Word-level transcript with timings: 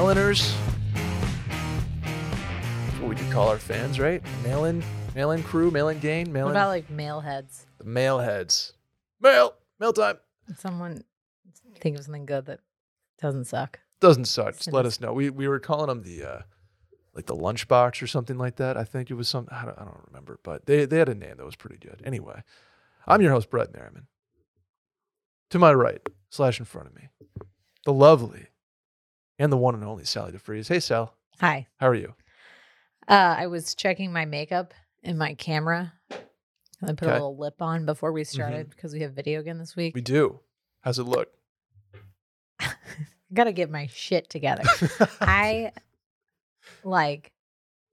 Hello, 0.00 0.14
mail-inners. 0.14 0.56
That's 2.02 2.98
what 3.00 3.10
we 3.10 3.16
could 3.16 3.30
call 3.30 3.50
our 3.50 3.58
fans, 3.58 4.00
right? 4.00 4.22
Mail-in, 4.42 4.82
mail-in 5.14 5.42
crew, 5.42 5.70
mail-in 5.70 5.98
gang, 5.98 6.24
What 6.24 6.32
mail-in 6.32 6.50
about 6.52 6.68
like 6.68 6.88
male 6.88 7.20
heads? 7.20 7.66
the 7.76 7.84
mailheads. 7.84 8.72
Mail, 9.20 9.52
mail 9.78 9.92
time. 9.92 10.16
Someone 10.56 11.04
think 11.82 11.98
of 11.98 12.04
something 12.04 12.24
good 12.24 12.46
that 12.46 12.60
doesn't 13.20 13.44
suck. 13.44 13.80
Doesn't 14.00 14.24
suck. 14.24 14.54
Just 14.56 14.72
let 14.72 14.86
us- 14.86 14.94
us 14.94 15.00
know. 15.02 15.12
We 15.12 15.28
we 15.28 15.46
were 15.46 15.60
calling 15.60 15.88
them 15.88 16.02
the 16.02 16.24
uh, 16.24 16.42
like 17.14 17.26
the 17.26 17.36
lunchbox 17.36 18.00
or 18.00 18.06
something 18.06 18.38
like 18.38 18.56
that. 18.56 18.78
I 18.78 18.84
think 18.84 19.10
it 19.10 19.14
was 19.14 19.28
some. 19.28 19.48
I 19.50 19.66
don't, 19.66 19.78
I 19.78 19.84
don't 19.84 20.00
remember, 20.06 20.40
but 20.42 20.64
they 20.64 20.86
they 20.86 20.96
had 20.96 21.10
a 21.10 21.14
name 21.14 21.36
that 21.36 21.44
was 21.44 21.56
pretty 21.56 21.76
good. 21.76 22.00
Anyway, 22.06 22.42
I'm 23.06 23.20
your 23.20 23.32
host 23.32 23.50
Brett 23.50 23.74
Merriman. 23.74 24.06
To 25.50 25.58
my 25.58 25.74
right, 25.74 26.00
slash 26.30 26.58
in 26.58 26.64
front 26.64 26.88
of 26.88 26.94
me, 26.94 27.10
the 27.84 27.92
lovely 27.92 28.46
and 29.40 29.50
the 29.50 29.56
one 29.56 29.74
and 29.74 29.82
only 29.82 30.04
Sally 30.04 30.32
deFries. 30.32 30.68
Hey 30.68 30.78
Sal, 30.80 31.14
Hi. 31.40 31.66
how 31.78 31.88
are 31.88 31.94
you? 31.94 32.14
Uh, 33.08 33.34
I 33.38 33.46
was 33.48 33.74
checking 33.74 34.12
my 34.12 34.24
makeup 34.26 34.74
in 35.02 35.18
my 35.18 35.34
camera. 35.34 35.94
And 36.10 36.90
I 36.90 36.92
put 36.94 37.02
Okay. 37.02 37.10
a 37.10 37.14
little 37.14 37.36
lip 37.36 37.60
on 37.60 37.84
before 37.86 38.12
we 38.12 38.22
started 38.24 38.70
because 38.70 38.92
we 38.92 39.00
have 39.00 39.12
video 39.14 39.40
again 39.40 39.58
this 39.58 39.74
week. 39.76 39.94
We 39.94 40.00
do. 40.02 40.40
How's 40.82 40.98
it 40.98 41.04
look? 41.04 41.28
Gotta 43.34 43.52
get 43.52 43.70
my 43.70 43.86
shit 43.86 44.28
together. 44.30 44.62
I 45.20 45.72
like 46.84 47.32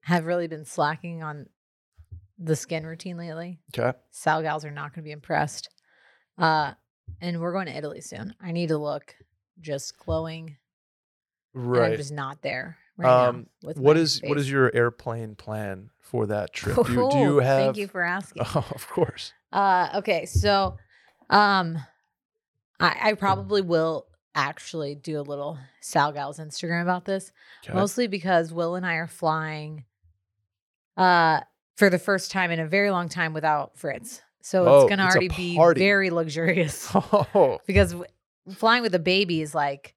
have 0.02 0.26
really 0.26 0.48
been 0.48 0.66
slacking 0.66 1.24
on 1.24 1.48
the 2.38 2.56
skin 2.56 2.86
routine 2.86 3.18
lately. 3.18 3.60
okay. 3.78 3.98
Sal 4.12 4.42
gals 4.42 4.64
are 4.66 4.72
not 4.72 4.94
gonna 4.94 5.04
be 5.04 5.12
impressed. 5.12 5.70
Uh 6.38 6.74
and 7.22 7.40
we're 7.40 7.54
going 7.54 7.68
to 7.68 7.76
Italy 7.76 8.02
soon. 8.02 8.36
I 8.42 8.52
need 8.52 8.68
to 8.68 8.78
look 8.78 9.16
just 9.62 9.98
glowing. 9.98 10.58
And 11.58 11.66
I'm 11.66 11.92
Right. 11.92 11.98
just 11.98 12.12
not 12.12 12.42
there 12.42 12.78
right 12.98 13.08
Um, 13.10 13.48
now. 13.64 13.68
With 13.68 13.78
What 13.80 13.98
is 13.98 14.22
what 14.24 14.38
is 14.38 14.50
your 14.50 14.74
airplane 14.76 15.36
plan 15.36 15.90
for 16.00 16.26
that 16.28 16.54
trip? 16.54 16.86
Do 16.86 16.92
you, 16.94 17.10
do 17.10 17.18
you 17.18 17.38
Oh, 17.38 17.44
have? 17.44 17.58
Thank 17.66 17.78
you 17.78 17.88
for 17.88 18.02
asking. 18.18 18.44
Oh, 18.56 18.66
of 18.72 18.88
course. 18.90 19.34
Uh, 19.52 19.90
okay, 19.96 20.26
so 20.26 20.78
um, 21.30 21.78
I, 22.80 22.98
I 23.02 23.14
probably 23.14 23.62
will 23.62 24.08
actually 24.36 24.94
do 24.94 25.20
a 25.20 25.22
little 25.22 25.58
Sal 25.82 26.12
Gal's 26.12 26.38
Instagram 26.40 26.82
about 26.84 27.06
this, 27.06 27.32
Okay. 27.64 27.74
mostly 27.74 28.08
because 28.08 28.54
Will 28.54 28.76
and 28.76 28.86
I 28.86 28.96
are 28.96 29.08
flying 29.08 29.86
uh 30.96 31.42
for 31.76 31.90
the 31.90 32.00
first 32.00 32.32
time 32.32 32.50
in 32.52 32.60
a 32.60 32.66
very 32.68 32.90
long 32.92 33.08
time 33.10 33.34
without 33.34 33.78
Fritz. 33.78 34.22
So 34.42 34.68
Oh, 34.68 34.82
it's 34.82 34.90
gonna 34.90 35.06
it's 35.06 35.12
already 35.16 35.28
be 35.30 35.58
very 35.80 36.10
luxurious 36.10 36.90
Oh, 36.96 37.60
because 37.68 37.92
w- 37.92 38.10
flying 38.56 38.82
with 38.82 38.96
a 38.96 39.00
baby 39.00 39.42
is 39.42 39.54
like 39.54 39.94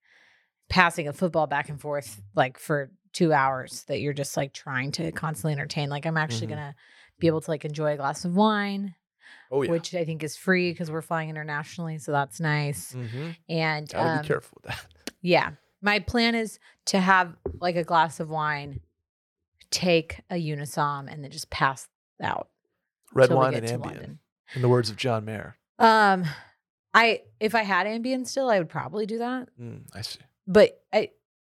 passing 0.70 1.06
a 1.08 1.12
football 1.12 1.46
back 1.46 1.68
and 1.68 1.78
forth 1.80 2.22
like 2.34 2.58
for 2.58 2.90
two 3.12 3.32
hours 3.32 3.82
that 3.88 4.00
you're 4.00 4.12
just 4.14 4.36
like 4.36 4.54
trying 4.54 4.92
to 4.92 5.12
constantly 5.12 5.52
entertain. 5.52 5.90
Like 5.90 6.06
I'm 6.06 6.16
actually 6.16 6.46
Mhm. 6.46 6.50
gonna 6.50 6.74
be 7.18 7.26
able 7.26 7.42
to 7.42 7.50
like 7.50 7.64
enjoy 7.66 7.92
a 7.92 7.96
glass 7.96 8.24
of 8.24 8.34
wine 8.34 8.94
oh 9.50 9.60
yeah. 9.62 9.70
which 9.70 9.94
I 9.94 10.04
think 10.06 10.22
is 10.22 10.36
free 10.36 10.70
because 10.72 10.90
we're 10.90 11.02
flying 11.02 11.28
internationally, 11.28 11.98
so 11.98 12.12
that's 12.12 12.40
nice. 12.40 12.92
mm-hmm. 12.94 13.30
And 13.48 13.88
Gotta 13.88 14.10
um, 14.10 14.22
be 14.22 14.28
careful 14.28 14.58
with 14.62 14.72
that. 14.72 14.86
yeah, 15.22 15.50
my 15.82 15.98
plan 15.98 16.34
is 16.34 16.58
to 16.86 17.00
have 17.00 17.36
like 17.60 17.76
a 17.76 17.84
glass 17.84 18.20
of 18.20 18.30
wine, 18.30 18.80
take 19.70 20.20
a 20.30 20.34
Unisom, 20.36 21.12
and 21.12 21.22
then 21.22 21.30
just 21.30 21.50
pass 21.50 21.88
out. 22.22 22.48
Red 23.12 23.30
wine 23.32 23.54
and 23.54 23.66
Ambien, 23.66 23.84
London. 23.84 24.18
in 24.54 24.62
the 24.62 24.68
words 24.68 24.88
of 24.88 24.96
John 24.96 25.24
Mayer. 25.24 25.56
Um, 25.80 26.24
I 26.94 27.22
if 27.40 27.54
I 27.56 27.62
had 27.62 27.86
Ambien 27.88 28.24
still, 28.26 28.48
I 28.48 28.58
would 28.58 28.68
probably 28.68 29.04
do 29.06 29.18
that. 29.18 29.48
Mm, 29.60 29.82
I 29.94 30.02
see. 30.02 30.20
But 30.50 30.82
I, 30.92 31.10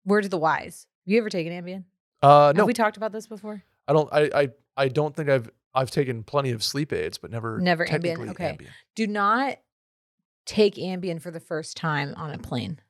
word 0.04 0.22
to 0.22 0.28
the 0.28 0.38
wise. 0.38 0.86
Have 1.04 1.12
you 1.12 1.18
ever 1.18 1.28
taken 1.28 1.52
Ambien? 1.52 1.84
Uh, 2.22 2.52
no, 2.54 2.62
Have 2.62 2.66
we 2.68 2.72
talked 2.72 2.96
about 2.96 3.12
this 3.12 3.26
before? 3.26 3.62
I 3.88 3.92
don't. 3.92 4.08
I, 4.12 4.30
I 4.34 4.48
I 4.76 4.88
don't 4.88 5.14
think 5.14 5.28
I've 5.28 5.50
I've 5.74 5.90
taken 5.90 6.22
plenty 6.22 6.52
of 6.52 6.62
sleep 6.62 6.92
aids, 6.92 7.18
but 7.18 7.30
never 7.30 7.58
Never 7.58 7.84
Ambien, 7.84 8.30
okay. 8.30 8.56
Ambien. 8.56 8.68
Do 8.94 9.06
not 9.06 9.58
take 10.46 10.76
Ambien 10.76 11.20
for 11.20 11.30
the 11.30 11.40
first 11.40 11.76
time 11.76 12.14
on 12.16 12.30
a 12.30 12.38
plane. 12.38 12.80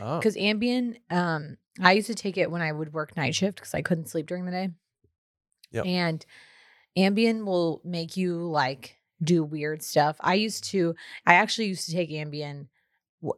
Oh, 0.00 0.18
because 0.18 0.36
Ambien, 0.36 0.96
um, 1.10 1.58
I 1.80 1.92
used 1.92 2.06
to 2.06 2.14
take 2.14 2.38
it 2.38 2.50
when 2.50 2.62
I 2.62 2.72
would 2.72 2.92
work 2.92 3.16
night 3.16 3.34
shift 3.34 3.56
because 3.56 3.74
I 3.74 3.82
couldn't 3.82 4.08
sleep 4.08 4.26
during 4.26 4.46
the 4.46 4.50
day. 4.50 4.70
Yep. 5.72 5.86
And 5.86 6.26
Ambien 6.96 7.44
will 7.44 7.80
make 7.84 8.16
you 8.16 8.36
like 8.50 8.96
do 9.22 9.44
weird 9.44 9.82
stuff. 9.82 10.16
I 10.20 10.34
used 10.34 10.64
to, 10.64 10.94
I 11.26 11.34
actually 11.34 11.66
used 11.66 11.86
to 11.86 11.92
take 11.92 12.10
Ambien. 12.10 12.66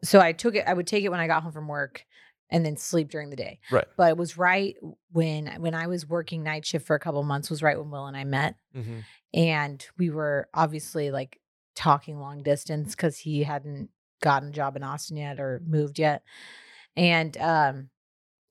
So 0.03 0.21
I 0.21 0.33
took 0.33 0.55
it, 0.55 0.65
I 0.67 0.75
would 0.75 0.87
take 0.87 1.05
it 1.05 1.11
when 1.11 1.21
I 1.21 1.27
got 1.27 1.43
home 1.43 1.53
from 1.53 1.69
work 1.69 2.05
and 2.51 2.65
then 2.65 2.77
sleep 2.77 3.11
during 3.11 3.31
the 3.31 3.37
day. 3.37 3.59
Right. 3.71 3.87
But 3.97 4.11
it 4.11 4.17
was 4.17 4.37
right 4.39 4.77
when 5.13 5.47
when 5.61 5.75
I 5.75 5.87
was 5.87 6.09
working 6.09 6.43
night 6.43 6.67
shift 6.67 6.87
for 6.87 6.97
a 6.97 7.01
couple 7.01 7.23
months 7.23 7.51
was 7.51 7.63
right 7.63 7.79
when 7.79 7.91
Will 7.91 8.07
and 8.07 8.17
I 8.17 8.25
met 8.25 8.57
hmm 8.75 9.01
and 9.33 9.85
we 9.99 10.11
were 10.11 10.49
obviously 10.55 11.11
like 11.11 11.41
talking 11.75 12.21
long 12.21 12.43
distance 12.45 12.95
because 12.95 13.19
he 13.19 13.43
hadn't 13.43 13.91
gotten 14.23 14.51
a 14.51 14.53
job 14.53 14.77
in 14.77 14.85
Austin 14.85 15.17
yet 15.17 15.41
or 15.41 15.61
moved 15.67 15.99
yet. 15.99 16.23
And 16.97 17.37
um, 17.39 17.91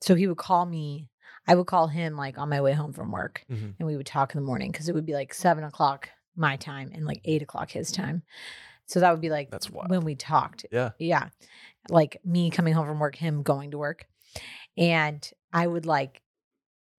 so 0.02 0.14
he 0.14 0.26
would 0.26 0.36
call 0.36 0.66
me. 0.66 1.08
I 1.46 1.54
would 1.54 1.66
call 1.66 1.88
him 1.88 2.16
like 2.16 2.38
on 2.38 2.48
my 2.50 2.60
way 2.60 2.72
home 2.72 2.92
from 2.92 3.10
work, 3.10 3.44
hmm 3.48 3.70
and 3.78 3.86
we 3.86 3.96
would 3.96 4.06
talk 4.06 4.34
in 4.34 4.40
the 4.40 4.46
morning 4.46 4.70
because 4.70 4.88
it 4.88 4.94
would 4.94 5.06
be 5.06 5.14
like 5.14 5.34
seven 5.34 5.64
o'clock 5.64 6.08
my 6.36 6.56
time 6.56 6.90
and 6.94 7.06
like 7.06 7.20
eight 7.24 7.42
o'clock 7.42 7.70
his 7.70 7.90
time. 7.90 8.22
So 8.86 9.00
that 9.00 9.10
would 9.10 9.20
be 9.20 9.30
like 9.30 9.50
That's 9.50 9.70
wild. 9.70 9.90
when 9.90 10.02
we 10.04 10.14
talked. 10.14 10.66
Yeah. 10.70 10.90
Yeah. 10.98 11.28
Like 11.88 12.20
me 12.24 12.50
coming 12.50 12.74
home 12.74 12.86
from 12.86 12.98
work, 12.98 13.16
him 13.16 13.42
going 13.42 13.70
to 13.72 13.78
work. 13.78 14.06
And 14.76 15.28
I 15.52 15.66
would 15.66 15.86
like 15.86 16.20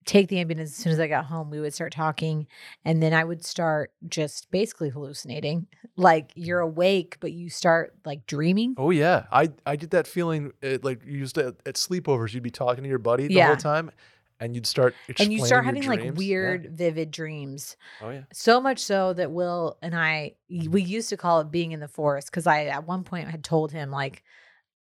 take 0.06 0.28
the 0.28 0.36
Ambien 0.38 0.60
as 0.60 0.76
soon 0.76 0.94
as 0.94 1.00
I 1.00 1.08
got 1.08 1.26
home. 1.26 1.50
We 1.50 1.60
would 1.60 1.74
start 1.74 1.92
talking. 1.92 2.46
And 2.86 3.02
then 3.02 3.12
I 3.14 3.24
would 3.24 3.44
start 3.44 3.92
just 4.08 4.50
basically 4.52 4.90
hallucinating. 4.90 5.68
Like 5.98 6.34
you're 6.36 6.60
awake, 6.60 7.16
but 7.22 7.32
you 7.32 7.50
start 7.50 7.94
like 8.04 8.26
dreaming. 8.28 8.76
Oh 8.78 8.90
yeah, 8.90 9.28
I 9.32 9.52
I 9.66 9.78
get 9.78 9.92
that 9.92 10.08
feeling. 10.08 10.52
uh 10.62 10.78
like 10.84 11.06
you 11.06 11.18
used 11.20 11.36
to 11.36 11.56
at 11.66 11.76
sleepovers, 11.76 12.34
you'd 12.34 12.44
be 12.44 12.50
talking 12.52 12.84
to 12.84 12.90
your 12.90 13.00
buddy 13.00 13.28
the 13.30 13.36
Yeah. 13.36 13.48
whole 13.48 13.56
time, 13.56 13.92
and 14.40 14.54
you'd 14.56 14.66
start 14.68 14.96
And 15.20 15.32
you 15.32 15.46
start 15.46 15.66
having 15.66 15.84
like 15.88 16.00
dreams. 16.02 16.14
Yeah. 16.22 16.28
weird, 16.28 16.72
vivid 16.78 17.12
dreams. 17.12 17.78
Oh 18.02 18.10
yeah. 18.10 18.24
So 18.34 18.60
much 18.60 18.80
so 18.80 19.14
that 19.14 19.32
Will 19.32 19.78
and 19.82 19.96
I, 19.96 20.36
we 20.50 20.82
used 20.82 21.10
to 21.10 21.18
call 21.18 21.40
it 21.42 21.52
being 21.52 21.72
in 21.72 21.80
the 21.80 21.88
forest 21.88 22.30
because 22.32 22.48
I, 22.48 22.66
at 22.66 22.86
one 22.86 23.04
point, 23.04 23.30
had 23.30 23.44
told 23.44 23.72
him 23.72 23.92
like 23.92 24.24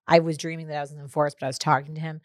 I 0.06 0.18
was 0.18 0.36
dreaming 0.36 0.66
that 0.68 0.76
I 0.76 0.80
was 0.80 0.92
in 0.92 1.02
the 1.02 1.08
forest, 1.08 1.36
but 1.40 1.46
I 1.46 1.48
was 1.48 1.58
talking 1.58 1.94
to 1.94 2.00
him. 2.00 2.20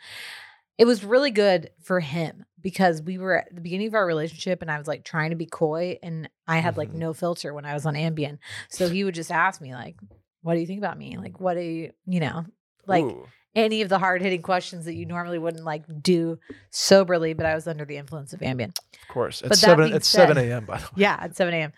It 0.78 0.86
was 0.86 1.04
really 1.04 1.32
good 1.32 1.72
for 1.84 2.00
him 2.00 2.46
because 2.62 3.02
we 3.02 3.18
were 3.18 3.40
at 3.40 3.54
the 3.54 3.60
beginning 3.62 3.88
of 3.88 3.96
our 3.96 4.06
relationship 4.06 4.62
and 4.62 4.72
I 4.72 4.78
was 4.78 4.88
like 4.88 5.04
trying 5.04 5.32
to 5.32 5.36
be 5.36 5.46
coy 5.46 6.00
and 6.02 6.30
I 6.48 6.60
had 6.60 6.78
like 6.78 6.90
Mhm. 6.92 6.96
no 6.96 7.14
filter 7.14 7.54
when 7.54 7.66
I 7.66 7.74
was 7.74 7.86
on 7.86 7.96
Ambien. 7.96 8.38
So 8.70 8.90
he 8.90 9.04
would 9.04 9.14
just 9.16 9.32
ask 9.32 9.60
me, 9.62 9.74
like, 9.74 9.98
what 10.42 10.54
do 10.54 10.62
you 10.62 10.68
think 10.68 10.80
about 10.80 10.98
me? 10.98 11.18
Like, 11.18 11.40
what 11.42 11.56
do 11.56 11.62
you, 11.62 11.92
you 12.06 12.22
know, 12.22 12.46
like 12.88 13.04
Ooh. 13.04 13.28
Any 13.56 13.82
of 13.82 13.90
the 13.90 14.00
hard 14.00 14.22
hitting 14.22 14.42
questions 14.42 14.86
that 14.86 14.94
you 14.94 15.06
normally 15.06 15.40
wouldn't 15.40 15.64
like 15.66 15.84
do 16.02 16.40
soberly, 16.70 17.34
but 17.34 17.46
I 17.46 17.56
was 17.56 17.68
under 17.68 17.86
the 17.86 17.98
influence 17.98 18.32
of 18.34 18.40
Ambien. 18.42 18.78
of 18.78 19.08
course. 19.08 19.42
At 19.42 19.50
But 19.50 19.58
that 19.58 19.66
seven. 19.66 19.86
being 19.86 19.96
At 19.96 20.06
seven 20.06 20.38
a.m. 20.38 20.66
By 20.66 20.78
the 20.78 20.84
way. 20.86 20.92
Yeah, 20.98 21.18
at 21.20 21.36
7 21.36 21.54
a.m. 21.54 21.74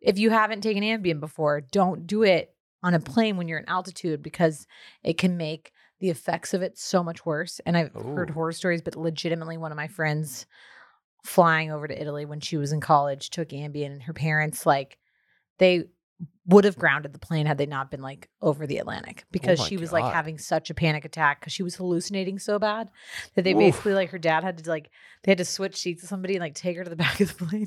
If 0.00 0.18
you 0.18 0.30
haven't 0.30 0.60
taken 0.62 0.82
Ambien 0.82 1.20
before, 1.20 1.60
don't 1.60 2.06
do 2.06 2.22
it 2.22 2.54
on 2.82 2.94
a 2.94 3.00
plane 3.00 3.36
when 3.36 3.48
you're 3.48 3.58
in 3.58 3.68
altitude 3.68 4.22
because 4.22 4.66
it 5.02 5.16
can 5.18 5.36
make 5.36 5.72
the 6.00 6.10
effects 6.10 6.52
of 6.54 6.62
it 6.62 6.76
so 6.78 7.02
much 7.02 7.24
worse. 7.24 7.60
And 7.64 7.76
I've 7.76 7.92
heard 7.94 8.30
horror 8.30 8.52
stories, 8.52 8.82
but 8.82 8.96
legitimately, 8.96 9.56
one 9.56 9.72
of 9.72 9.76
my 9.76 9.88
friends 9.88 10.46
flying 11.24 11.72
over 11.72 11.88
to 11.88 12.00
Italy 12.00 12.24
when 12.24 12.40
she 12.40 12.56
was 12.56 12.72
in 12.72 12.80
college 12.80 13.30
took 13.30 13.48
Ambien, 13.48 13.86
and 13.92 14.02
her 14.02 14.12
parents, 14.12 14.66
like, 14.66 14.98
they 15.58 15.84
would 16.46 16.64
have 16.64 16.78
grounded 16.78 17.12
the 17.12 17.18
plane 17.18 17.46
had 17.46 17.58
they 17.58 17.66
not 17.66 17.90
been 17.90 18.00
like 18.00 18.28
over 18.40 18.66
the 18.66 18.78
Atlantic 18.78 19.24
oh 19.24 19.28
because 19.32 19.60
Oh 19.60 19.64
she 19.64 19.76
was 19.76 19.92
like 19.92 20.12
having 20.12 20.38
such 20.38 20.70
a 20.70 20.74
panic 20.74 21.04
attack 21.04 21.40
because 21.40 21.52
she 21.52 21.62
was 21.62 21.74
hallucinating 21.74 22.38
so 22.38 22.58
bad 22.58 22.90
that 23.34 23.42
they 23.42 23.52
Oof. 23.52 23.58
basically 23.58 23.94
like 23.94 24.10
her 24.10 24.18
dad 24.18 24.44
had 24.44 24.58
to 24.58 24.70
like 24.70 24.90
they 25.24 25.32
had 25.32 25.38
to 25.38 25.44
switch 25.44 25.76
seats 25.76 26.02
with 26.02 26.08
somebody 26.08 26.34
and 26.34 26.40
like 26.40 26.54
take 26.54 26.76
her 26.76 26.84
to 26.84 26.90
the 26.90 26.96
back 27.04 27.20
of 27.20 27.36
the 27.36 27.44
plane 27.44 27.66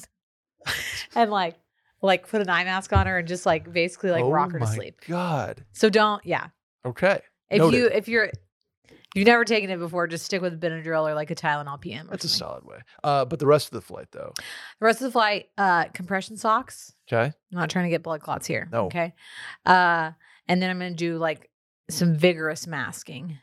and 1.15 1.29
like 1.29 1.55
like 2.01 2.27
put 2.27 2.41
an 2.41 2.49
eye 2.49 2.63
mask 2.63 2.93
on 2.93 3.07
her 3.07 3.19
and 3.19 3.27
just 3.27 3.45
like 3.45 3.71
basically 3.71 4.11
like 4.11 4.23
oh 4.23 4.31
rock 4.31 4.51
her 4.51 4.59
to 4.59 4.67
sleep. 4.67 5.01
God. 5.07 5.65
So 5.73 5.89
don't 5.89 6.25
yeah. 6.25 6.47
Okay. 6.85 7.21
If 7.49 7.59
Noted. 7.59 7.77
you 7.77 7.87
if 7.87 8.07
you're 8.07 8.31
you've 9.15 9.27
never 9.27 9.45
taken 9.45 9.69
it 9.69 9.77
before, 9.77 10.07
just 10.07 10.25
stick 10.25 10.41
with 10.41 10.59
Benadryl 10.61 11.09
or 11.09 11.13
like 11.13 11.31
a 11.31 11.35
Tylenol 11.35 11.79
PM. 11.81 12.07
That's 12.09 12.25
a 12.25 12.29
solid 12.29 12.65
way. 12.65 12.77
Uh, 13.03 13.25
but 13.25 13.39
the 13.39 13.47
rest 13.47 13.67
of 13.67 13.71
the 13.73 13.81
flight 13.81 14.07
though. 14.11 14.33
The 14.37 14.85
rest 14.85 15.01
of 15.01 15.05
the 15.05 15.11
flight, 15.11 15.49
uh, 15.57 15.85
compression 15.85 16.37
socks. 16.37 16.93
Okay. 17.11 17.25
I'm 17.25 17.33
not 17.51 17.69
trying 17.69 17.85
to 17.85 17.89
get 17.89 18.03
blood 18.03 18.21
clots 18.21 18.45
here. 18.47 18.67
No. 18.71 18.85
Okay. 18.85 19.13
Uh, 19.65 20.11
and 20.47 20.61
then 20.61 20.69
I'm 20.69 20.77
gonna 20.79 20.93
do 20.93 21.17
like 21.17 21.49
some 21.89 22.15
vigorous 22.15 22.67
masking. 22.67 23.37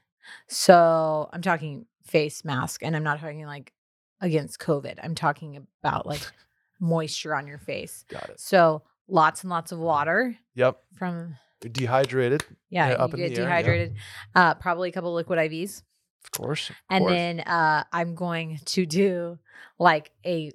So 0.49 1.29
I'm 1.33 1.43
talking 1.43 1.87
face 2.05 2.45
mask, 2.45 2.83
and 2.83 2.95
I'm 2.97 3.03
not 3.05 3.21
talking 3.21 3.45
like 3.47 3.73
against 4.21 4.59
COVID. 4.61 4.99
I'm 5.03 5.15
talking 5.15 5.67
about 5.83 6.07
like 6.07 6.21
moisture 6.81 7.35
on 7.35 7.47
your 7.47 7.59
face. 7.59 8.05
Got 8.09 8.31
it. 8.31 8.41
So 8.41 8.83
lots 9.09 9.43
and 9.43 9.51
lots 9.51 9.73
of 9.73 9.79
water 9.79 10.37
Yep. 10.55 10.79
from 10.95 11.37
dehydrated. 11.73 12.45
yeah, 12.71 12.91
up 12.93 13.11
you 13.17 13.25
in 13.25 13.29
get 13.31 13.35
the 13.37 13.43
air, 13.43 13.49
yeah. 13.49 13.57
dehydrated. 13.57 13.97
Uh, 14.35 14.55
probably 14.55 14.89
a 14.89 14.93
couple 14.93 15.13
liquid 15.15 15.39
IVs. 15.39 15.83
Of 16.25 16.31
course. 16.33 16.71
Of 16.71 16.77
And 16.91 17.03
course. 17.03 17.13
then 17.13 17.41
uh, 17.41 17.85
I'm 17.93 18.15
going 18.15 18.59
to 18.65 18.85
do 18.87 19.39
like 19.79 20.11
a 20.25 20.53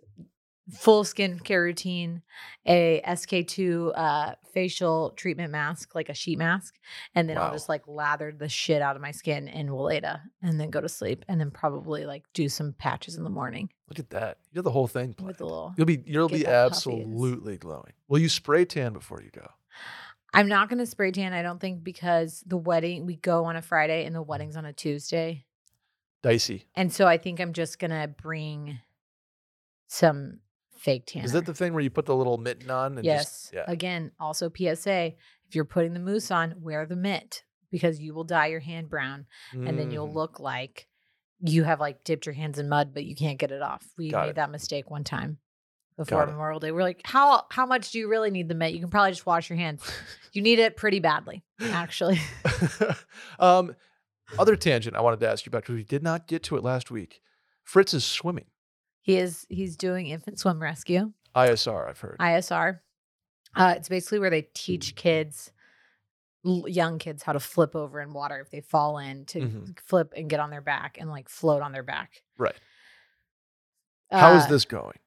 full 0.73 1.03
skincare 1.03 1.61
routine, 1.63 2.21
a 2.65 3.01
SK-II 3.15 3.91
uh, 3.95 4.33
facial 4.53 5.11
treatment 5.11 5.51
mask, 5.51 5.95
like 5.95 6.07
a 6.09 6.13
sheet 6.13 6.37
mask. 6.37 6.75
And 7.15 7.27
then 7.29 7.37
I'll 7.37 7.51
just 7.51 7.67
like 7.69 7.87
lather 7.87 8.31
the 8.37 8.47
shit 8.49 8.81
out 8.81 8.95
of 8.95 9.01
my 9.01 9.11
skin 9.11 9.47
in 9.47 9.67
Weleda 9.69 10.21
and 10.41 10.59
then 10.59 10.69
go 10.69 10.79
to 10.81 10.87
sleep. 10.89 11.25
And 11.27 11.39
then 11.39 11.51
probably 11.51 12.05
like 12.05 12.23
do 12.33 12.47
some 12.49 12.73
patches 12.77 13.15
in 13.15 13.23
the 13.23 13.29
morning 13.29 13.69
Look 13.89 13.99
at 13.99 14.09
that. 14.11 14.37
You 14.53 14.59
have 14.59 14.63
the 14.65 14.71
whole 14.71 14.87
thing 14.87 15.13
planned. 15.13 15.27
with 15.27 15.37
the 15.39 15.45
little. 15.45 15.73
You'll 15.77 15.85
be 15.87 16.01
you'll 16.05 16.29
be 16.29 16.43
that 16.43 16.47
puffies. 16.47 16.65
absolutely 16.67 17.57
glowing. 17.57 17.91
Will 18.07 18.19
you 18.19 18.29
spray 18.29 18.63
tan 18.63 18.93
before 18.93 19.21
you 19.21 19.29
go? 19.31 19.49
I'm 20.33 20.47
not 20.47 20.69
going 20.69 20.79
to 20.79 20.85
spray 20.85 21.11
tan, 21.11 21.33
I 21.33 21.41
don't 21.41 21.59
think, 21.59 21.83
because 21.83 22.43
the 22.45 22.57
wedding, 22.57 23.05
we 23.05 23.15
go 23.17 23.45
on 23.45 23.55
a 23.55 23.61
Friday 23.61 24.05
and 24.05 24.15
the 24.15 24.21
wedding's 24.21 24.55
on 24.55 24.65
a 24.65 24.73
Tuesday. 24.73 25.45
Dicey. 26.23 26.67
And 26.75 26.91
so 26.93 27.07
I 27.07 27.17
think 27.17 27.39
I'm 27.39 27.51
just 27.53 27.79
going 27.79 27.91
to 27.91 28.07
bring 28.07 28.79
some 29.87 30.39
fake 30.77 31.05
tan. 31.07 31.23
Is 31.25 31.33
that 31.33 31.45
the 31.45 31.53
thing 31.53 31.73
where 31.73 31.83
you 31.83 31.89
put 31.89 32.05
the 32.05 32.15
little 32.15 32.37
mitten 32.37 32.69
on? 32.69 32.97
And 32.97 33.05
Yes. 33.05 33.23
Just, 33.25 33.53
yeah. 33.53 33.65
Again, 33.67 34.11
also 34.19 34.49
PSA, 34.55 35.13
if 35.47 35.55
you're 35.55 35.65
putting 35.65 35.93
the 35.93 35.99
mousse 35.99 36.31
on, 36.31 36.55
wear 36.61 36.85
the 36.85 36.95
mitt 36.95 37.43
because 37.71 37.99
you 37.99 38.13
will 38.13 38.23
dye 38.23 38.47
your 38.47 38.59
hand 38.59 38.89
brown 38.89 39.25
and 39.53 39.77
then 39.79 39.91
you'll 39.91 40.07
Mhm. 40.09 40.13
look 40.15 40.39
like 40.39 40.87
you 41.39 41.63
have 41.63 41.79
like 41.79 42.03
dipped 42.03 42.25
your 42.25 42.33
hands 42.33 42.59
in 42.59 42.69
mud, 42.69 42.93
but 42.93 43.03
you 43.05 43.15
can't 43.15 43.39
get 43.39 43.51
it 43.51 43.61
off. 43.61 43.85
We 43.97 44.11
Got 44.11 44.23
made 44.23 44.29
it. 44.31 44.35
that 44.35 44.51
mistake 44.51 44.89
one 44.91 45.03
time 45.03 45.39
before 46.05 46.25
Memorial 46.25 46.59
Day. 46.59 46.71
We're 46.71 46.81
like, 46.83 47.01
how 47.05 47.45
how 47.51 47.65
much 47.65 47.91
do 47.91 47.99
you 47.99 48.07
really 48.09 48.31
need 48.31 48.47
the 48.49 48.55
mitt? 48.55 48.73
You 48.73 48.79
can 48.79 48.89
probably 48.89 49.11
just 49.11 49.25
wash 49.25 49.49
your 49.49 49.57
hands. 49.57 49.81
You 50.33 50.41
need 50.41 50.59
it 50.59 50.77
pretty 50.77 50.99
badly, 50.99 51.43
actually. 51.59 52.19
um, 53.39 53.75
other 54.39 54.55
tangent 54.55 54.95
I 54.95 55.01
wanted 55.01 55.19
to 55.21 55.29
ask 55.29 55.45
you 55.45 55.49
about 55.49 55.63
because 55.63 55.75
we 55.75 55.83
did 55.83 56.03
not 56.03 56.27
get 56.27 56.43
to 56.43 56.55
it 56.57 56.63
last 56.63 56.89
week. 56.91 57.21
Fritz 57.63 57.93
is 57.93 58.03
swimming. 58.05 58.45
he 59.01 59.17
is 59.17 59.45
he's 59.49 59.75
doing 59.75 60.07
infant 60.07 60.39
swim 60.39 60.61
rescue, 60.61 61.11
ISR, 61.35 61.89
I've 61.89 61.99
heard. 61.99 62.17
ISR. 62.19 62.79
Uh, 63.55 63.73
it's 63.75 63.89
basically 63.89 64.19
where 64.19 64.29
they 64.29 64.43
teach 64.53 64.95
kids, 64.95 65.51
l- 66.45 66.65
young 66.67 66.97
kids, 66.99 67.23
how 67.23 67.33
to 67.33 67.39
flip 67.41 67.75
over 67.75 67.99
in 67.99 68.13
water 68.13 68.39
if 68.39 68.49
they 68.49 68.61
fall 68.61 68.97
in 68.97 69.25
to 69.25 69.39
Mhm. 69.41 69.79
flip 69.83 70.13
and 70.15 70.29
get 70.29 70.39
on 70.39 70.49
their 70.49 70.61
back 70.61 70.97
and 70.99 71.09
like 71.09 71.27
float 71.27 71.61
on 71.61 71.73
their 71.73 71.83
back. 71.83 72.21
right. 72.37 72.55
How 74.09 74.33
is 74.35 74.43
Uh, 74.45 74.49
this 74.49 74.65
going? 74.65 74.97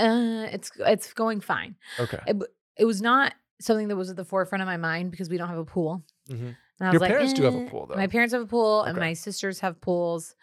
Uh, 0.00 0.48
it's 0.52 0.70
it's 0.78 1.12
going 1.12 1.40
fine. 1.40 1.76
Okay. 1.98 2.18
It, 2.26 2.36
it 2.78 2.84
was 2.84 3.00
not 3.02 3.34
something 3.60 3.88
that 3.88 3.96
was 3.96 4.10
at 4.10 4.16
the 4.16 4.24
forefront 4.24 4.62
of 4.62 4.66
my 4.66 4.76
mind 4.76 5.10
because 5.10 5.28
we 5.28 5.36
don't 5.36 5.48
have 5.48 5.58
a 5.58 5.64
pool. 5.64 6.02
Mhm. 6.28 6.56
I 6.80 6.92
Your 6.92 7.00
like, 7.00 7.10
parents 7.10 7.34
do 7.34 7.42
have 7.42 7.54
a 7.54 7.58
"Eh." 7.58 7.68
pool, 7.68 7.86
though. 7.86 7.94
My 7.96 8.06
parents 8.06 8.32
have 8.32 8.40
a 8.42 8.46
pool, 8.46 8.82
and 8.84 8.96
my 8.96 9.12
sisters 9.12 9.60
have 9.60 9.80
pools. 9.82 10.34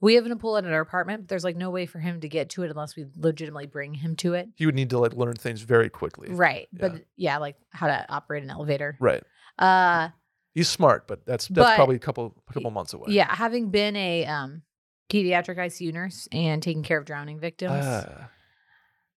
We 0.00 0.14
have 0.16 0.26
a 0.26 0.34
pool 0.36 0.56
at 0.58 0.64
our 0.66 0.80
apartment, 0.80 1.22
but 1.22 1.28
there's 1.28 1.44
like 1.44 1.56
no 1.56 1.70
way 1.70 1.86
for 1.86 2.00
him 2.00 2.20
to 2.20 2.28
get 2.28 2.50
to 2.50 2.64
it 2.64 2.70
unless 2.70 2.96
we 2.96 3.06
legitimately 3.16 3.66
bring 3.66 3.94
him 3.94 4.16
to 4.16 4.34
it. 4.34 4.48
He 4.56 4.66
would 4.66 4.74
need 4.74 4.90
to 4.90 4.98
like 4.98 5.14
learn 5.14 5.34
things 5.34 5.62
very 5.62 5.88
quickly. 5.88 6.28
Right. 6.30 6.68
Yeah. 6.72 6.78
But 6.88 7.04
yeah, 7.16 7.38
like 7.38 7.56
how 7.70 7.86
to 7.86 8.04
operate 8.12 8.42
an 8.42 8.50
elevator. 8.50 8.96
Right. 9.00 9.22
Uh 9.58 10.08
He's 10.54 10.68
smart, 10.68 11.06
but 11.06 11.24
that's 11.24 11.46
that's 11.48 11.66
But- 11.68 11.76
probably 11.76 11.96
a 11.96 12.00
couple 12.00 12.34
a 12.48 12.52
couple 12.52 12.70
months 12.72 12.92
away. 12.94 13.06
yeah, 13.12 13.32
having 13.34 13.70
been 13.70 13.94
a 13.96 14.26
um 14.26 14.62
pediatric 15.08 15.56
ICU 15.56 15.92
nurse 15.92 16.28
and 16.32 16.62
taking 16.62 16.82
care 16.82 16.98
of 16.98 17.04
drowning 17.04 17.38
victims, 17.38 17.84
Ah, 17.84 18.28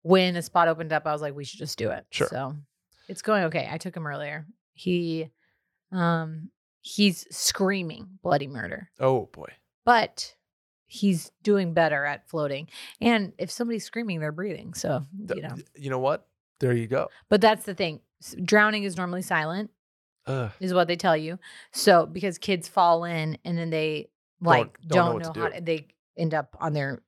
when 0.07 0.35
a 0.37 0.41
spot 0.41 0.67
opened 0.67 0.93
up, 0.93 1.05
I 1.05 1.11
was 1.11 1.21
like, 1.21 1.35
we 1.35 1.43
should 1.43 1.59
just 1.59 1.77
do 1.77 1.89
it. 1.91 2.05
Sure. 2.11 2.27
So 2.27 2.55
it's 3.09 3.21
going 3.21 3.43
okay. 3.45 3.67
I 3.69 3.77
took 3.77 3.95
him 3.95 4.07
earlier. 4.07 4.45
He 4.73 5.29
um 5.91 6.49
he's 6.81 7.25
screaming 7.35 8.07
bloody 8.23 8.47
murder. 8.47 8.89
oh 8.99 9.25
boy. 9.31 9.51
But 9.85 10.35
he's 10.85 11.31
doing 11.43 11.73
better 11.73 12.05
at 12.05 12.29
floating. 12.29 12.67
And 13.01 13.33
if 13.37 13.51
somebody's 13.51 13.83
screaming, 13.85 14.19
they're 14.19 14.31
breathing. 14.31 14.73
So, 14.73 15.03
you 15.35 15.41
know. 15.41 15.55
You 15.75 15.89
know 15.89 15.99
what? 15.99 16.27
There 16.59 16.73
you 16.73 16.87
go. 16.87 17.09
But 17.29 17.41
that's 17.41 17.65
the 17.65 17.73
thing. 17.73 17.99
Drowning 18.43 18.83
is 18.83 18.95
normally 18.97 19.21
silent, 19.21 19.69
Ugh. 20.25 20.51
is 20.59 20.73
what 20.73 20.87
they 20.87 20.95
tell 20.95 21.15
you. 21.15 21.39
So 21.71 22.05
because 22.05 22.37
kids 22.37 22.67
fall 22.67 23.03
in 23.03 23.37
and 23.45 23.57
then 23.57 23.69
they 23.69 24.09
like 24.41 24.77
don't 24.87 24.89
know 24.89 24.95
don't, 24.95 25.13
what 25.13 25.23
know, 25.23 25.33
to 25.33 25.39
how 25.41 25.47
do. 25.49 25.55
to, 25.55 25.61
they 25.61 25.87
end 26.17 26.33
up 26.33 26.55
on 26.59 26.73
their 26.73 27.01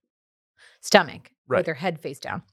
stomach 0.82 1.32
Right. 1.48 1.60
with 1.60 1.66
their 1.66 1.76
head 1.76 2.00
face 2.00 2.20
down. 2.20 2.44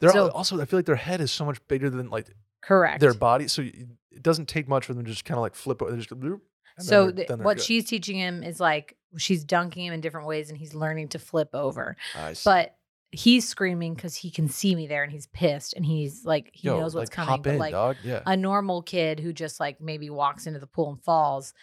They're 0.00 0.10
So- 0.10 0.30
also 0.30 0.60
I 0.60 0.64
feel 0.64 0.78
like 0.78 0.86
their 0.86 0.96
head 0.96 1.20
is 1.20 1.32
so 1.32 1.44
much 1.44 1.58
bigger 1.68 1.88
than 1.90 2.10
like 2.10 2.28
Correct. 2.62 3.00
their 3.00 3.14
body, 3.14 3.48
so 3.48 3.62
it 3.62 4.22
doesn't 4.22 4.46
take 4.48 4.68
much 4.68 4.84
for 4.86 4.94
them 4.94 5.04
to 5.04 5.10
just 5.10 5.24
kind 5.24 5.38
of 5.38 5.42
like 5.42 5.54
flip. 5.54 5.80
o- 5.82 5.90
They 5.90 5.96
just 5.96 6.10
go, 6.10 6.40
so 6.78 7.04
they're- 7.06 7.12
th- 7.12 7.28
then 7.28 7.42
what 7.42 7.56
good. 7.58 7.64
she's 7.64 7.84
teaching 7.86 8.16
him 8.18 8.42
is 8.42 8.60
like 8.60 8.96
she's 9.16 9.44
dunking 9.44 9.86
him 9.86 9.94
in 9.94 10.00
different 10.00 10.26
ways 10.26 10.50
and 10.50 10.58
he's 10.58 10.74
learning 10.74 11.08
to 11.08 11.18
flip 11.18 11.50
over. 11.54 11.96
I 12.14 12.32
see. 12.34 12.42
But 12.44 12.76
he's 13.12 13.48
screaming 13.48 13.94
because 13.94 14.14
he 14.16 14.30
can 14.30 14.48
see 14.48 14.74
me 14.74 14.86
there 14.86 15.02
and 15.02 15.10
he's 15.12 15.28
pissed 15.28 15.72
and 15.74 15.86
he's 15.86 16.24
like 16.26 16.50
he 16.52 16.68
Yo, 16.68 16.78
knows 16.80 16.94
what's 16.94 17.08
like, 17.10 17.14
coming. 17.26 17.40
But 17.42 17.52
in, 17.54 17.58
like 17.58 17.72
dog. 17.72 17.96
Yeah. 18.04 18.22
a 18.26 18.36
normal 18.36 18.82
kid 18.82 19.20
who 19.20 19.32
just 19.32 19.58
like 19.60 19.80
maybe 19.80 20.10
walks 20.10 20.46
into 20.46 20.58
the 20.58 20.66
pool 20.66 20.90
and 20.90 21.02
falls, 21.02 21.54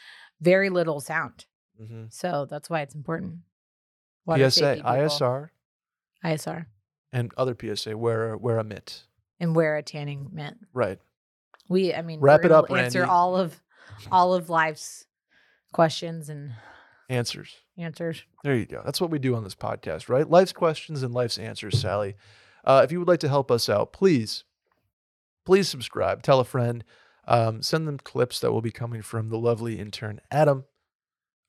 very 0.42 0.70
little 0.70 1.00
sound. 1.00 1.46
hmm 1.78 2.06
So 2.10 2.48
that's 2.50 2.70
why 2.70 2.82
it's 2.82 2.96
important. 2.96 3.40
Water 4.26 4.50
PSA. 4.50 4.78
ISR, 4.84 5.50
ISR, 6.24 6.66
and 7.14 7.32
other 7.38 7.56
PSA. 7.60 7.96
Wear 7.98 8.34
a, 8.34 8.38
wear 8.38 8.58
a 8.58 8.64
mitt. 8.66 9.04
and 9.40 9.56
wear 9.56 9.78
a 9.78 9.84
tanning 9.84 10.30
mitt. 10.34 10.56
Right. 10.74 11.00
We, 11.70 11.94
I 11.94 12.02
mean, 12.02 12.20
Wrap 12.20 12.44
it 12.44 12.52
up, 12.52 12.70
Answer 12.70 13.00
Randy. 13.02 13.12
all 13.12 13.38
of 13.38 13.62
all 14.12 14.34
of 14.34 14.50
life's 14.50 15.06
questions 15.72 16.28
and 16.30 16.52
Answers. 17.10 17.56
answers. 17.78 18.24
There 18.44 18.56
you 18.56 18.66
go. 18.66 18.82
That's 18.84 19.00
what 19.00 19.10
we 19.12 19.20
do 19.20 19.36
on 19.36 19.44
this 19.44 19.56
podcast, 19.56 20.10
right? 20.10 20.30
Life's 20.30 20.52
questions 20.54 21.04
and 21.04 21.14
life's 21.14 21.38
answers, 21.38 21.80
Sally. 21.80 22.16
Uh, 22.66 22.82
if 22.84 22.92
you 22.92 23.00
would 23.00 23.08
like 23.08 23.20
to 23.22 23.30
help 23.30 23.50
us 23.52 23.70
out, 23.70 23.94
please, 23.94 24.44
please 25.46 25.70
subscribe. 25.70 26.24
Tell 26.24 26.40
a 26.40 26.46
friend. 26.46 26.84
Um, 27.28 27.62
send 27.62 27.88
them 27.88 27.98
clips 27.98 28.40
that 28.42 28.52
will 28.52 28.62
be 28.62 28.72
coming 28.72 29.02
from 29.02 29.30
the 29.30 29.38
lovely 29.38 29.80
intern 29.80 30.20
Adam. 30.32 30.66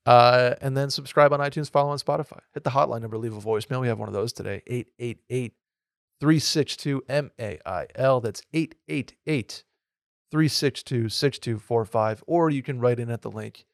Uh, 0.05 0.55
and 0.61 0.77
then 0.77 0.89
subscribe 0.89 1.33
on 1.33 1.39
iTunes, 1.39 1.69
follow 1.69 1.89
on 1.89 1.97
Spotify. 1.97 2.39
Hit 2.53 2.63
the 2.63 2.69
hotline 2.69 3.01
number, 3.01 3.17
leave 3.17 3.35
a 3.35 3.41
voicemail. 3.41 3.81
We 3.81 3.87
have 3.87 3.99
one 3.99 4.07
of 4.07 4.13
those 4.13 4.33
today 4.33 4.61
888 4.67 5.53
362 6.19 7.03
MAIL. 7.09 8.21
That's 8.21 8.41
888 8.53 9.63
362 10.31 11.09
6245. 11.09 12.23
Or 12.27 12.49
you 12.49 12.61
can 12.61 12.79
write 12.79 12.99
in 12.99 13.09
at 13.09 13.21
the 13.21 13.31
link 13.31 13.65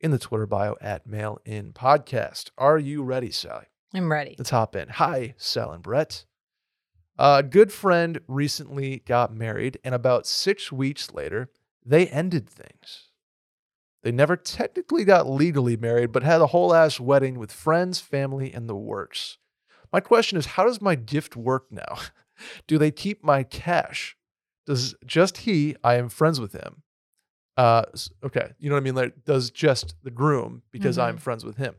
in 0.00 0.10
the 0.10 0.18
Twitter 0.18 0.46
bio 0.46 0.76
at 0.80 1.06
Mail 1.06 1.38
In 1.44 1.72
Podcast. 1.72 2.50
Are 2.58 2.78
you 2.78 3.02
ready, 3.02 3.30
Sally? 3.30 3.66
I'm 3.94 4.10
ready. 4.10 4.34
Let's 4.38 4.50
hop 4.50 4.76
in. 4.76 4.88
Hi, 4.88 5.34
Sal 5.36 5.72
and 5.72 5.82
Brett. 5.82 6.24
A 7.18 7.42
good 7.42 7.72
friend 7.72 8.20
recently 8.28 9.02
got 9.04 9.34
married, 9.34 9.78
and 9.84 9.94
about 9.94 10.26
six 10.26 10.72
weeks 10.72 11.12
later, 11.12 11.50
they 11.84 12.06
ended 12.06 12.48
things. 12.48 13.09
They 14.02 14.12
never 14.12 14.36
technically 14.36 15.04
got 15.04 15.28
legally 15.28 15.76
married, 15.76 16.12
but 16.12 16.22
had 16.22 16.40
a 16.40 16.46
whole 16.48 16.74
ass 16.74 16.98
wedding 16.98 17.38
with 17.38 17.52
friends, 17.52 18.00
family, 18.00 18.52
and 18.52 18.68
the 18.68 18.76
works. 18.76 19.38
My 19.92 20.00
question 20.00 20.38
is 20.38 20.46
how 20.46 20.64
does 20.64 20.80
my 20.80 20.94
gift 20.94 21.36
work 21.36 21.66
now? 21.70 21.98
Do 22.66 22.78
they 22.78 22.90
keep 22.90 23.22
my 23.22 23.42
cash? 23.42 24.16
Does 24.66 24.94
just 25.04 25.38
he, 25.38 25.76
I 25.84 25.96
am 25.96 26.08
friends 26.08 26.40
with 26.40 26.52
him. 26.52 26.82
Uh, 27.56 27.82
okay, 28.24 28.52
you 28.58 28.70
know 28.70 28.76
what 28.76 28.80
I 28.80 28.84
mean? 28.84 28.94
Like, 28.94 29.24
does 29.26 29.50
just 29.50 29.94
the 30.02 30.10
groom, 30.10 30.62
because 30.70 30.96
I'm 30.96 31.18
friends 31.18 31.44
with 31.44 31.56
him. 31.58 31.74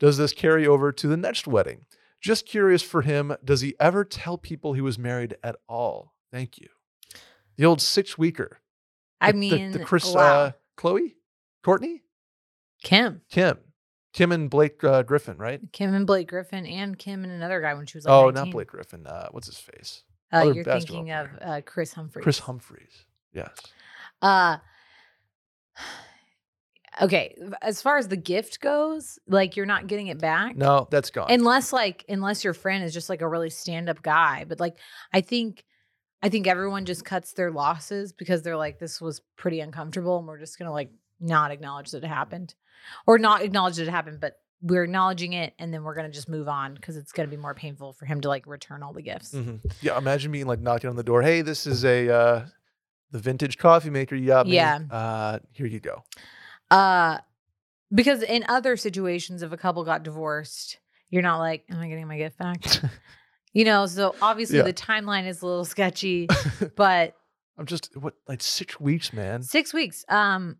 Does 0.00 0.16
this 0.16 0.32
carry 0.32 0.66
over 0.66 0.90
to 0.90 1.06
the 1.06 1.16
next 1.16 1.46
wedding? 1.46 1.84
Just 2.20 2.46
curious 2.46 2.82
for 2.82 3.02
him, 3.02 3.36
does 3.44 3.60
he 3.60 3.74
ever 3.78 4.04
tell 4.04 4.36
people 4.38 4.72
he 4.72 4.80
was 4.80 4.98
married 4.98 5.36
at 5.44 5.56
all? 5.68 6.14
Thank 6.32 6.58
you. 6.58 6.68
The 7.56 7.66
old 7.66 7.80
six 7.80 8.18
weeker. 8.18 8.58
I 9.20 9.30
The- 9.30 9.38
the- 9.38 9.56
mean, 9.58 9.70
the, 9.72 9.84
Chris, 9.84 10.12
wow. 10.12 10.20
uh, 10.22 10.52
Chloe, 10.76 11.14
Courtney, 11.62 12.02
Kim, 12.82 13.22
Kim, 13.30 13.58
Kim 14.12 14.32
and 14.32 14.50
Blake 14.50 14.82
uh, 14.84 15.02
Griffin, 15.02 15.36
right? 15.36 15.60
Kim 15.72 15.94
and 15.94 16.06
Blake 16.06 16.28
Griffin, 16.28 16.66
and 16.66 16.98
Kim 16.98 17.24
and 17.24 17.32
another 17.32 17.60
guy 17.60 17.74
when 17.74 17.86
she 17.86 17.98
was 17.98 18.04
like, 18.04 18.12
oh, 18.12 18.30
19. 18.30 18.34
not 18.34 18.52
Blake 18.52 18.68
Griffin. 18.68 19.06
Uh, 19.06 19.28
what's 19.30 19.46
his 19.46 19.58
face? 19.58 20.02
Uh, 20.32 20.36
other 20.36 20.54
you're 20.54 20.64
basketball 20.64 20.98
thinking 20.98 21.12
of 21.12 21.28
uh, 21.40 21.60
Kris 21.64 21.92
Humphries. 21.92 22.22
Kris 22.22 22.38
Humphries. 22.38 23.04
Yes. 23.32 23.50
Uh 24.22 24.58
okay. 27.00 27.36
As 27.62 27.80
far 27.82 27.98
as 27.98 28.08
the 28.08 28.16
gift 28.16 28.60
goes, 28.60 29.18
like 29.26 29.56
you're 29.56 29.66
not 29.66 29.86
getting 29.86 30.08
it 30.08 30.18
back. 30.18 30.56
No, 30.56 30.88
that's 30.90 31.10
gone. 31.10 31.30
Unless 31.30 31.72
like 31.72 32.04
unless 32.08 32.44
your 32.44 32.54
friend 32.54 32.84
is 32.84 32.92
just 32.92 33.08
like 33.08 33.22
a 33.22 33.28
really 33.28 33.50
stand-up 33.50 34.02
guy. 34.02 34.44
But 34.48 34.60
like 34.60 34.76
I 35.12 35.20
think 35.20 35.64
I 36.22 36.28
think 36.28 36.46
everyone 36.46 36.84
just 36.84 37.04
cuts 37.04 37.32
their 37.32 37.50
losses 37.50 38.12
because 38.12 38.42
they're 38.42 38.56
like, 38.56 38.78
this 38.78 39.00
was 39.00 39.22
pretty 39.36 39.60
uncomfortable 39.60 40.18
and 40.18 40.28
we're 40.28 40.38
just 40.38 40.58
gonna 40.58 40.72
like 40.72 40.90
not 41.20 41.50
acknowledge 41.50 41.90
that 41.92 42.02
it 42.04 42.08
happened. 42.08 42.54
Or 43.06 43.18
not 43.18 43.42
acknowledge 43.42 43.76
that 43.76 43.86
it 43.88 43.90
happened, 43.90 44.20
but 44.20 44.36
we're 44.62 44.84
acknowledging 44.84 45.32
it 45.34 45.54
and 45.58 45.72
then 45.72 45.82
we're 45.84 45.94
gonna 45.94 46.10
just 46.10 46.28
move 46.28 46.48
on 46.48 46.74
because 46.74 46.96
it's 46.96 47.12
gonna 47.12 47.28
be 47.28 47.36
more 47.36 47.54
painful 47.54 47.92
for 47.92 48.04
him 48.06 48.20
to 48.22 48.28
like 48.28 48.46
return 48.46 48.82
all 48.82 48.92
the 48.92 49.02
gifts. 49.02 49.32
Mhm. 49.32 49.60
Yeah, 49.80 49.96
imagine 49.98 50.32
being 50.32 50.46
like 50.46 50.60
knocking 50.60 50.90
on 50.90 50.96
the 50.96 51.02
door. 51.02 51.22
Hey, 51.22 51.40
this 51.42 51.66
is 51.66 51.84
a 51.84 52.08
uh, 52.10 52.46
the 53.10 53.18
vintage 53.18 53.58
coffee 53.58 53.90
maker 53.90 54.14
you 54.16 54.26
got 54.26 54.46
me. 54.46 54.54
Yeah. 54.54 54.80
Uh, 54.90 55.38
here 55.52 55.66
you 55.66 55.80
go. 55.80 56.04
Uh 56.70 57.18
Because 57.92 58.22
in 58.22 58.44
other 58.48 58.76
situations, 58.76 59.42
if 59.42 59.50
a 59.52 59.56
couple 59.56 59.82
got 59.84 60.02
divorced, 60.02 60.78
you're 61.10 61.22
not 61.22 61.38
like, 61.38 61.64
am 61.70 61.78
I 61.80 61.88
getting 61.88 62.06
my 62.06 62.18
gift 62.18 62.38
back? 62.38 62.62
you 63.52 63.64
know, 63.64 63.86
so 63.86 64.14
obviously 64.22 64.58
Yeah. 64.58 64.64
the 64.64 64.72
timeline 64.72 65.26
is 65.26 65.42
a 65.42 65.46
little 65.46 65.64
sketchy, 65.64 66.28
but 66.76 67.14
I'm 67.58 67.66
just 67.66 67.96
what 67.96 68.14
like 68.28 68.42
six 68.42 68.78
weeks, 68.80 69.12
man. 69.12 69.42
six 69.42 69.74
weeks. 69.74 70.04
Um, 70.08 70.58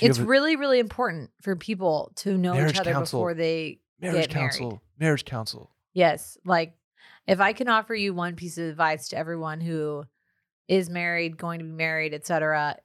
it's 0.00 0.18
really, 0.18 0.56
really 0.56 0.78
important 0.78 1.30
for 1.42 1.56
people 1.56 2.12
to 2.16 2.36
know 2.36 2.54
each 2.54 2.78
other 2.78 2.92
counsel. 2.92 3.20
before 3.20 3.34
they 3.34 3.80
marriage 4.00 4.28
get 4.28 4.34
married. 4.34 4.50
counsel. 4.50 4.82
Marriage 4.98 5.24
counsel. 5.24 5.70
Yes. 5.92 6.38
Like 6.44 6.74
if 7.26 7.40
I 7.40 7.52
can 7.52 7.68
offer 7.68 7.94
you 7.94 8.14
one 8.14 8.36
piece 8.36 8.58
of 8.58 8.64
advice 8.66 9.08
to 9.08 9.18
everyone 9.18 9.60
who 9.60 10.04
is 10.68 10.88
married, 10.88 11.36
going 11.36 11.58
to 11.58 11.64
be 11.64 11.72
married, 11.72 12.14
etc., 12.14 12.76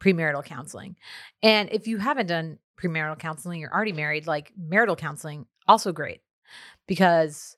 premarital 0.00 0.44
counseling. 0.44 0.96
And 1.42 1.70
if 1.72 1.86
you 1.86 1.98
haven't 1.98 2.26
done 2.26 2.58
premarital 2.80 3.18
counseling, 3.18 3.60
you're 3.60 3.72
already 3.72 3.92
married, 3.92 4.26
like 4.26 4.52
marital 4.56 4.96
counseling, 4.96 5.46
also 5.66 5.92
great. 5.92 6.20
Because 6.86 7.56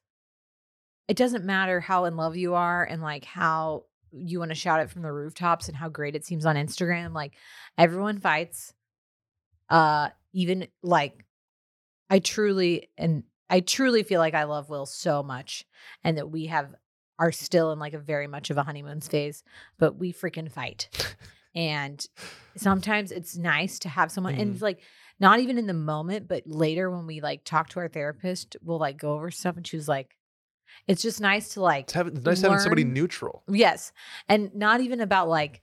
it 1.09 1.17
doesn't 1.17 1.45
matter 1.45 1.81
how 1.81 2.05
in 2.05 2.17
love 2.17 2.37
you 2.37 2.55
are 2.55 2.85
and 2.85 3.03
like 3.03 3.25
how 3.25 3.85
you 4.13 4.39
want 4.39 4.51
to 4.51 4.55
shout 4.55 4.81
it 4.81 4.91
from 4.91 5.03
the 5.03 5.13
rooftops 5.13 5.69
and 5.69 5.77
how 5.77 5.89
great 5.89 6.15
it 6.15 6.25
seems 6.25 6.47
on 6.47 6.57
Instagram. 6.57 7.13
Like 7.13 7.35
everyone 7.77 8.21
fights. 8.21 8.73
Uh 9.69 10.11
even 10.33 10.69
like 10.83 11.25
I 12.11 12.19
truly 12.21 12.89
and 12.97 13.25
I 13.51 13.61
truly 13.61 14.03
feel 14.03 14.21
like 14.21 14.35
I 14.35 14.45
love 14.45 14.69
Will 14.69 14.87
so 14.87 15.23
much 15.23 15.65
and 16.05 16.17
that 16.19 16.31
we 16.31 16.47
have 16.47 16.75
are 17.19 17.33
still 17.33 17.73
in 17.73 17.79
like 17.79 17.95
a 17.95 17.99
very 17.99 18.27
much 18.27 18.51
of 18.51 18.59
a 18.59 18.63
honeymoon 18.63 19.01
phase, 19.01 19.43
but 19.79 19.97
we 19.99 20.13
freaking 20.13 20.51
fight. 20.51 20.89
and 21.55 22.07
sometimes 22.57 23.11
it's 23.11 23.37
nice 23.37 23.79
to 23.81 23.89
have 23.89 24.13
someone 24.13 24.35
and 24.35 24.51
Mhm. 24.51 24.55
it's 24.55 24.63
like 24.63 24.81
not 25.19 25.41
even 25.41 25.59
in 25.59 25.67
the 25.67 25.75
moment, 25.75 26.29
but 26.29 26.45
later 26.47 26.91
when 26.91 27.07
we 27.07 27.21
like 27.21 27.43
talk 27.45 27.71
to 27.71 27.81
our 27.81 27.89
therapist, 27.89 28.57
we'll 28.63 28.79
like 28.79 28.99
go 28.99 29.15
over 29.15 29.31
stuff 29.33 29.57
and 29.57 29.67
she 29.67 29.77
was 29.77 29.89
like, 29.89 30.17
it's 30.87 31.03
just 31.03 31.21
nice 31.21 31.55
to 31.55 31.61
like 31.63 31.85
It's, 31.85 31.93
having, 31.95 32.17
it's 32.17 32.25
nice 32.25 32.41
having 32.43 32.59
somebody 32.61 32.85
neutral. 32.85 33.43
Yes. 33.49 33.93
And 34.29 34.55
not 34.55 34.81
even 34.81 35.01
about 35.01 35.29
like 35.29 35.63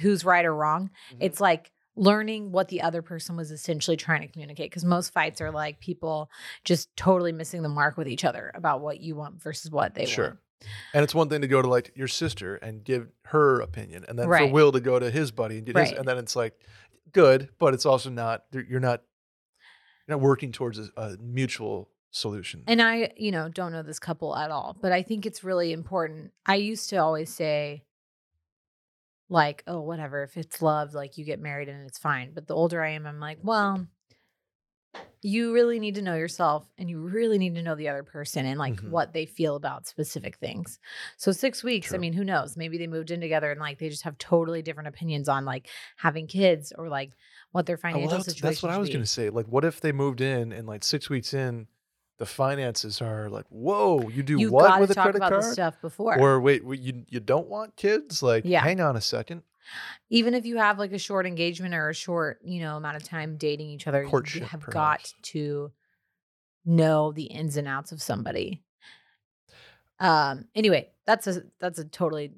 who's 0.00 0.24
right 0.24 0.44
or 0.46 0.54
wrong. 0.54 0.90
Mhm. 1.12 1.16
It's 1.20 1.40
like 1.40 1.70
learning 1.98 2.52
what 2.52 2.68
the 2.68 2.80
other 2.82 3.02
person 3.02 3.36
was 3.36 3.50
essentially 3.50 3.96
trying 3.96 4.22
to 4.22 4.28
communicate. 4.28 4.70
Because 4.70 4.84
most 4.84 5.12
fights 5.12 5.40
are 5.40 5.50
like 5.50 5.80
people 5.80 6.30
just 6.64 6.94
totally 6.96 7.32
missing 7.32 7.62
the 7.62 7.68
mark 7.68 7.96
with 7.96 8.08
each 8.08 8.24
other 8.24 8.50
about 8.54 8.80
what 8.80 9.00
you 9.00 9.16
want 9.16 9.42
versus 9.42 9.70
what 9.70 9.94
they 9.94 10.06
Sure. 10.06 10.24
want. 10.26 10.38
And 10.92 11.04
it's 11.04 11.14
one 11.14 11.28
thing 11.28 11.42
to 11.42 11.48
go 11.48 11.62
to 11.62 11.68
like 11.68 11.92
your 11.94 12.08
sister 12.08 12.56
and 12.56 12.82
give 12.82 13.08
her 13.26 13.60
opinion, 13.60 14.04
and 14.08 14.18
then 14.18 14.26
for 14.26 14.46
Will 14.46 14.72
to 14.72 14.80
go 14.80 14.98
to 14.98 15.10
his 15.10 15.30
buddy 15.30 15.58
and 15.58 15.66
get 15.66 15.76
his, 15.76 15.92
and 15.92 16.06
then 16.06 16.18
it's 16.18 16.34
like 16.34 16.54
good, 17.12 17.48
but 17.58 17.74
it's 17.74 17.86
also 17.86 18.10
not. 18.10 18.42
You're 18.52 18.80
not. 18.80 19.02
You're 20.06 20.16
not 20.16 20.20
working 20.20 20.50
towards 20.52 20.78
a, 20.78 20.88
a 20.96 21.16
mutual 21.20 21.90
solution. 22.10 22.64
And 22.66 22.80
I, 22.82 23.12
you 23.16 23.30
know, 23.30 23.48
don't 23.48 23.70
know 23.72 23.82
this 23.82 23.98
couple 23.98 24.34
at 24.34 24.50
all, 24.50 24.76
but 24.80 24.90
I 24.90 25.02
think 25.02 25.26
it's 25.26 25.44
really 25.44 25.72
important. 25.72 26.32
I 26.46 26.56
used 26.56 26.88
to 26.90 26.96
always 26.96 27.32
say, 27.32 27.84
like, 29.28 29.62
oh, 29.66 29.80
whatever, 29.80 30.22
if 30.22 30.36
it's 30.36 30.62
love, 30.62 30.94
like 30.94 31.18
you 31.18 31.24
get 31.24 31.40
married 31.40 31.68
and 31.68 31.86
it's 31.86 31.98
fine. 31.98 32.32
But 32.34 32.46
the 32.46 32.54
older 32.54 32.82
I 32.82 32.90
am, 32.90 33.06
I'm 33.06 33.20
like, 33.20 33.38
well, 33.42 33.86
you 35.20 35.52
really 35.52 35.80
need 35.80 35.96
to 35.96 36.02
know 36.02 36.14
yourself 36.14 36.64
and 36.78 36.88
you 36.88 37.00
really 37.00 37.38
need 37.38 37.56
to 37.56 37.62
know 37.62 37.74
the 37.74 37.88
other 37.88 38.04
person 38.04 38.46
and 38.46 38.58
like 38.58 38.76
Mhm. 38.76 38.90
what 38.90 39.12
they 39.12 39.26
feel 39.26 39.56
about 39.56 39.86
specific 39.86 40.36
things. 40.36 40.78
So, 41.16 41.32
six 41.32 41.64
weeks, 41.64 41.92
I 41.92 41.98
mean, 41.98 42.12
who 42.12 42.24
knows? 42.24 42.56
Maybe 42.56 42.78
they 42.78 42.86
moved 42.86 43.10
in 43.10 43.20
together 43.20 43.50
and 43.50 43.60
like 43.60 43.78
they 43.78 43.88
just 43.88 44.04
have 44.04 44.16
totally 44.18 44.62
different 44.62 44.88
opinions 44.88 45.28
on 45.28 45.44
like 45.44 45.68
having 45.96 46.28
kids 46.28 46.72
or 46.76 46.88
like 46.88 47.12
what 47.50 47.66
their 47.66 47.76
Oh, 47.92 48.00
well, 48.00 48.08
financial 48.08 48.10
that's, 48.10 48.26
situation 48.26 48.40
that's 48.40 48.62
what 48.62 48.70
I 48.70 48.78
was 48.78 48.90
going 48.90 49.02
to 49.02 49.06
say. 49.06 49.30
Like, 49.30 49.46
what 49.46 49.64
if 49.64 49.80
they 49.80 49.92
moved 49.92 50.20
in 50.20 50.52
and 50.52 50.66
like 50.68 50.84
six 50.84 51.08
weeks 51.08 51.32
in, 51.32 51.68
the 52.18 52.26
finances 52.26 53.00
are 53.00 53.28
like, 53.30 53.46
whoa, 53.48 54.08
you 54.08 54.22
do 54.22 54.38
You've 54.38 54.52
what 54.52 54.80
with 54.80 54.90
a 54.90 54.94
credit 54.94 55.16
about 55.16 55.30
card? 55.32 55.44
stuff 55.52 55.80
before. 55.80 56.18
Or 56.18 56.40
wait, 56.40 56.62
you 56.64 57.04
you 57.08 57.20
don't 57.20 57.48
want 57.48 57.76
kids? 57.76 58.22
Like, 58.22 58.44
Yeah. 58.44 58.62
hang 58.62 58.80
on 58.80 58.96
a 58.96 59.00
second. 59.00 59.42
even 60.10 60.34
if 60.34 60.44
you 60.46 60.56
have 60.56 60.78
like 60.78 60.92
a 60.92 60.98
short 60.98 61.26
engagement 61.26 61.74
or 61.74 61.90
a 61.90 61.94
short, 61.94 62.40
you 62.44 62.60
know, 62.60 62.76
amount 62.76 62.96
of 62.96 63.02
time 63.04 63.36
dating 63.36 63.68
each 63.68 63.86
other, 63.86 64.04
Courtship, 64.06 64.40
you 64.42 64.46
have 64.48 64.60
perhaps. 64.60 65.12
got 65.12 65.22
to 65.22 65.70
know 66.64 67.12
the 67.12 67.24
ins 67.24 67.56
and 67.56 67.68
outs 67.68 67.92
of 67.92 68.00
somebody. 68.02 68.62
Um 70.00 70.46
anyway, 70.54 70.90
that's 71.06 71.26
a 71.26 71.42
that's 71.60 71.78
a 71.78 71.84
totally 71.84 72.32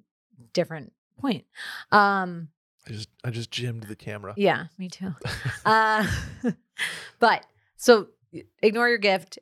different 0.53 0.93
point. 1.19 1.45
Um 1.93 2.49
I 2.87 2.93
just 2.93 3.09
I 3.25 3.31
just 3.31 3.51
gymmed 3.51 3.85
the 3.85 3.97
camera. 3.97 4.35
yeah, 4.37 4.67
me 4.79 4.89
too. 4.89 5.15
Uh 5.65 6.07
but 7.19 7.45
so 7.77 8.09
ignore 8.63 8.89
your 8.89 8.99
gift. 8.99 9.39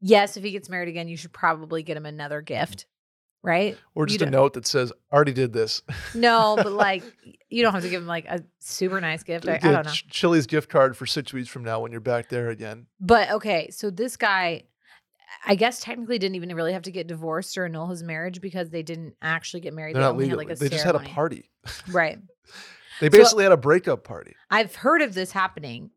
Yes, 0.00 0.36
if 0.36 0.44
he 0.44 0.50
gets 0.50 0.68
married 0.68 0.88
again, 0.88 1.08
you 1.08 1.16
should 1.16 1.32
probably 1.32 1.82
get 1.82 1.96
him 1.96 2.06
another 2.06 2.40
gift, 2.40 2.86
right? 3.42 3.76
or 3.94 4.04
you 4.04 4.08
just 4.08 4.22
a 4.22 4.24
don't- 4.24 4.32
note 4.32 4.54
that 4.54 4.66
says, 4.66 4.92
"Already 5.12 5.32
did 5.32 5.52
this." 5.52 5.82
No, 6.14 6.54
but 6.56 6.72
like 6.86 7.02
you 7.48 7.62
don't 7.62 7.72
have 7.74 7.82
to 7.82 7.88
give 7.90 8.00
him 8.02 8.08
like 8.08 8.26
a 8.26 8.42
super 8.60 9.00
nice 9.00 9.22
gift. 9.22 9.46
I, 9.48 9.54
I 9.56 9.58
don't 9.58 9.86
know. 9.86 9.92
Ch- 9.92 10.08
Chili's 10.08 10.46
gift 10.46 10.68
card 10.70 10.96
for 10.96 11.04
six 11.06 11.32
weeks 11.32 11.48
from 11.48 11.64
now 11.64 11.80
when 11.80 11.92
you're 11.92 12.00
back 12.00 12.28
there 12.28 12.50
again. 12.50 12.86
But 13.00 13.30
okay, 13.32 13.70
so 13.70 13.90
this 13.90 14.16
guy, 14.16 14.62
I 15.46 15.54
guess 15.54 15.80
technically 15.80 16.18
didn't 16.18 16.36
even 16.36 16.54
really 16.54 16.72
have 16.72 16.82
to 16.82 16.90
get 16.90 17.06
divorced 17.06 17.58
or 17.58 17.66
annul 17.66 17.88
his 17.88 18.02
marriage 18.02 18.40
because 18.40 18.70
they 18.70 18.82
didn't 18.82 19.14
actually 19.20 19.60
get 19.60 19.74
married. 19.74 19.94
They're 19.96 20.02
they 20.02 20.06
not 20.06 20.12
only 20.12 20.24
legally. 20.26 20.44
had 20.46 20.48
like 20.50 20.56
a 20.56 20.60
they 20.60 20.68
just 20.70 20.84
had 20.84 20.94
a 20.96 21.00
party. 21.00 21.50
Right. 21.90 22.18
They 23.00 23.06
So- 23.08 23.18
basically 23.18 23.42
had 23.44 23.52
a 23.52 23.56
breakup 23.56 24.04
party. 24.04 24.34
I've 24.50 24.74
heard 24.76 25.02
of 25.02 25.14
this 25.14 25.32
happening. 25.32 25.90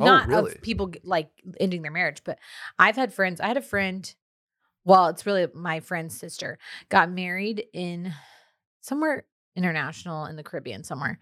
Oh, 0.00 0.04
Not 0.04 0.28
really? 0.28 0.52
of 0.54 0.62
people 0.62 0.92
like 1.04 1.30
ending 1.58 1.82
their 1.82 1.90
marriage, 1.92 2.22
but 2.24 2.38
I've 2.78 2.96
had 2.96 3.12
friends. 3.14 3.40
I 3.40 3.46
had 3.48 3.56
a 3.56 3.62
friend. 3.62 4.12
Well, 4.84 5.06
it's 5.08 5.26
really 5.26 5.46
my 5.54 5.80
friend's 5.80 6.18
sister 6.18 6.58
got 6.88 7.10
married 7.10 7.64
in 7.72 8.12
somewhere 8.80 9.26
international 9.56 10.26
in 10.26 10.36
the 10.36 10.42
Caribbean 10.42 10.84
somewhere. 10.84 11.18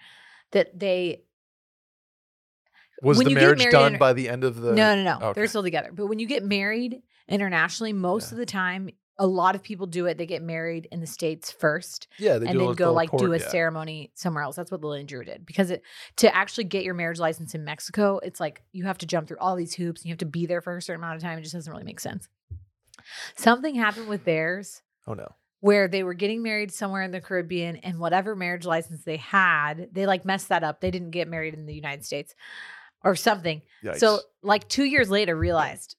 That 0.53 0.79
they 0.79 1.25
Was 3.03 3.17
When 3.19 3.29
the 3.29 3.35
marriage 3.35 3.65
done 3.71 3.93
in- 3.95 3.99
by 3.99 4.13
the 4.13 4.29
end 4.29 4.43
of 4.45 4.57
the? 4.61 4.73
no, 4.73 4.97
no, 4.97 5.05
no. 5.05 5.19
Oh, 5.21 5.27
okay. 5.29 5.41
They're 5.41 5.47
still 5.47 5.63
together. 5.63 5.91
But 5.93 6.07
when 6.07 6.19
you 6.19 6.27
get 6.27 6.43
married 6.45 7.03
internationally, 7.29 7.93
most 7.93 8.31
Yeah. 8.31 8.35
of 8.35 8.39
the 8.39 8.47
time, 8.47 8.91
a 9.21 9.27
lot 9.27 9.55
of 9.55 9.63
people 9.63 9.87
do 9.87 10.07
it. 10.07 10.17
They 10.17 10.27
get 10.27 10.43
married 10.43 10.87
in 10.93 11.01
the 11.01 11.07
states 11.07 11.51
first, 11.51 12.07
Yeah, 12.19 12.39
they 12.39 12.47
and 12.47 12.61
then 12.61 12.73
go 12.75 12.93
like 12.93 13.11
do 13.17 13.33
a 13.33 13.39
yeah. 13.39 13.49
ceremony 13.49 14.13
somewhere 14.15 14.45
else. 14.45 14.55
That's 14.57 14.71
what 14.71 14.81
Lily 14.81 15.01
and 15.01 15.09
Drew 15.09 15.25
did 15.25 15.45
because 15.45 15.71
it 15.71 15.83
to 16.19 16.35
actually 16.35 16.65
get 16.65 16.85
your 16.85 16.95
marriage 16.95 17.19
license 17.19 17.55
in 17.55 17.65
Mexico, 17.65 18.19
it's 18.23 18.39
like 18.41 18.63
you 18.73 18.85
have 18.85 18.99
to 18.99 19.07
jump 19.07 19.27
through 19.29 19.39
all 19.41 19.57
these 19.57 19.75
hoops 19.75 20.03
and 20.03 20.07
you 20.09 20.13
have 20.13 20.19
to 20.19 20.27
be 20.27 20.47
there 20.47 20.61
for 20.61 20.77
a 20.77 20.83
certain 20.83 21.03
amount 21.03 21.17
of 21.17 21.23
time. 21.23 21.37
It 21.39 21.43
just 21.43 21.55
doesn't 21.55 21.73
really 21.73 21.85
make 21.85 22.01
sense. 22.01 22.29
Something 23.37 23.75
happened 23.75 24.09
with 24.09 24.25
theirs 24.25 24.83
Oh 25.07 25.15
no. 25.15 25.29
where 25.61 25.89
they 25.89 26.03
were 26.03 26.15
getting 26.15 26.43
married 26.43 26.71
somewhere 26.73 27.03
in 27.03 27.11
the 27.11 27.21
Caribbean 27.21 27.77
and 27.77 27.99
whatever 27.99 28.37
marriage 28.37 28.67
license 28.67 29.05
they 29.05 29.17
had, 29.17 29.89
they 29.93 30.07
like 30.07 30.25
messed 30.25 30.51
that 30.51 30.63
up. 30.65 30.81
They 30.81 30.91
didn't 30.91 31.11
get 31.11 31.29
married 31.29 31.55
in 31.55 31.67
the 31.67 31.75
United 31.75 32.05
States 32.05 32.35
or 33.03 33.17
something. 33.17 33.63
Yikes. 33.83 33.99
So 33.99 34.21
like 34.43 34.69
2 34.69 34.85
years 34.85 35.11
later 35.11 35.37
realized 35.37 35.97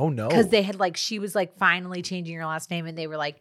oh 0.00 0.08
no. 0.08 0.28
cuz 0.28 0.48
they 0.48 0.62
had 0.62 0.78
like 0.80 0.96
she 0.96 1.18
was 1.18 1.34
like 1.34 1.56
finally 1.58 2.02
changing 2.02 2.34
her 2.36 2.46
last 2.46 2.70
name 2.70 2.86
and 2.86 2.96
they 2.98 3.06
were 3.06 3.16
like 3.16 3.40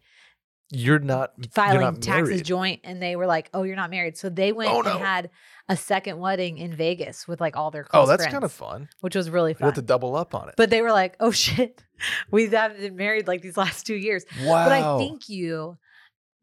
you're 0.71 0.99
not 0.99 1.33
you're 1.37 1.47
filing 1.51 1.81
not 1.81 2.01
taxes 2.01 2.29
married. 2.29 2.45
joint 2.45 2.81
and 2.83 3.01
they 3.01 3.15
were 3.15 3.25
like, 3.25 3.49
"Oh, 3.55 3.63
you're 3.63 3.75
not 3.75 3.89
married." 3.89 4.17
So 4.17 4.29
they 4.29 4.51
went 4.51 4.69
Oh, 4.71 4.81
and 4.81 4.99
had 4.99 5.31
a 5.67 5.75
second 5.75 6.19
wedding 6.19 6.59
in 6.59 6.75
Vegas 6.75 7.27
with 7.27 7.41
like 7.41 7.57
all 7.57 7.71
their 7.71 7.83
close 7.83 8.03
Oh, 8.03 8.05
that's 8.05 8.21
friends, 8.21 8.33
kind 8.33 8.43
of 8.43 8.51
fun. 8.51 8.87
which 9.01 9.15
was 9.15 9.31
really 9.31 9.51
You 9.53 9.55
fun. 9.55 9.65
have 9.69 9.73
to 9.75 9.81
double 9.81 10.15
up 10.15 10.35
on 10.35 10.47
it. 10.47 10.53
but 10.57 10.69
they 10.69 10.83
were 10.83 10.91
like, 10.91 11.15
"Oh 11.19 11.31
shit. 11.45 11.81
We 12.29 12.45
haven't 12.49 12.79
been 12.81 12.95
married 12.95 13.27
like 13.27 13.41
these 13.41 13.57
last 13.57 13.87
2 13.87 13.95
years." 13.95 14.25
wow. 14.41 14.63
But 14.65 14.73
I 14.73 14.97
think 14.99 15.27
you, 15.27 15.79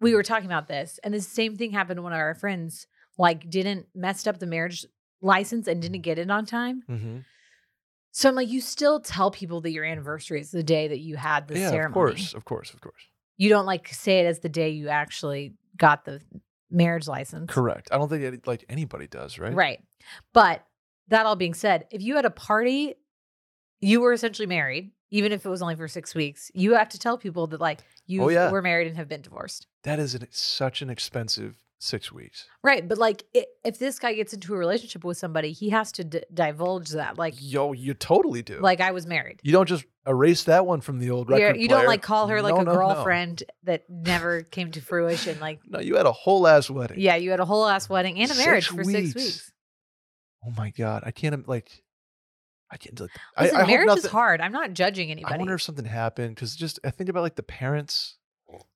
we 0.00 0.12
were 0.12 0.25
talking 0.25 0.46
about 0.46 0.66
this, 0.66 0.99
and 1.04 1.14
the 1.14 1.20
same 1.20 1.54
thing 1.54 1.70
happened 1.70 1.99
to 1.99 2.02
one 2.02 2.12
of 2.12 2.18
our 2.18 2.35
friends. 2.35 2.88
Like, 3.18 3.49
didn't 3.49 3.87
messed 3.94 4.26
up 4.26 4.40
the 4.40 4.46
marriage 4.46 4.85
license 5.23 5.68
and 5.68 5.80
didn't 5.80 6.00
get 6.02 6.18
it 6.18 6.28
on 6.32 6.46
time. 6.46 6.82
hmm 6.88 7.18
So 8.16 8.30
I'm 8.30 8.35
like, 8.35 8.49
you 8.49 8.62
still 8.62 8.99
tell 8.99 9.30
people 9.30 9.61
that 9.61 9.73
your 9.73 9.85
anniversary 9.85 10.40
is 10.40 10.50
the 10.50 10.62
day 10.62 10.88
that 10.88 11.00
you 11.00 11.16
had 11.16 11.49
the 11.49 11.58
Yeah, 11.58 11.68
ceremony. 11.68 12.12
of 12.12 12.16
course, 12.16 12.32
of 12.32 12.44
course, 12.46 12.73
of 12.73 12.80
course. 12.80 13.02
You 13.37 13.50
don't 13.50 13.66
like 13.66 13.88
say 13.88 14.20
it 14.20 14.25
as 14.25 14.38
the 14.38 14.49
day 14.49 14.70
you 14.70 14.88
actually 14.88 15.52
got 15.76 16.06
the 16.06 16.23
marriage 16.70 17.06
license. 17.06 17.52
Correct. 17.52 17.90
I 17.92 17.99
don't 17.99 18.08
think 18.08 18.25
any, 18.25 18.38
like 18.46 18.64
anybody 18.70 19.06
does, 19.06 19.38
right? 19.38 19.52
Right. 19.52 19.80
But 20.32 20.64
that 21.08 21.26
all 21.26 21.37
being 21.37 21.52
said, 21.52 21.88
if 21.90 22.00
you 22.00 22.16
had 22.16 22.25
a 22.25 22.30
party, 22.30 22.94
you 23.82 24.00
were 24.00 24.14
essentially 24.14 24.46
married, 24.46 24.92
even 25.11 25.30
if 25.30 25.44
it 25.44 25.50
was 25.50 25.61
only 25.61 25.76
for 25.76 25.87
six 25.87 26.14
weeks. 26.14 26.50
You 26.54 26.73
have 26.73 26.88
to 26.88 26.99
tell 26.99 27.18
people 27.18 27.49
that 27.49 27.61
like 27.61 27.80
oh, 27.80 27.85
you 28.06 28.23
Oh, 28.23 28.28
yeah. 28.30 28.50
were 28.50 28.62
married 28.62 28.87
and 28.88 28.96
have 28.96 29.11
been 29.11 29.20
divorced. 29.20 29.66
That 29.82 29.99
is 29.99 30.14
an, 30.14 30.26
such 30.30 30.80
an 30.80 30.88
expensive 30.88 31.56
six 31.78 32.11
weeks. 32.11 32.47
Right. 32.62 32.87
But 32.88 32.99
like 32.99 33.25
i 33.37 33.45
if 33.64 33.78
this 33.78 33.99
guy 33.99 34.14
gets 34.14 34.33
into 34.33 34.54
a 34.54 34.56
relationship 34.59 35.04
with 35.04 35.18
somebody, 35.18 35.52
he 35.52 35.71
has 35.71 35.92
to 35.92 36.04
d- 36.04 36.23
divulge 36.33 36.90
that. 36.90 37.18
Like, 37.18 37.35
Yo, 37.38 37.73
you 37.73 37.95
totally 37.95 38.42
do. 38.42 38.59
like 38.61 38.80
I 38.80 38.92
was 38.92 39.06
married. 39.06 39.40
you 39.42 39.52
don't 39.52 39.68
just 39.68 39.85
erase 40.06 40.45
that 40.45 40.64
one 40.66 40.80
from 40.80 40.99
the 41.00 41.11
old 41.11 41.28
You're- 41.28 41.42
record. 41.42 41.61
you 41.61 41.68
don't 41.68 41.87
like 41.87 42.00
call 42.02 42.28
her 42.28 42.40
like 42.40 42.54
No, 42.54 42.61
a 42.61 42.64
no, 42.64 42.73
no. 42.73 42.78
girlfriend 42.78 43.42
that 43.64 43.85
never 43.90 44.42
came 44.42 44.71
to 44.73 44.80
fruition. 44.80 45.38
Like, 45.40 45.61
No, 45.68 45.80
you 45.80 45.97
had 45.97 46.06
a 46.06 46.12
whole 46.12 46.47
ass 46.47 46.71
wedding. 46.71 46.99
yeah, 47.00 47.16
you 47.16 47.30
had 47.30 47.40
a 47.40 47.45
whole 47.45 47.66
ass 47.66 47.88
wedding 47.88 48.18
and 48.21 48.30
a 48.30 48.35
marriage 48.37 48.68
Six 48.68 48.76
for 48.76 48.85
six 48.85 48.97
weeks. 48.97 49.14
weeks. 49.14 49.52
Oh 50.47 50.52
my 50.56 50.71
god, 50.71 51.02
I 51.04 51.11
can't 51.11 51.47
like. 51.49 51.83
I 52.71 52.76
can't 52.78 52.99
like. 52.99 53.11
I, 53.37 53.42
Listen, 53.45 53.56
I 53.56 53.61
hope 53.61 53.68
marriage 53.68 53.88
is 53.90 53.97
nothing- 53.97 54.11
hard. 54.11 54.40
I'm 54.40 54.52
not 54.52 54.73
judging 54.73 55.11
anybody. 55.11 55.35
I 55.35 55.38
wonder 55.38 55.54
if 55.54 55.62
something 55.62 55.85
happened 55.85 56.35
because 56.37 56.54
just 56.56 56.78
I 56.85 56.90
think 56.90 57.11
about 57.11 57.23
like 57.23 57.37
the 57.37 57.42
parents 57.42 58.16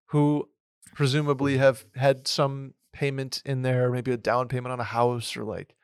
who 0.06 0.48
presumably 0.94 1.58
have 1.58 1.84
had 1.96 2.26
some 2.26 2.74
payment 2.92 3.42
in 3.44 3.62
there, 3.62 3.90
maybe 3.90 4.12
a 4.12 4.16
down 4.16 4.48
payment 4.48 4.72
on 4.72 4.80
a 4.80 4.84
house 4.84 5.36
or 5.36 5.44
like. 5.44 5.74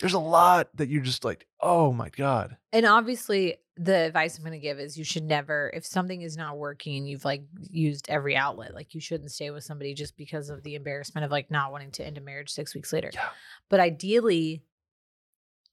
There's 0.00 0.14
a 0.14 0.20
lot 0.20 0.68
that 0.76 0.88
you're 0.88 1.02
just 1.02 1.24
like, 1.24 1.46
oh 1.60 1.92
my 1.92 2.08
god. 2.08 2.56
and 2.72 2.86
obviously, 2.86 3.56
the 3.76 3.96
advice 3.96 4.36
I'm 4.36 4.44
going 4.44 4.52
to 4.52 4.58
give 4.58 4.80
is 4.80 4.98
you 4.98 5.04
should 5.04 5.24
never, 5.24 5.70
if 5.72 5.86
something 5.86 6.22
is 6.22 6.36
not 6.36 6.58
working, 6.58 7.06
you've 7.06 7.24
like 7.24 7.44
used 7.70 8.08
every 8.08 8.36
outlet. 8.36 8.74
Like 8.74 8.94
you 8.94 9.00
shouldn't 9.00 9.30
stay 9.30 9.50
with 9.50 9.62
somebody 9.62 9.94
just 9.94 10.16
because 10.16 10.50
of 10.50 10.64
the 10.64 10.74
embarrassment 10.74 11.24
of 11.24 11.30
like 11.30 11.50
not 11.50 11.70
wanting 11.70 11.92
to 11.92 12.06
end 12.06 12.18
a 12.18 12.20
marriage 12.20 12.50
six 12.50 12.74
weeks 12.74 12.92
later. 12.92 13.10
Yeah. 13.14 13.28
But 13.68 13.78
ideally, 13.78 14.64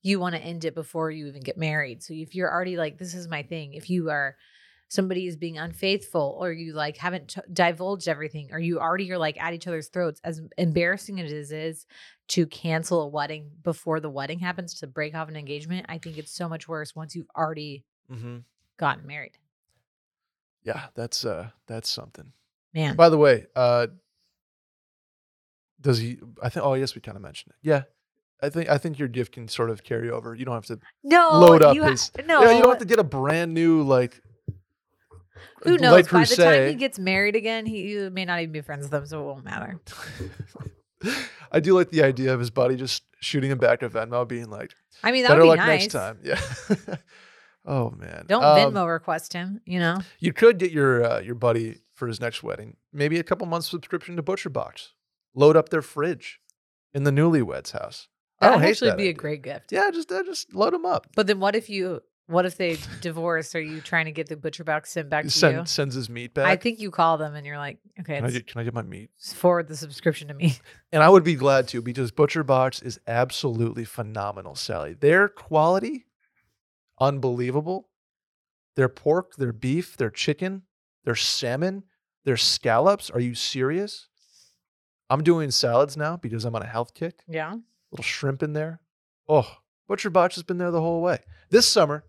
you 0.03 0.19
want 0.19 0.35
to 0.35 0.41
end 0.41 0.65
it 0.65 0.75
before 0.75 1.09
you 1.09 1.25
even 1.25 1.41
get 1.41 1.57
married. 1.57 2.03
So 2.03 2.13
if 2.13 2.35
you're 2.35 2.51
already 2.51 2.77
like, 2.77 2.99
this 2.99 3.15
is 3.15 3.27
my 3.27 3.41
thing, 3.41 3.73
if 3.73 3.89
you 3.89 4.11
are 4.11 4.35
somebody 4.87 5.27
is 5.27 5.35
being 5.35 5.57
unfaithful 5.57 6.37
or 6.39 6.51
you 6.51 6.73
like 6.73 6.97
haven't 6.97 7.29
t- 7.29 7.41
divulged 7.51 8.07
everything 8.07 8.49
or 8.51 8.59
you 8.59 8.79
already 8.79 9.11
are 9.11 9.17
like 9.17 9.39
at 9.41 9.53
each 9.53 9.67
other's 9.67 9.87
throats, 9.87 10.21
as 10.23 10.41
embarrassing 10.57 11.19
as 11.19 11.31
it 11.31 11.37
is 11.51 11.85
to 12.29 12.45
cancel 12.47 13.01
a 13.01 13.07
wedding 13.07 13.49
before 13.63 13.99
the 13.99 14.09
wedding 14.09 14.39
happens 14.39 14.75
to 14.75 14.87
break 14.87 15.13
off 15.15 15.27
an 15.29 15.35
engagement, 15.35 15.85
I 15.89 15.97
think 15.97 16.17
it's 16.17 16.31
so 16.31 16.47
much 16.49 16.67
worse 16.67 16.95
once 16.95 17.15
you've 17.15 17.29
already 17.35 17.83
Mm-hmm. 18.11 18.37
gotten 18.77 19.07
married. 19.07 19.37
Yeah, 20.63 20.85
that's 20.93 21.25
uh 21.25 21.49
that's 21.67 21.89
something. 21.89 22.31
Man. 22.73 22.95
By 22.95 23.09
the 23.09 23.17
way, 23.17 23.47
uh 23.55 23.87
does 25.81 25.97
he 25.99 26.19
I 26.41 26.49
think 26.49 26.65
oh 26.65 26.73
yes 26.75 26.95
we 26.95 27.01
kind 27.01 27.15
of 27.15 27.21
mentioned 27.23 27.53
it. 27.53 27.67
Yeah. 27.67 27.83
I 28.41 28.49
think 28.49 28.69
I 28.69 28.77
think 28.77 28.99
your 28.99 29.07
gift 29.07 29.31
can 29.33 29.47
sort 29.47 29.69
of 29.69 29.83
carry 29.83 30.09
over. 30.11 30.35
You 30.35 30.45
don't 30.45 30.53
have 30.55 30.65
to 30.65 30.79
no, 31.03 31.39
load 31.39 31.63
up 31.63 31.73
you 31.75 31.83
ha- 31.83 31.91
his 31.91 32.11
no. 32.25 32.41
Yeah, 32.43 32.51
you 32.51 32.61
don't 32.61 32.69
have 32.71 32.79
to 32.79 32.85
get 32.85 32.99
a 32.99 33.03
brand 33.03 33.53
new 33.53 33.81
like 33.81 34.21
Who 35.63 35.71
like 35.71 35.81
knows? 35.81 36.07
By 36.09 36.23
the 36.25 36.35
time 36.35 36.67
he 36.69 36.75
gets 36.75 36.99
married 36.99 37.35
again, 37.35 37.65
he 37.65 38.09
may 38.11 38.25
not 38.25 38.39
even 38.41 38.51
be 38.51 38.61
friends 38.61 38.83
with 38.83 38.91
them, 38.91 39.05
so 39.05 39.21
it 39.21 39.25
won't 39.25 39.45
matter. 39.45 39.79
I 41.51 41.59
do 41.59 41.73
like 41.73 41.89
the 41.89 42.03
idea 42.03 42.33
of 42.33 42.39
his 42.39 42.49
buddy 42.49 42.75
just 42.75 43.03
shooting 43.19 43.51
him 43.51 43.57
back 43.57 43.79
to 43.81 43.89
Venmo, 43.89 44.27
being 44.27 44.49
like, 44.49 44.71
I 45.03 45.11
mean, 45.11 45.23
that 45.23 45.29
"Better 45.29 45.45
would 45.45 45.53
be 45.53 45.57
luck 45.57 45.67
nice. 45.67 45.81
next 45.81 45.93
time." 45.93 46.19
Yeah. 46.23 46.95
oh 47.65 47.91
man. 47.91 48.25
Don't 48.27 48.43
Um, 48.43 48.73
Venmo 48.73 48.91
request 48.91 49.33
him. 49.33 49.61
You 49.65 49.79
know, 49.79 49.99
You 50.19 50.33
could 50.33 50.57
get 50.57 50.71
your 50.71 51.03
uh, 51.03 51.19
your 51.19 51.35
buddy 51.35 51.79
for 51.93 52.07
his 52.07 52.19
next 52.19 52.43
wedding, 52.43 52.77
maybe 52.91 53.19
a 53.19 53.23
couple 53.23 53.47
months 53.47 53.69
subscription 53.69 54.15
to 54.15 54.21
Butcher 54.21 54.49
Box. 54.49 54.93
Load 55.33 55.55
up 55.55 55.69
their 55.69 55.81
fridge 55.81 56.39
in 56.93 57.03
the 57.03 57.11
newlyweds 57.11 57.71
house. 57.71 58.07
I 58.39 58.47
that 58.47 58.51
don't 58.51 58.59
would 58.59 58.65
hate 58.65 58.71
actually 58.71 58.89
that 58.91 58.97
be 58.97 59.09
a 59.09 59.13
great 59.13 59.41
gift. 59.41 59.71
Yeah, 59.71 59.91
just 59.91 60.11
uh, 60.11 60.23
just 60.23 60.53
load 60.53 60.73
them 60.73 60.85
up. 60.85 61.07
But 61.15 61.27
then, 61.27 61.39
what 61.39 61.55
if 61.55 61.69
you? 61.69 62.01
What 62.27 62.45
if 62.47 62.57
they 62.57 62.77
divorce? 63.01 63.53
Are 63.53 63.61
you 63.61 63.81
trying 63.81 64.05
to 64.05 64.11
get 64.11 64.27
the 64.27 64.35
butcher 64.35 64.63
box 64.63 64.91
sent 64.91 65.09
back 65.09 65.25
to 65.25 65.29
Send, 65.29 65.57
you? 65.57 65.65
Sends 65.65 65.93
his 65.93 66.09
meat 66.09 66.33
back. 66.33 66.47
I 66.47 66.55
think 66.55 66.79
you 66.79 66.89
call 66.89 67.17
them 67.19 67.35
and 67.35 67.45
you're 67.45 67.57
like, 67.59 67.77
okay, 67.99 68.15
Can 68.15 68.25
I 68.25 68.31
get 68.31 68.47
can 68.47 68.61
I 68.61 68.63
get 68.63 68.73
my 68.73 68.81
meat? 68.81 69.11
forward 69.35 69.67
the 69.67 69.75
subscription 69.77 70.27
to 70.29 70.33
me. 70.33 70.55
And 70.91 71.03
I 71.03 71.09
would 71.09 71.23
be 71.25 71.35
glad 71.35 71.67
to 71.69 71.81
because 71.81 72.11
Butcher 72.11 72.43
Box 72.43 72.81
is 72.81 72.99
absolutely 73.05 73.83
phenomenal, 73.85 74.55
Sally. 74.55 74.93
Their 74.93 75.27
quality, 75.27 76.05
unbelievable. 76.99 77.89
Their 78.75 78.89
pork, 78.89 79.35
their 79.35 79.53
beef, 79.53 79.95
their 79.97 80.09
chicken, 80.09 80.63
their 81.03 81.15
salmon, 81.15 81.83
their 82.25 82.37
scallops. 82.37 83.09
Are 83.09 83.19
you 83.19 83.35
serious? 83.35 84.07
I'm 85.09 85.23
doing 85.23 85.51
salads 85.51 85.95
now 85.95 86.17
because 86.17 86.45
I'm 86.45 86.55
on 86.55 86.61
a 86.63 86.67
health 86.67 86.93
kick. 86.93 87.19
Yeah. 87.27 87.55
little 87.91 88.03
shrimp 88.03 88.41
in 88.43 88.53
there. 88.53 88.81
Oh, 89.29 89.49
Butcher 89.87 90.09
Box 90.09 90.35
has 90.35 90.43
been 90.43 90.57
there 90.57 90.71
the 90.71 90.81
whole 90.81 91.01
way. 91.01 91.19
This 91.49 91.67
summer, 91.67 92.03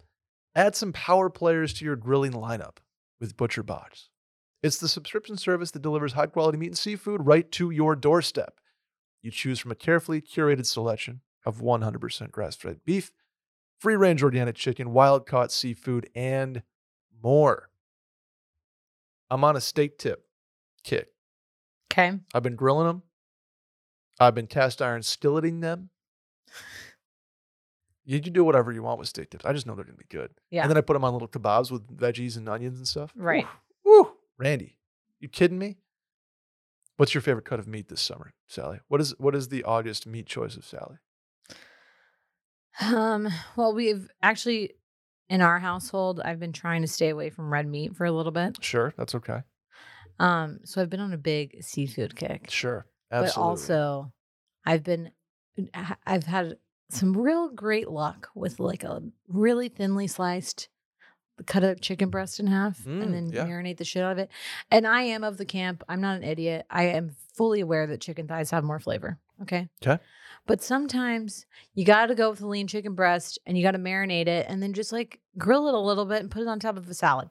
add 0.56 0.74
some 0.74 0.92
power 0.92 1.30
players 1.30 1.72
to 1.74 1.84
your 1.84 1.96
grilling 1.96 2.32
lineup 2.32 2.78
with 3.20 3.36
Butcher 3.36 3.62
Box. 3.62 4.08
It's 4.62 4.78
the 4.78 4.88
subscription 4.88 5.36
service 5.36 5.70
that 5.72 5.82
delivers 5.82 6.14
high 6.14 6.26
quality 6.26 6.58
meat 6.58 6.68
and 6.68 6.78
seafood 6.78 7.26
right 7.26 7.50
to 7.52 7.70
your 7.70 7.94
doorstep. 7.94 8.58
You 9.22 9.30
choose 9.30 9.60
from 9.60 9.70
a 9.70 9.76
carefully 9.76 10.20
curated 10.20 10.66
selection 10.66 11.20
of 11.44 11.60
100% 11.60 12.30
grass 12.30 12.56
fed 12.56 12.80
beef, 12.84 13.12
free 13.78 13.94
range 13.94 14.22
organic 14.22 14.56
chicken, 14.56 14.92
wild 14.92 15.26
caught 15.26 15.52
seafood, 15.52 16.08
and 16.14 16.62
more. 17.22 17.68
I'm 19.30 19.44
on 19.44 19.56
a 19.56 19.60
steak 19.60 19.98
tip 19.98 20.24
kick. 20.82 21.08
Okay. 21.92 22.18
I've 22.34 22.42
been 22.42 22.56
grilling 22.56 22.86
them. 22.86 23.02
I've 24.18 24.34
been 24.34 24.46
cast 24.46 24.80
iron 24.80 25.02
skilleting 25.02 25.60
them. 25.60 25.90
You 28.08 28.20
can 28.20 28.32
do 28.32 28.44
whatever 28.44 28.70
you 28.70 28.84
want 28.84 29.00
with 29.00 29.08
steak 29.08 29.30
tips. 29.30 29.44
I 29.44 29.52
just 29.52 29.66
know 29.66 29.74
they're 29.74 29.84
gonna 29.84 29.96
be 29.96 30.04
good. 30.08 30.30
Yeah. 30.50 30.62
And 30.62 30.70
then 30.70 30.78
I 30.78 30.80
put 30.80 30.92
them 30.92 31.04
on 31.04 31.12
little 31.12 31.28
kebabs 31.28 31.72
with 31.72 31.86
veggies 31.94 32.36
and 32.36 32.48
onions 32.48 32.78
and 32.78 32.86
stuff. 32.86 33.12
Right. 33.16 33.46
Woo, 33.84 34.02
woo. 34.02 34.12
Randy, 34.38 34.78
you 35.18 35.28
kidding 35.28 35.58
me? 35.58 35.78
What's 36.96 37.14
your 37.14 37.20
favorite 37.20 37.44
cut 37.44 37.58
of 37.58 37.66
meat 37.66 37.88
this 37.88 38.00
summer, 38.00 38.32
Sally? 38.46 38.78
What 38.88 39.00
is 39.00 39.14
what 39.18 39.34
is 39.34 39.48
the 39.48 39.64
August 39.64 40.06
meat 40.06 40.26
choice 40.26 40.56
of 40.56 40.64
Sally? 40.64 40.98
Um. 42.80 43.28
Well, 43.56 43.74
we've 43.74 44.08
actually 44.22 44.74
in 45.28 45.40
our 45.40 45.58
household, 45.58 46.20
I've 46.24 46.38
been 46.38 46.52
trying 46.52 46.82
to 46.82 46.88
stay 46.88 47.08
away 47.08 47.30
from 47.30 47.52
red 47.52 47.66
meat 47.66 47.96
for 47.96 48.04
a 48.04 48.12
little 48.12 48.30
bit. 48.30 48.58
Sure, 48.60 48.94
that's 48.96 49.16
okay. 49.16 49.40
Um. 50.20 50.60
So 50.64 50.80
I've 50.80 50.90
been 50.90 51.00
on 51.00 51.12
a 51.12 51.18
big 51.18 51.62
seafood 51.62 52.14
kick. 52.14 52.50
Sure, 52.50 52.86
absolutely. 53.10 53.42
But 53.42 53.42
also, 53.42 54.12
I've 54.64 54.84
been, 54.84 55.10
I've 56.06 56.24
had 56.24 56.56
some 56.88 57.16
real 57.16 57.48
great 57.50 57.88
luck 57.90 58.28
with 58.34 58.60
like 58.60 58.84
a 58.84 59.02
really 59.28 59.68
thinly 59.68 60.06
sliced, 60.06 60.68
cut 61.46 61.64
a 61.64 61.74
chicken 61.74 62.08
breast 62.10 62.38
in 62.40 62.46
half 62.46 62.78
Mm, 62.80 63.02
and 63.02 63.14
then 63.14 63.30
yeah. 63.30 63.44
marinate 63.46 63.76
the 63.78 63.84
shit 63.84 64.02
out 64.02 64.12
of 64.12 64.18
it. 64.18 64.30
And 64.70 64.86
I 64.86 65.02
am 65.02 65.24
of 65.24 65.36
the 65.36 65.44
camp. 65.44 65.82
I'm 65.88 66.00
not 66.00 66.16
an 66.16 66.24
idiot. 66.24 66.64
I 66.70 66.84
am 66.84 67.16
fully 67.34 67.60
aware 67.60 67.86
that 67.88 68.00
chicken 68.00 68.26
thighs 68.28 68.50
have 68.50 68.64
more 68.64 68.78
flavor. 68.78 69.18
Okay. 69.42 69.68
Okay. 69.84 70.02
But 70.46 70.62
sometimes 70.62 71.44
you 71.74 71.84
got 71.84 72.06
to 72.06 72.14
go 72.14 72.30
with 72.30 72.40
a 72.40 72.46
lean 72.46 72.68
chicken 72.68 72.94
breast 72.94 73.38
and 73.44 73.58
you 73.58 73.62
got 73.64 73.72
to 73.72 73.78
marinate 73.78 74.28
it 74.28 74.46
and 74.48 74.62
then 74.62 74.72
just 74.72 74.92
like 74.92 75.20
grill 75.36 75.68
it 75.68 75.74
a 75.74 75.78
little 75.78 76.06
bit 76.06 76.20
and 76.22 76.30
put 76.30 76.40
it 76.42 76.48
on 76.48 76.58
top 76.60 76.76
of 76.76 76.88
a 76.88 76.94
salad. 76.94 77.28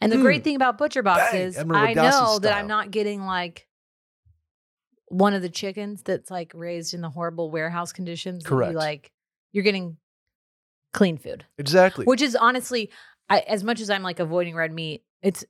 And 0.00 0.10
the 0.10 0.16
great 0.18 0.40
Mm. 0.40 0.44
thing 0.44 0.56
about 0.56 0.78
Butcher 0.78 1.02
Box 1.02 1.34
is 1.34 1.58
I 1.58 1.92
know 1.94 2.38
that. 2.40 2.56
I'm 2.56 2.66
not 2.66 2.90
getting 2.90 3.22
like 3.22 3.66
one 5.14 5.32
of 5.32 5.42
the 5.42 5.48
chickens 5.48 6.02
that's 6.02 6.28
like 6.28 6.50
raised 6.54 6.92
in 6.92 7.00
the 7.00 7.08
horrible 7.08 7.48
warehouse 7.48 7.92
conditions. 7.92 8.42
Correct. 8.42 8.74
like 8.74 9.12
you're 9.52 9.62
getting 9.62 9.96
clean 10.92 11.18
food, 11.18 11.44
exactly. 11.56 12.04
which 12.04 12.20
is 12.20 12.34
honestly, 12.34 12.90
I, 13.30 13.40
as 13.40 13.62
much 13.62 13.80
as 13.80 13.90
I'm 13.90 14.02
like 14.02 14.18
avoiding 14.18 14.56
red 14.56 14.72
meat, 14.72 15.04
it's 15.22 15.44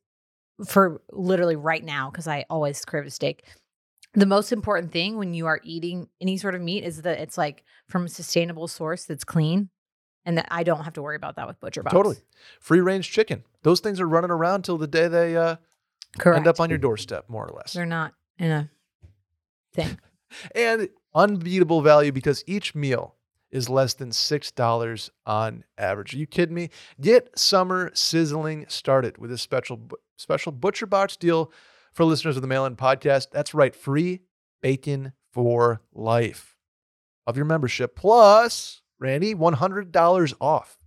for 0.66 1.00
literally 1.10 1.56
right 1.56 1.82
now 1.82 2.10
because 2.10 2.28
I 2.28 2.44
always 2.50 2.84
crave 2.84 3.06
a 3.06 3.10
steak. 3.10 3.46
The 4.12 4.26
most 4.26 4.52
important 4.52 4.92
thing 4.92 5.16
when 5.16 5.32
you 5.32 5.46
are 5.46 5.60
eating 5.64 6.08
any 6.20 6.36
sort 6.36 6.54
of 6.54 6.60
meat 6.60 6.84
is 6.84 7.00
that 7.02 7.18
it's 7.18 7.38
like 7.38 7.64
from 7.88 8.04
a 8.04 8.08
sustainable 8.10 8.68
source 8.68 9.06
that's 9.06 9.24
clean, 9.24 9.70
and 10.26 10.36
that 10.36 10.46
I 10.50 10.62
don't 10.62 10.84
have 10.84 10.92
to 10.94 11.02
worry 11.02 11.16
about 11.16 11.36
that 11.36 11.46
with 11.46 11.58
Butcher 11.58 11.82
Box. 11.82 11.94
Totally. 11.94 12.16
Free 12.60 12.80
range 12.80 13.10
chicken. 13.10 13.44
Those 13.62 13.80
things 13.80 13.98
are 13.98 14.06
running 14.06 14.30
around 14.30 14.66
till 14.66 14.76
the 14.76 14.86
day 14.86 15.08
they 15.08 15.38
uh, 15.38 15.56
end 16.22 16.46
up 16.46 16.60
on 16.60 16.68
your 16.68 16.78
doorstep, 16.78 17.30
more 17.30 17.46
or 17.46 17.56
less. 17.56 17.72
They're 17.72 17.86
not 17.86 18.12
in 18.38 18.50
a 18.50 18.70
thing. 19.74 19.98
and 20.54 20.88
unbeatable 21.14 21.82
value 21.82 22.12
because 22.12 22.42
each 22.46 22.74
meal 22.74 23.14
is 23.50 23.68
less 23.68 23.94
than 23.94 24.10
$6 24.10 25.10
on 25.26 25.64
average. 25.78 26.14
Are 26.14 26.18
you 26.18 26.26
kidding 26.26 26.56
me? 26.56 26.70
Get 27.00 27.38
summer 27.38 27.90
sizzling 27.94 28.66
started 28.68 29.18
with 29.18 29.30
a 29.30 29.38
special 29.38 29.80
special 30.16 30.52
Butcher 30.52 30.86
Box 30.86 31.16
deal 31.16 31.52
for 31.92 32.04
listeners 32.04 32.36
of 32.36 32.42
the 32.42 32.48
Mail 32.48 32.66
In 32.66 32.76
podcast. 32.76 33.28
That's 33.30 33.54
right, 33.54 33.74
free 33.74 34.22
bacon 34.60 35.12
for 35.32 35.82
life 35.92 36.56
of 37.26 37.36
your 37.36 37.46
membership 37.46 37.94
plus 37.96 38.82
Randy 38.98 39.34
$100 39.34 40.34
off. 40.40 40.78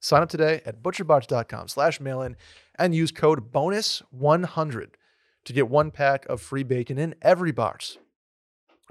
Sign 0.00 0.22
up 0.22 0.28
today 0.28 0.60
at 0.66 0.82
butcherbox.com 0.82 1.68
slash 1.68 1.98
mail-in 1.98 2.36
and 2.78 2.94
use 2.94 3.10
code 3.10 3.50
bonus100 3.50 4.88
to 5.44 5.52
get 5.52 5.68
one 5.68 5.90
pack 5.90 6.26
of 6.26 6.40
free 6.40 6.62
bacon 6.62 6.98
in 6.98 7.14
every 7.22 7.52
box 7.52 7.98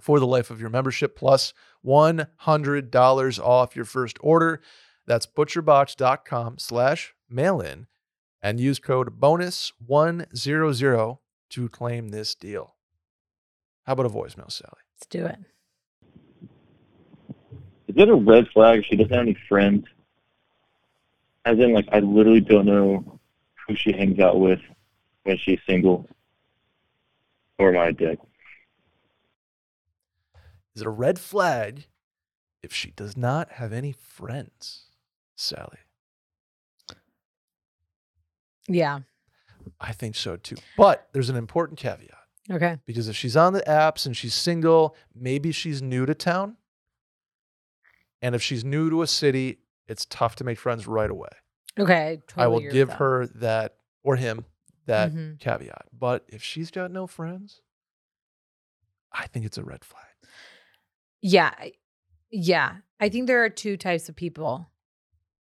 for 0.02 0.20
the 0.20 0.28
life 0.28 0.50
of 0.50 0.60
your 0.60 0.70
membership, 0.70 1.16
plus 1.16 1.54
$100 1.86 3.40
off 3.40 3.76
your 3.76 3.86
first 3.86 4.18
order. 4.22 4.62
That's 5.06 5.26
butcherbox.com 5.26 6.58
slash 6.60 7.14
mail-in 7.30 7.88
and 8.42 8.60
use 8.60 8.80
code 8.80 9.20
bonus100 9.20 11.18
to 11.50 11.70
claim 11.70 12.10
this 12.10 12.36
deal. 12.36 12.76
How 13.84 13.94
about 13.94 14.06
a 14.06 14.10
voicemail, 14.10 14.52
Sally? 14.52 14.82
Let's 14.96 15.08
do 15.10 15.26
it. 15.26 15.38
Is 17.88 17.96
it 17.98 18.10
a 18.10 18.16
red 18.16 18.48
flag 18.50 18.80
if 18.80 18.86
she 18.86 18.96
doesn't 18.96 19.14
have 19.14 19.22
any 19.22 19.38
friends? 19.48 19.86
As 21.46 21.60
in, 21.60 21.74
like, 21.74 21.88
I 21.92 22.00
literally 22.00 22.40
don't 22.40 22.66
know 22.66 23.20
who 23.68 23.76
she 23.76 23.92
hangs 23.92 24.20
out 24.20 24.40
with 24.40 24.60
when 25.24 25.38
she's 25.38 25.60
single. 25.68 26.08
Or 27.60 27.72
my 27.72 27.92
dick? 27.92 28.20
Is 30.76 30.82
it 30.82 30.88
a 30.88 30.92
red 30.92 31.20
flag 31.20 31.88
if 32.62 32.74
she 32.74 32.92
does 32.92 33.16
not 33.16 33.54
have 33.54 33.72
any 33.74 33.92
friends? 33.92 34.86
Sally. 35.36 35.80
Yeah. 38.68 39.00
I 39.80 39.92
think 39.94 40.16
so 40.16 40.36
too. 40.38 40.56
But 40.78 41.08
there's 41.14 41.30
an 41.30 41.36
important 41.36 41.80
caveat 41.80 42.18
Okay. 42.52 42.78
because 42.86 43.08
if 43.08 43.16
she's 43.16 43.36
on 43.38 43.54
the 43.54 43.62
apps 43.62 44.06
and 44.06 44.16
she's 44.16 44.34
single, 44.34 44.96
maybe 45.14 45.52
she's 45.52 45.82
new 45.82 46.06
to 46.06 46.14
town. 46.14 46.58
And 48.22 48.36
if 48.36 48.42
she's 48.42 48.64
new 48.64 48.90
to 48.90 49.02
a 49.02 49.08
city, 49.08 49.60
it's 49.88 50.06
tough 50.06 50.36
to 50.38 50.44
make 50.44 50.58
friends 50.58 50.88
right 50.88 51.10
away. 51.10 51.30
Okay. 51.78 52.22
Totally 52.28 52.44
I 52.44 52.48
will 52.48 52.60
give 52.60 52.90
that. 52.90 52.98
her 52.98 53.28
that 53.28 53.76
or 54.04 54.16
him 54.16 54.46
that 54.86 55.12
Mhm. 55.12 55.40
caveat. 55.40 55.88
But 55.92 56.26
if 56.28 56.42
she's 56.44 56.72
got 56.72 56.92
no 56.92 57.08
friends, 57.08 57.62
I 59.12 59.28
think 59.28 59.46
it's 59.46 59.58
a 59.58 59.64
red 59.64 59.84
flag. 59.84 60.06
Yeah. 61.24 61.54
Yeah. 62.30 62.76
I 63.00 63.10
think 63.10 63.26
there 63.28 63.44
are 63.44 63.50
two 63.50 63.78
types 63.78 64.10
of 64.10 64.16
people. 64.16 64.70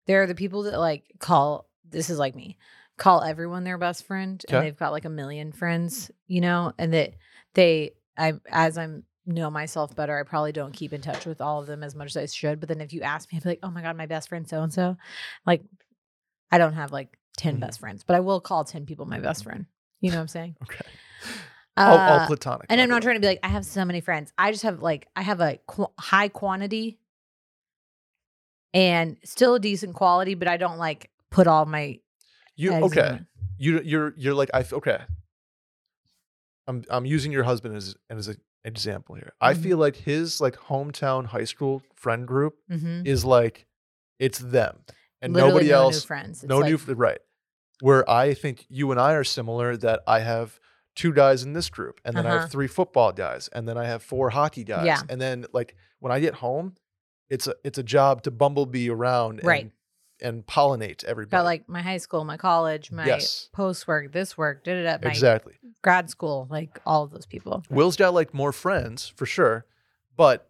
There 0.07 0.23
are 0.23 0.27
the 0.27 0.35
people 0.35 0.63
that 0.65 0.79
like 0.79 1.05
call, 1.19 1.69
this 1.89 2.09
is 2.09 2.19
like 2.19 2.35
me, 2.35 2.57
call 2.97 3.23
everyone 3.23 3.65
their 3.65 3.79
best 3.79 4.07
friend 4.07 4.43
Okay. 4.49 4.57
and 4.57 4.67
they've 4.67 4.77
got 4.79 4.93
like 4.93 5.05
a 5.05 5.11
million 5.11 5.53
friends, 5.53 6.11
you 6.27 6.41
know, 6.41 6.73
and 6.79 6.95
that 6.95 7.15
they, 7.55 7.93
I, 8.17 8.35
as 8.49 8.79
I'm, 8.79 9.05
know 9.25 9.51
myself 9.51 9.95
better, 9.95 10.19
I 10.19 10.25
probably 10.25 10.51
don't 10.51 10.73
keep 10.73 10.93
in 10.93 11.01
touch 11.01 11.27
with 11.27 11.41
all 11.41 11.61
of 11.61 11.69
them 11.69 11.85
as 11.85 11.95
much 11.95 12.09
as 12.09 12.17
I 12.17 12.27
should. 12.27 12.59
But 12.59 12.69
then 12.69 12.81
if 12.81 12.93
you 12.93 13.03
ask 13.03 13.31
me, 13.33 13.37
I'd 13.39 13.45
be 13.45 13.51
like, 13.51 13.61
oh 13.63 13.71
my 13.71 13.81
God, 13.81 13.97
my 13.97 14.07
best 14.07 14.29
friend 14.29 14.49
so 14.49 14.63
and 14.63 14.73
so. 14.73 14.97
Like, 15.47 15.63
I 16.51 16.59
don't 16.59 16.73
have 16.75 16.91
like 16.91 17.17
10 17.37 17.57
Mhm. 17.57 17.61
best 17.61 17.79
friends, 17.79 18.03
but 18.05 18.17
I 18.17 18.21
will 18.21 18.41
call 18.41 18.65
10 18.65 18.85
people 18.85 19.07
my 19.07 19.21
best 19.21 19.45
friend. 19.45 19.67
You 20.01 20.11
know 20.11 20.17
what 20.17 20.23
I'm 20.23 20.29
saying? 20.29 20.57
Okay. 20.65 20.85
All, 21.77 21.99
all 21.99 22.19
Uh, 22.21 22.27
platonic. 22.27 22.67
and 22.69 22.81
I'm 22.81 22.89
not 22.89 23.03
trying 23.03 23.17
to 23.17 23.21
be 23.21 23.27
like 23.27 23.41
I 23.43 23.49
have 23.49 23.65
so 23.65 23.85
many 23.85 24.01
friends. 24.01 24.33
I 24.39 24.51
just 24.51 24.63
have 24.65 24.83
like 24.83 25.09
I 25.17 25.23
have 25.23 25.41
a 25.41 25.59
qu- 25.67 25.93
high 25.99 26.29
quantity 26.29 26.99
and 28.75 29.17
still 29.25 29.55
a 29.55 29.61
decent 29.61 29.95
quality, 29.95 30.35
but 30.35 30.49
I 30.49 30.57
don't 30.57 30.79
like 30.79 31.11
put 31.31 31.47
all 31.47 31.67
my 31.67 32.01
You 32.57 32.75
okay? 32.75 33.21
You 33.59 33.81
you're 33.83 34.15
you're 34.17 34.35
like 34.35 34.51
I 34.55 34.65
okay. 34.73 34.99
I'm 36.67 36.85
I'm 36.91 37.05
using 37.05 37.33
your 37.33 37.45
husband 37.45 37.77
as 37.77 37.95
as 38.11 38.29
an 38.29 38.37
example 38.65 39.15
here. 39.17 39.33
I 39.41 39.55
Mhm. 39.55 39.63
feel 39.63 39.79
like 39.79 39.97
his 39.97 40.41
like 40.41 40.57
hometown 40.57 41.27
high 41.27 41.45
school 41.45 41.83
friend 41.95 42.27
group 42.27 42.55
Mhm. 42.71 43.07
is 43.07 43.25
like 43.25 43.67
it's 44.19 44.39
them 44.39 44.85
and 45.21 45.33
Literally 45.33 45.53
nobody 45.53 45.69
no 45.71 45.79
new 45.89 45.95
else. 45.95 46.05
friends. 46.05 46.43
It's 46.45 46.49
no 46.49 46.59
like, 46.59 46.87
new 46.87 46.95
right. 46.95 47.19
Where 47.81 48.09
I 48.09 48.35
think 48.35 48.65
you 48.69 48.93
and 48.93 49.01
I 49.01 49.15
are 49.15 49.25
similar 49.25 49.77
that 49.79 50.03
I 50.07 50.21
have 50.21 50.61
two 50.95 51.13
guys 51.13 51.43
in 51.43 51.53
this 51.55 51.71
group 51.71 52.01
and 52.05 52.17
then 52.17 52.27
I 52.27 52.31
Uh-huh. 52.31 52.41
have 52.41 52.51
three 52.51 52.67
football 52.67 53.13
guys 53.13 53.49
and 53.53 53.67
then 53.69 53.79
I 53.79 53.87
have 53.87 54.03
four 54.03 54.31
hockey 54.31 54.65
guys 54.65 54.87
Yeah. 54.87 55.01
and 55.09 55.21
then 55.21 55.47
like 55.53 55.75
when 56.01 56.13
I 56.13 56.21
get 56.21 56.35
home 56.35 56.75
it's 57.31 57.47
a 57.47 57.55
it's 57.65 57.79
a 57.79 57.83
job 57.83 58.23
to 58.25 58.31
bumblebee 58.31 58.91
around 58.91 59.41
Right. 59.43 59.63
and 59.63 59.73
and 60.21 60.47
pollinate 60.47 61.03
everybody. 61.05 61.31
got 61.41 61.45
like 61.45 61.69
my 61.69 61.83
high 61.83 61.97
school, 61.97 62.25
my 62.25 62.37
college, 62.37 62.93
my 62.93 63.07
Yes. 63.07 63.49
post 63.53 63.89
work, 63.89 64.13
this 64.13 64.39
work, 64.39 64.63
did 64.63 64.77
it 64.77 64.87
at 64.87 65.03
my 65.03 65.11
exactly. 65.11 65.55
grad 65.83 66.11
school, 66.11 66.47
like 66.49 66.79
all 66.87 67.03
of 67.03 67.11
those 67.11 67.27
people. 67.27 67.65
Will's 67.71 67.97
got 67.97 68.15
like 68.15 68.33
more 68.33 68.53
friends 68.53 69.09
for 69.09 69.27
sure, 69.27 69.67
but 70.17 70.49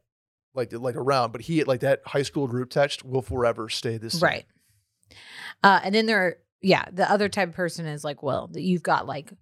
like 0.55 0.73
like 0.75 0.97
around. 0.97 1.33
But 1.33 1.43
he 1.43 1.65
like 1.65 1.81
that 1.81 2.03
high 2.05 2.23
school 2.23 2.49
group 2.49 2.69
text 2.69 3.03
will 3.05 3.23
forever 3.23 3.71
stay 3.71 3.97
the 3.97 4.11
same. 4.11 4.21
Right. 4.21 4.45
Uh, 5.63 5.81
and 5.85 5.95
then 5.95 6.07
there, 6.07 6.19
are, 6.27 6.37
yeah, 6.61 6.85
the 6.93 7.11
other 7.11 7.29
type 7.29 7.49
of 7.51 7.55
person 7.55 7.87
is 7.87 8.05
like, 8.05 8.23
well, 8.23 8.51
you've 8.55 8.83
got 8.83 9.07
like 9.07 9.33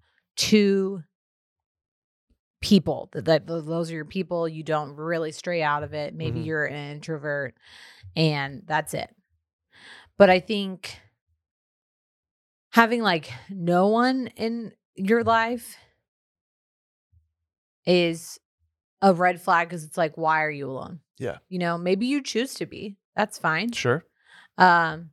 two 0.40 1.02
people 2.62 3.10
that, 3.12 3.26
that 3.26 3.46
those 3.46 3.90
are 3.90 3.94
your 3.94 4.04
people. 4.06 4.48
You 4.48 4.62
don't 4.62 4.96
really 4.96 5.32
stray 5.32 5.62
out 5.62 5.82
of 5.82 5.92
it. 5.92 6.14
Maybe 6.14 6.40
Mhm. 6.40 6.46
you're 6.46 6.64
an 6.64 6.92
introvert, 6.92 7.54
and 8.16 8.62
that's 8.66 8.94
it. 8.94 9.14
But 10.16 10.30
I 10.30 10.40
think 10.40 10.98
having 12.70 13.02
like 13.02 13.30
no 13.50 13.88
one 13.88 14.28
in 14.28 14.72
your 14.94 15.22
life 15.24 15.76
is 17.86 18.38
a 19.02 19.12
red 19.14 19.40
flag 19.40 19.68
because 19.68 19.84
it's 19.84 19.96
like, 19.96 20.16
why 20.16 20.42
are 20.44 20.50
you 20.50 20.70
alone? 20.70 21.00
Yeah. 21.18 21.38
You 21.48 21.58
know, 21.58 21.76
maybe 21.78 22.06
you 22.06 22.22
choose 22.22 22.54
to 22.54 22.66
be. 22.66 22.96
That's 23.16 23.38
fine. 23.38 23.72
Sure. 23.72 24.04
Um, 24.58 25.10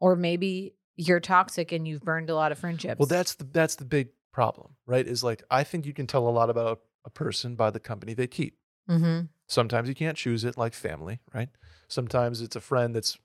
or 0.00 0.16
maybe 0.16 0.74
you're 0.96 1.20
toxic 1.20 1.72
and 1.72 1.86
you've 1.86 2.02
burned 2.02 2.30
a 2.30 2.34
lot 2.34 2.52
of 2.52 2.58
friendships. 2.58 2.98
Well, 2.98 3.06
that's 3.06 3.34
the 3.34 3.44
that's 3.44 3.76
the 3.76 3.84
big 3.84 4.08
problem, 4.34 4.74
right? 4.84 5.06
Is 5.06 5.24
like 5.24 5.42
I 5.50 5.64
think 5.64 5.86
you 5.86 5.94
can 5.94 6.06
tell 6.06 6.28
a 6.28 6.30
lot 6.30 6.50
about 6.50 6.80
a 7.04 7.10
person 7.10 7.54
by 7.54 7.70
the 7.70 7.80
company 7.80 8.12
they 8.12 8.26
keep. 8.26 8.58
mm-hmm. 8.90 9.26
Sometimes 9.46 9.88
you 9.88 9.94
can't 9.94 10.16
choose 10.16 10.42
it, 10.42 10.58
like 10.58 10.74
family, 10.74 11.20
right? 11.32 11.48
Sometimes 11.88 12.40
it's 12.40 12.56
a 12.56 12.60
friend 12.60 12.94
that's 12.94 13.18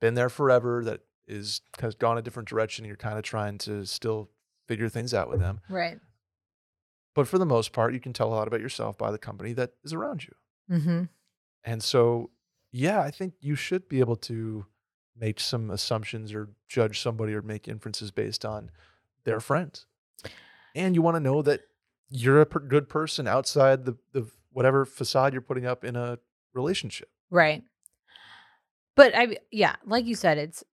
been 0.00 0.14
there 0.14 0.28
forever 0.28 0.82
that 0.84 1.00
is 1.26 1.60
has 1.80 1.94
gone 1.94 2.18
a 2.18 2.22
different 2.22 2.48
direction. 2.48 2.84
And 2.84 2.88
you're 2.88 2.96
kind 2.96 3.16
of 3.16 3.24
trying 3.24 3.58
to 3.58 3.86
still 3.86 4.30
figure 4.66 4.88
things 4.88 5.14
out 5.14 5.30
with 5.30 5.40
them. 5.40 5.60
right. 5.68 5.98
But 7.14 7.26
for 7.26 7.38
the 7.38 7.46
most 7.46 7.72
part, 7.72 7.94
you 7.94 8.00
can 8.00 8.12
tell 8.12 8.28
a 8.28 8.36
lot 8.36 8.46
about 8.46 8.60
yourself 8.60 8.96
by 8.96 9.10
the 9.10 9.18
company 9.18 9.52
that 9.54 9.72
is 9.82 9.92
around 9.92 10.24
you. 10.24 10.76
Mm-hmm. 10.76 11.02
And 11.64 11.82
so, 11.82 12.30
yeah, 12.70 13.00
I 13.00 13.10
think 13.10 13.34
you 13.40 13.56
should 13.56 13.88
be 13.88 13.98
able 13.98 14.14
to 14.16 14.66
make 15.16 15.40
some 15.40 15.70
assumptions 15.70 16.32
or 16.32 16.50
judge 16.68 17.00
somebody 17.00 17.34
or 17.34 17.42
make 17.42 17.66
inferences 17.66 18.12
based 18.12 18.44
on 18.44 18.70
their 19.24 19.40
friends. 19.40 19.86
And 20.74 20.94
you 20.94 21.02
want 21.02 21.16
to 21.16 21.20
know 21.20 21.42
that 21.42 21.60
you're 22.10 22.40
a 22.40 22.46
per- 22.46 22.60
good 22.60 22.88
person 22.88 23.26
outside 23.26 23.84
the, 23.84 23.96
the 24.12 24.26
whatever 24.52 24.84
facade 24.84 25.32
you're 25.32 25.42
putting 25.42 25.66
up 25.66 25.84
in 25.84 25.96
a 25.96 26.18
relationship. 26.54 27.08
Right. 27.30 27.62
But 28.96 29.14
I, 29.16 29.38
yeah, 29.50 29.76
like 29.84 30.06
you 30.06 30.14
said, 30.14 30.38
it's 30.38 30.64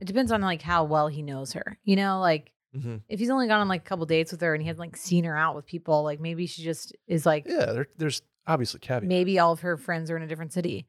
it 0.00 0.04
depends 0.06 0.32
on 0.32 0.40
like 0.40 0.62
how 0.62 0.84
well 0.84 1.08
he 1.08 1.22
knows 1.22 1.52
her. 1.54 1.78
You 1.84 1.96
know, 1.96 2.20
like 2.20 2.52
Mhm. 2.76 3.02
if 3.08 3.20
he's 3.20 3.30
only 3.30 3.46
gone 3.46 3.60
on 3.60 3.68
like 3.68 3.82
a 3.82 3.84
couple 3.88 4.04
dates 4.06 4.32
with 4.32 4.40
her 4.40 4.52
and 4.52 4.60
he 4.60 4.66
hasn't 4.66 4.80
like 4.80 4.96
seen 4.96 5.24
her 5.24 5.36
out 5.36 5.54
with 5.54 5.64
people, 5.66 6.02
like 6.02 6.20
maybe 6.20 6.46
she 6.46 6.62
just 6.64 6.94
is 7.06 7.24
like 7.24 7.44
Yeah, 7.46 7.66
there, 7.66 7.86
there's 7.96 8.20
obviously 8.46 8.80
caveats. 8.80 9.08
maybe 9.08 9.38
all 9.38 9.52
of 9.52 9.60
her 9.60 9.76
friends 9.76 10.10
are 10.10 10.16
in 10.16 10.22
a 10.22 10.26
different 10.26 10.52
city. 10.52 10.86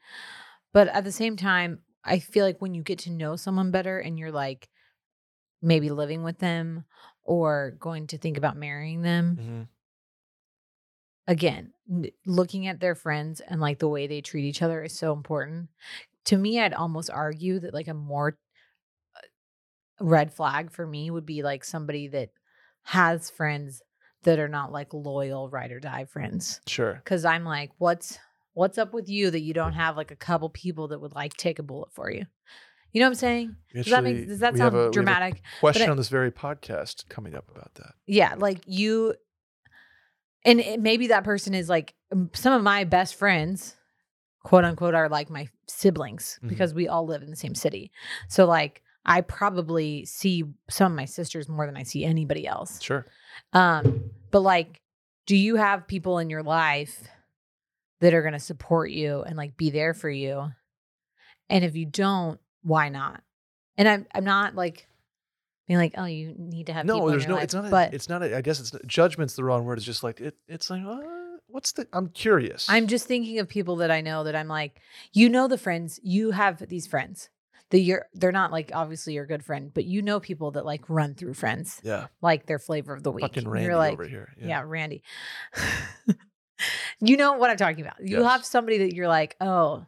But 0.74 0.88
at 0.90 1.04
the 1.04 1.12
same 1.12 1.38
time, 1.38 1.80
I 2.04 2.20
feel 2.20 2.44
like 2.46 2.60
when 2.62 2.74
you 2.74 2.82
get 2.84 3.00
to 3.00 3.12
know 3.12 3.36
someone 3.36 3.72
better 3.72 4.00
and 4.00 4.18
you're 4.18 4.32
like 4.32 4.68
maybe 5.62 5.90
living 5.90 6.24
with 6.24 6.40
them 6.40 6.86
or 7.26 7.72
going 7.80 8.08
to 8.08 8.18
think 8.18 8.38
about 8.38 8.58
marrying 8.58 9.02
them, 9.02 9.38
Mhm. 9.40 9.68
again, 11.28 11.74
looking 12.26 12.68
at 12.68 12.80
their 12.80 12.96
friends 12.96 13.40
and 13.42 13.62
like 13.62 13.80
the 13.80 13.88
way 13.88 14.08
they 14.08 14.22
treat 14.22 14.46
each 14.46 14.62
other 14.62 14.84
is 14.84 14.98
so 14.98 15.14
important. 15.14 15.70
To 16.26 16.38
me, 16.38 16.60
I'd 16.60 16.74
almost 16.74 17.10
argue 17.10 17.60
that 17.60 17.74
like 17.74 17.88
a 17.88 17.94
more 17.94 18.38
uh, 19.16 19.22
red 20.06 20.34
flag 20.34 20.72
for 20.72 20.86
me 20.88 21.12
would 21.12 21.26
be 21.26 21.44
like 21.44 21.64
somebody 21.64 22.08
that 22.10 22.32
has 22.84 23.30
friends 23.30 23.82
that 24.24 24.40
are 24.40 24.48
not 24.50 24.72
like 24.72 24.94
loyal 24.94 25.50
ride 25.50 25.72
or 25.72 25.80
die 25.80 26.06
friends. 26.06 26.62
Sure. 26.68 27.02
Cause 27.06 27.26
I'm 27.26 27.44
like, 27.46 27.72
what's 27.78 28.20
what's 28.54 28.78
up 28.78 28.94
with 28.94 29.10
you 29.10 29.32
that 29.32 29.42
you 29.42 29.54
don't 29.54 29.74
have 29.74 29.98
like 29.98 30.12
a 30.12 30.16
couple 30.16 30.50
people 30.50 30.90
that 30.90 31.02
would 31.02 31.14
like 31.14 31.36
take 31.36 31.60
a 31.60 31.64
bullet 31.64 31.94
for 31.94 32.12
you? 32.12 32.26
You 32.96 33.02
know 33.02 33.08
what 33.08 33.12
I'm 33.12 33.16
saying? 33.16 33.56
Does 33.74 33.86
that 33.88 34.04
make 34.06 34.26
does 34.26 34.40
that 34.40 34.56
sound 34.56 34.74
a- 34.74 34.78
we 34.78 34.84
have 34.84 34.90
a 34.90 34.92
dramatic? 34.94 35.42
Question 35.60 35.90
I- 35.90 35.92
on 35.92 35.98
this 35.98 36.08
very 36.08 36.32
podcast 36.32 37.10
coming 37.10 37.36
up 37.36 37.44
about 37.54 37.76
that. 37.76 37.92
Yeah, 38.08 38.36
like 38.38 38.62
you 38.68 39.16
and 40.46 40.62
it, 40.62 40.80
maybe 40.80 41.08
that 41.08 41.26
person 41.26 41.54
is 41.54 41.68
like 41.68 41.94
some 42.32 42.54
of 42.54 42.64
my 42.64 42.86
best 42.86 43.16
friends, 43.16 43.76
quote 44.46 44.64
unquote, 44.64 44.94
are 44.96 45.10
like 45.10 45.30
my 45.30 45.50
siblings 45.68 46.40
Mhm. 46.42 46.48
because 46.48 46.74
we 46.74 46.88
all 46.88 47.06
live 47.06 47.22
in 47.22 47.30
the 47.30 47.36
same 47.36 47.54
city. 47.54 47.92
So 48.30 48.46
like 48.46 48.82
I 49.06 49.20
probably 49.20 50.06
see 50.06 50.46
some 50.70 50.94
of 50.94 50.96
my 50.96 51.04
sisters 51.06 51.50
more 51.50 51.66
than 51.66 51.76
I 51.76 51.84
see 51.84 52.06
anybody 52.06 52.48
else. 52.48 52.82
Sure. 52.82 53.06
Um, 53.52 54.10
but 54.32 54.40
like, 54.40 54.82
do 55.26 55.36
you 55.36 55.58
have 55.58 55.86
people 55.86 56.18
in 56.20 56.30
your 56.30 56.44
life 56.44 57.10
that 58.00 58.14
are 58.14 58.24
gonna 58.24 58.40
support 58.40 58.90
you 58.92 59.22
and 59.24 59.36
like 59.36 59.58
be 59.58 59.70
there 59.70 59.94
for 59.94 60.10
you? 60.10 60.50
And 61.50 61.66
if 61.66 61.76
you 61.76 61.86
don't, 61.86 62.40
why 62.66 62.90
not? 62.90 63.22
And 63.78 63.88
I'm 63.88 64.06
I'm 64.14 64.24
not 64.26 64.56
like 64.56 64.88
being 65.68 65.80
like, 65.80 65.94
oh, 65.98 66.06
you 66.06 66.34
need 66.38 66.68
to 66.68 66.74
have 66.74 66.86
people 66.86 67.02
No, 67.02 67.10
there's 67.10 67.28
no. 67.28 67.36
life, 67.36 67.44
It's 67.46 67.54
not. 67.54 67.66
A, 67.66 67.70
but 67.70 67.94
it's 67.94 68.10
not. 68.10 68.24
A, 68.24 68.36
I 68.38 68.42
guess 68.42 68.60
it's 68.60 68.74
not, 68.74 68.86
judgment's 68.88 69.36
the 69.36 69.44
wrong 69.44 69.64
word. 69.66 69.78
It's 69.78 69.86
just 69.86 70.04
like 70.04 70.20
it. 70.20 70.36
It's 70.48 70.70
like 70.70 70.84
uh, 70.86 71.00
what's 71.48 71.72
the? 71.72 71.88
I'm 71.94 72.10
curious. 72.10 72.68
I'm 72.70 72.88
just 72.88 73.08
thinking 73.08 73.40
of 73.40 73.48
people 73.48 73.78
that 73.78 73.92
I 73.92 74.02
know 74.02 74.24
that 74.26 74.36
I'm 74.36 74.48
like, 74.48 74.82
you 75.14 75.30
know, 75.30 75.48
the 75.48 75.58
friends 75.58 76.00
you 76.04 76.32
have 76.32 76.60
these 76.68 76.88
friends 76.88 77.30
that 77.72 77.80
you're 77.80 78.06
they're 78.14 78.32
not 78.32 78.52
like 78.52 78.72
obviously 78.74 79.14
your 79.14 79.26
good 79.26 79.44
friend, 79.44 79.72
but 79.74 79.86
you 79.86 80.02
know 80.02 80.20
people 80.20 80.52
that 80.52 80.66
like 80.66 80.88
run 80.90 81.16
through 81.16 81.34
friends 81.34 81.82
yeah. 81.84 82.08
like 82.22 82.46
their 82.46 82.60
flavor 82.60 82.94
of 82.94 83.02
the 83.04 83.12
week. 83.12 83.24
Fucking 83.24 83.44
And 83.44 83.52
Randy 83.52 83.66
you're 83.66 83.76
like, 83.76 83.94
over 83.94 84.08
here. 84.08 84.32
yeah, 84.40 84.62
Randy. 84.66 85.02
you 87.02 87.18
know 87.18 87.34
what 87.34 87.50
I'm 87.50 87.58
talking 87.58 87.82
about. 87.82 88.00
You 88.00 88.22
Yes. 88.22 88.32
have 88.32 88.46
somebody 88.46 88.78
that 88.80 88.94
you're 88.94 89.08
like, 89.08 89.36
oh, 89.42 89.86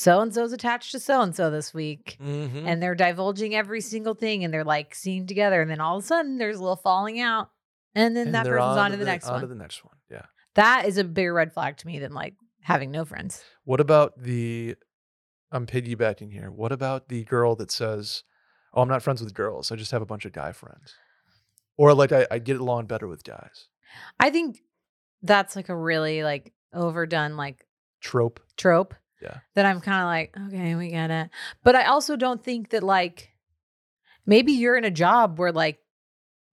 so 0.00 0.20
and 0.20 0.32
so's 0.32 0.52
attached 0.52 0.92
to 0.92 1.00
so 1.00 1.20
and 1.22 1.34
so 1.34 1.50
this 1.50 1.74
week. 1.74 2.16
Mhm. 2.20 2.64
And 2.66 2.80
they're 2.82 2.94
divulging 2.94 3.54
every 3.54 3.80
single 3.80 4.14
thing 4.14 4.44
and 4.44 4.54
they're 4.54 4.64
like 4.64 4.94
seen 4.94 5.26
together. 5.26 5.60
And 5.60 5.68
then 5.70 5.80
all 5.80 5.98
of 5.98 6.04
a 6.04 6.06
sudden 6.06 6.38
there's 6.38 6.56
a 6.58 6.62
little 6.62 6.76
falling 6.76 7.18
out. 7.20 7.50
And 7.96 8.16
then 8.16 8.28
And 8.28 8.34
that 8.36 8.46
person's 8.46 8.60
on 8.62 8.78
on 8.78 8.90
to 8.92 8.96
the, 8.96 9.04
next 9.04 9.26
on 9.26 9.32
one. 9.32 9.40
to 9.40 9.46
the 9.48 9.54
next 9.56 9.84
one. 9.84 9.96
Yeah. 10.08 10.26
that 10.54 10.86
is 10.86 10.98
a 10.98 11.04
bigger 11.04 11.34
red 11.34 11.52
flag 11.52 11.76
to 11.78 11.86
me 11.86 11.98
than 11.98 12.12
like 12.12 12.34
having 12.62 12.90
no 12.92 13.04
friends. 13.04 13.42
What 13.64 13.80
about 13.80 14.12
the 14.22 14.76
I'm 15.50 15.66
piggybacking 15.66 16.30
here. 16.32 16.50
What 16.50 16.70
about 16.72 17.08
the 17.08 17.24
girl 17.24 17.56
that 17.56 17.70
says, 17.70 18.22
"Oh, 18.74 18.82
I'm 18.82 18.88
not 18.88 19.02
friends 19.02 19.20
with 19.22 19.32
girls. 19.34 19.72
I 19.72 19.76
just 19.76 19.90
have 19.92 20.02
a 20.02 20.06
bunch 20.06 20.26
of 20.26 20.32
guy 20.32 20.52
friends," 20.52 20.94
or 21.78 21.94
like 21.94 22.12
I, 22.12 22.26
I 22.30 22.38
get 22.38 22.60
along 22.60 22.86
better 22.86 23.08
with 23.08 23.24
guys. 23.24 23.68
I 24.20 24.28
think 24.30 24.60
that's 25.22 25.56
like 25.56 25.70
a 25.70 25.76
really 25.76 26.22
like 26.22 26.52
overdone 26.74 27.36
like 27.36 27.64
Trope. 28.00 28.40
trope. 28.58 28.94
Yeah. 29.20 29.38
That 29.54 29.66
I'm 29.66 29.80
kind 29.80 30.00
of 30.02 30.06
like, 30.06 30.36
okay, 30.48 30.74
we 30.74 30.88
get 30.90 31.10
it. 31.10 31.30
But 31.64 31.74
I 31.76 31.84
also 31.86 32.16
don't 32.16 32.42
think 32.42 32.70
that 32.70 32.82
like 32.82 33.30
maybe 34.26 34.52
you're 34.52 34.76
in 34.76 34.84
a 34.84 34.90
job 34.90 35.38
where 35.38 35.52
like 35.52 35.78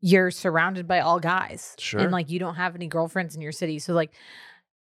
you're 0.01 0.31
surrounded 0.31 0.87
by 0.87 0.99
all 0.99 1.19
guys. 1.19 1.75
Sure. 1.79 1.99
And 2.01 2.11
like 2.11 2.29
you 2.29 2.39
don't 2.39 2.55
have 2.55 2.75
any 2.75 2.87
girlfriends 2.87 3.35
in 3.35 3.41
your 3.41 3.51
city. 3.51 3.79
So 3.79 3.93
like 3.93 4.11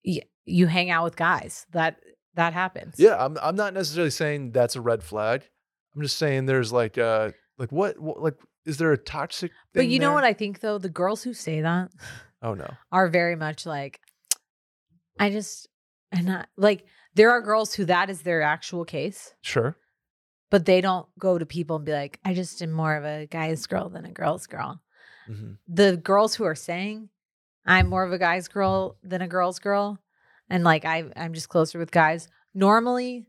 y- 0.05 0.21
you 0.45 0.67
hang 0.67 0.89
out 0.89 1.03
with 1.03 1.15
guys. 1.15 1.65
That 1.71 1.97
that 2.35 2.53
happens. 2.53 2.95
Yeah, 2.97 3.15
I'm 3.23 3.37
I'm 3.41 3.55
not 3.55 3.73
necessarily 3.73 4.11
saying 4.11 4.51
that's 4.51 4.75
a 4.75 4.81
red 4.81 5.03
flag. 5.03 5.43
I'm 5.95 6.01
just 6.01 6.17
saying 6.17 6.45
there's 6.45 6.71
like 6.71 6.97
uh 6.97 7.31
like 7.57 7.71
what, 7.71 7.99
what 7.99 8.21
like 8.21 8.35
is 8.65 8.77
there 8.77 8.91
a 8.91 8.97
toxic 8.97 9.51
But 9.73 9.87
you 9.87 9.97
know 9.99 10.07
there? 10.09 10.15
what 10.15 10.23
I 10.23 10.33
think 10.33 10.59
though? 10.59 10.77
The 10.77 10.89
girls 10.89 11.23
who 11.23 11.33
say 11.33 11.61
that 11.61 11.89
Oh 12.41 12.53
no. 12.53 12.67
are 12.91 13.07
very 13.07 13.35
much 13.35 13.65
like 13.65 13.99
I 15.19 15.29
just 15.31 15.67
and 16.11 16.25
not 16.27 16.47
like 16.57 16.85
there 17.17 17.32
are 17.32 17.41
girls 17.41 17.73
who 17.75 17.86
that 17.86 18.10
is 18.10 18.21
their 18.21 18.41
actual 18.41 18.86
case. 18.86 19.34
Sure. 19.41 19.75
but 20.49 20.65
they 20.65 20.80
don't 20.82 21.08
go 21.19 21.38
to 21.38 21.45
people 21.45 21.75
and 21.75 21.86
be 21.86 21.91
like, 21.91 22.19
I 22.23 22.34
just 22.34 22.62
am 22.62 22.71
more 22.71 22.95
of 22.95 23.03
a 23.03 23.25
guy's 23.27 23.65
girl 23.67 23.89
than 23.89 24.06
a 24.06 24.12
girl's 24.12 24.47
girl. 24.47 24.82
hmm 25.27 25.53
The 25.67 25.97
girls 25.97 26.36
who 26.36 26.45
are 26.45 26.56
saying, 26.56 27.10
I'm 27.65 27.88
more 27.89 28.06
of 28.06 28.13
a 28.13 28.17
guy's 28.17 28.47
girl 28.47 28.95
than 29.03 29.21
a 29.21 29.27
girl's 29.27 29.60
girl, 29.60 29.99
and 30.49 30.63
like 30.63 30.86
I, 30.86 30.97
I'm 31.17 31.34
just 31.34 31.49
closer 31.49 31.77
with 31.80 31.91
guys. 31.91 32.30
Normally, 32.53 33.27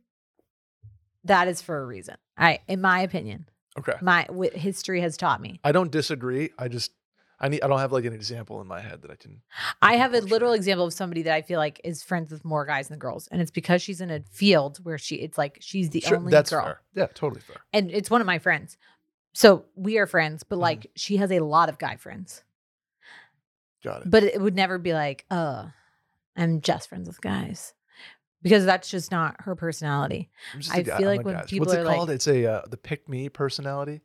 that 1.24 1.48
is 1.48 1.60
for 1.62 1.76
a 1.82 1.84
reason. 1.86 2.16
I, 2.36 2.60
in 2.68 2.80
my 2.80 3.00
opinion, 3.00 3.48
Okay. 3.78 3.94
my 4.00 4.26
what 4.30 4.52
history 4.54 5.00
has 5.00 5.16
taught 5.16 5.40
me. 5.40 5.60
I 5.64 5.72
don't 5.72 5.90
disagree. 5.90 6.50
I 6.58 6.68
just 6.68 6.92
I 7.40 7.48
need 7.48 7.62
I 7.62 7.68
don't 7.68 7.78
have 7.78 7.92
like 7.92 8.04
an 8.04 8.12
example 8.12 8.60
in 8.60 8.66
my 8.66 8.80
head 8.80 9.02
that 9.02 9.10
I 9.10 9.14
can 9.16 9.42
I 9.80 9.94
have 9.96 10.12
a 10.14 10.20
literal 10.20 10.52
example 10.54 10.86
of 10.86 10.92
somebody 10.92 11.22
that 11.22 11.34
I 11.34 11.42
feel 11.42 11.58
like 11.58 11.80
is 11.84 12.02
friends 12.02 12.30
with 12.32 12.44
more 12.44 12.64
guys 12.66 12.88
than 12.88 12.98
girls, 12.98 13.28
and 13.28 13.40
it's 13.40 13.50
because 13.52 13.80
she's 13.82 14.00
in 14.00 14.10
a 14.10 14.20
field 14.30 14.78
where 14.84 14.98
she, 14.98 15.16
it's 15.16 15.38
like 15.38 15.58
she's 15.60 15.90
the 15.90 16.00
Sure, 16.00 16.16
only 16.18 16.30
that's 16.32 16.50
girl. 16.50 16.64
fair. 16.64 16.80
Yeah, 16.94 17.06
totally 17.14 17.40
fair. 17.40 17.56
and 17.72 17.90
it's 17.90 18.10
one 18.10 18.20
of 18.20 18.26
my 18.26 18.38
friends. 18.38 18.76
So 19.34 19.66
we 19.76 19.98
are 19.98 20.06
friends, 20.06 20.42
but 20.42 20.56
Mhm. 20.56 20.62
like 20.62 20.90
she 20.96 21.18
has 21.18 21.30
a 21.30 21.38
lot 21.40 21.68
of 21.68 21.78
guy 21.78 21.94
friends. 21.96 22.42
Got 23.84 24.02
it. 24.02 24.10
But 24.10 24.24
it 24.24 24.40
would 24.40 24.56
never 24.56 24.78
be 24.78 24.92
like, 24.92 25.24
uh, 25.30 25.66
I'm 26.36 26.60
just 26.60 26.88
friends 26.88 27.06
with 27.08 27.20
guys. 27.20 27.74
Because 28.42 28.64
that's 28.64 28.88
just 28.88 29.10
not 29.10 29.42
her 29.42 29.56
personality. 29.56 30.30
I 30.70 30.82
guy- 30.82 30.98
feel 30.98 31.08
like 31.08 31.24
when 31.24 31.34
guy. 31.34 31.44
people 31.44 31.66
What's 31.66 31.76
it 31.76 31.80
are 31.80 31.84
like- 31.84 31.96
called? 31.96 32.10
It's 32.10 32.26
a 32.28 32.46
uh, 32.46 32.62
the 32.68 32.76
pick 32.76 33.08
me 33.08 33.28
personality 33.28 34.00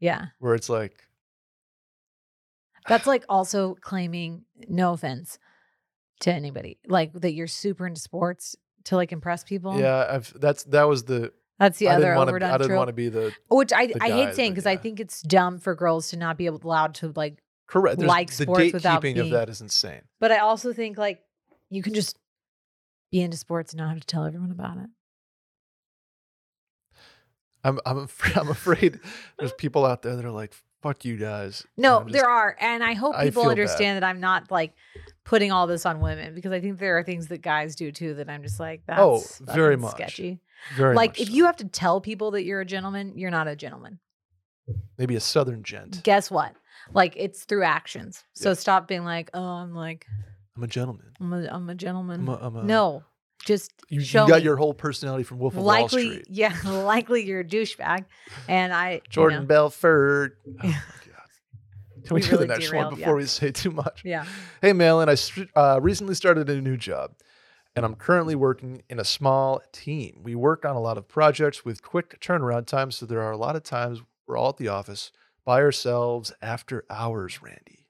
Yeah. 0.00 0.26
where 0.38 0.54
it's 0.54 0.68
like 0.70 1.06
That's 2.88 3.06
like 3.06 3.24
also 3.28 3.76
claiming, 3.80 4.44
no 4.68 4.92
offense 4.92 5.38
to 6.20 6.32
anybody, 6.32 6.78
like 6.86 7.12
that 7.14 7.32
you're 7.34 7.46
super 7.46 7.86
into 7.86 8.00
sports 8.00 8.56
to 8.84 8.96
like 8.96 9.12
impress 9.12 9.44
people. 9.44 9.78
yeah, 9.80 10.06
I've 10.10 10.32
that's 10.38 10.64
that 10.64 10.84
was 10.88 11.04
the 11.04 11.32
That's 11.58 11.78
the 11.78 11.88
I 11.88 11.94
other 11.94 12.02
didn't 12.04 12.16
want 12.16 12.28
to 12.28 12.30
overdone 12.32 12.50
I 12.50 12.58
didn't 12.58 12.76
want 12.76 12.88
to 12.88 12.92
be 12.92 13.08
the 13.08 13.32
Which 13.48 13.72
I, 13.72 13.86
the 13.86 14.02
I 14.02 14.08
guy, 14.10 14.26
hate 14.26 14.34
saying 14.34 14.52
because 14.52 14.66
I 14.66 14.76
think 14.76 15.00
it's 15.00 15.22
dumb 15.22 15.58
for 15.58 15.74
girls 15.74 16.10
to 16.10 16.16
not 16.18 16.36
be 16.36 16.46
able 16.46 16.60
allowed 16.62 16.94
to 16.96 17.12
like 17.16 17.42
correct 17.66 17.98
there's- 17.98 18.08
Like 18.08 18.28
the 18.28 18.42
sports 18.44 18.72
without 18.74 19.00
gatekeeping 19.00 19.14
being- 19.14 19.18
of 19.20 19.30
that 19.30 19.48
is 19.48 19.60
insane. 19.62 20.02
But 20.20 20.32
I 20.32 20.38
also 20.38 20.72
think 20.74 20.98
like 20.98 21.20
you 21.70 21.82
can 21.82 21.94
just 21.94 22.18
be 23.10 23.20
into 23.22 23.36
sports 23.38 23.72
and 23.72 23.78
not 23.78 23.88
have 23.90 24.00
to 24.00 24.06
tell 24.06 24.24
everyone 24.26 24.50
about 24.50 24.76
it. 24.76 24.90
I'm 27.62 27.80
I'm 27.86 27.98
afraid, 27.98 28.36
I'm 28.36 28.48
afraid 28.50 29.00
there's 29.38 29.52
people 29.52 29.86
out 29.86 30.02
there 30.02 30.16
that 30.16 30.24
are 30.24 30.30
like 30.30 30.54
fuck 30.84 31.04
you 31.04 31.16
guys. 31.16 31.66
No, 31.76 32.02
just- 32.02 32.12
there 32.12 32.28
are, 32.28 32.56
and 32.60 32.84
I 32.84 32.92
hope 32.92 33.16
I 33.16 33.24
people 33.24 33.44
bad. 33.44 33.50
understand 33.50 33.96
that 34.02 34.04
I'm 34.06 34.20
not 34.20 34.50
like 34.50 34.74
putting 35.24 35.50
all 35.50 35.66
this 35.66 35.86
on 35.86 36.00
women 36.00 36.34
because 36.34 36.52
I 36.52 36.60
think 36.60 36.78
there 36.78 36.98
are 36.98 37.02
things 37.02 37.28
that 37.28 37.38
guys 37.42 37.74
do 37.74 37.90
too 37.90 38.12
that 38.14 38.28
I'm 38.28 38.42
just 38.42 38.60
like 38.60 38.82
oh, 38.90 39.18
that's 39.20 39.40
Oh, 39.48 39.52
very 39.54 39.76
much. 39.76 39.92
sketchy. 39.92 40.40
very 40.76 40.94
like 40.94 41.18
if 41.20 41.28
so. 41.28 41.34
you 41.34 41.46
have 41.46 41.56
to 41.56 41.64
tell 41.66 42.00
people 42.00 42.30
that 42.32 42.44
you're 42.44 42.60
a 42.60 42.66
gentleman, 42.66 43.16
you're 43.16 43.30
not 43.30 43.48
a 43.48 43.56
gentleman. 43.56 43.98
maybe 44.98 45.16
a 45.16 45.20
southern 45.20 45.62
gent. 45.62 46.02
Guess 46.04 46.30
what? 46.30 46.54
Like 46.92 47.14
it's 47.16 47.44
through 47.44 47.64
actions. 47.64 48.22
So 48.34 48.50
Yeah. 48.50 48.54
stop 48.54 48.86
being 48.86 49.04
like, 49.04 49.30
oh, 49.34 49.42
I'm 49.42 49.74
like 49.74 50.06
I'm 50.56 50.62
a 50.62 50.66
gentleman. 50.68 51.06
I'm 51.20 51.32
a, 51.32 51.48
I'm 51.50 51.68
a 51.70 51.74
gentleman. 51.74 52.20
I'm 52.20 52.28
a, 52.28 52.38
I'm 52.40 52.56
a, 52.56 52.62
no, 52.62 53.02
just 53.44 53.70
You, 53.88 54.00
you 54.00 54.12
got 54.28 54.42
your 54.42 54.56
whole 54.56 54.74
personality 54.74 55.24
from 55.24 55.38
Wolf 55.38 55.54
of 55.56 55.62
Wall 55.62 55.88
Street. 55.88 56.26
yeah, 56.28 56.54
likely 56.64 57.24
you're 57.24 57.40
a 57.40 57.44
douchebag, 57.44 58.04
and 58.48 58.72
I 58.72 58.94
you 58.94 59.00
Jordan 59.08 59.40
know, 59.40 59.46
Belfort. 59.46 60.38
Oh 60.62 60.66
my 60.66 60.72
god. 60.72 60.80
Can 62.06 62.14
we, 62.14 62.20
We 62.20 62.20
do 62.20 62.30
really 62.32 62.46
the 62.46 62.52
next 62.54 62.66
derailed, 62.66 62.84
one 62.84 62.94
yeah. 62.94 63.04
before 63.04 63.16
we 63.16 63.26
say 63.26 63.50
too 63.50 63.70
much? 63.70 64.02
yeah. 64.04 64.26
Hey, 64.60 64.72
Mail-In, 64.72 65.08
I 65.08 65.16
uh, 65.58 65.80
recently 65.80 66.14
started 66.14 66.50
a 66.50 66.60
new 66.60 66.76
job, 66.76 67.12
and 67.74 67.84
I'm 67.84 67.94
currently 67.94 68.34
working 68.34 68.82
in 68.90 68.98
a 69.00 69.04
small 69.04 69.62
team. 69.72 70.20
We 70.22 70.34
work 70.34 70.64
on 70.66 70.76
a 70.76 70.80
lot 70.80 70.98
of 70.98 71.08
projects 71.08 71.64
with 71.64 71.82
quick 71.82 72.20
turnaround 72.20 72.66
times, 72.66 72.96
so 72.96 73.06
there 73.06 73.22
are 73.22 73.32
a 73.32 73.38
lot 73.38 73.56
of 73.56 73.62
times 73.62 74.02
we're 74.26 74.36
all 74.36 74.50
at 74.50 74.58
the 74.58 74.68
office 74.68 75.12
by 75.46 75.60
ourselves 75.60 76.32
after 76.42 76.84
hours, 76.90 77.42
Randy. 77.42 77.86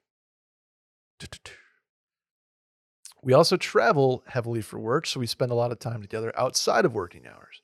We 3.25 3.33
also 3.33 3.57
travel 3.57 4.23
heavily 4.27 4.61
for 4.61 4.79
work, 4.79 5.07
so 5.07 5.19
we 5.19 5.25
spend 5.25 5.51
a 5.51 5.55
lot 5.55 5.71
of 5.71 5.79
time 5.79 5.99
together 5.99 6.31
outside 6.37 6.85
of 6.85 6.93
working 6.93 7.25
hours. 7.25 7.63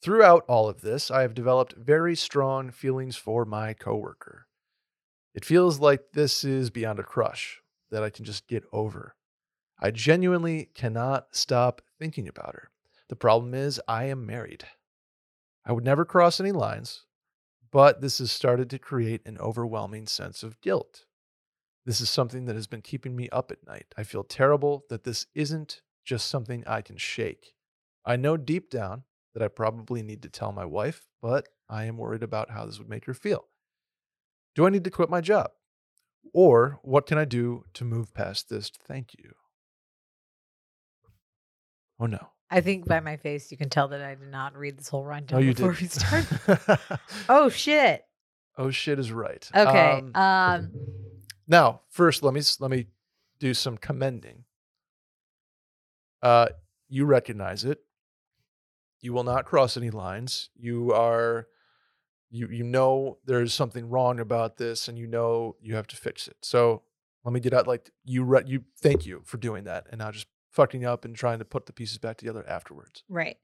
Throughout 0.00 0.46
all 0.48 0.66
of 0.66 0.80
this, 0.80 1.10
I 1.10 1.20
have 1.20 1.34
developed 1.34 1.74
very 1.76 2.16
strong 2.16 2.70
feelings 2.70 3.14
for 3.14 3.44
my 3.44 3.74
coworker. 3.74 4.46
It 5.34 5.44
feels 5.44 5.78
like 5.78 6.12
this 6.14 6.42
is 6.42 6.70
beyond 6.70 6.98
a 6.98 7.02
crush 7.02 7.60
that 7.90 8.02
I 8.02 8.08
can 8.08 8.24
just 8.24 8.48
get 8.48 8.64
over. 8.72 9.14
I 9.78 9.90
genuinely 9.90 10.70
cannot 10.74 11.36
stop 11.36 11.82
thinking 11.98 12.26
about 12.26 12.54
her. 12.54 12.70
The 13.10 13.16
problem 13.16 13.52
is, 13.52 13.78
I 13.86 14.04
am 14.04 14.24
married. 14.24 14.64
I 15.66 15.72
would 15.72 15.84
never 15.84 16.06
cross 16.06 16.40
any 16.40 16.52
lines, 16.52 17.04
but 17.70 18.00
this 18.00 18.20
has 18.20 18.32
started 18.32 18.70
to 18.70 18.78
create 18.78 19.20
an 19.26 19.36
overwhelming 19.36 20.06
sense 20.06 20.42
of 20.42 20.62
guilt. 20.62 21.04
This 21.88 22.02
is 22.02 22.10
something 22.10 22.44
that 22.44 22.54
has 22.54 22.66
been 22.66 22.82
keeping 22.82 23.16
me 23.16 23.30
up 23.30 23.50
at 23.50 23.66
night. 23.66 23.86
I 23.96 24.02
feel 24.02 24.22
terrible 24.22 24.84
that 24.90 25.04
this 25.04 25.24
isn't 25.34 25.80
just 26.04 26.28
something 26.28 26.62
I 26.66 26.82
can 26.82 26.98
shake. 26.98 27.54
I 28.04 28.16
know 28.16 28.36
deep 28.36 28.68
down 28.68 29.04
that 29.32 29.42
I 29.42 29.48
probably 29.48 30.02
need 30.02 30.20
to 30.24 30.28
tell 30.28 30.52
my 30.52 30.66
wife, 30.66 31.06
but 31.22 31.48
I 31.66 31.84
am 31.84 31.96
worried 31.96 32.22
about 32.22 32.50
how 32.50 32.66
this 32.66 32.78
would 32.78 32.90
make 32.90 33.06
her 33.06 33.14
feel. 33.14 33.46
Do 34.54 34.66
I 34.66 34.68
need 34.68 34.84
to 34.84 34.90
quit 34.90 35.08
my 35.08 35.22
job? 35.22 35.50
Or 36.34 36.78
what 36.82 37.06
can 37.06 37.16
I 37.16 37.24
do 37.24 37.64
to 37.72 37.86
move 37.86 38.12
past 38.12 38.50
this? 38.50 38.70
Thank 38.86 39.14
you. 39.18 39.32
Oh 41.98 42.04
no. 42.04 42.28
I 42.50 42.60
think 42.60 42.86
by 42.86 43.00
my 43.00 43.16
face 43.16 43.50
you 43.50 43.56
can 43.56 43.70
tell 43.70 43.88
that 43.88 44.02
I 44.02 44.14
did 44.14 44.30
not 44.30 44.54
read 44.58 44.78
this 44.78 44.88
whole 44.88 45.04
rundown 45.06 45.38
Oh, 45.38 45.42
you 45.42 45.54
before 45.54 45.72
did. 45.72 45.80
we 45.80 45.88
start. 45.88 46.90
oh 47.30 47.48
shit. 47.48 48.04
oh 48.58 48.70
shit 48.70 48.98
is 48.98 49.10
right. 49.10 49.48
Okay. 49.54 50.02
Um, 50.04 50.12
Um, 50.14 50.70
now, 51.48 51.80
first, 51.88 52.22
let 52.22 52.34
me 52.34 52.42
let 52.60 52.70
me 52.70 52.86
do 53.40 53.54
some 53.54 53.76
commending. 53.78 54.44
Uh, 56.22 56.48
you 56.88 57.04
recognize 57.04 57.64
it. 57.64 57.80
You 59.00 59.12
will 59.12 59.24
not 59.24 59.44
cross 59.44 59.76
any 59.76 59.90
lines. 59.90 60.50
You 60.56 60.92
are, 60.92 61.46
you 62.30 62.48
you 62.48 62.64
know 62.64 63.18
there's 63.24 63.54
something 63.54 63.88
wrong 63.88 64.20
about 64.20 64.56
this, 64.56 64.88
and 64.88 64.98
you 64.98 65.06
know 65.06 65.56
you 65.60 65.74
have 65.76 65.86
to 65.88 65.96
fix 65.96 66.26
it. 66.28 66.36
So 66.42 66.82
let 67.24 67.32
me 67.32 67.40
get 67.40 67.52
out. 67.54 67.66
Like 67.66 67.90
you, 68.04 68.24
re- 68.24 68.42
you 68.46 68.64
thank 68.80 69.06
you 69.06 69.22
for 69.24 69.36
doing 69.38 69.64
that, 69.64 69.86
and 69.90 69.98
not 69.98 70.14
just 70.14 70.26
fucking 70.50 70.84
up 70.84 71.04
and 71.04 71.14
trying 71.14 71.38
to 71.38 71.44
put 71.44 71.66
the 71.66 71.72
pieces 71.72 71.98
back 71.98 72.16
together 72.16 72.44
afterwards. 72.48 73.02
right. 73.08 73.36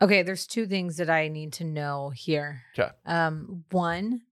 Okay, 0.00 0.22
there's 0.22 0.46
two 0.46 0.64
things 0.64 0.96
that 0.98 1.10
I 1.10 1.26
need 1.26 1.52
to 1.54 1.64
know 1.64 2.10
here. 2.10 2.62
'Kay. 2.76 2.90
Um, 3.04 3.64
one, 3.72 4.22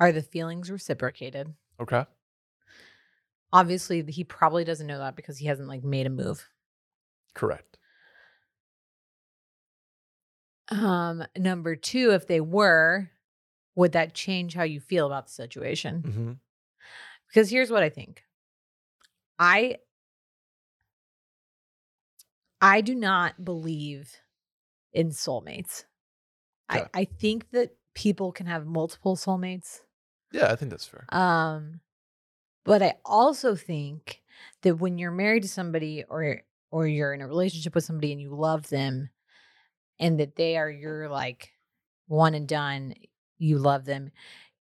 are 0.00 0.12
the 0.12 0.22
feelings 0.22 0.70
reciprocated? 0.70 1.54
Okay. 1.80 2.06
Obviously, 3.52 4.02
he 4.10 4.24
probably 4.24 4.64
doesn't 4.64 4.86
know 4.86 4.98
that 4.98 5.16
because 5.16 5.38
he 5.38 5.46
hasn't 5.46 5.68
like 5.68 5.84
made 5.84 6.06
a 6.06 6.10
move. 6.10 6.48
Correct. 7.34 7.78
Um, 10.68 11.24
number 11.36 11.76
two, 11.76 12.10
if 12.10 12.26
they 12.26 12.40
were, 12.40 13.10
would 13.76 13.92
that 13.92 14.14
change 14.14 14.54
how 14.54 14.64
you 14.64 14.80
feel 14.80 15.06
about 15.06 15.26
the 15.26 15.32
situation? 15.32 16.02
hmm 16.02 16.32
Because 17.28 17.50
here's 17.50 17.70
what 17.70 17.82
I 17.82 17.88
think. 17.88 18.24
I 19.38 19.76
I 22.60 22.80
do 22.80 22.94
not 22.94 23.44
believe 23.44 24.16
in 24.92 25.10
soulmates. 25.10 25.84
Okay. 26.72 26.88
I, 26.94 27.00
I 27.00 27.04
think 27.04 27.50
that 27.50 27.76
people 27.94 28.32
can 28.32 28.46
have 28.46 28.66
multiple 28.66 29.16
soulmates. 29.16 29.80
Yeah, 30.32 30.50
I 30.50 30.56
think 30.56 30.70
that's 30.70 30.86
fair. 30.86 31.06
Um, 31.10 31.80
but 32.64 32.82
I 32.82 32.96
also 33.04 33.54
think 33.54 34.22
that 34.62 34.76
when 34.76 34.98
you're 34.98 35.12
married 35.12 35.44
to 35.44 35.48
somebody 35.48 36.04
or 36.08 36.42
or 36.70 36.86
you're 36.86 37.14
in 37.14 37.20
a 37.22 37.28
relationship 37.28 37.74
with 37.74 37.84
somebody 37.84 38.12
and 38.12 38.20
you 38.20 38.34
love 38.34 38.68
them 38.68 39.10
and 40.00 40.20
that 40.20 40.36
they 40.36 40.56
are 40.56 40.70
your 40.70 41.08
like 41.08 41.52
one 42.08 42.34
and 42.34 42.48
done, 42.48 42.94
you 43.38 43.58
love 43.58 43.84
them, 43.86 44.10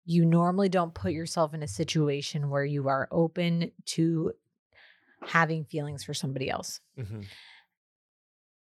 you 0.05 0.25
normally 0.25 0.69
don't 0.69 0.93
put 0.95 1.13
yourself 1.13 1.53
in 1.53 1.63
a 1.63 1.67
situation 1.67 2.49
where 2.49 2.65
you 2.65 2.87
are 2.89 3.07
open 3.11 3.71
to 3.85 4.33
having 5.25 5.65
feelings 5.65 6.03
for 6.03 6.13
somebody 6.13 6.49
else. 6.49 6.81
Mhm. 6.95 7.33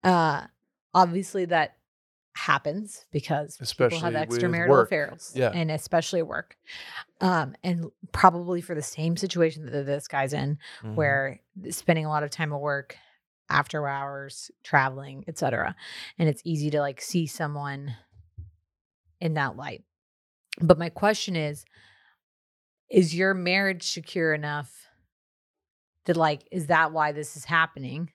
Uh 0.03 0.47
obviously 0.95 1.45
that 1.47 1.77
happens 2.37 3.05
because 3.12 3.57
people 3.57 3.64
Especially 3.64 3.99
have 4.12 4.29
with 4.29 4.40
extramarital 4.40 4.83
affairs. 4.85 5.33
Yeah. 5.35 5.51
And 5.53 5.71
especially 5.71 6.23
work. 6.23 6.57
Um 7.21 7.55
and 7.64 7.87
probably 8.12 8.61
for 8.61 8.75
the 8.75 8.83
same 8.83 9.16
situation 9.16 9.66
that 9.66 9.87
this 9.87 10.07
guy's 10.09 10.33
in 10.33 10.59
Mhm. 10.83 10.95
where 10.95 11.40
spending 11.71 12.07
a 12.07 12.09
lot 12.09 12.23
of 12.23 12.31
time 12.31 12.53
at 12.53 12.61
work 12.61 12.97
after 13.49 13.88
hours 13.88 14.51
traveling 14.62 15.25
etc 15.27 15.75
and 16.19 16.29
it's 16.29 16.40
easy 16.45 16.71
to 16.71 16.79
like 16.79 17.01
see 17.01 17.27
someone 17.27 17.97
in 19.21 19.35
that 19.35 19.57
light 19.57 19.83
but 20.61 20.79
my 20.79 20.88
question 20.88 21.35
is 21.35 21.64
is 22.88 23.12
your 23.14 23.35
marriage 23.35 23.90
secure 23.90 24.33
enough 24.33 24.87
that 26.05 26.16
like 26.16 26.47
is 26.53 26.69
that 26.69 26.93
why 26.93 27.11
this 27.11 27.37
is 27.37 27.45
happening 27.45 28.12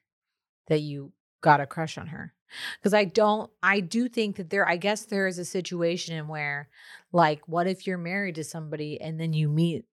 that 0.67 0.79
you 0.79 1.11
got 1.41 1.59
a 1.59 1.67
crush 1.67 1.97
on 1.97 2.07
her 2.07 2.33
because 2.79 2.93
i 2.93 3.03
don't 3.03 3.49
i 3.63 3.79
do 3.79 4.07
think 4.07 4.35
that 4.37 4.49
there 4.49 4.67
i 4.67 4.77
guess 4.77 5.05
there 5.05 5.27
is 5.27 5.37
a 5.39 5.45
situation 5.45 6.15
in 6.15 6.27
where 6.27 6.69
like 7.11 7.41
what 7.47 7.67
if 7.67 7.85
you're 7.87 7.97
married 7.97 8.35
to 8.35 8.43
somebody 8.43 8.99
and 9.01 9.19
then 9.19 9.33
you 9.33 9.47
meet 9.49 9.85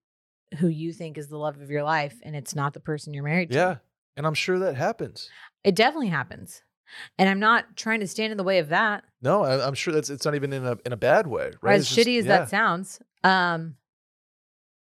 who 0.59 0.67
you 0.67 0.93
think 0.93 1.17
is 1.17 1.27
the 1.29 1.37
love 1.37 1.59
of 1.61 1.69
your 1.71 1.83
life 1.83 2.15
and 2.23 2.35
it's 2.35 2.53
not 2.55 2.73
the 2.73 2.79
person 2.79 3.13
you're 3.13 3.23
married 3.23 3.49
to 3.51 3.55
Yeah. 3.57 3.75
And 4.15 4.27
I'm 4.27 4.35
sure 4.35 4.59
that 4.59 4.75
happens. 4.75 5.29
it 5.63 5.73
definitely 5.75 6.09
happens 6.09 6.61
and 7.17 7.27
i'm 7.27 7.39
not 7.39 7.75
trying 7.75 8.01
to 8.01 8.07
stand 8.07 8.31
in 8.31 8.37
the 8.37 8.43
way 8.43 8.59
of 8.59 8.69
that 8.69 9.03
No, 9.21 9.43
I, 9.43 9.65
I'm 9.65 9.73
sure 9.73 9.91
that's 9.93 10.11
it's 10.11 10.25
not 10.25 10.35
even 10.35 10.53
in 10.53 10.63
a 10.65 10.77
in 10.85 10.93
a 10.93 10.97
bad 10.97 11.25
way, 11.25 11.51
right? 11.61 11.75
as 11.75 11.81
It's 11.81 11.95
just- 11.95 12.07
shitty 12.07 12.19
as 12.19 12.25
yeah. 12.25 12.37
that 12.39 12.49
sounds 12.49 13.01
um 13.23 13.75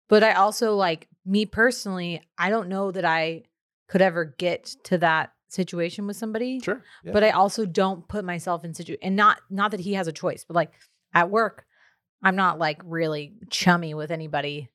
but 0.07 0.23
i 0.23 0.33
also 0.33 0.75
like 0.75 1.07
me 1.25 1.45
personally 1.47 2.21
i 2.37 2.49
don't 2.51 2.69
know 2.69 2.91
that 2.91 3.05
i 3.05 3.43
could 3.87 4.01
ever 4.01 4.25
get 4.25 4.65
to 4.83 4.97
that 4.99 5.31
situation 5.47 6.07
with 6.07 6.17
somebody 6.17 6.59
Sure. 6.59 6.83
Yeah. 7.03 7.11
but 7.13 7.23
i 7.23 7.29
also 7.31 7.65
don't 7.65 8.07
put 8.07 8.25
myself 8.25 8.63
in 8.65 8.73
situ 8.73 8.97
and 9.01 9.15
not 9.15 9.39
not 9.49 9.71
that 9.71 9.79
he 9.79 9.93
has 9.93 10.07
a 10.07 10.11
choice 10.11 10.43
but 10.47 10.55
like 10.55 10.71
at 11.13 11.29
work 11.29 11.65
i'm 12.23 12.35
not 12.35 12.57
like 12.59 12.81
really 12.83 13.33
chummy 13.49 13.93
with 13.93 14.11
anybody 14.11 14.69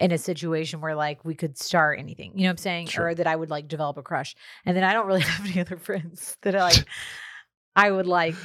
in 0.00 0.10
a 0.10 0.18
situation 0.18 0.80
where 0.80 0.94
like 0.96 1.24
we 1.24 1.34
could 1.34 1.56
start 1.58 1.98
anything 1.98 2.32
you 2.34 2.42
know 2.42 2.48
what 2.48 2.52
i'm 2.52 2.56
saying 2.56 2.86
Sure. 2.86 3.08
or 3.08 3.14
that 3.14 3.26
i 3.26 3.36
would 3.36 3.50
like 3.50 3.68
develop 3.68 3.96
a 3.98 4.02
crush 4.02 4.34
and 4.66 4.76
then 4.76 4.82
i 4.82 4.92
don't 4.92 5.06
really 5.06 5.20
have 5.34 5.46
any 5.46 5.60
other 5.60 5.76
friends 5.76 6.36
that 6.42 6.54
are 6.54 6.60
like 6.62 6.84
i 7.76 7.90
would 7.90 8.06
like 8.06 8.34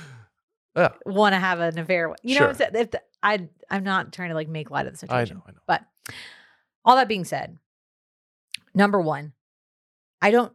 Yeah. 0.75 0.89
want 1.05 1.33
to 1.33 1.39
have 1.39 1.59
an 1.59 1.79
affair 1.79 2.07
with 2.09 2.19
you 2.23 2.35
know 2.35 2.41
what 2.45 2.49
i'm 2.51 2.55
saying 2.57 2.71
if 2.75 2.91
the, 2.91 3.01
i 3.23 3.47
i'm 3.71 3.83
not 3.83 4.13
trying 4.13 4.29
to 4.29 4.35
like 4.35 4.47
make 4.47 4.69
light 4.69 4.85
of 4.85 4.93
the 4.93 4.97
I 5.11 5.21
situation 5.23 5.37
know, 5.37 5.43
I 5.47 5.51
know. 5.51 5.57
but 5.65 5.81
all 6.85 6.95
that 6.95 7.07
being 7.09 7.25
said, 7.25 7.57
number 8.73 9.01
one, 9.01 9.33
I 10.21 10.31
don't 10.31 10.53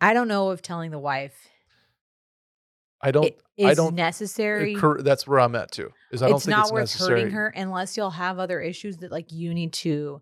I 0.00 0.14
don't 0.14 0.28
know 0.28 0.50
if 0.50 0.62
telling 0.62 0.90
the 0.90 0.98
wife 0.98 1.34
I 3.02 3.10
don't 3.10 3.24
i- 3.26 3.34
is 3.56 3.66
I 3.66 3.74
don't- 3.74 3.94
necessary. 3.94 4.76
that's 5.00 5.26
where 5.26 5.40
I'm 5.40 5.54
at 5.54 5.70
too. 5.72 5.90
Is 6.10 6.22
I 6.22 6.26
don't 6.28 6.36
it's 6.36 6.44
think 6.46 6.56
not 6.56 6.64
it's 6.66 6.72
worth 6.72 6.80
necessary. 6.82 7.20
hurting 7.20 7.34
her 7.34 7.48
unless 7.48 7.96
you'll 7.96 8.10
have 8.10 8.38
other 8.38 8.60
issues 8.60 8.98
that 8.98 9.10
like 9.10 9.32
you 9.32 9.54
need 9.54 9.72
to 9.74 10.20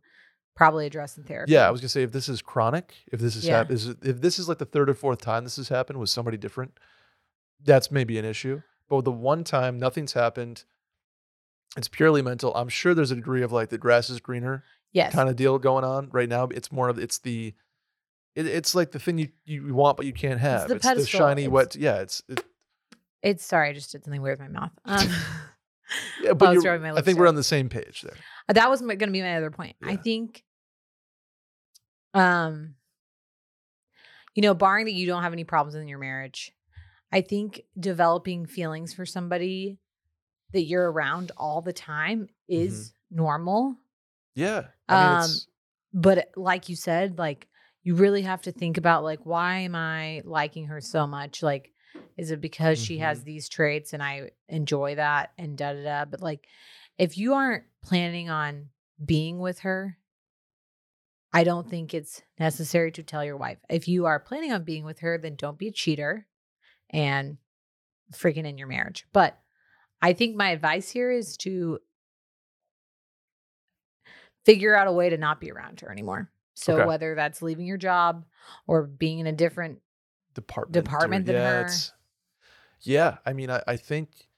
probably 0.54 0.86
address 0.86 1.16
in 1.16 1.24
therapy. 1.24 1.52
Yeah, 1.52 1.66
I 1.66 1.70
was 1.70 1.80
gonna 1.80 1.88
say 1.88 2.02
if 2.02 2.12
this 2.12 2.28
is 2.28 2.42
chronic, 2.42 2.94
if 3.12 3.20
this 3.20 3.36
is 3.36 3.46
Yeah. 3.46 3.58
hap- 3.58 3.70
is 3.70 3.88
if 3.88 4.20
this 4.20 4.38
is 4.38 4.48
like 4.48 4.58
the 4.58 4.64
third 4.64 4.88
or 4.90 4.94
fourth 4.94 5.20
time 5.20 5.44
this 5.44 5.56
has 5.56 5.68
happened 5.68 5.98
with 6.00 6.10
somebody 6.10 6.36
different, 6.36 6.78
that's 7.62 7.90
maybe 7.90 8.18
an 8.18 8.24
issue. 8.24 8.62
But 8.88 8.96
with 8.96 9.04
the 9.04 9.12
one 9.12 9.44
time 9.44 9.78
nothing's 9.78 10.12
happened, 10.14 10.64
it's 11.76 11.88
purely 11.88 12.22
mental. 12.22 12.54
I'm 12.54 12.68
sure 12.68 12.94
there's 12.94 13.10
a 13.10 13.16
degree 13.16 13.42
of 13.42 13.52
like 13.52 13.68
the 13.70 13.78
grass 13.78 14.08
is 14.10 14.20
greener 14.20 14.64
yes. 14.92 15.12
kind 15.12 15.28
of 15.28 15.36
deal 15.36 15.58
going 15.58 15.84
on 15.84 16.08
right 16.10 16.28
now. 16.28 16.44
It's 16.44 16.70
more 16.72 16.88
of 16.88 16.98
it's 16.98 17.18
the 17.18 17.54
it, 18.38 18.46
it's 18.46 18.74
like 18.74 18.92
the 18.92 18.98
thing 18.98 19.18
you, 19.18 19.28
you 19.44 19.74
want 19.74 19.96
but 19.96 20.06
you 20.06 20.12
can't 20.12 20.40
have. 20.40 20.68
the 20.68 20.76
It's 20.76 20.86
the, 20.86 21.06
shiny 21.06 21.42
It's- 21.42 21.52
wet. 21.52 21.76
Yeah, 21.76 22.00
it's 22.00 22.22
it, 22.28 22.44
It's 23.22 23.44
sorry, 23.44 23.70
I 23.70 23.72
just 23.72 23.90
did 23.92 24.04
something 24.04 24.22
weird 24.22 24.38
with 24.40 24.50
my 24.50 24.60
mouth. 24.60 24.72
Um, 24.84 25.08
yeah. 26.22 26.30
I 26.30 26.32
But 26.34 26.54
was 26.54 26.64
my 26.64 26.92
I 26.92 27.00
think 27.02 27.18
we're 27.18 27.28
on 27.28 27.34
the 27.34 27.42
same 27.42 27.68
page 27.68 28.02
there. 28.02 28.16
that 28.48 28.70
was 28.70 28.80
going 28.80 28.98
to 28.98 29.06
be 29.08 29.22
my 29.22 29.36
other 29.36 29.50
point. 29.50 29.76
I 29.82 29.96
think, 29.96 30.42
um, 32.14 32.74
you 34.34 34.42
know, 34.42 34.54
barring 34.54 34.84
that 34.86 34.92
you 34.92 35.06
don't 35.06 35.22
have 35.22 35.32
any 35.32 35.44
problems 35.44 35.74
in 35.74 35.88
your 35.88 35.98
marriage, 35.98 36.52
I 37.12 37.22
think 37.22 37.62
developing 37.78 38.46
feelings 38.46 38.92
for 38.92 39.06
somebody 39.06 39.78
that 40.52 40.62
you're 40.62 40.90
around 40.90 41.32
all 41.36 41.60
the 41.62 41.72
time 41.72 42.28
is 42.48 42.92
normal. 43.10 43.76
Yeah, 44.34 44.66
I 44.88 44.94
mean 45.20 45.22
Um, 45.24 45.30
But 45.94 46.30
like 46.36 46.68
you 46.68 46.76
said, 46.76 47.18
like 47.18 47.48
you 47.88 47.94
really 47.94 48.20
have 48.20 48.42
to 48.42 48.52
think 48.52 48.76
about 48.76 49.02
like 49.02 49.20
why 49.24 49.60
am 49.60 49.74
I 49.74 50.20
liking 50.26 50.66
her 50.66 50.78
so 50.78 51.06
much? 51.06 51.42
Like, 51.42 51.72
is 52.18 52.30
it 52.30 52.38
because 52.38 52.78
she 52.78 52.98
has 52.98 53.20
mm-hmm. 53.20 53.24
these 53.24 53.48
traits 53.48 53.94
and 53.94 54.02
I 54.02 54.32
enjoy 54.46 54.96
that 54.96 55.32
and 55.38 55.56
da 55.56 55.72
da 55.72 55.82
da? 55.82 56.04
But 56.04 56.20
like, 56.20 56.46
if 56.98 57.16
you 57.16 57.32
aren't 57.32 57.64
planning 57.82 58.28
on 58.28 58.68
being 59.02 59.38
with 59.38 59.60
her, 59.60 59.96
I 61.32 61.44
don't 61.44 61.66
think 61.66 61.94
it's 61.94 62.20
necessary 62.38 62.92
to 62.92 63.02
tell 63.02 63.24
your 63.24 63.38
wife. 63.38 63.56
If 63.70 63.88
you 63.88 64.04
are 64.04 64.20
planning 64.20 64.52
on 64.52 64.64
being 64.64 64.84
with 64.84 64.98
her, 64.98 65.16
then 65.16 65.36
don't 65.36 65.56
be 65.56 65.68
a 65.68 65.72
cheater 65.72 66.26
and 66.90 67.38
freaking 68.12 68.44
in 68.44 68.58
your 68.58 68.68
marriage. 68.68 69.06
But 69.14 69.38
I 70.02 70.12
think 70.12 70.36
my 70.36 70.50
advice 70.50 70.90
here 70.90 71.10
is 71.10 71.38
to 71.38 71.78
figure 74.44 74.76
out 74.76 74.88
a 74.88 74.92
way 74.92 75.08
to 75.08 75.16
not 75.16 75.40
be 75.40 75.50
around 75.50 75.80
her 75.80 75.90
anymore. 75.90 76.30
So 76.58 76.74
Okay. 76.74 76.86
whether 76.86 77.14
that's 77.14 77.40
leaving 77.40 77.66
your 77.66 77.76
job 77.76 78.24
or 78.66 78.82
being 78.82 79.20
in 79.20 79.26
a 79.28 79.32
different 79.32 79.80
department 80.34 80.72
department 80.72 81.26
than 81.26 81.36
yeah, 81.36 81.42
her. 81.42 81.68
yeah, 82.82 83.18
I 83.24 83.32
mean, 83.32 83.48
I, 83.50 83.62
I 83.66 83.76
think 83.76 84.28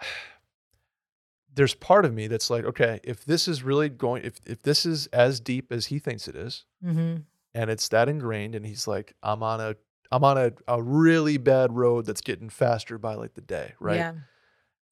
there's 1.54 1.74
part 1.74 2.04
of 2.04 2.12
me 2.14 2.26
that's 2.26 2.50
like, 2.50 2.64
okay, 2.64 2.98
if 3.04 3.24
this 3.24 3.46
is 3.46 3.62
really 3.62 3.88
going, 3.88 4.24
if 4.24 4.40
if 4.44 4.62
this 4.62 4.84
is 4.84 5.06
as 5.08 5.38
deep 5.38 5.70
as 5.70 5.86
he 5.86 5.98
thinks 5.98 6.26
it 6.26 6.34
is, 6.34 6.64
and 7.54 7.70
it's 7.70 7.88
that 7.88 8.08
ingrained, 8.08 8.54
and 8.54 8.66
he's 8.66 8.88
like, 8.88 9.14
I'm 9.22 9.42
on 9.42 9.60
a 9.60 9.76
I'm 10.10 10.24
on 10.24 10.36
a, 10.38 10.52
a 10.66 10.82
really 10.82 11.36
bad 11.38 11.72
road 11.72 12.06
that's 12.06 12.20
getting 12.22 12.50
faster 12.50 12.98
by 12.98 13.14
like 13.14 13.34
the 13.34 13.40
day, 13.40 13.74
right? 13.78 13.98
Yeah. 13.98 14.12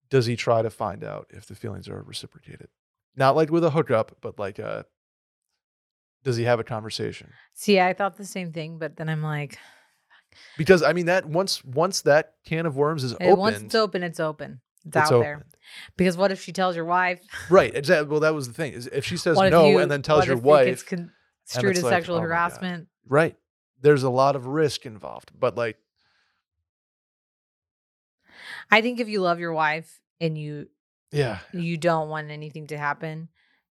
Does 0.08 0.26
he 0.26 0.36
try 0.36 0.62
to 0.62 0.70
find 0.70 1.02
out 1.04 1.26
if 1.30 1.46
the 1.46 1.54
feelings 1.54 1.88
are 1.88 2.02
reciprocated? 2.02 2.68
Not 3.16 3.36
like 3.36 3.50
with 3.50 3.64
a 3.64 3.70
hookup, 3.70 4.16
but 4.20 4.38
like 4.38 4.60
uh 4.60 4.84
does 6.24 6.36
he 6.36 6.44
have 6.44 6.60
a 6.60 6.64
conversation? 6.64 7.32
See, 7.54 7.80
I 7.80 7.92
thought 7.92 8.16
the 8.16 8.24
same 8.24 8.52
thing, 8.52 8.78
but 8.78 8.96
then 8.96 9.08
I'm 9.08 9.22
like, 9.22 9.58
Because 10.56 10.82
I 10.82 10.92
mean 10.92 11.06
that 11.06 11.26
once 11.26 11.64
once 11.64 12.02
that 12.02 12.34
can 12.44 12.66
of 12.66 12.76
worms 12.76 13.04
is 13.04 13.14
open, 13.14 13.38
once 13.38 13.60
it's 13.60 13.74
open, 13.74 14.02
it's 14.02 14.20
open. 14.20 14.60
It's, 14.86 14.96
it's 14.96 15.12
out 15.12 15.20
there. 15.20 15.46
Because 15.96 16.16
what 16.16 16.32
if 16.32 16.40
she 16.42 16.52
tells 16.52 16.74
your 16.76 16.84
wife? 16.84 17.20
Right, 17.50 17.74
exactly. 17.74 18.08
Well, 18.10 18.20
that 18.20 18.34
was 18.34 18.48
the 18.48 18.54
thing. 18.54 18.72
Is 18.72 18.86
if 18.86 19.04
she 19.04 19.16
says 19.16 19.38
if 19.40 19.50
no 19.50 19.66
you- 19.68 19.78
and 19.78 19.90
then 19.90 20.02
tells 20.02 20.26
your 20.26 20.38
if 20.38 20.42
wife, 20.42 20.66
gets 20.66 20.82
construed 20.82 21.70
it's 21.70 21.78
as 21.78 21.84
like, 21.84 21.94
sexual 21.94 22.16
oh 22.16 22.20
harassment? 22.20 22.88
right, 23.08 23.36
there's 23.80 24.02
a 24.02 24.10
lot 24.10 24.36
of 24.36 24.46
risk 24.46 24.86
involved. 24.86 25.30
But 25.38 25.56
like, 25.56 25.76
I 28.70 28.80
think 28.80 29.00
if 29.00 29.08
you 29.08 29.20
love 29.20 29.38
your 29.40 29.52
wife 29.52 30.00
and 30.20 30.36
you 30.38 30.68
yeah, 31.12 31.38
you 31.52 31.76
don't 31.76 32.08
want 32.08 32.30
anything 32.30 32.68
to 32.68 32.78
happen, 32.78 33.28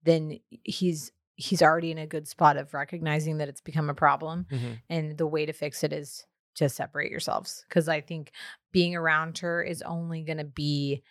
then 0.04 0.40
he's 0.64 1.12
he's 1.36 1.62
already 1.62 1.92
in 1.92 1.98
a 1.98 2.08
good 2.08 2.28
spot 2.28 2.58
of 2.58 2.74
recognizing 2.74 3.38
that 3.40 3.50
it's 3.50 3.62
become 3.62 3.90
a 3.90 3.94
problem. 3.94 4.46
Mhm. 4.50 4.82
And 4.90 5.18
the 5.18 5.28
way 5.28 5.46
to 5.46 5.54
fix 5.54 5.84
it 5.84 5.92
is 5.94 6.26
to 6.56 6.70
separate 6.70 7.12
yourselves. 7.12 7.66
Cause 7.70 7.90
I 7.90 8.00
think 8.02 8.32
being 8.72 8.96
around 8.96 9.38
her 9.40 9.62
is 9.62 9.82
only 9.82 10.24
gonna 10.24 10.46
be 10.46 11.04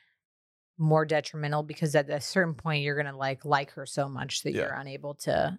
more 0.78 1.04
detrimental 1.04 1.62
because 1.62 1.94
at 1.94 2.08
a 2.10 2.20
certain 2.20 2.54
point 2.54 2.82
you're 2.82 2.96
gonna 2.96 3.16
like 3.16 3.44
like 3.44 3.70
her 3.72 3.86
so 3.86 4.08
much 4.08 4.42
that 4.42 4.52
Yeah. 4.54 4.62
you're 4.62 4.72
unable 4.74 5.14
to 5.16 5.58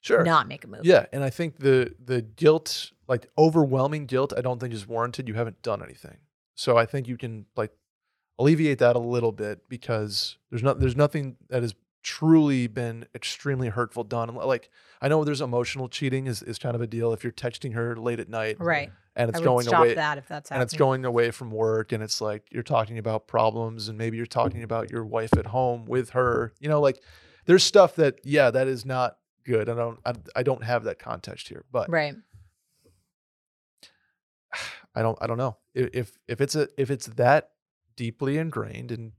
sure, 0.00 0.22
not 0.24 0.46
make 0.46 0.64
a 0.64 0.68
move. 0.68 0.84
yeah. 0.84 1.06
And 1.12 1.24
I 1.24 1.30
think 1.30 1.56
the 1.58 1.94
the 1.98 2.22
guilt, 2.22 2.92
like 3.08 3.28
overwhelming 3.38 4.06
guilt, 4.06 4.32
I 4.36 4.40
don't 4.40 4.60
think 4.60 4.72
is 4.74 4.86
warranted. 4.86 5.26
You 5.28 5.34
haven't 5.34 5.62
done 5.62 5.82
anything, 5.82 6.18
so 6.54 6.76
I 6.76 6.86
think 6.86 7.08
you 7.08 7.16
can 7.16 7.46
like 7.56 7.72
alleviate 8.38 8.78
that 8.78 8.94
a 8.96 9.00
little 9.00 9.32
bit 9.32 9.68
because 9.68 10.38
there's 10.50 10.62
not 10.62 10.78
there's 10.78 10.96
nothing 10.96 11.36
that 11.48 11.62
has 11.62 11.74
truly 12.02 12.66
been 12.66 13.06
extremely 13.14 13.68
hurtful 13.68 14.04
done. 14.04 14.34
Like 14.34 14.70
I 15.00 15.08
know 15.08 15.24
there's 15.24 15.40
emotional 15.40 15.88
cheating 15.88 16.26
is, 16.26 16.42
is 16.42 16.58
kind 16.58 16.74
of 16.74 16.80
a 16.80 16.86
deal 16.86 17.12
if 17.12 17.22
you're 17.24 17.32
texting 17.32 17.74
her 17.74 17.96
late 17.96 18.20
at 18.20 18.28
night, 18.28 18.56
Right. 18.58 18.92
And 19.14 19.28
it's 19.28 19.40
going 19.40 19.66
stop 19.66 19.80
away. 19.80 19.94
that 19.94 20.16
if 20.18 20.26
that's 20.26 20.50
and 20.50 20.62
it's 20.62 20.74
going 20.74 21.04
away 21.04 21.30
from 21.32 21.50
work 21.50 21.92
and 21.92 22.02
it's 22.02 22.20
like 22.22 22.44
you're 22.50 22.62
talking 22.62 22.96
about 22.96 23.26
problems 23.28 23.88
and 23.88 23.98
maybe 23.98 24.16
you're 24.16 24.24
talking 24.24 24.62
about 24.62 24.90
your 24.90 25.04
wife 25.04 25.34
at 25.36 25.44
home 25.46 25.84
with 25.84 26.10
her 26.10 26.54
you 26.60 26.68
know 26.70 26.80
like 26.80 27.02
there's 27.44 27.62
stuff 27.62 27.94
that 27.96 28.16
yeah 28.24 28.50
that 28.50 28.68
is 28.68 28.86
not 28.86 29.18
good 29.44 29.68
i 29.68 29.74
don't 29.74 29.98
i, 30.06 30.14
I 30.34 30.42
don't 30.42 30.64
have 30.64 30.84
that 30.84 30.98
context 30.98 31.48
here 31.48 31.64
but 31.70 31.90
Right. 31.90 32.14
I 34.94 35.02
don't 35.02 35.18
I 35.20 35.26
don't 35.26 35.38
know 35.38 35.56
if 35.74 36.18
if 36.28 36.40
it's 36.40 36.54
a 36.54 36.68
if 36.78 36.90
it's 36.90 37.06
that 37.06 37.50
deeply 37.96 38.38
ingrained 38.38 38.92
and 38.92 39.12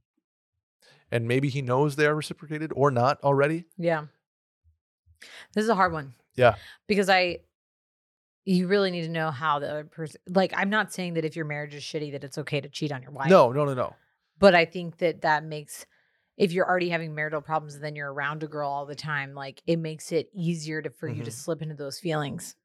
and 1.13 1.27
maybe 1.27 1.47
he 1.47 1.61
knows 1.61 1.95
they 1.95 2.07
are 2.07 2.15
reciprocated 2.15 2.73
or 2.75 2.89
not 2.89 3.21
already. 3.23 3.65
Yeah. 3.77 4.05
This 5.53 5.63
is 5.63 5.69
a 5.69 5.75
hard 5.75 5.93
one. 5.93 6.13
Yeah. 6.35 6.55
Because 6.87 7.07
I 7.07 7.39
you 8.45 8.67
really 8.67 8.91
need 8.91 9.03
to 9.03 9.09
know 9.09 9.29
how 9.31 9.59
the 9.59 9.69
other 9.69 9.83
person 9.85 10.19
like 10.27 10.51
I'm 10.57 10.69
not 10.71 10.91
saying 10.91 11.13
that 11.13 11.23
if 11.23 11.35
your 11.35 11.45
marriage 11.45 11.75
is 11.75 11.83
shitty 11.83 12.11
that 12.13 12.23
it's 12.23 12.37
okay 12.39 12.59
to 12.59 12.67
cheat 12.67 12.91
on 12.91 13.03
your 13.03 13.11
wife. 13.11 13.29
No, 13.29 13.51
no, 13.51 13.63
no, 13.63 13.75
no. 13.75 13.95
But 14.39 14.55
I 14.55 14.65
think 14.65 14.97
that 14.97 15.21
that 15.21 15.43
makes 15.45 15.85
if 16.35 16.51
you're 16.51 16.67
already 16.67 16.89
having 16.89 17.13
marital 17.13 17.41
problems 17.41 17.75
and 17.75 17.83
then 17.83 17.95
you're 17.95 18.11
around 18.11 18.41
a 18.41 18.47
girl 18.47 18.67
all 18.67 18.87
the 18.87 18.95
time, 18.95 19.35
like 19.35 19.61
it 19.67 19.77
makes 19.77 20.11
it 20.11 20.29
easier 20.33 20.81
to 20.81 20.89
for 20.89 21.07
you 21.07 21.23
to 21.23 21.29
Mhm. 21.29 21.33
slip 21.33 21.61
into 21.61 21.75
those 21.75 21.99
feelings. 21.99 22.55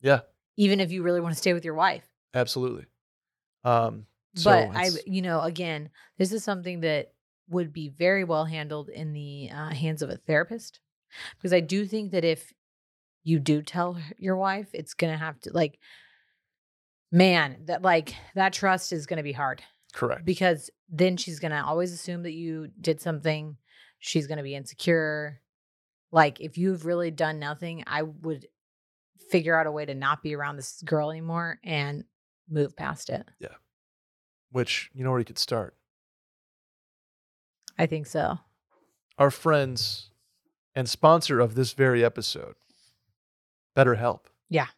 Yeah. 0.00 0.22
Even 0.56 0.80
if 0.80 0.90
you 0.90 1.04
really 1.04 1.20
want 1.20 1.32
to 1.34 1.38
stay 1.38 1.52
with 1.54 1.64
your 1.64 1.74
wife. 1.74 2.04
Absolutely. 2.34 2.86
Um 3.64 4.06
so 4.34 4.50
but 4.50 4.76
I, 4.76 4.88
you 5.06 5.22
know, 5.22 5.40
again, 5.42 5.90
this 6.18 6.32
is 6.32 6.42
something 6.42 6.80
that 6.80 7.12
would 7.52 7.72
be 7.72 7.88
very 7.88 8.24
well 8.24 8.44
handled 8.44 8.88
in 8.88 9.12
the 9.12 9.50
uh, 9.54 9.70
hands 9.70 10.02
of 10.02 10.10
a 10.10 10.16
therapist, 10.16 10.80
because 11.36 11.52
I 11.52 11.60
do 11.60 11.86
think 11.86 12.12
that 12.12 12.24
if 12.24 12.52
you 13.22 13.38
do 13.38 13.62
tell 13.62 13.98
your 14.18 14.36
wife, 14.36 14.68
it's 14.72 14.94
gonna 14.94 15.16
have 15.16 15.38
to 15.40 15.52
like, 15.52 15.78
man, 17.10 17.58
that 17.66 17.82
like 17.82 18.14
that 18.34 18.52
trust 18.52 18.92
is 18.92 19.06
gonna 19.06 19.22
be 19.22 19.32
hard 19.32 19.62
correct. 19.92 20.24
because 20.24 20.70
then 20.88 21.16
she's 21.16 21.38
gonna 21.38 21.64
always 21.66 21.92
assume 21.92 22.22
that 22.24 22.32
you 22.32 22.68
did 22.80 23.00
something. 23.00 23.56
She's 24.00 24.26
gonna 24.26 24.42
be 24.42 24.54
insecure. 24.54 25.40
Like 26.10 26.40
if 26.40 26.58
you've 26.58 26.84
really 26.84 27.10
done 27.10 27.38
nothing, 27.38 27.84
I 27.86 28.02
would 28.02 28.46
figure 29.30 29.58
out 29.58 29.66
a 29.66 29.72
way 29.72 29.84
to 29.86 29.94
not 29.94 30.22
be 30.22 30.34
around 30.34 30.56
this 30.56 30.82
girl 30.82 31.10
anymore 31.10 31.58
and 31.64 32.04
move 32.48 32.76
past 32.76 33.08
it. 33.08 33.26
Yeah. 33.38 33.54
Which 34.50 34.90
you 34.92 35.04
know 35.04 35.10
where 35.10 35.20
you 35.20 35.24
could 35.24 35.38
start. 35.38 35.76
I 37.78 37.86
think 37.86 38.06
so. 38.06 38.38
Our 39.18 39.30
friends 39.30 40.10
and 40.74 40.88
sponsor 40.88 41.40
of 41.40 41.54
this 41.54 41.72
very 41.72 42.04
episode, 42.04 42.54
BetterHelp. 43.76 44.20
Yeah. 44.48 44.68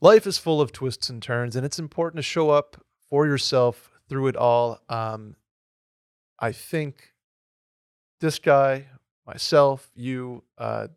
Life 0.00 0.26
is 0.26 0.38
full 0.38 0.60
of 0.60 0.72
twists 0.72 1.08
and 1.08 1.22
turns, 1.22 1.56
and 1.56 1.64
it's 1.64 1.78
important 1.78 2.18
to 2.18 2.22
show 2.22 2.50
up 2.50 2.84
for 3.08 3.26
yourself 3.26 3.90
through 4.08 4.28
it 4.28 4.36
all. 4.36 4.80
Um, 4.88 5.36
I 6.38 6.52
think 6.52 7.14
this 8.20 8.38
guy, 8.38 8.86
myself, 9.26 9.90
you, 9.94 10.42
uh, 10.58 10.88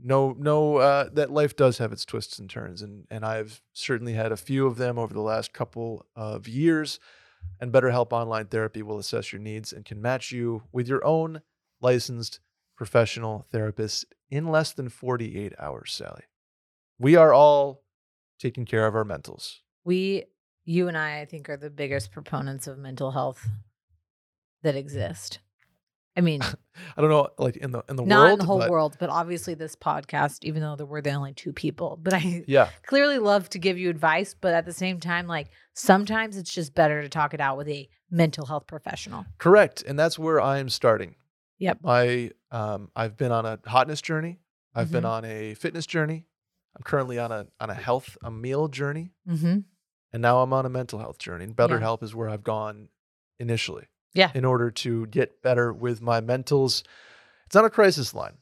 know 0.00 0.32
know 0.32 0.76
uh, 0.76 1.08
that 1.12 1.30
life 1.30 1.56
does 1.56 1.78
have 1.78 1.92
its 1.92 2.04
twists 2.04 2.38
and 2.38 2.50
turns, 2.50 2.82
and 2.82 3.06
and 3.10 3.24
I've 3.24 3.62
certainly 3.72 4.14
had 4.14 4.32
a 4.32 4.36
few 4.36 4.66
of 4.66 4.76
them 4.76 4.98
over 4.98 5.14
the 5.14 5.20
last 5.20 5.52
couple 5.52 6.06
of 6.14 6.48
years. 6.48 6.98
And 7.60 7.72
BetterHelp 7.72 8.12
Online 8.12 8.46
Therapy 8.46 8.82
will 8.82 8.98
assess 8.98 9.32
your 9.32 9.40
needs 9.40 9.72
and 9.72 9.84
can 9.84 10.02
match 10.02 10.32
you 10.32 10.64
with 10.72 10.88
your 10.88 11.04
own 11.04 11.40
licensed 11.80 12.40
professional 12.76 13.46
therapist 13.50 14.04
in 14.30 14.48
less 14.48 14.72
than 14.72 14.88
48 14.88 15.52
hours, 15.58 15.92
Sally. 15.92 16.24
We 16.98 17.16
are 17.16 17.32
all 17.32 17.82
taking 18.38 18.64
care 18.64 18.86
of 18.86 18.94
our 18.94 19.04
mentals. 19.04 19.58
We, 19.84 20.24
you 20.64 20.88
and 20.88 20.96
I, 20.96 21.20
I 21.20 21.24
think, 21.24 21.48
are 21.48 21.56
the 21.56 21.70
biggest 21.70 22.10
proponents 22.12 22.66
of 22.66 22.78
mental 22.78 23.12
health 23.12 23.48
that 24.62 24.76
exist. 24.76 25.38
I 26.16 26.20
mean, 26.20 26.42
I 26.96 27.00
don't 27.00 27.10
know, 27.10 27.28
like 27.38 27.56
in 27.56 27.72
the 27.72 27.82
in 27.88 27.96
the 27.96 28.04
not 28.04 28.24
world, 28.26 28.32
in 28.32 28.38
the 28.38 28.44
whole 28.46 28.58
but 28.58 28.70
world, 28.70 28.96
but 28.98 29.10
obviously 29.10 29.54
this 29.54 29.76
podcast, 29.76 30.38
even 30.42 30.62
though 30.62 30.76
there 30.76 30.86
we're 30.86 31.00
the 31.00 31.12
only 31.12 31.32
two 31.32 31.52
people. 31.52 31.98
But 32.00 32.14
I 32.14 32.44
Yeah, 32.46 32.70
clearly 32.86 33.18
love 33.18 33.48
to 33.50 33.58
give 33.58 33.78
you 33.78 33.90
advice, 33.90 34.34
but 34.34 34.54
at 34.54 34.64
the 34.64 34.72
same 34.72 35.00
time, 35.00 35.26
like 35.26 35.48
sometimes 35.74 36.36
it's 36.36 36.52
just 36.52 36.74
better 36.74 37.02
to 37.02 37.08
talk 37.08 37.34
it 37.34 37.40
out 37.40 37.56
with 37.56 37.68
a 37.68 37.88
mental 38.10 38.46
health 38.46 38.66
professional. 38.66 39.26
correct, 39.38 39.82
and 39.86 39.98
that's 39.98 40.18
where 40.18 40.40
I 40.40 40.58
am 40.58 40.68
starting. 40.68 41.16
Yep. 41.58 41.78
My 41.82 42.30
um, 42.50 42.90
I've 42.96 43.16
been 43.16 43.32
on 43.32 43.44
a 43.46 43.58
hotness 43.66 44.00
journey. 44.00 44.38
I've 44.74 44.90
been 44.90 45.04
Mhm. 45.04 45.08
on 45.10 45.24
a 45.24 45.54
fitness 45.54 45.86
journey. 45.86 46.26
I'm 46.76 46.82
currently 46.82 47.18
on 47.18 47.30
a 47.30 47.46
on 47.60 47.70
a 47.70 47.74
health 47.74 48.16
a 48.22 48.30
meal 48.30 48.68
journey, 48.68 49.12
Mm-hmm. 49.28 49.58
and 50.12 50.22
now 50.22 50.40
I'm 50.42 50.52
on 50.52 50.66
a 50.66 50.68
mental 50.68 50.98
health 50.98 51.18
journey. 51.18 51.44
And 51.44 51.54
BetterHelp 51.56 52.02
is 52.02 52.14
where 52.14 52.28
I've 52.28 52.42
gone 52.44 52.88
initially. 53.38 53.86
Yeah. 54.16 54.30
in 54.32 54.44
order 54.44 54.70
to 54.70 55.06
get 55.08 55.42
better 55.42 55.72
with 55.72 56.00
my 56.00 56.20
mentals. 56.20 56.84
It's 57.46 57.54
not 57.56 57.64
a 57.64 57.70
crisis 57.70 58.14
line. 58.14 58.38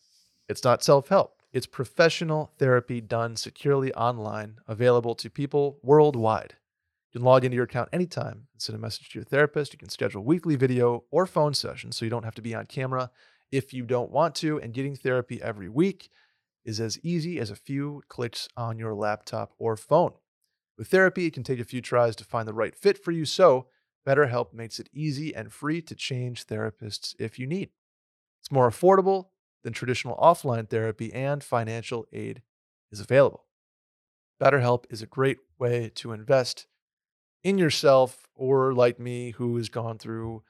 It's 0.46 0.62
not 0.64 0.82
self 0.82 1.08
help. 1.08 1.40
It's 1.50 1.66
professional 1.66 2.50
therapy 2.58 3.00
done 3.00 3.36
securely 3.36 3.90
online, 3.94 4.58
available 4.68 5.14
to 5.14 5.30
people 5.30 5.78
worldwide. 5.82 6.56
You 7.12 7.20
can 7.20 7.26
log 7.26 7.44
into 7.44 7.56
your 7.56 7.64
account 7.64 7.90
anytime 7.92 8.46
and 8.52 8.62
send 8.62 8.76
a 8.76 8.80
message 8.80 9.10
to 9.10 9.18
your 9.18 9.24
therapist. 9.24 9.74
You 9.74 9.78
can 9.78 9.90
schedule 9.90 10.24
weekly 10.24 10.56
video 10.56 11.04
or 11.10 11.26
phone 11.26 11.52
sessions 11.52 11.96
so 11.96 12.06
you 12.06 12.10
don't 12.10 12.24
have 12.24 12.34
to 12.36 12.42
be 12.42 12.54
on 12.54 12.64
camera 12.64 13.10
if 13.50 13.74
you 13.74 13.84
don't 13.84 14.10
want 14.10 14.34
to. 14.36 14.58
And 14.58 14.72
getting 14.72 14.96
therapy 14.96 15.40
every 15.42 15.68
week 15.68 16.08
is 16.64 16.80
as 16.80 16.98
easy 17.02 17.38
as 17.38 17.50
a 17.50 17.56
few 17.56 18.02
clicks 18.08 18.48
on 18.56 18.78
your 18.78 18.94
laptop 18.94 19.52
or 19.58 19.76
phone. 19.76 20.12
With 20.78 20.88
therapy, 20.88 21.26
it 21.26 21.34
can 21.34 21.42
take 21.42 21.60
a 21.60 21.64
few 21.64 21.82
tries 21.82 22.16
to 22.16 22.24
find 22.24 22.48
the 22.48 22.54
right 22.54 22.74
fit 22.74 22.96
for 22.96 23.10
you. 23.10 23.26
So, 23.26 23.66
BetterHelp 24.06 24.54
makes 24.54 24.80
it 24.80 24.88
easy 24.92 25.34
and 25.34 25.52
free 25.52 25.82
to 25.82 25.94
change 25.94 26.46
therapists 26.46 27.14
if 27.18 27.38
you 27.38 27.46
need. 27.46 27.70
It's 28.40 28.50
more 28.50 28.68
affordable 28.68 29.26
than 29.62 29.72
traditional 29.72 30.16
offline 30.16 30.68
therapy, 30.68 31.12
and 31.12 31.44
financial 31.44 32.06
aid 32.12 32.42
is 32.90 33.00
available. 33.00 33.44
BetterHelp 34.42 34.86
is 34.90 35.02
a 35.02 35.06
great 35.06 35.38
way 35.58 35.92
to 35.94 36.12
invest 36.12 36.66
in 37.42 37.58
yourself, 37.58 38.28
or 38.34 38.72
like 38.74 38.98
me, 38.98 39.30
who 39.32 39.56
has 39.56 39.68
gone 39.68 39.98
through 39.98 40.42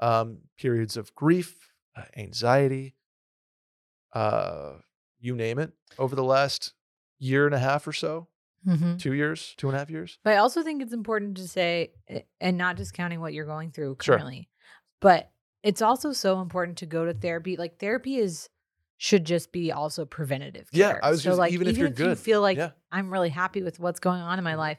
um, 0.00 0.38
periods 0.58 0.96
of 0.96 1.14
grief, 1.14 1.72
uh, 1.96 2.02
anxiety, 2.16 2.94
uh, 4.12 4.74
you 5.20 5.34
name 5.34 5.58
it, 5.58 5.72
over 5.98 6.14
the 6.16 6.24
last 6.24 6.72
year 7.18 7.46
and 7.46 7.54
a 7.54 7.58
half 7.58 7.86
or 7.86 7.92
so, 7.92 8.28
Mm-hmm. 8.66 8.96
two 8.96 9.12
years, 9.14 9.54
two 9.56 9.68
and 9.68 9.76
a 9.76 9.78
half 9.78 9.88
years. 9.88 10.18
But 10.24 10.32
I 10.34 10.38
also 10.38 10.62
think 10.64 10.82
it's 10.82 10.92
important 10.92 11.36
to 11.36 11.46
say, 11.46 11.92
and 12.40 12.58
not 12.58 12.76
discounting 12.76 13.20
what 13.20 13.32
you're 13.32 13.46
going 13.46 13.70
through 13.70 13.96
Sure. 14.00 14.16
currently, 14.16 14.48
but 15.00 15.30
it's 15.62 15.80
also 15.80 16.12
so 16.12 16.40
important 16.40 16.76
to 16.78 16.86
go 16.86 17.04
to 17.04 17.14
therapy. 17.14 17.56
Like 17.56 17.78
therapy 17.78 18.16
is 18.16 18.48
should 19.00 19.24
just 19.24 19.52
be 19.52 19.70
also 19.70 20.04
preventative. 20.04 20.68
care. 20.72 20.94
Yeah. 20.94 20.98
I 21.02 21.10
was 21.10 21.22
so 21.22 21.30
just- 21.30 21.38
like 21.38 21.52
even 21.52 21.68
if 21.68 21.78
you're 21.78 21.88
good, 21.88 22.10
you 22.10 22.14
feel 22.16 22.40
like 22.42 22.58
yeah. 22.58 22.70
I'm 22.90 23.12
really 23.12 23.28
happy 23.30 23.62
with 23.62 23.78
what's 23.78 24.00
going 24.00 24.20
on 24.20 24.38
in 24.38 24.44
my 24.44 24.56
life, 24.56 24.78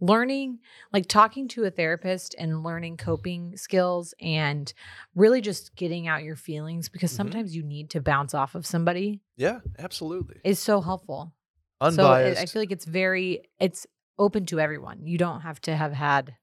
learning 0.00 0.60
like 0.92 1.08
talking 1.08 1.48
to 1.48 1.64
a 1.64 1.70
therapist 1.70 2.34
and 2.38 2.62
learning 2.62 2.96
coping 2.96 3.56
skills 3.56 4.14
and 4.20 4.72
really 5.16 5.40
just 5.40 5.74
getting 5.74 6.06
out 6.06 6.22
your 6.22 6.36
feelings 6.36 6.88
because 6.88 7.12
Mhm. 7.12 7.16
sometimes 7.16 7.56
you 7.56 7.64
need 7.64 7.90
to 7.90 8.00
bounce 8.00 8.34
off 8.34 8.54
of 8.54 8.64
somebody 8.64 9.20
Yeah, 9.36 9.60
absolutely. 9.78 10.40
is 10.44 10.58
so 10.60 10.80
helpful. 10.80 11.34
Unbiased. 11.80 12.36
So 12.36 12.40
it, 12.40 12.42
I 12.42 12.46
feel 12.46 12.62
like 12.62 12.70
it's 12.72 12.84
very 12.84 13.48
it's 13.58 13.84
open 14.18 14.46
to 14.46 14.60
everyone. 14.60 15.06
You 15.06 15.18
don't 15.18 15.40
have 15.40 15.60
to 15.62 15.74
have 15.76 15.92
had 15.92 16.36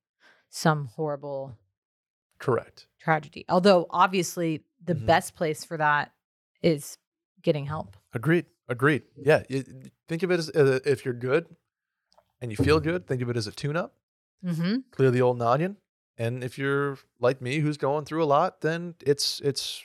some 0.50 0.88
horrible 0.88 1.58
Correct. 2.38 2.88
tragedy. 3.00 3.46
Although 3.48 3.88
obviously 3.90 4.66
the 4.84 4.94
Mhm. 4.96 5.06
best 5.06 5.36
place 5.36 5.64
for 5.64 5.78
that 5.78 6.12
is 6.62 6.98
getting 7.44 7.66
help. 7.66 7.96
Agreed. 8.14 8.46
Agreed. 8.68 9.04
Yeah. 9.18 9.44
it- 9.50 9.92
think 10.08 10.24
of 10.24 10.32
it 10.32 10.40
as 10.40 10.50
uh, 10.50 10.80
if 10.86 11.06
you're 11.06 11.14
good 11.14 11.46
and 12.42 12.52
you 12.52 12.58
feel 12.58 12.80
good, 12.80 13.08
think 13.08 13.22
of 13.22 13.30
it 13.30 13.38
as 13.38 13.48
a 13.48 13.52
tune 13.52 13.76
up, 13.78 13.94
Mm-hmm. 14.46 14.76
clear 14.92 15.10
the 15.12 15.22
old 15.22 15.38
noggin. 15.38 15.78
And 16.18 16.44
if 16.44 16.58
you're 16.58 16.98
like 17.20 17.42
me, 17.42 17.60
who's 17.60 17.78
going 17.78 18.06
through 18.06 18.24
a 18.24 18.26
lot, 18.26 18.62
then 18.62 18.96
it's 19.06 19.40
it's 19.44 19.82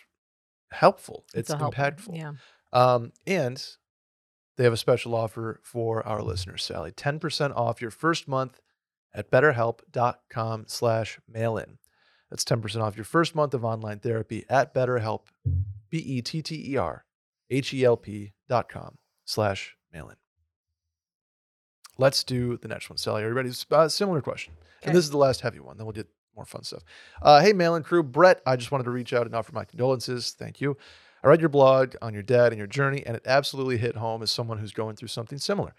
helpful. 0.73 1.25
It's, 1.35 1.51
impactful. 1.73 2.17
Yeah. 2.17 2.33
Um, 2.73 3.13
and 3.27 3.65
they 4.57 4.65
have 4.65 4.73
a 4.73 4.77
special 4.77 5.15
offer 5.15 5.61
for 5.63 6.07
our 6.07 6.21
listeners, 6.23 6.65
Sally. 6.65 6.91
10% 6.91 7.57
off 7.57 7.81
your 7.81 7.91
first 7.93 8.27
month 8.29 8.61
at 9.15 9.31
betterhelp.com 9.31 10.65
slash 10.67 11.19
mail 11.29 11.57
in. 11.57 11.79
That's 12.29 12.45
10% 12.45 12.83
off 12.83 12.97
your 12.97 13.05
first 13.05 13.35
month 13.35 13.55
of 13.55 13.65
online 13.65 14.01
therapy 14.01 14.45
at 14.51 14.75
betterhelp, 14.75 15.23
B 15.89 16.23
E 17.51 17.61
T 17.61 17.71
T 17.71 17.77
E 17.79 17.85
R 17.85 17.85
H 17.85 17.85
E 17.85 17.85
L 17.85 17.97
P 17.97 18.33
dot 18.49 18.69
com 18.69 18.99
slash 19.25 19.77
mail 19.93 20.09
in. 20.09 20.17
Let's 21.99 22.23
do 22.23 22.57
the 22.57 22.69
next 22.69 22.89
one, 22.89 22.97
Sally. 22.97 23.25
Are 23.25 23.29
you 23.29 23.35
ready? 23.35 23.51
Uh, 23.71 23.89
similar 23.89 24.21
question. 24.21 24.55
Okay. 24.81 24.89
And 24.89 24.97
this 24.97 25.05
is 25.05 25.11
the 25.11 25.19
last 25.19 25.41
heavy 25.41 25.59
one. 25.59 25.77
Then 25.77 25.87
we'll 25.87 25.93
get 25.93 26.09
more 26.37 26.45
fun 26.45 26.63
stuff. 26.63 26.85
Uh, 27.21 27.41
hey, 27.41 27.53
mail 27.53 27.75
in 27.75 27.83
crew. 27.83 28.05
Brett, 28.05 28.41
I 28.47 28.55
just 28.55 28.71
wanted 28.71 28.85
to 28.85 28.93
reach 28.93 29.13
out 29.13 29.27
and 29.27 29.35
offer 29.35 29.53
my 29.53 29.65
condolences. 29.65 30.31
Thank 30.31 30.61
you. 30.61 30.77
I 31.25 31.27
read 31.27 31.41
your 31.41 31.49
blog 31.49 31.97
on 32.01 32.15
your 32.15 32.23
dad 32.23 32.53
and 32.53 32.59
your 32.59 32.69
journey, 32.69 33.03
and 33.05 33.17
it 33.17 33.25
absolutely 33.27 33.79
hit 33.79 33.97
home 33.97 34.23
as 34.23 34.31
someone 34.31 34.59
who's 34.59 34.73
going 34.73 34.95
through 34.95 35.09
something 35.09 35.39
similar. 35.39 35.75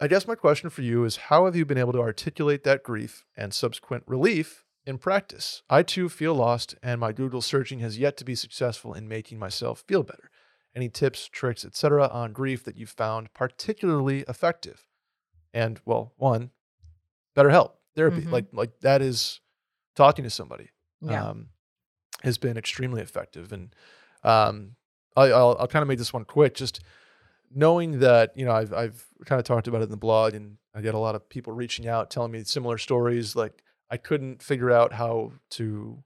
I 0.00 0.06
guess 0.06 0.28
my 0.28 0.36
question 0.36 0.70
for 0.70 0.82
you 0.82 1.04
is 1.04 1.16
how 1.16 1.46
have 1.46 1.56
you 1.56 1.64
been 1.64 1.78
able 1.78 1.94
to 1.94 2.00
articulate 2.00 2.62
that 2.62 2.84
grief 2.84 3.24
and 3.36 3.52
subsequent 3.52 4.04
relief 4.06 4.64
in 4.84 4.98
practice? 4.98 5.62
I 5.68 5.82
too 5.82 6.08
feel 6.08 6.34
lost, 6.34 6.76
and 6.80 7.00
my 7.00 7.10
Google 7.10 7.40
searching 7.40 7.80
has 7.80 7.98
yet 7.98 8.16
to 8.18 8.24
be 8.24 8.36
successful 8.36 8.94
in 8.94 9.08
making 9.08 9.40
myself 9.40 9.82
feel 9.88 10.04
better. 10.04 10.30
Any 10.76 10.88
tips, 10.90 11.26
tricks, 11.26 11.64
etc. 11.64 12.06
on 12.08 12.32
grief 12.32 12.62
that 12.64 12.76
you 12.76 12.86
found 12.86 13.32
particularly 13.34 14.24
effective? 14.28 14.86
And 15.54 15.80
well, 15.86 16.12
one, 16.18 16.50
BetterHelp, 17.34 17.72
therapy, 17.94 18.20
Mhm. 18.22 18.30
like 18.30 18.46
like 18.52 18.78
that 18.80 19.00
is 19.02 19.40
talking 19.94 20.22
to 20.24 20.30
somebody 20.30 20.68
Yeah. 21.00 21.30
um, 21.30 21.48
has 22.22 22.36
been 22.36 22.58
extremely 22.58 23.00
effective. 23.00 23.52
And 23.52 23.74
um, 24.22 24.76
I, 25.16 25.30
I'll, 25.32 25.56
I'll 25.58 25.66
kind 25.66 25.82
of 25.82 25.88
make 25.88 25.96
this 25.98 26.12
one 26.12 26.26
quick. 26.26 26.54
Just 26.54 26.80
knowing 27.50 28.00
that 28.00 28.36
you 28.36 28.44
know 28.44 28.52
I've 28.52 28.74
I've 28.74 29.06
kind 29.24 29.38
of 29.38 29.46
talked 29.46 29.66
about 29.68 29.80
it 29.80 29.84
in 29.84 29.90
the 29.90 29.96
blog, 29.96 30.34
and 30.34 30.58
I 30.74 30.82
get 30.82 30.94
a 30.94 30.98
lot 30.98 31.14
of 31.14 31.26
people 31.30 31.54
reaching 31.54 31.88
out 31.88 32.10
telling 32.10 32.32
me 32.32 32.44
similar 32.44 32.76
stories. 32.76 33.34
Like 33.34 33.62
I 33.90 33.96
couldn't 33.96 34.42
figure 34.42 34.70
out 34.70 34.92
how 34.92 35.32
to, 35.52 36.02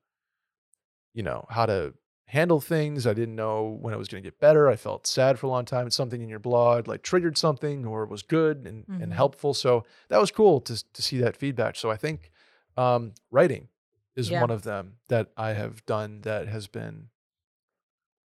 you 1.12 1.22
know, 1.24 1.44
how 1.50 1.66
to 1.66 1.94
handle 2.30 2.60
things. 2.60 3.06
I 3.06 3.12
didn't 3.14 3.34
know 3.34 3.78
when 3.80 3.92
it 3.92 3.96
was 3.98 4.08
going 4.08 4.22
to 4.22 4.26
get 4.26 4.38
better. 4.38 4.68
I 4.68 4.76
felt 4.76 5.06
sad 5.06 5.38
for 5.38 5.46
a 5.46 5.50
long 5.50 5.64
time. 5.64 5.82
And 5.82 5.92
something 5.92 6.22
in 6.22 6.28
your 6.28 6.38
blog 6.38 6.86
like 6.88 7.02
triggered 7.02 7.36
something 7.36 7.84
or 7.84 8.06
was 8.06 8.22
good 8.22 8.66
and, 8.66 8.84
and 8.88 9.10
Mhm. 9.12 9.14
helpful. 9.14 9.52
So 9.54 9.84
that 10.08 10.20
was 10.20 10.30
cool 10.30 10.60
to 10.62 10.74
to 10.92 11.02
see 11.02 11.18
that 11.18 11.36
feedback. 11.36 11.76
So 11.76 11.90
I 11.90 11.96
think 11.96 12.30
um, 12.76 13.12
writing 13.30 13.68
is 14.16 14.30
Yeah. 14.30 14.40
one 14.40 14.50
of 14.50 14.62
them 14.62 14.94
that 15.08 15.32
I 15.36 15.54
have 15.54 15.84
done 15.86 16.20
that 16.22 16.46
has 16.48 16.66
been 16.68 17.08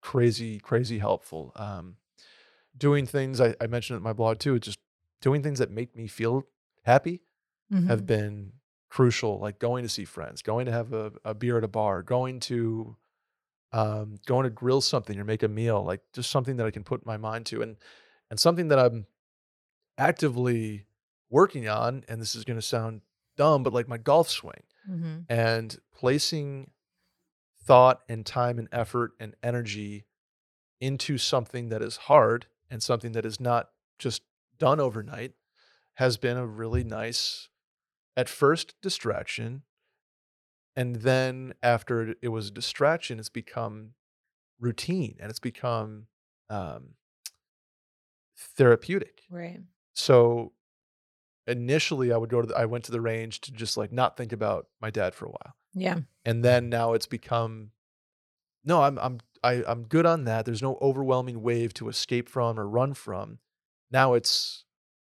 crazy, 0.02 0.60
crazy 0.60 1.00
helpful. 1.00 1.52
Um, 1.56 1.98
doing 2.78 3.06
things 3.06 3.42
I, 3.42 3.56
I 3.60 3.68
mentioned 3.68 3.98
in 3.98 4.04
my 4.04 4.14
blog 4.14 4.40
too, 4.40 4.60
just 4.60 4.78
doing 5.22 5.42
things 5.42 5.60
that 5.60 5.72
make 5.72 5.96
me 5.96 6.08
feel 6.08 6.44
happy 6.84 7.22
have 7.88 8.02
Mhm. 8.02 8.06
been 8.06 8.52
crucial. 8.90 9.40
Like 9.40 9.60
going 9.60 9.84
to 9.84 9.90
see 9.90 10.06
friends, 10.06 10.42
going 10.42 10.66
to 10.68 10.72
have 10.72 10.94
a, 10.94 11.12
a 11.26 11.34
beer 11.34 11.58
at 11.58 11.64
a 11.64 11.68
bar, 11.68 12.02
going 12.04 12.40
to 12.42 12.96
um, 13.74 14.18
going 14.26 14.44
to 14.46 14.50
grill 14.50 14.82
something 14.82 15.20
or 15.20 15.24
make 15.26 15.44
a 15.44 15.48
meal, 15.48 15.84
like 15.84 16.02
just 16.14 16.32
something 16.32 16.58
that 16.58 16.66
I 16.68 16.72
can 16.72 16.84
put 16.84 17.06
my 17.06 17.18
mind 17.18 17.46
to, 17.48 17.62
and 17.62 17.78
and 18.32 18.40
something 18.40 18.70
that 18.70 18.80
I'm 18.80 19.08
actively 19.98 20.86
working 21.30 21.68
on. 21.68 22.04
And 22.08 22.22
this 22.22 22.36
is 22.36 22.46
going 22.46 22.58
to 22.58 22.66
sound 22.66 23.02
dumb, 23.38 23.64
but 23.64 23.74
like 23.74 23.88
my 23.88 23.98
golf 23.98 24.30
swing 24.30 24.64
Mhm. 24.88 25.26
and 25.30 25.78
placing 25.94 26.72
thought 27.64 28.04
and 28.10 28.26
time 28.26 28.60
and 28.60 28.70
effort 28.72 29.14
and 29.20 29.36
energy 29.44 30.06
into 30.82 31.18
something 31.18 31.70
that 31.70 31.82
is 31.82 31.98
hard 31.98 32.48
and 32.70 32.84
something 32.84 33.14
that 33.14 33.26
is 33.26 33.40
not 33.40 33.72
just 34.00 34.24
done 34.58 34.80
overnight 34.80 35.34
has 35.96 36.18
been 36.18 36.38
a 36.38 36.46
really 36.48 36.84
nice 36.84 37.50
at 38.18 38.30
first 38.30 38.76
distraction 38.82 39.64
and 40.78 40.98
then 40.98 41.54
after 41.62 42.16
it 42.22 42.30
was 42.30 42.48
a 42.48 42.52
distraction 42.52 43.20
it's 43.20 43.28
become 43.30 43.92
routine 44.60 45.18
and 45.20 45.30
it's 45.30 45.40
become 45.40 46.06
um, 46.50 46.92
therapeutic 48.56 49.22
Right. 49.30 49.60
so 49.94 50.54
initially 51.48 52.12
i 52.12 52.18
would 52.18 52.30
go 52.30 52.42
to 52.42 52.48
the, 52.48 52.58
i 52.58 52.66
went 52.66 52.84
to 52.86 52.92
the 52.92 53.02
range 53.02 53.42
to 53.42 53.52
just 53.52 53.78
like 53.78 53.92
not 53.92 54.16
think 54.18 54.32
about 54.32 54.68
my 54.82 54.90
dad 54.90 55.16
for 55.16 55.26
a 55.26 55.30
while 55.30 55.56
Yeah. 55.74 56.00
and 56.26 56.44
then 56.44 56.70
now 56.70 56.94
it's 56.94 57.08
become 57.08 57.72
no 58.64 58.82
i'm 58.84 58.98
i'm 59.00 59.20
I, 59.44 59.64
i'm 59.68 59.84
good 59.84 60.06
on 60.06 60.26
that 60.26 60.46
there's 60.46 60.62
no 60.62 60.78
overwhelming 60.82 61.42
wave 61.42 61.74
to 61.76 61.90
escape 61.90 62.28
from 62.30 62.60
or 62.60 62.68
run 62.68 62.94
from 62.94 63.40
now 63.92 64.14
it's 64.14 64.66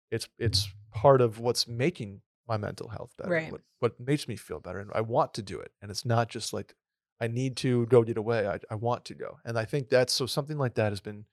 it's 0.09 0.27
it's 0.39 0.69
part 0.93 1.21
of 1.21 1.39
what's 1.39 1.67
making 1.67 2.21
my 2.47 2.57
mental 2.57 2.89
health 2.89 3.13
better 3.17 3.39
Right. 3.39 3.47
what, 3.47 3.61
what 3.79 3.99
makes 3.99 4.27
me 4.27 4.35
feel 4.35 4.59
better 4.59 4.79
and 4.79 4.91
i 4.93 5.01
want 5.01 5.33
to 5.33 5.41
do 5.41 5.59
it 5.59 5.71
and 5.81 5.91
it's 5.91 6.05
not 6.05 6.29
just 6.29 6.53
like 6.53 6.75
i 7.19 7.27
need 7.27 7.57
to 7.57 7.85
go 7.87 8.03
get 8.03 8.17
away 8.17 8.47
i, 8.47 8.59
I 8.69 8.75
want 8.75 9.05
to 9.05 9.15
go 9.15 9.39
and 9.45 9.57
i 9.57 9.65
think 9.65 9.89
that's 9.89 10.13
so 10.13 10.25
something 10.25 10.57
like 10.57 10.75
that 10.75 10.91
has 10.91 11.01
been 11.01 11.25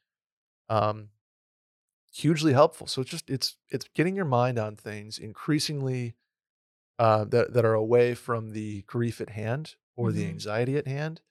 um 0.69 1.11
hugely 2.13 2.53
helpful 2.53 2.87
so 2.87 3.01
it's 3.03 3.11
just 3.11 3.29
it's 3.31 3.57
it's 3.69 3.87
getting 3.95 4.17
your 4.17 4.25
mind 4.25 4.59
on 4.59 4.75
things 4.75 5.19
increasingly 5.19 6.17
uh, 6.99 7.25
that 7.27 7.55
that 7.55 7.65
are 7.65 7.75
away 7.75 8.15
from 8.15 8.51
the 8.53 8.83
grief 8.83 9.21
at 9.21 9.31
hand 9.31 9.77
or 9.97 10.13
the 10.13 10.27
Mhm. 10.27 10.29
anxiety 10.29 10.77
at 10.79 10.87
hand, 10.87 11.23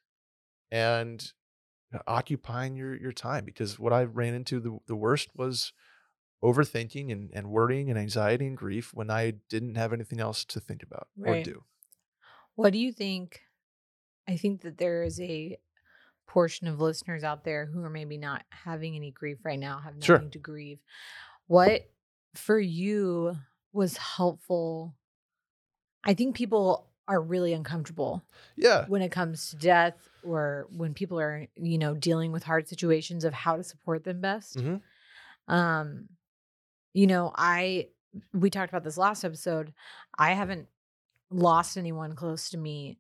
and 0.72 1.34
uh, 1.94 2.00
occupying 2.08 2.76
your 2.76 2.96
your 2.96 3.12
time. 3.14 3.46
Because 3.46 3.80
what 3.80 3.94
I 3.94 4.04
ran 4.06 4.34
into 4.36 4.60
the 4.60 4.80
the 4.88 4.96
worst 4.96 5.30
was 5.36 5.74
overthinking 6.44 7.12
and, 7.12 7.32
and 7.34 7.50
worrying 7.50 7.90
and 7.90 7.98
anxiety 8.00 8.46
and 8.48 8.58
grief 8.58 8.94
when 8.94 9.10
I 9.10 9.32
didn't 9.50 9.76
have 9.76 9.94
anything 9.94 10.20
else 10.20 10.46
to 10.46 10.60
think 10.60 10.84
about 10.84 11.08
or 11.24 11.42
do. 11.42 11.64
What 12.56 12.74
do 12.74 12.80
you 12.80 12.92
think? 12.92 13.42
I 14.28 14.38
think 14.38 14.62
that 14.62 14.78
there 14.78 15.04
is 15.04 15.20
a 15.20 15.58
portion 16.28 16.68
of 16.68 16.80
listeners 16.82 17.24
out 17.24 17.44
there 17.44 17.66
who 17.66 17.82
are 17.84 17.90
maybe 17.90 18.18
not 18.18 18.44
having 18.50 18.96
any 18.96 19.12
grief 19.12 19.38
right 19.44 19.60
now, 19.60 19.80
have 19.80 19.96
Sure. 20.04 20.18
nothing 20.18 20.32
to 20.32 20.40
grieve. 20.40 20.80
What 21.48 21.90
for 22.36 22.60
you 22.60 23.38
was 23.72 23.98
helpful? 23.98 24.96
I 26.04 26.14
think 26.14 26.36
people 26.36 26.88
are 27.08 27.22
really 27.22 27.54
uncomfortable 27.54 28.24
Yeah, 28.58 28.86
when 28.88 29.02
it 29.02 29.12
comes 29.12 29.52
to 29.52 29.56
death 29.56 29.96
or 30.24 30.68
when 30.76 30.94
people 30.94 31.20
are, 31.20 31.48
you 31.56 31.78
know, 31.78 31.94
dealing 31.96 32.32
with 32.32 32.44
hard 32.44 32.68
situations 32.68 33.24
of 33.24 33.34
how 33.34 33.56
to 33.56 33.64
support 33.64 34.04
them 34.04 34.20
best. 34.20 34.58
Mhm. 34.58 34.82
Um, 35.48 36.10
you 36.98 37.06
know, 37.06 37.32
I 37.36 37.90
we 38.34 38.50
talked 38.50 38.70
about 38.72 38.84
this 38.84 38.98
last 38.98 39.24
episode. 39.24 39.72
I 40.18 40.34
haven't 40.34 40.68
lost 41.30 41.78
anyone 41.78 42.16
close 42.16 42.50
to 42.50 42.58
me, 42.58 42.98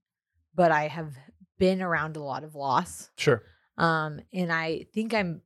but 0.53 0.71
I 0.71 0.87
have 0.87 1.15
been 1.57 1.81
around 1.81 2.15
a 2.15 2.23
lot 2.23 2.43
of 2.43 2.53
loss. 2.53 3.09
sure. 3.17 3.41
Um, 3.75 4.19
and 4.31 4.53
I 4.53 4.85
think 4.93 5.15
I'm 5.15 5.41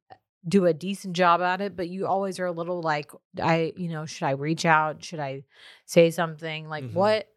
do 0.45 0.65
a 0.65 0.73
decent 0.73 1.13
job 1.15 1.39
at 1.39 1.61
it, 1.61 1.77
but 1.77 1.87
you 1.87 2.07
always 2.07 2.39
are 2.39 2.45
a 2.45 2.51
little 2.51 2.81
like, 2.81 3.09
I, 3.41 3.71
you 3.77 3.87
know, 3.87 4.05
should 4.05 4.25
I 4.25 4.31
reach 4.31 4.65
out? 4.65 5.01
Should 5.01 5.19
I 5.21 5.43
say 5.85 6.11
something? 6.11 6.67
Like 6.67 6.83
Mhm. 6.83 6.93
what 6.93 7.27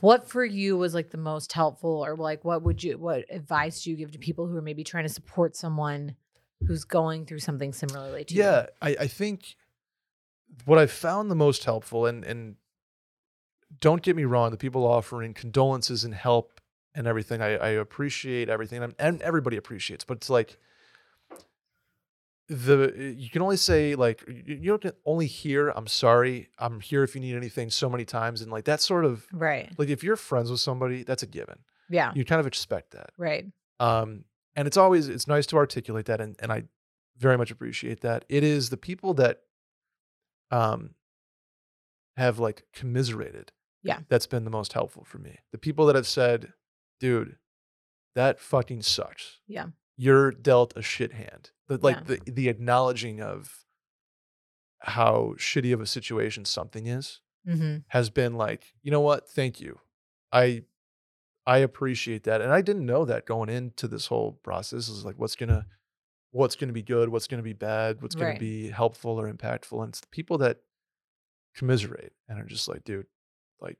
what 0.00 0.28
for 0.28 0.44
you 0.44 0.76
was 0.76 0.92
like 0.92 1.10
the 1.10 1.18
most 1.18 1.52
helpful 1.52 2.04
or 2.04 2.14
like 2.16 2.44
what 2.44 2.62
would 2.62 2.82
you 2.82 2.98
what 2.98 3.24
advice 3.30 3.82
do 3.84 3.90
you 3.90 3.96
give 3.96 4.10
to 4.10 4.18
people 4.18 4.46
who 4.46 4.56
are 4.56 4.62
maybe 4.62 4.84
trying 4.84 5.04
to 5.04 5.12
support 5.12 5.54
someone 5.56 6.16
who's 6.66 6.84
going 6.84 7.26
through 7.26 7.40
something 7.40 7.72
similarly 7.72 8.24
to 8.24 8.34
you? 8.34 8.42
Yeah, 8.42 8.66
I, 8.80 8.96
I 9.00 9.06
think 9.06 9.56
what 10.64 10.78
I 10.78 10.86
found 10.86 11.30
the 11.30 11.34
most 11.34 11.64
helpful, 11.64 12.06
and 12.06 12.24
and 12.24 12.56
don't 13.80 14.02
get 14.02 14.16
me 14.16 14.24
wrong, 14.24 14.50
the 14.50 14.56
people 14.56 14.86
offering 14.86 15.34
condolences 15.34 16.04
and 16.04 16.14
help 16.14 16.60
and 16.94 17.06
everything, 17.06 17.42
I, 17.42 17.56
I 17.56 17.68
appreciate 17.70 18.48
everything, 18.48 18.82
and, 18.82 18.94
and 18.98 19.20
everybody 19.22 19.56
appreciates. 19.58 20.02
But 20.04 20.18
it's 20.18 20.30
like 20.30 20.56
the 22.48 23.14
you 23.18 23.28
can 23.28 23.42
only 23.42 23.56
say 23.56 23.96
like 23.96 24.22
you, 24.28 24.54
you 24.60 24.78
can 24.78 24.92
only 25.04 25.26
hear 25.26 25.70
"I'm 25.70 25.86
sorry," 25.88 26.48
"I'm 26.58 26.80
here 26.80 27.02
if 27.02 27.14
you 27.14 27.20
need 27.20 27.34
anything" 27.34 27.70
so 27.70 27.90
many 27.90 28.04
times, 28.04 28.40
and 28.40 28.50
like 28.52 28.64
that 28.66 28.80
sort 28.80 29.04
of 29.04 29.26
Right. 29.32 29.70
like 29.78 29.88
if 29.88 30.04
you're 30.04 30.16
friends 30.16 30.50
with 30.50 30.60
somebody, 30.60 31.02
that's 31.02 31.22
a 31.22 31.26
given. 31.26 31.58
Yeah. 31.90 32.12
You 32.14 32.24
kind 32.24 32.40
of 32.40 32.46
expect 32.46 32.92
that. 32.92 33.10
Right. 33.18 33.46
Um, 33.80 34.24
and 34.56 34.66
it's 34.66 34.76
always 34.76 35.08
it's 35.08 35.28
nice 35.28 35.46
to 35.46 35.56
articulate 35.56 36.06
that, 36.06 36.20
and 36.20 36.34
and 36.40 36.50
I 36.50 36.64
very 37.18 37.38
much 37.38 37.50
appreciate 37.50 38.00
that. 38.00 38.24
It 38.28 38.42
is 38.42 38.70
the 38.70 38.76
people 38.76 39.14
that 39.14 39.40
um 40.50 40.90
have 42.16 42.38
like 42.38 42.64
commiserated. 42.72 43.52
Yeah. 43.82 44.00
That's 44.08 44.26
been 44.26 44.44
the 44.44 44.50
most 44.50 44.72
helpful 44.72 45.04
for 45.04 45.18
me. 45.18 45.38
The 45.52 45.58
people 45.58 45.86
that 45.86 45.94
have 45.96 46.06
said, 46.08 46.52
dude, 46.98 47.36
that 48.14 48.40
fucking 48.40 48.82
sucks. 48.82 49.38
Yeah. 49.46 49.66
You're 49.96 50.30
dealt 50.32 50.72
a 50.76 50.82
shit 50.82 51.12
hand. 51.12 51.50
The, 51.68 51.78
like 51.78 51.96
Yeah. 52.08 52.16
the 52.24 52.30
the 52.32 52.48
acknowledging 52.48 53.20
of 53.20 53.64
how 54.80 55.34
shitty 55.38 55.72
of 55.72 55.80
a 55.80 55.86
situation 55.86 56.44
something 56.44 56.86
is 56.86 57.20
Mm-hmm. 57.48 57.76
has 57.88 58.10
been 58.10 58.34
like, 58.34 58.74
you 58.82 58.90
know 58.90 59.00
what? 59.00 59.28
Thank 59.28 59.60
you. 59.60 59.78
I 60.32 60.64
I 61.46 61.58
appreciate 61.58 62.24
that. 62.24 62.40
And 62.40 62.52
I 62.52 62.60
didn't 62.60 62.86
know 62.86 63.04
that 63.04 63.24
going 63.26 63.48
into 63.48 63.86
this 63.88 64.06
whole 64.06 64.32
process 64.42 64.88
is 64.88 65.04
like 65.04 65.16
what's 65.18 65.36
gonna 65.36 65.66
what's 66.32 66.56
gonna 66.56 66.72
be 66.72 66.82
good, 66.82 67.08
what's 67.08 67.26
gonna 67.28 67.42
be 67.42 67.52
bad, 67.52 68.02
what's 68.02 68.14
gonna 68.14 68.30
Right. 68.30 68.38
be 68.40 68.68
helpful 68.68 69.18
or 69.20 69.32
impactful. 69.32 69.80
And 69.80 69.90
it's 69.90 70.00
the 70.00 70.08
people 70.08 70.38
that 70.38 70.58
commiserate 71.54 72.12
and 72.28 72.38
are 72.40 72.44
just 72.44 72.68
like, 72.68 72.84
dude, 72.84 73.06
like 73.60 73.78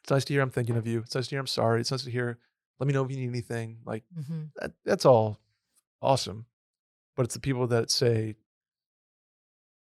it's 0.00 0.10
nice 0.10 0.24
to 0.26 0.32
hear 0.34 0.42
I'm 0.42 0.50
thinking 0.50 0.76
of 0.76 0.86
you. 0.86 0.98
It's 1.00 1.14
nice 1.14 1.26
to 1.28 1.30
hear 1.30 1.40
I'm 1.40 1.46
sorry. 1.46 1.80
It's 1.80 1.90
nice 1.90 2.04
to 2.04 2.10
hear 2.10 2.38
let 2.80 2.86
me 2.88 2.92
know 2.92 3.04
if 3.04 3.10
you 3.10 3.16
need 3.18 3.28
anything. 3.28 3.78
Like 3.86 4.02
Mm-hmm. 4.18 4.42
that, 4.56 4.72
that's 4.84 5.04
all 5.06 5.40
awesome. 6.02 6.46
But 7.16 7.24
it's 7.26 7.34
the 7.34 7.40
people 7.40 7.68
that 7.68 7.90
say 7.90 8.34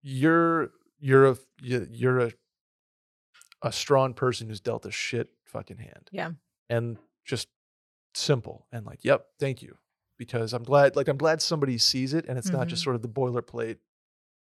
you're 0.01 0.71
you're 0.99 1.27
a 1.31 1.38
you- 1.61 1.88
you're 1.91 2.19
a 2.19 2.31
a 3.63 3.71
strong 3.71 4.13
person 4.13 4.47
who's 4.47 4.61
dealt 4.61 4.85
a 4.85 4.91
shit 4.91 5.29
fucking 5.45 5.77
hand. 5.77 6.09
Yeah. 6.11 6.31
And 6.70 6.97
just 7.26 7.47
simple 8.13 8.68
and 8.72 8.86
like, 8.86 9.03
yep, 9.03 9.28
thank 9.39 9.61
you. 9.61 9.78
Because 10.18 10.53
I'm 10.53 10.63
glad 10.63 10.95
like 10.95 11.07
I'm 11.07 11.18
glad 11.18 11.41
somebody 11.41 11.78
sees 11.78 12.13
it 12.13 12.26
and 12.28 12.38
it's 12.38 12.51
not 12.51 12.68
just 12.68 12.82
Mhm. 12.82 12.86
sort 12.86 12.95
of 12.95 13.01
the 13.03 13.07
boilerplate 13.09 13.78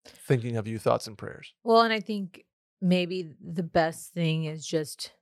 thinking 0.06 0.56
of 0.56 0.66
you 0.68 0.78
thoughts 0.78 1.06
and 1.06 1.16
prayers. 1.16 1.54
Well, 1.64 1.80
and 1.82 1.92
I 1.92 2.00
think 2.00 2.44
maybe 2.82 3.34
the 3.40 3.62
best 3.62 4.12
thing 4.12 4.44
is 4.44 4.66
just 4.66 5.12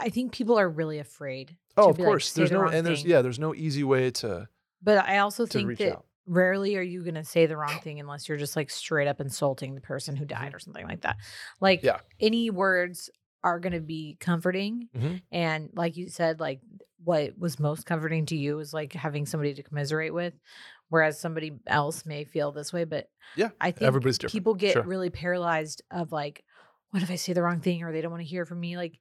I 0.00 0.08
think 0.10 0.32
people 0.32 0.58
are 0.58 0.68
really 0.68 0.98
afraid. 0.98 1.56
Oh, 1.76 1.90
of 1.90 1.96
be 1.96 2.02
like, 2.02 2.08
course. 2.10 2.32
there's 2.32 2.50
the 2.50 2.56
no 2.56 2.68
and 2.68 2.86
there's 2.86 3.04
yeah, 3.04 3.22
there's 3.22 3.38
no 3.38 3.54
easy 3.54 3.84
way 3.84 4.10
to 4.12 4.48
But 4.82 4.98
I 5.08 5.18
also 5.18 5.46
think 5.46 5.78
that 5.78 5.92
out. 5.92 6.06
rarely 6.26 6.76
are 6.76 6.82
you 6.82 7.02
going 7.02 7.14
to 7.14 7.24
say 7.24 7.46
the 7.46 7.56
wrong 7.56 7.78
thing 7.82 7.98
unless 8.00 8.28
you're 8.28 8.38
just 8.38 8.56
like 8.56 8.70
straight 8.70 9.08
up 9.08 9.20
insulting 9.20 9.74
the 9.74 9.80
person 9.80 10.16
who 10.16 10.24
died 10.24 10.54
or 10.54 10.58
something 10.58 10.86
like 10.86 11.02
that. 11.02 11.16
Like 11.60 11.82
Yeah. 11.82 12.00
any 12.20 12.50
words 12.50 13.08
are 13.42 13.58
going 13.60 13.72
to 13.72 13.80
be 13.80 14.16
comforting 14.20 14.88
Mhm. 14.96 15.22
and 15.32 15.70
like 15.74 15.96
you 15.96 16.08
said 16.08 16.40
like 16.40 16.60
what 17.02 17.38
was 17.38 17.58
most 17.58 17.86
comforting 17.86 18.26
to 18.26 18.36
you 18.36 18.58
is 18.58 18.74
like 18.74 18.92
having 18.92 19.24
somebody 19.26 19.54
to 19.54 19.62
commiserate 19.62 20.12
with 20.12 20.34
whereas 20.90 21.18
somebody 21.18 21.52
else 21.66 22.04
may 22.04 22.24
feel 22.24 22.52
this 22.52 22.72
way 22.72 22.84
but 22.84 23.08
Yeah, 23.36 23.50
I 23.60 23.70
think 23.70 23.86
Everybody's 23.88 24.18
different. 24.18 24.32
people 24.32 24.54
get 24.54 24.72
Sure. 24.74 24.82
really 24.82 25.10
paralyzed 25.10 25.82
of 25.90 26.12
like 26.12 26.44
what 26.90 27.02
if 27.02 27.10
I 27.10 27.14
say 27.16 27.32
the 27.32 27.42
wrong 27.42 27.60
thing 27.60 27.82
or 27.82 27.92
they 27.92 28.00
don't 28.00 28.10
want 28.10 28.22
to 28.22 28.28
hear 28.28 28.44
from 28.44 28.60
me 28.60 28.76
like 28.76 28.98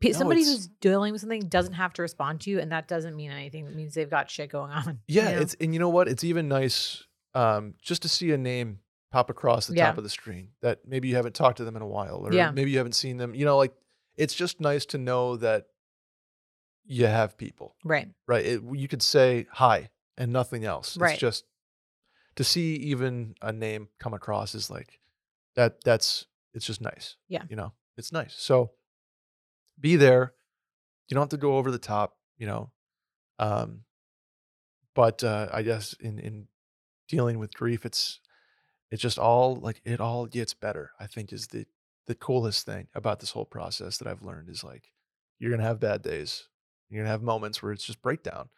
pe- 0.00 0.10
No, 0.10 0.18
somebody 0.18 0.44
who's 0.44 0.68
dealing 0.80 1.12
with 1.12 1.20
something 1.22 1.48
doesn't 1.48 1.72
have 1.74 1.92
to 1.94 2.02
respond 2.02 2.42
to 2.42 2.50
you 2.50 2.60
and 2.60 2.70
that 2.72 2.86
doesn't 2.86 3.16
mean 3.16 3.30
anything 3.32 3.66
it 3.66 3.74
means 3.74 3.94
they've 3.94 4.10
got 4.10 4.30
shit 4.30 4.50
going 4.50 4.70
on 4.80 5.00
you 5.08 5.20
Yeah, 5.22 5.30
know? 5.32 5.40
it's 5.40 5.54
and 5.60 5.72
you 5.72 5.80
know 5.80 5.88
what? 5.88 6.06
It's 6.08 6.22
even 6.24 6.46
nice 6.48 7.02
um, 7.34 7.74
just 7.82 8.02
to 8.02 8.08
see 8.08 8.30
a 8.32 8.38
name 8.38 8.80
pop 9.12 9.30
across 9.30 9.66
the 9.66 9.74
Yeah. 9.74 9.86
top 9.88 9.98
of 9.98 10.04
the 10.04 10.10
screen 10.10 10.48
that 10.62 10.86
maybe 10.88 11.06
you 11.08 11.14
haven't 11.16 11.34
talked 11.34 11.58
to 11.58 11.64
them 11.64 11.76
in 11.76 11.82
a 11.82 11.86
while, 11.86 12.16
or 12.26 12.32
Yeah. 12.32 12.50
maybe 12.50 12.70
you 12.72 12.78
haven't 12.78 12.94
seen 12.94 13.18
them. 13.18 13.34
You 13.34 13.44
know, 13.44 13.56
like 13.58 13.74
it's 14.16 14.34
just 14.34 14.58
nice 14.60 14.84
to 14.86 14.98
know 14.98 15.36
that 15.36 15.66
you 16.84 17.06
have 17.06 17.36
people, 17.38 17.76
right 17.84 18.08
right? 18.26 18.44
It, 18.44 18.62
you 18.72 18.88
could 18.88 19.02
say 19.02 19.46
hi 19.52 19.90
and 20.16 20.32
nothing 20.32 20.64
else. 20.64 20.96
Right. 20.96 21.12
It's 21.12 21.20
just 21.20 21.44
to 22.36 22.42
see 22.44 22.74
even 22.76 23.34
a 23.42 23.52
name 23.52 23.88
come 24.00 24.14
across 24.14 24.54
is 24.54 24.68
like 24.70 24.98
that. 25.54 25.84
That's 25.84 26.26
it's 26.54 26.66
just 26.66 26.80
nice. 26.80 27.16
Yeah. 27.28 27.44
you 27.48 27.56
know, 27.56 27.72
it's 27.96 28.12
nice. 28.12 28.34
So 28.34 28.72
be 29.78 29.96
there. 29.96 30.34
You 31.08 31.14
don't 31.14 31.22
have 31.22 31.28
to 31.30 31.36
go 31.36 31.56
over 31.58 31.70
the 31.70 31.78
top. 31.78 32.16
You 32.38 32.46
know, 32.46 32.72
um, 33.38 33.84
but 34.94 35.22
uh, 35.22 35.48
I 35.52 35.62
guess 35.62 35.92
in 36.00 36.18
in 36.18 36.48
dealing 37.08 37.38
with 37.38 37.52
grief, 37.54 37.84
it's 37.86 38.20
it's 38.92 39.02
just 39.02 39.18
all 39.18 39.56
like 39.56 39.82
it 39.86 40.00
all 40.00 40.26
gets 40.26 40.54
better. 40.54 40.92
I 41.00 41.08
think 41.08 41.32
is 41.34 41.48
the 41.48 41.66
the 42.06 42.16
coolest 42.16 42.66
thing 42.66 42.88
about 42.94 43.20
this 43.20 43.32
whole 43.32 43.46
process 43.46 43.98
that 43.98 44.08
I've 44.08 44.22
learned 44.24 44.50
is 44.50 44.64
like 44.64 44.92
you're 45.40 45.52
gonna 45.52 45.64
have 45.64 45.80
bad 45.80 46.02
days, 46.02 46.48
you're 46.90 47.00
gonna 47.02 47.10
have 47.10 47.22
moments 47.22 47.62
where 47.62 47.72
it's 47.72 47.84
just 47.86 48.02
breakdown, 48.02 48.50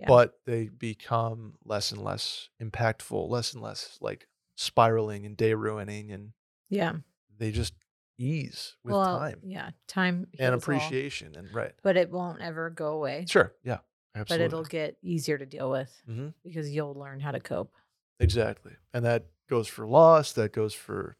Yeah. 0.00 0.06
but 0.08 0.40
they 0.46 0.68
become 0.70 1.56
less 1.64 1.92
and 1.92 2.02
less 2.02 2.50
impactful, 2.62 3.28
less 3.30 3.54
and 3.54 3.62
less 3.62 3.98
like 4.02 4.28
spiraling 4.56 5.26
and 5.26 5.36
day 5.36 5.54
ruining, 5.54 6.12
and 6.12 6.32
yeah 6.70 6.96
they 7.38 7.50
just 7.52 7.74
ease 8.18 8.76
with 8.84 8.94
well 8.94 9.18
time 9.18 9.40
yeah 9.44 9.70
time 9.88 10.26
and 10.38 10.54
heals 10.54 10.62
all, 10.62 10.62
appreciation 10.62 11.36
and 11.36 11.52
right. 11.54 11.74
but 11.82 11.96
it 11.96 12.10
won't 12.10 12.40
ever 12.40 12.70
go 12.70 12.94
away 12.94 13.26
Sure, 13.28 13.54
yeah, 13.62 13.78
Absolutely 14.14 14.44
but 14.48 14.54
it'll 14.54 14.64
get 14.64 14.96
easier 15.02 15.38
to 15.38 15.46
deal 15.46 15.70
with 15.70 16.02
Mhm. 16.08 16.32
because 16.44 16.70
you'll 16.74 16.94
learn 16.94 17.20
how 17.20 17.30
to 17.32 17.40
cope 17.40 17.72
Exactly. 18.20 18.72
And 18.94 19.04
that 19.04 19.26
goes 19.48 19.68
for 19.68 19.86
loss, 19.86 20.32
that 20.32 20.52
goes 20.52 20.74
for 20.74 21.16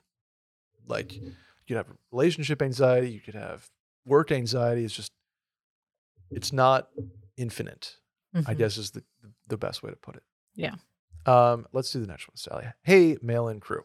like 0.86 1.14
you 1.14 1.32
could 1.68 1.76
have 1.76 1.86
relationship 2.12 2.62
anxiety, 2.62 3.10
you 3.10 3.20
could 3.20 3.34
have 3.34 3.66
work 4.04 4.30
anxiety. 4.32 4.84
It's 4.84 4.94
just 4.94 5.12
it's 6.30 6.52
not 6.52 6.88
infinite, 7.36 7.96
I 8.34 8.54
Mhm. 8.54 8.58
guess 8.58 8.76
is 8.76 8.90
the 8.92 9.04
the 9.48 9.56
best 9.56 9.82
way 9.82 9.90
to 9.90 9.96
put 9.96 10.16
it. 10.16 10.22
Yeah. 10.54 10.74
Um, 11.24 11.66
let's 11.72 11.92
do 11.92 12.00
the 12.00 12.06
next 12.06 12.28
one, 12.28 12.36
Sally. 12.36 12.66
Hey, 12.82 13.16
mail-in 13.22 13.60
crew. 13.60 13.84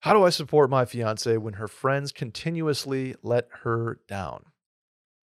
How 0.00 0.12
do 0.12 0.22
I 0.24 0.30
support 0.30 0.70
my 0.70 0.84
fiance 0.84 1.36
when 1.38 1.54
her 1.54 1.66
friends 1.68 2.12
continuously 2.12 3.16
let 3.22 3.48
her 3.62 4.00
down? 4.08 4.46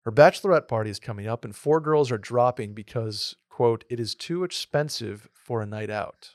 Her 0.04 0.12
bachelorette 0.12 0.68
party 0.68 0.90
is 0.90 1.00
coming 1.00 1.28
up, 1.28 1.46
and 1.46 1.56
four 1.56 1.80
girls 1.80 2.12
are 2.12 2.18
dropping 2.18 2.74
because, 2.74 3.36
quote, 3.50 3.84
it 3.90 4.00
is 4.00 4.16
too 4.16 4.44
expensive 4.44 5.28
for 5.34 5.62
a 5.62 5.68
night 5.68 5.92
out. 5.92 6.32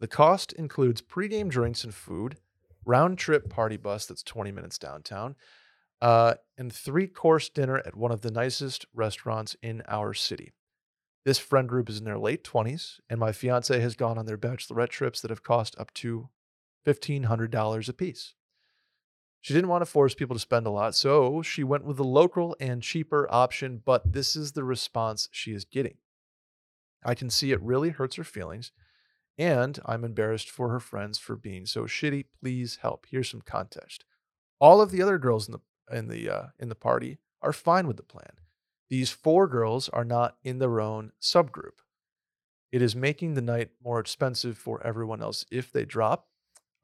The 0.00 0.08
cost 0.08 0.52
includes 0.52 1.02
pregame 1.02 1.48
drinks 1.48 1.84
and 1.84 1.94
food, 1.94 2.36
round 2.84 3.18
trip 3.18 3.50
party 3.50 3.76
bus 3.76 4.06
that's 4.06 4.22
20 4.22 4.52
minutes 4.52 4.78
downtown, 4.78 5.34
uh, 6.00 6.34
and 6.56 6.72
three 6.72 7.08
course 7.08 7.48
dinner 7.48 7.78
at 7.78 7.96
one 7.96 8.12
of 8.12 8.20
the 8.20 8.30
nicest 8.30 8.86
restaurants 8.94 9.56
in 9.62 9.82
our 9.88 10.14
city. 10.14 10.52
This 11.24 11.38
friend 11.38 11.68
group 11.68 11.90
is 11.90 11.98
in 11.98 12.04
their 12.04 12.18
late 12.18 12.44
20s, 12.44 13.00
and 13.10 13.18
my 13.18 13.32
fiance 13.32 13.78
has 13.78 13.96
gone 13.96 14.18
on 14.18 14.26
their 14.26 14.38
bachelorette 14.38 14.88
trips 14.88 15.20
that 15.20 15.30
have 15.30 15.42
cost 15.42 15.76
up 15.78 15.92
to 15.94 16.28
$1,500 16.86 17.88
apiece. 17.88 18.34
She 19.40 19.54
didn't 19.54 19.68
want 19.68 19.82
to 19.82 19.86
force 19.86 20.14
people 20.14 20.34
to 20.34 20.40
spend 20.40 20.66
a 20.66 20.70
lot, 20.70 20.94
so 20.94 21.42
she 21.42 21.62
went 21.62 21.84
with 21.84 21.96
the 21.96 22.04
local 22.04 22.56
and 22.60 22.82
cheaper 22.82 23.28
option, 23.30 23.82
but 23.84 24.12
this 24.12 24.36
is 24.36 24.52
the 24.52 24.64
response 24.64 25.28
she 25.32 25.52
is 25.52 25.64
getting. 25.64 25.98
I 27.04 27.14
can 27.14 27.30
see 27.30 27.52
it 27.52 27.62
really 27.62 27.90
hurts 27.90 28.16
her 28.16 28.24
feelings, 28.24 28.72
and 29.38 29.78
I'm 29.86 30.04
embarrassed 30.04 30.50
for 30.50 30.68
her 30.70 30.80
friends 30.80 31.18
for 31.18 31.36
being 31.36 31.64
so 31.64 31.84
shitty. 31.84 32.26
Please 32.40 32.78
help. 32.82 33.06
Here's 33.10 33.30
some 33.30 33.42
context. 33.42 34.04
All 34.60 34.80
of 34.80 34.90
the 34.90 35.00
other 35.00 35.18
girls 35.18 35.48
in 35.48 35.52
the 35.52 35.96
in 35.96 36.08
the 36.08 36.28
uh, 36.28 36.46
in 36.58 36.68
the 36.68 36.74
party 36.74 37.18
are 37.40 37.52
fine 37.52 37.86
with 37.86 37.96
the 37.96 38.02
plan. 38.02 38.32
These 38.90 39.10
four 39.10 39.46
girls 39.46 39.88
are 39.90 40.04
not 40.04 40.36
in 40.42 40.58
their 40.58 40.80
own 40.80 41.12
subgroup. 41.20 41.80
It 42.72 42.82
is 42.82 42.96
making 42.96 43.34
the 43.34 43.42
night 43.42 43.70
more 43.82 44.00
expensive 44.00 44.58
for 44.58 44.84
everyone 44.84 45.22
else 45.22 45.44
if 45.50 45.70
they 45.70 45.84
drop. 45.84 46.28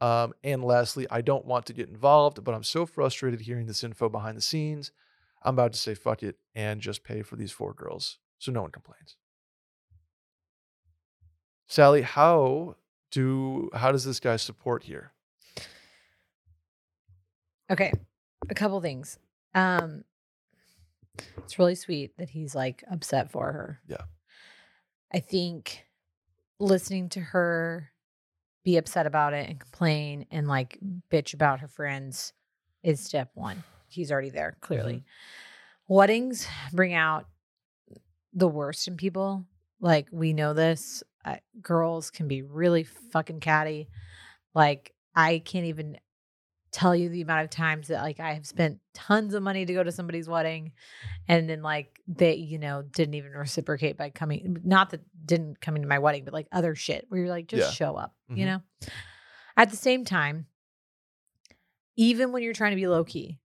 Um, 0.00 0.34
and 0.42 0.62
lastly, 0.62 1.07
I 1.11 1.20
don't 1.20 1.46
want 1.46 1.66
to 1.66 1.72
get 1.72 1.88
involved, 1.88 2.44
but 2.44 2.55
I'm 2.55 2.62
so 2.62 2.86
frustrated 2.86 3.42
hearing 3.42 3.66
this 3.66 3.84
info 3.84 4.09
behind 4.09 4.36
the 4.36 4.42
scenes. 4.42 4.92
I'm 5.42 5.55
about 5.55 5.72
to 5.72 5.78
say 5.78 5.94
fuck 5.94 6.22
it 6.22 6.36
and 6.55 6.80
just 6.80 7.05
pay 7.05 7.22
for 7.22 7.36
these 7.36 7.52
four 7.52 7.74
girls 7.74 8.18
so 8.38 8.52
no 8.52 8.62
one 8.62 8.70
complains. 8.70 9.16
Sally, 11.66 12.02
how 12.02 12.76
do 13.10 13.70
how 13.74 13.92
does 13.92 14.04
this 14.04 14.20
guy 14.20 14.36
support 14.36 14.84
here? 14.84 15.12
Okay, 17.70 17.92
a 18.48 18.54
couple 18.54 18.80
things. 18.80 19.18
Um, 19.54 20.04
it's 21.38 21.58
really 21.58 21.74
sweet 21.74 22.16
that 22.18 22.30
he's 22.30 22.54
like 22.54 22.84
upset 22.90 23.30
for 23.30 23.52
her. 23.52 23.80
Yeah. 23.86 24.02
I 25.12 25.20
think 25.20 25.86
listening 26.58 27.08
to 27.10 27.20
her 27.20 27.90
be 28.64 28.76
upset 28.76 29.06
about 29.06 29.34
it 29.34 29.48
and 29.48 29.60
complain 29.60 30.26
and 30.30 30.48
like 30.48 30.78
bitch 31.10 31.34
about 31.34 31.60
her 31.60 31.68
friends 31.68 32.32
is 32.82 33.00
step 33.00 33.30
one. 33.34 33.62
He's 33.88 34.10
already 34.10 34.30
there, 34.30 34.56
clearly. 34.60 35.04
Weddings 35.86 36.46
bring 36.72 36.94
out 36.94 37.26
the 38.32 38.48
worst 38.48 38.88
in 38.88 38.96
people. 38.96 39.44
Like, 39.80 40.08
we 40.10 40.32
know 40.32 40.54
this. 40.54 41.02
Uh, 41.24 41.36
girls 41.62 42.10
can 42.10 42.28
be 42.28 42.42
really 42.42 42.84
fucking 42.84 43.40
catty. 43.40 43.88
Like, 44.54 44.92
I 45.14 45.38
can't 45.44 45.66
even 45.66 45.98
tell 46.70 46.94
you 46.94 47.08
the 47.08 47.22
amount 47.22 47.44
of 47.44 47.50
times 47.50 47.86
that 47.86 48.02
like 48.02 48.18
I 48.18 48.32
have 48.34 48.44
spent 48.46 48.80
tons 48.94 49.32
of 49.34 49.44
money 49.44 49.64
to 49.64 49.72
go 49.72 49.84
to 49.84 49.92
somebody's 49.92 50.28
wedding 50.28 50.72
and 51.28 51.48
then 51.48 51.62
like 51.62 52.00
they, 52.08 52.34
you 52.34 52.58
know, 52.58 52.82
didn't 52.82 53.14
even 53.14 53.30
reciprocate 53.30 53.96
by 53.96 54.10
coming 54.10 54.56
not 54.64 54.90
that 54.90 55.00
didn't 55.24 55.60
come 55.60 55.76
into 55.76 55.86
my 55.86 56.00
wedding, 56.00 56.24
but 56.24 56.34
like 56.34 56.48
other 56.50 56.74
shit 56.74 57.06
where 57.08 57.20
you're 57.20 57.28
like, 57.30 57.46
just 57.46 57.68
Yeah. 57.68 57.86
show 57.86 57.94
up, 57.94 58.16
you 58.28 58.44
Mhm. 58.44 58.46
know? 58.46 58.88
At 59.56 59.70
the 59.70 59.76
same 59.76 60.04
time, 60.04 60.46
even 61.96 62.32
when 62.32 62.42
you're 62.42 62.52
trying 62.54 62.72
to 62.72 62.76
be 62.76 62.88
low 62.88 63.04
key, 63.04 63.38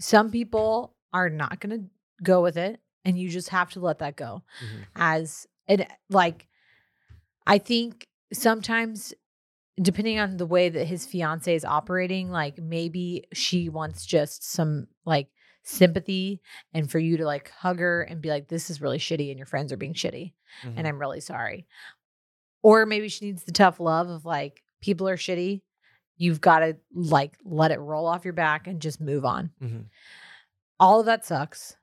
some 0.00 0.30
people 0.30 0.94
are 1.12 1.28
not 1.28 1.60
gonna 1.60 1.80
go 2.22 2.42
with 2.42 2.56
it 2.56 2.80
and 3.04 3.18
you 3.18 3.28
just 3.28 3.48
have 3.48 3.70
to 3.72 3.80
let 3.80 3.98
that 3.98 4.14
go 4.16 4.42
Mhm. 4.62 4.84
as 4.94 5.46
and 5.66 5.86
like 6.08 6.46
I 7.46 7.58
think 7.58 8.06
sometimes 8.32 9.14
depending 9.80 10.18
on 10.18 10.36
the 10.36 10.46
way 10.46 10.68
that 10.68 10.86
his 10.86 11.06
fiance 11.06 11.54
is 11.54 11.64
operating, 11.64 12.30
like 12.30 12.58
maybe 12.58 13.24
she 13.32 13.68
wants 13.68 14.04
just 14.04 14.44
some 14.50 14.86
like 15.04 15.28
sympathy 15.64 16.40
and 16.74 16.90
for 16.90 16.98
you 16.98 17.16
to 17.16 17.24
like 17.24 17.50
hug 17.50 17.78
her 17.78 18.02
and 18.02 18.20
be 18.20 18.28
like, 18.28 18.48
this 18.48 18.68
is 18.68 18.80
really 18.80 18.98
shitty 18.98 19.30
and 19.30 19.38
your 19.38 19.46
friends 19.46 19.72
are 19.72 19.76
being 19.76 19.94
shitty 19.94 20.34
Mhm. 20.64 20.74
and 20.76 20.86
I'm 20.86 20.98
really 20.98 21.20
sorry. 21.20 21.66
Or 22.62 22.84
maybe 22.86 23.08
she 23.08 23.24
needs 23.26 23.44
the 23.44 23.52
tough 23.52 23.80
love 23.80 24.08
of 24.08 24.24
like, 24.24 24.62
people 24.80 25.08
are 25.08 25.16
shitty. 25.16 25.62
You've 26.16 26.40
got 26.40 26.58
to 26.60 26.76
like 26.92 27.36
let 27.44 27.70
it 27.70 27.78
roll 27.80 28.06
off 28.06 28.24
your 28.24 28.34
back 28.34 28.66
and 28.66 28.80
just 28.80 29.00
move 29.00 29.24
on 29.24 29.50
Mhm. 29.62 29.86
all 30.78 31.00
of 31.00 31.06
that 31.06 31.24
sucks. 31.24 31.76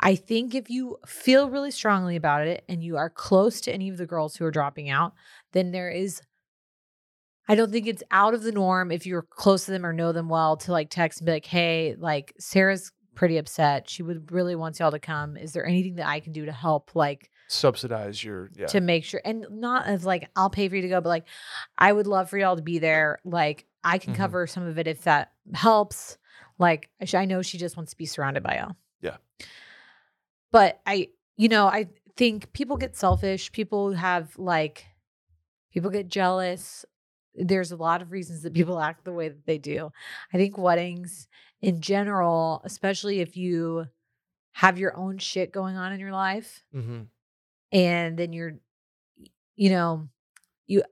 I 0.00 0.16
think 0.16 0.54
if 0.54 0.68
you 0.70 0.98
feel 1.06 1.48
really 1.48 1.70
strongly 1.70 2.16
about 2.16 2.46
it 2.46 2.64
and 2.68 2.82
you 2.82 2.96
are 2.96 3.08
close 3.10 3.60
to 3.62 3.72
any 3.72 3.88
of 3.88 3.96
the 3.96 4.06
girls 4.06 4.36
who 4.36 4.44
are 4.44 4.50
dropping 4.50 4.90
out, 4.90 5.14
then 5.52 5.70
there 5.72 5.90
is 5.90 6.20
I 7.46 7.54
don't 7.54 7.70
think 7.70 7.86
it's 7.86 8.02
out 8.10 8.32
of 8.34 8.42
the 8.42 8.52
norm 8.52 8.90
if 8.90 9.04
you're 9.06 9.22
close 9.22 9.66
to 9.66 9.70
them 9.70 9.84
or 9.84 9.92
know 9.92 10.12
them 10.12 10.28
well 10.30 10.56
to 10.58 10.72
like 10.72 10.88
text 10.88 11.20
and 11.20 11.26
be 11.26 11.32
like, 11.32 11.44
"Hey, 11.44 11.94
like 11.98 12.32
Sarah's 12.38 12.90
pretty 13.14 13.36
upset. 13.36 13.88
She 13.88 14.02
would 14.02 14.32
really 14.32 14.56
wants 14.56 14.80
y'all 14.80 14.90
to 14.90 14.98
come. 14.98 15.36
Is 15.36 15.52
there 15.52 15.66
anything 15.66 15.96
that 15.96 16.06
I 16.08 16.20
can 16.20 16.32
do 16.32 16.46
to 16.46 16.52
help 16.52 16.94
like 16.94 17.30
subsidize 17.48 18.24
your 18.24 18.50
yeah. 18.56 18.66
to 18.66 18.80
make 18.80 19.04
sure 19.04 19.20
and 19.24 19.46
not 19.50 19.86
as 19.86 20.04
like 20.04 20.30
I'll 20.34 20.50
pay 20.50 20.68
for 20.68 20.76
you 20.76 20.82
to 20.82 20.88
go, 20.88 21.00
but 21.00 21.08
like 21.10 21.26
I 21.78 21.92
would 21.92 22.06
love 22.06 22.30
for 22.30 22.38
y'all 22.38 22.56
to 22.56 22.62
be 22.62 22.78
there. 22.78 23.18
Like 23.24 23.66
I 23.84 23.98
can 23.98 24.14
Mhm. 24.14 24.16
cover 24.16 24.46
some 24.46 24.66
of 24.66 24.78
it 24.78 24.86
if 24.86 25.02
that 25.04 25.32
helps. 25.52 26.16
Like 26.58 26.90
I 27.12 27.24
know 27.26 27.42
she 27.42 27.58
just 27.58 27.76
wants 27.76 27.92
to 27.92 27.96
be 27.98 28.06
surrounded 28.06 28.42
by 28.42 28.56
y'all. 28.56 28.76
Yeah. 29.00 29.16
But 30.54 30.80
I, 30.86 31.08
you 31.36 31.48
know, 31.48 31.66
I 31.66 31.88
think 32.16 32.52
people 32.52 32.76
get 32.76 32.96
selfish. 32.96 33.50
People 33.50 33.92
have 33.94 34.38
like, 34.38 34.86
people 35.72 35.90
get 35.90 36.06
jealous. 36.06 36.84
There's 37.34 37.72
a 37.72 37.76
lot 37.76 38.02
of 38.02 38.12
reasons 38.12 38.42
that 38.42 38.54
people 38.54 38.78
act 38.88 39.04
the 39.04 39.12
way 39.12 39.28
that 39.30 39.46
they 39.46 39.58
do. 39.58 39.90
I 40.32 40.36
think 40.36 40.56
weddings 40.56 41.26
in 41.60 41.80
general, 41.80 42.62
especially 42.64 43.18
if 43.18 43.36
you 43.36 43.86
have 44.52 44.78
your 44.78 44.96
own 44.96 45.18
shit 45.18 45.50
going 45.50 45.76
on 45.76 45.92
in 45.92 45.98
your 45.98 46.12
life 46.12 46.62
Mm-hmm. 46.72 47.02
and 47.72 48.16
then 48.16 48.32
you're, 48.32 48.52
you 49.56 49.70
know, 49.70 50.08
you, 50.68 50.84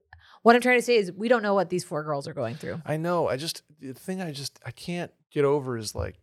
what 0.43 0.57
I'm 0.57 0.63
trying 0.63 0.79
to 0.79 0.85
say 0.85 0.97
is 0.97 1.13
we 1.13 1.29
don't 1.29 1.45
know 1.45 1.55
what 1.55 1.71
these 1.71 1.85
four 1.85 2.03
girls 2.03 2.27
are 2.27 2.35
going 2.35 2.57
through. 2.57 2.83
I 2.85 2.97
know. 2.97 3.29
I 3.29 3.37
just 3.37 3.63
the 3.81 3.95
thing 3.95 4.21
I 4.21 4.33
just 4.33 4.59
I 4.67 4.73
can't 4.73 5.13
get 5.31 5.45
over 5.45 5.79
is 5.79 5.95
like 5.95 6.19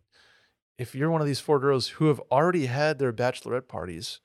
if 0.80 0.94
you're 0.94 1.10
one 1.10 1.20
of 1.20 1.26
these 1.26 1.40
four 1.40 1.58
girls 1.60 1.88
who 1.88 2.06
have 2.06 2.20
already 2.30 2.64
had 2.64 2.98
their 2.98 3.12
bachelorette 3.12 3.68
parties 3.68 4.20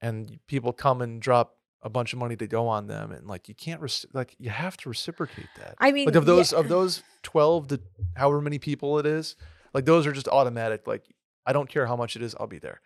and 0.00 0.40
people 0.48 0.72
come 0.72 1.00
and 1.00 1.22
drop 1.22 1.56
a 1.82 1.88
bunch 1.88 2.12
of 2.12 2.18
money 2.18 2.34
to 2.34 2.48
go 2.48 2.66
on 2.66 2.88
them 2.88 3.12
and 3.12 3.28
like 3.28 3.48
you 3.48 3.54
can't 3.54 3.80
reci- 3.80 4.06
like 4.12 4.34
you 4.40 4.50
have 4.50 4.76
to 4.76 4.88
reciprocate 4.88 5.46
that. 5.58 5.76
I 5.78 5.92
mean, 5.92 6.06
like 6.06 6.16
of 6.16 6.24
yeah. 6.24 6.34
those 6.34 6.52
of 6.52 6.68
those 6.68 7.04
12 7.22 7.68
to 7.68 7.80
however 8.16 8.40
many 8.40 8.58
people 8.58 8.98
it 8.98 9.06
is, 9.06 9.36
like 9.72 9.84
those 9.84 10.04
are 10.04 10.10
just 10.10 10.26
automatic 10.26 10.88
like 10.88 11.04
I 11.46 11.52
don't 11.52 11.68
care 11.68 11.86
how 11.86 11.94
much 11.94 12.16
it 12.16 12.22
is, 12.22 12.34
I'll 12.40 12.48
be 12.48 12.58
there. 12.58 12.80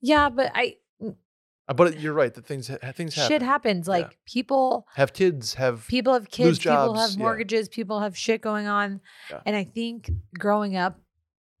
Yeah, 0.00 0.28
but 0.28 0.52
I, 0.54 0.76
uh, 1.68 1.74
but 1.74 1.98
you're 1.98 2.12
right, 2.12 2.32
that 2.34 2.46
things 2.46 2.68
things 2.94 3.14
happen. 3.16 3.28
shit 3.28 3.42
happens. 3.42 3.88
Like 3.88 4.16
people, 4.26 4.86
Have 4.94 5.12
kids, 5.12 5.54
have 5.54 5.88
people 5.88 6.12
have 6.12 6.30
kids, 6.30 6.60
people 6.60 6.72
jobs, 6.72 7.00
have 7.00 7.10
yeah. 7.12 7.18
mortgages, 7.24 7.68
people 7.68 7.98
have 8.00 8.16
shit 8.16 8.40
going 8.40 8.68
on. 8.68 9.00
Yeah. 9.28 9.40
And 9.44 9.56
I 9.56 9.64
think 9.64 10.10
growing 10.38 10.76
up 10.76 11.00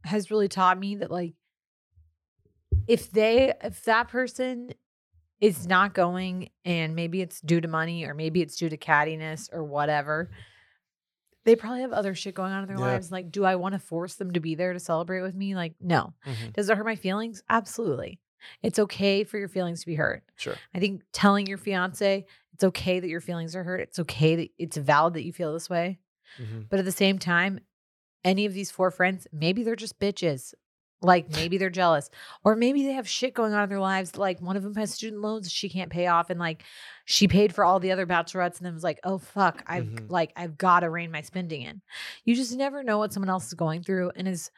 has 0.04 0.30
really 0.30 0.48
taught 0.48 0.78
me 0.78 0.96
that 0.96 1.10
like 1.10 1.34
if 2.86 3.10
they 3.10 3.52
if 3.62 3.84
that 3.84 4.08
person 4.08 4.70
is 5.40 5.66
not 5.66 5.94
going 5.94 6.48
and 6.64 6.94
maybe 6.94 7.20
it's 7.20 7.40
due 7.40 7.60
to 7.60 7.68
money 7.68 8.04
or 8.04 8.14
maybe 8.14 8.40
it's 8.42 8.56
due 8.56 8.68
to 8.68 8.76
cattiness 8.76 9.48
or 9.52 9.64
whatever, 9.64 10.30
they 11.44 11.56
probably 11.56 11.80
have 11.80 11.92
other 11.92 12.14
shit 12.14 12.34
going 12.34 12.52
on 12.52 12.62
in 12.62 12.68
their 12.68 12.78
Yeah. 12.78 12.92
lives. 12.92 13.10
Like, 13.10 13.32
do 13.32 13.44
I 13.44 13.56
want 13.56 13.72
to 13.74 13.78
force 13.80 14.14
them 14.14 14.32
to 14.32 14.40
be 14.40 14.54
there 14.54 14.72
to 14.72 14.78
celebrate 14.80 15.22
with 15.22 15.34
me? 15.34 15.54
Like, 15.56 15.74
no. 15.80 16.14
Mhm, 16.24 16.52
Does 16.52 16.70
it 16.70 16.76
hurt 16.76 16.84
my 16.86 16.94
feelings? 16.94 17.42
Absolutely. 17.48 18.20
It's 18.62 18.78
okay 18.78 19.24
for 19.24 19.38
your 19.38 19.48
feelings 19.48 19.80
to 19.80 19.86
be 19.86 19.94
hurt. 19.96 20.24
sure. 20.36 20.56
I 20.74 20.78
think 20.78 21.02
telling 21.12 21.46
your 21.46 21.58
fiance 21.58 22.24
it's 22.52 22.64
okay 22.64 23.00
that 23.00 23.08
your 23.08 23.20
feelings 23.20 23.56
are 23.56 23.64
hurt. 23.64 23.80
It's 23.80 23.98
okay 24.00 24.36
that 24.36 24.50
it's 24.58 24.76
valid 24.76 25.14
that 25.14 25.24
you 25.24 25.32
feel 25.32 25.52
this 25.52 25.70
way. 25.70 25.98
Mhm. 26.38 26.68
But 26.68 26.78
at 26.78 26.84
the 26.84 26.92
same 26.92 27.18
time, 27.18 27.60
any 28.24 28.46
of 28.46 28.54
these 28.54 28.70
four 28.70 28.90
friends, 28.90 29.26
maybe 29.32 29.62
they're 29.62 29.76
just 29.76 29.98
bitches. 29.98 30.54
Like 31.04 31.34
maybe 31.34 31.58
they're 31.58 31.68
jealous, 31.68 32.10
or 32.44 32.54
maybe 32.54 32.86
they 32.86 32.92
have 32.92 33.08
shit 33.08 33.34
going 33.34 33.52
on 33.54 33.64
in 33.64 33.68
their 33.68 33.80
lives. 33.80 34.16
Like 34.16 34.40
one 34.40 34.56
of 34.56 34.62
them 34.62 34.76
has 34.76 34.94
student 34.94 35.20
loans 35.20 35.50
she 35.50 35.68
can't 35.68 35.90
pay 35.90 36.06
off, 36.06 36.30
and 36.30 36.38
like 36.38 36.62
she 37.06 37.26
paid 37.26 37.52
for 37.52 37.64
all 37.64 37.80
the 37.80 37.90
other 37.90 38.06
bachelorettes, 38.06 38.58
and 38.58 38.66
then 38.66 38.72
was 38.72 38.84
like, 38.84 39.00
"Oh 39.02 39.18
fuck, 39.18 39.64
I've 39.66 39.86
Mhm. 39.86 40.10
like 40.10 40.32
I've 40.36 40.56
got 40.56 40.80
to 40.80 40.90
rein 40.90 41.10
my 41.10 41.22
spending 41.22 41.62
in." 41.62 41.82
You 42.24 42.36
just 42.36 42.54
never 42.56 42.84
know 42.84 42.98
what 42.98 43.12
someone 43.12 43.30
else 43.30 43.48
is 43.48 43.54
going 43.54 43.82
through, 43.82 44.12
and 44.14 44.28
as 44.28 44.52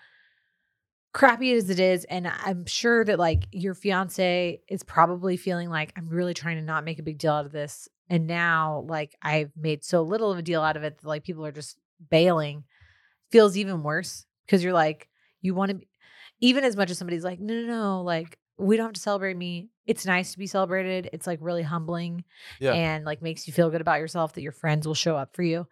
crappy 1.15 1.53
as 1.55 1.71
it 1.71 1.79
is, 1.81 2.05
and 2.05 2.27
I'm 2.27 2.67
sure 2.67 3.05
that 3.05 3.19
like 3.19 3.45
your 3.53 3.75
fiance 3.75 4.61
is 4.69 4.83
probably 4.83 5.37
feeling 5.37 5.71
like 5.71 5.93
I'm 5.97 6.09
really 6.09 6.35
trying 6.35 6.57
to 6.57 6.63
not 6.63 6.85
make 6.85 6.99
a 6.99 7.03
big 7.05 7.19
deal 7.19 7.33
out 7.33 7.47
of 7.47 7.53
this, 7.53 7.89
and 8.11 8.27
now 8.27 8.85
like 8.89 9.15
I've 9.23 9.53
made 9.57 9.85
so 9.85 10.03
little 10.03 10.31
of 10.33 10.39
a 10.39 10.43
deal 10.43 10.61
out 10.61 10.77
of 10.77 10.83
it 10.83 10.99
that 10.99 11.07
like 11.09 11.25
people 11.25 11.47
are 11.47 11.53
just 11.53 11.79
bailing 12.11 12.65
feels 13.31 13.57
even 13.57 13.83
worse 13.83 14.27
because 14.47 14.63
you're 14.63 14.73
like 14.73 15.09
you 15.41 15.55
want 15.55 15.71
to 15.71 15.87
even 16.41 16.65
as 16.65 16.77
much 16.77 16.91
as 16.91 16.99
somebody's 16.99 17.25
like 17.25 17.41
no 17.41 17.55
no 17.55 17.67
no 17.67 18.03
like 18.03 18.39
we 18.59 18.77
don't 18.77 18.87
have 18.87 18.93
to 18.93 19.01
celebrate 19.01 19.37
me 19.37 19.69
it's 19.87 20.07
nice 20.07 20.33
to 20.33 20.39
be 20.39 20.47
celebrated 20.47 21.09
it's 21.13 21.27
like 21.27 21.39
really 21.43 21.63
humbling 21.63 22.25
Yeah. 22.61 22.73
and 22.73 23.05
like 23.05 23.23
makes 23.23 23.47
you 23.47 23.53
feel 23.53 23.71
good 23.71 23.81
about 23.81 23.99
yourself 24.01 24.35
that 24.35 24.43
your 24.43 24.53
friends 24.53 24.87
will 24.87 24.95
show 24.95 25.17
up 25.17 25.35
for 25.35 25.43
you 25.43 25.67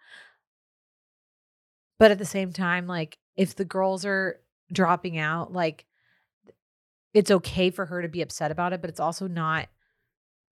but 1.99 2.11
at 2.11 2.17
the 2.19 2.25
same 2.25 2.51
time 2.51 2.87
like 2.87 3.17
if 3.35 3.55
the 3.55 3.65
girls 3.65 4.05
are 4.05 4.39
dropping 4.71 5.17
out 5.17 5.53
like 5.53 5.85
it's 7.13 7.31
okay 7.31 7.69
for 7.69 7.85
her 7.85 8.01
to 8.01 8.07
be 8.07 8.21
upset 8.21 8.51
about 8.51 8.73
it 8.73 8.81
but 8.81 8.89
it's 8.89 8.99
also 8.99 9.27
not 9.27 9.67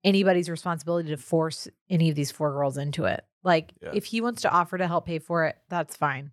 anybody's 0.04 0.50
responsibility 0.50 1.10
to 1.10 1.18
force 1.18 1.68
any 1.90 2.10
of 2.10 2.16
these 2.16 2.32
four 2.32 2.52
girls 2.52 2.78
into 2.78 3.06
it 3.06 3.24
like 3.44 3.74
Yeah. 3.82 3.92
if 3.94 4.06
he 4.06 4.22
wants 4.22 4.42
to 4.44 4.52
offer 4.52 4.78
to 4.78 4.88
help 4.88 5.06
pay 5.06 5.20
for 5.20 5.46
it 5.46 5.58
that's 5.70 5.96
fine 5.96 6.32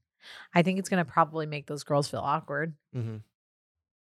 i 0.55 0.63
think 0.63 0.79
it's 0.79 0.89
going 0.89 1.05
to 1.05 1.11
probably 1.11 1.47
make 1.47 1.67
those 1.67 1.85
girls 1.85 2.09
feel 2.09 2.21
awkward 2.21 2.75
Mhm. 2.95 3.23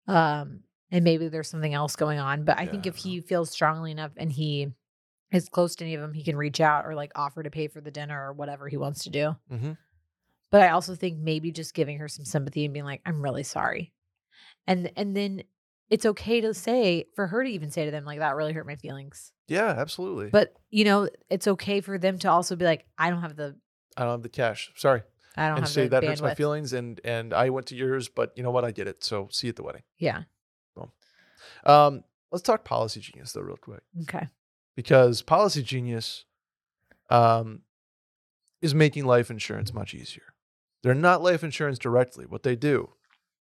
um 0.07 0.61
and 0.91 1.05
maybe 1.05 1.29
there's 1.29 1.49
something 1.51 1.75
else 1.75 1.97
going 1.97 2.19
on 2.19 2.45
but 2.45 2.59
i 2.59 2.67
think 2.67 2.87
if 2.87 2.97
he 2.97 3.21
feels 3.21 3.51
strongly 3.51 3.91
enough 3.91 4.13
and 4.17 4.33
he 4.33 4.69
is 5.33 5.49
close 5.49 5.75
to 5.77 5.85
any 5.85 5.95
of 5.95 6.01
them 6.01 6.15
he 6.15 6.23
can 6.25 6.37
reach 6.37 6.61
out 6.61 6.87
or 6.87 6.95
like 6.95 7.13
offer 7.15 7.43
to 7.43 7.51
pay 7.51 7.69
for 7.69 7.81
the 7.81 7.91
dinner 7.91 8.29
or 8.29 8.33
whatever 8.33 8.69
he 8.69 8.77
wants 8.77 9.05
to 9.05 9.11
do 9.11 9.37
Mhm. 9.53 9.77
but 10.51 10.63
i 10.63 10.71
also 10.71 10.95
think 10.95 11.19
maybe 11.19 11.51
just 11.53 11.75
giving 11.75 11.99
her 11.99 12.09
some 12.09 12.25
sympathy 12.25 12.65
and 12.65 12.73
being 12.73 12.87
like 12.87 13.03
i'm 13.05 13.23
really 13.23 13.43
sorry 13.43 13.93
and 14.67 14.91
and 14.97 15.17
then 15.17 15.43
it's 15.91 16.05
okay 16.07 16.41
to 16.43 16.53
say 16.53 17.07
for 17.15 17.27
her 17.27 17.43
to 17.45 17.51
even 17.51 17.71
say 17.71 17.85
to 17.87 17.91
them 17.91 18.05
like 18.05 18.19
that 18.19 18.37
really 18.37 18.53
hurt 18.53 18.67
my 18.67 18.77
feelings 18.77 19.33
Yeah, 19.49 19.69
absolutely. 19.77 20.31
but 20.31 20.55
you 20.71 20.85
know 20.85 21.09
it's 21.31 21.47
okay 21.49 21.81
for 21.81 21.99
them 21.99 22.19
to 22.21 22.31
also 22.31 22.57
be 22.57 22.65
like 22.65 22.87
i 22.97 23.11
don't 23.11 23.23
have 23.23 23.37
the 23.37 23.57
I 23.97 24.03
don't 24.03 24.13
have 24.13 24.23
the 24.23 24.29
cash. 24.29 24.71
Sorry. 24.77 25.03
I 25.39 25.49
don't 25.49 25.59
and 25.59 25.69
say 25.69 25.89
that 25.89 26.05
hurts 26.05 26.21
my 26.21 26.35
feelings 26.35 26.73
and 26.73 27.01
and 27.05 27.33
I 27.33 27.51
went 27.51 27.67
to 27.69 27.77
yours, 27.77 28.09
but 28.09 28.33
you 28.37 28.43
know 28.43 28.51
what? 28.51 28.65
I 28.65 28.71
did 28.71 28.89
it. 28.89 29.05
So 29.05 29.29
see 29.31 29.47
you 29.47 29.51
at 29.51 29.57
the 29.57 29.63
wedding. 29.63 29.83
yeah 29.99 30.23
Um, 31.65 32.05
let's 32.33 32.43
talk 32.43 32.65
Policy 32.65 33.01
Genius 33.01 33.33
though, 33.33 33.41
real 33.43 33.57
quick, 33.57 33.83
okay 34.03 34.29
because 34.77 35.23
Policy 35.23 35.63
Genius, 35.63 36.25
um, 37.11 37.63
is 38.61 38.75
making 38.75 39.05
life 39.07 39.31
insurance 39.31 39.73
much 39.73 39.95
easier. 39.95 40.35
They're 40.83 40.95
not 40.95 41.23
life 41.23 41.43
insurance 41.43 41.79
directly. 41.79 42.27
What 42.27 42.43
they 42.43 42.57
do 42.57 42.91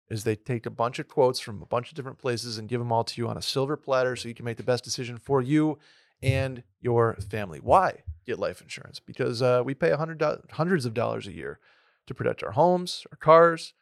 is 0.08 0.24
they 0.24 0.36
take 0.36 0.66
a 0.66 0.70
bunch 0.70 0.98
of 0.98 1.08
quotes 1.08 1.40
from 1.40 1.62
a 1.62 1.66
bunch 1.66 1.88
of 1.88 1.94
different 1.94 2.18
places 2.18 2.58
and 2.58 2.68
give 2.68 2.80
them 2.80 2.92
all 2.92 3.04
to 3.04 3.20
you 3.20 3.28
on 3.28 3.36
a 3.36 3.42
silver 3.42 3.76
platter, 3.76 4.16
so 4.16 4.28
you 4.28 4.34
can 4.34 4.44
make 4.44 4.58
the 4.58 4.62
best 4.62 4.84
decision 4.84 5.16
for 5.16 5.40
you 5.40 5.78
and 6.22 6.62
your 6.80 7.14
family. 7.30 7.60
Why 7.60 8.02
get 8.26 8.38
life 8.38 8.60
insurance? 8.60 9.00
Because 9.00 9.42
uh, 9.42 9.62
we 9.64 9.74
pay 9.74 9.90
a 9.90 9.96
hundred 9.96 10.22
hundreds 10.50 10.84
of 10.84 10.94
dollars 10.94 11.26
a 11.26 11.32
year 11.32 11.58
to 12.06 12.14
protect 12.14 12.42
our 12.42 12.52
homes, 12.52 13.06
our 13.10 13.16
cars, 13.16 13.74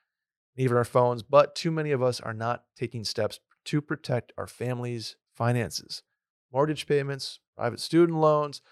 and 0.57 0.65
even 0.65 0.77
our 0.77 0.85
phones. 0.85 1.23
But 1.23 1.55
too 1.55 1.71
many 1.71 1.91
of 1.91 2.03
us 2.03 2.21
are 2.21 2.35
not 2.35 2.65
taking 2.77 3.05
steps 3.05 3.41
to 3.67 3.81
protect 3.81 4.33
our 4.39 4.47
families' 4.47 5.17
finances, 5.35 6.03
mortgage 6.53 6.87
payments, 6.87 7.41
private 7.57 7.81
student 7.81 8.19
loans, 8.19 8.63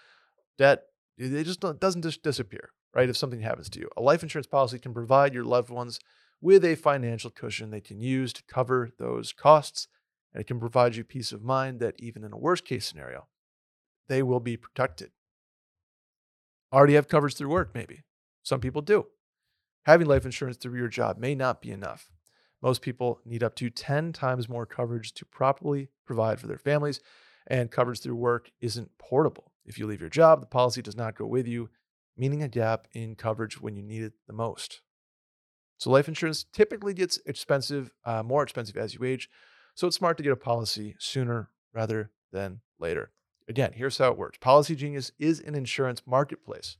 debt. 0.57 0.83
It 1.17 1.43
just 1.43 1.59
doesn't 1.59 2.01
just 2.03 2.23
disappear, 2.23 2.69
right? 2.93 3.09
If 3.09 3.17
something 3.17 3.41
happens 3.41 3.69
to 3.71 3.79
you, 3.79 3.89
a 3.97 4.01
life 4.01 4.23
insurance 4.23 4.47
policy 4.47 4.79
can 4.79 4.93
provide 4.93 5.33
your 5.33 5.43
loved 5.43 5.69
ones 5.69 5.99
with 6.41 6.63
a 6.63 6.75
financial 6.75 7.29
cushion 7.29 7.69
they 7.69 7.81
can 7.81 7.99
use 7.99 8.31
to 8.33 8.43
cover 8.47 8.91
those 8.97 9.33
costs. 9.33 9.87
And 10.33 10.41
it 10.41 10.47
can 10.47 10.59
provide 10.59 10.95
you 10.95 11.03
peace 11.03 11.31
of 11.31 11.43
mind 11.43 11.79
that 11.79 11.95
even 11.97 12.23
in 12.23 12.31
a 12.31 12.37
worst 12.37 12.63
case 12.63 12.85
scenario, 12.85 13.27
they 14.07 14.23
will 14.23 14.39
be 14.39 14.57
protected. 14.57 15.11
Already 16.71 16.93
have 16.93 17.07
coverage 17.07 17.35
through 17.35 17.49
work, 17.49 17.71
maybe. 17.73 18.03
Some 18.43 18.59
people 18.59 18.81
do. 18.81 19.07
Having 19.85 20.07
life 20.07 20.25
insurance 20.25 20.57
through 20.57 20.77
your 20.77 20.87
job 20.87 21.17
may 21.17 21.35
not 21.35 21.61
be 21.61 21.71
enough. 21.71 22.11
Most 22.61 22.81
people 22.81 23.21
need 23.25 23.43
up 23.43 23.55
to 23.55 23.69
10 23.69 24.11
times 24.11 24.49
more 24.49 24.65
coverage 24.65 25.13
to 25.13 25.25
properly 25.25 25.89
provide 26.05 26.39
for 26.39 26.47
their 26.47 26.57
families, 26.57 26.99
and 27.47 27.71
coverage 27.71 28.01
through 28.01 28.15
work 28.15 28.51
isn't 28.59 28.97
portable. 28.97 29.51
If 29.65 29.79
you 29.79 29.87
leave 29.87 30.01
your 30.01 30.09
job, 30.09 30.41
the 30.41 30.47
policy 30.47 30.81
does 30.81 30.97
not 30.97 31.15
go 31.15 31.25
with 31.25 31.47
you, 31.47 31.69
meaning 32.17 32.43
a 32.43 32.49
gap 32.49 32.87
in 32.91 33.15
coverage 33.15 33.61
when 33.61 33.75
you 33.75 33.83
need 33.83 34.03
it 34.03 34.13
the 34.27 34.33
most. 34.33 34.81
So, 35.77 35.89
life 35.89 36.09
insurance 36.09 36.43
typically 36.43 36.93
gets 36.93 37.19
expensive, 37.25 37.91
uh, 38.03 38.21
more 38.21 38.43
expensive 38.43 38.75
as 38.75 38.93
you 38.93 39.05
age. 39.05 39.29
So, 39.75 39.87
it's 39.87 39.95
smart 39.95 40.17
to 40.17 40.23
get 40.23 40.33
a 40.33 40.35
policy 40.35 40.95
sooner 40.99 41.49
rather 41.73 42.11
than 42.33 42.59
later. 42.79 43.11
Again, 43.47 43.71
here's 43.73 43.97
how 43.97 44.11
it 44.11 44.17
works 44.17 44.37
Policy 44.39 44.75
Genius 44.75 45.13
is 45.17 45.39
an 45.39 45.55
insurance 45.55 46.01
marketplace 46.05 46.77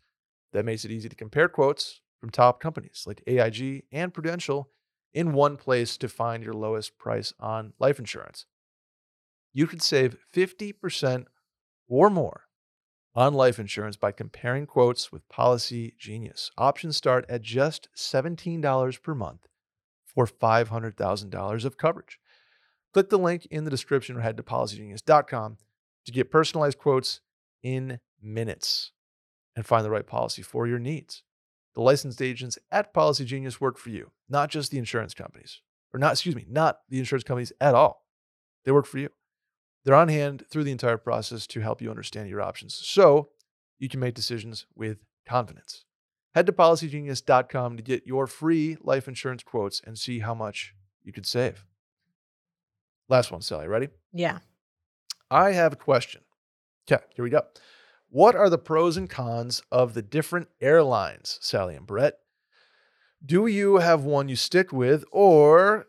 that 0.51 0.65
makes 0.65 0.83
it 0.83 0.91
easy 0.91 1.07
to 1.07 1.15
compare 1.15 1.47
quotes 1.47 2.01
from 2.20 2.30
top 2.30 2.59
companies 2.59 3.03
like 3.05 3.24
AIG 3.28 3.84
and 3.91 4.13
Prudential 4.13 4.70
in 5.13 5.34
one 5.34 5.57
place 5.57 5.97
to 5.97 6.09
find 6.09 6.43
your 6.43 6.53
lowest 6.53 6.97
price 6.97 7.34
on 7.39 7.74
life 7.80 7.99
insurance. 7.99 8.45
You 9.53 9.67
could 9.67 9.82
save 9.82 10.17
50% 10.34 11.26
or 11.88 12.09
more 12.09 12.43
on 13.15 13.34
life 13.34 13.59
insurance 13.59 13.97
by 13.97 14.11
comparing 14.11 14.65
quotes 14.65 15.11
with 15.11 15.28
Policy 15.30 15.95
Genius. 15.97 16.51
Options 16.57 16.95
start 16.95 17.26
at 17.28 17.41
just 17.41 17.89
$17 17.97 19.01
per 19.01 19.15
month 19.15 19.47
for 20.05 20.28
$500,000 20.28 21.65
of 21.65 21.78
coverage. 21.78 22.20
Click 22.93 23.09
the 23.09 23.17
link 23.17 23.47
in 23.51 23.63
the 23.63 23.72
description 23.72 24.17
or 24.17 24.22
head 24.22 24.38
to 24.38 24.43
policygenius.com 24.43 25.57
to 26.05 26.11
get 26.11 26.32
personalized 26.32 26.78
quotes 26.78 27.22
in 27.61 27.99
minutes 28.22 28.91
and 29.55 29.65
find 29.65 29.84
the 29.84 29.91
right 29.91 30.07
policy 30.07 30.41
for 30.41 30.67
your 30.67 30.80
needs. 30.80 31.24
The 31.76 31.82
licensed 31.82 32.22
agents 32.22 32.57
at 32.72 32.93
Policy 32.93 33.26
Genius 33.26 33.61
work 33.61 33.78
for 33.78 33.89
you, 33.89 34.11
not 34.28 34.49
just 34.49 34.72
the 34.72 34.78
insurance 34.78 35.13
companies, 35.13 35.61
or 35.93 35.99
not, 35.99 36.13
excuse 36.13 36.36
me, 36.36 36.45
not 36.49 36.80
the 36.89 36.99
insurance 36.99 37.24
companies 37.24 37.53
at 37.61 37.76
all. 37.76 38.05
They 38.65 38.72
work 38.72 38.86
for 38.86 38.97
you. 38.97 39.09
They're 39.86 39.95
on 39.95 40.09
hand 40.09 40.43
through 40.49 40.65
the 40.65 40.72
entire 40.72 40.97
process 40.97 41.47
to 41.47 41.61
help 41.61 41.82
you 41.82 41.89
understand 41.89 42.30
your 42.30 42.41
options 42.41 42.76
so 42.76 43.30
you 43.78 43.88
can 43.88 43.99
make 43.99 44.13
decisions 44.13 44.65
with 44.76 44.97
confidence. 45.26 45.86
Head 46.36 46.45
to 46.47 46.51
policygenius.com 46.51 47.78
to 47.78 47.84
get 47.84 48.05
your 48.05 48.28
free 48.28 48.78
life 48.82 49.07
insurance 49.07 49.43
quotes 49.43 49.82
and 49.86 49.97
see 49.97 50.20
how 50.20 50.34
much 50.34 50.76
you 51.03 51.11
could 51.11 51.26
save. 51.26 51.65
Last 53.07 53.32
one, 53.32 53.41
Sally. 53.41 53.67
Ready? 53.67 53.89
Yeah. 54.13 54.39
I 55.32 55.51
have 55.51 55.74
a 55.74 55.78
question. 55.78 56.22
Okay, 56.91 57.03
here 57.15 57.24
we 57.24 57.30
go. 57.30 57.41
What 58.10 58.36
are 58.36 58.49
the 58.49 58.57
pros 58.57 58.97
and 58.97 59.10
cons 59.10 59.62
of 59.72 59.93
the 59.93 60.01
different 60.01 60.47
airlines, 60.62 61.38
Sally 61.41 61.76
and 61.76 61.86
Brett? 61.86 62.16
Do 63.24 63.45
you 63.47 63.78
have 63.78 64.03
one 64.03 64.30
you 64.30 64.36
stick 64.36 64.72
with 64.74 65.03
or 65.12 65.86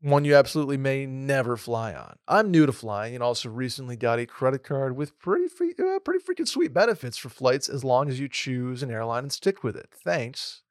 one 0.00 0.24
you 0.24 0.34
absolutely 0.34 0.76
may 0.76 1.06
never 1.06 1.56
fly 1.56 1.94
on? 1.94 2.16
I'm 2.26 2.50
new 2.50 2.66
to 2.66 2.72
flying 2.72 3.14
and 3.14 3.22
also 3.22 3.48
recently 3.48 3.96
got 3.96 4.18
a 4.18 4.26
credit 4.26 4.64
card 4.64 4.96
with 4.96 5.18
pretty 5.18 5.48
free, 5.48 5.74
uh, 5.78 5.98
pretty 6.00 6.24
freaking 6.24 6.48
sweet 6.48 6.72
benefits 6.72 7.16
for 7.16 7.28
flights 7.28 7.68
as 7.68 7.84
long 7.84 8.08
as 8.08 8.18
you 8.18 8.28
choose 8.28 8.82
an 8.82 8.90
airline 8.90 9.24
and 9.24 9.32
stick 9.32 9.62
with 9.62 9.76
it. 9.76 9.88
Thanks 9.92 10.62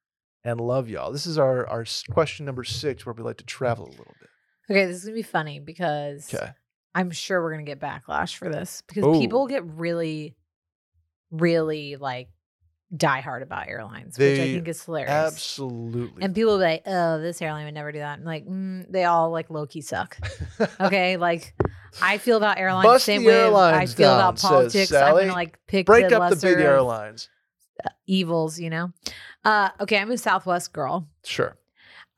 and 0.44 0.60
love 0.60 0.90
y'all. 0.90 1.12
This 1.12 1.26
is 1.26 1.38
our, 1.38 1.66
our 1.68 1.86
question 2.12 2.46
number 2.46 2.64
six 2.64 3.06
where 3.06 3.14
we 3.14 3.24
like 3.24 3.38
to 3.38 3.46
travel 3.46 3.86
a 3.86 3.90
little 3.92 4.16
bit. 4.20 4.30
Okay, 4.70 4.86
this 4.88 4.98
is 4.98 5.04
gonna 5.06 5.16
be 5.16 5.22
funny 5.22 5.60
because 5.60 6.34
Okay. 6.34 6.52
I'm 6.96 7.12
sure 7.12 7.42
we're 7.42 7.52
gonna 7.52 7.64
get 7.64 7.80
backlash 7.80 8.36
for 8.36 8.50
this 8.50 8.82
because 8.88 9.04
Oh. 9.06 9.20
people 9.20 9.48
get 9.48 9.64
really, 9.66 10.36
really 11.42 11.96
like 11.96 12.30
die 12.96 13.20
hard 13.22 13.42
about 13.42 13.68
airlines, 13.68 14.18
which 14.18 14.40
I 14.40 14.54
think 14.54 14.68
is 14.68 14.84
hilarious. 14.84 15.12
Absolutely. 15.12 16.24
And 16.24 16.34
people 16.36 16.52
will 16.54 16.60
be 16.60 16.66
like, 16.66 16.84
"Oh, 16.86 17.20
this 17.20 17.42
airline 17.42 17.66
would 17.66 17.74
never 17.74 17.92
do 17.92 18.00
that." 18.00 18.20
I'm 18.20 18.26
like, 18.26 18.46
mm, 18.46 18.90
they 18.92 19.04
all 19.06 19.32
like 19.32 19.50
low 19.50 19.66
key 19.66 19.82
suck. 19.82 20.18
Okay, 20.80 21.18
like 21.30 21.54
I 22.02 22.18
feel 22.20 22.38
about 22.38 22.58
airlines 22.58 22.84
the 22.86 22.90
Bust 22.90 23.06
same 23.06 23.24
way 23.26 23.46
I 23.48 23.86
feel 23.88 24.10
down, 24.12 24.20
about 24.20 24.40
politics. 24.40 24.92
I'm 24.92 25.00
Sally. 25.00 25.24
gonna 25.24 25.34
like 25.34 25.60
pick 25.68 25.86
Break 25.88 26.10
the 26.10 26.16
up 26.22 26.30
the 26.30 26.36
lesser 26.36 26.48
big 26.56 26.60
of 26.60 26.66
airlines. 26.66 27.30
evils, 28.08 28.60
you 28.60 28.70
know. 28.70 28.92
Uh, 29.44 29.70
okay, 29.82 29.98
I'm 30.00 30.12
a 30.12 30.18
Southwest 30.18 30.72
girl. 30.74 31.08
Sure. 31.24 31.58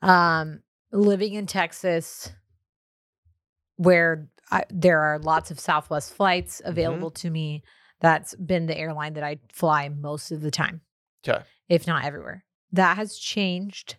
um, 0.02 0.60
living 0.92 1.34
in 1.34 1.46
Texas, 1.46 2.30
where 3.76 4.28
I, 4.50 4.64
there 4.70 5.00
are 5.00 5.18
lots 5.18 5.50
of 5.50 5.60
Southwest 5.60 6.14
flights 6.14 6.60
Mm-hmm. 6.60 6.70
available 6.70 7.10
to 7.12 7.30
me. 7.30 7.62
That's 8.00 8.34
been 8.36 8.66
the 8.66 8.76
airline 8.78 9.14
that 9.14 9.24
I 9.24 9.38
fly 9.52 9.88
most 9.88 10.30
of 10.30 10.40
the 10.40 10.50
time, 10.50 10.82
Okay. 11.26 11.42
if 11.68 11.86
not 11.86 12.04
everywhere. 12.04 12.44
That 12.72 12.96
has 12.96 13.16
changed 13.16 13.96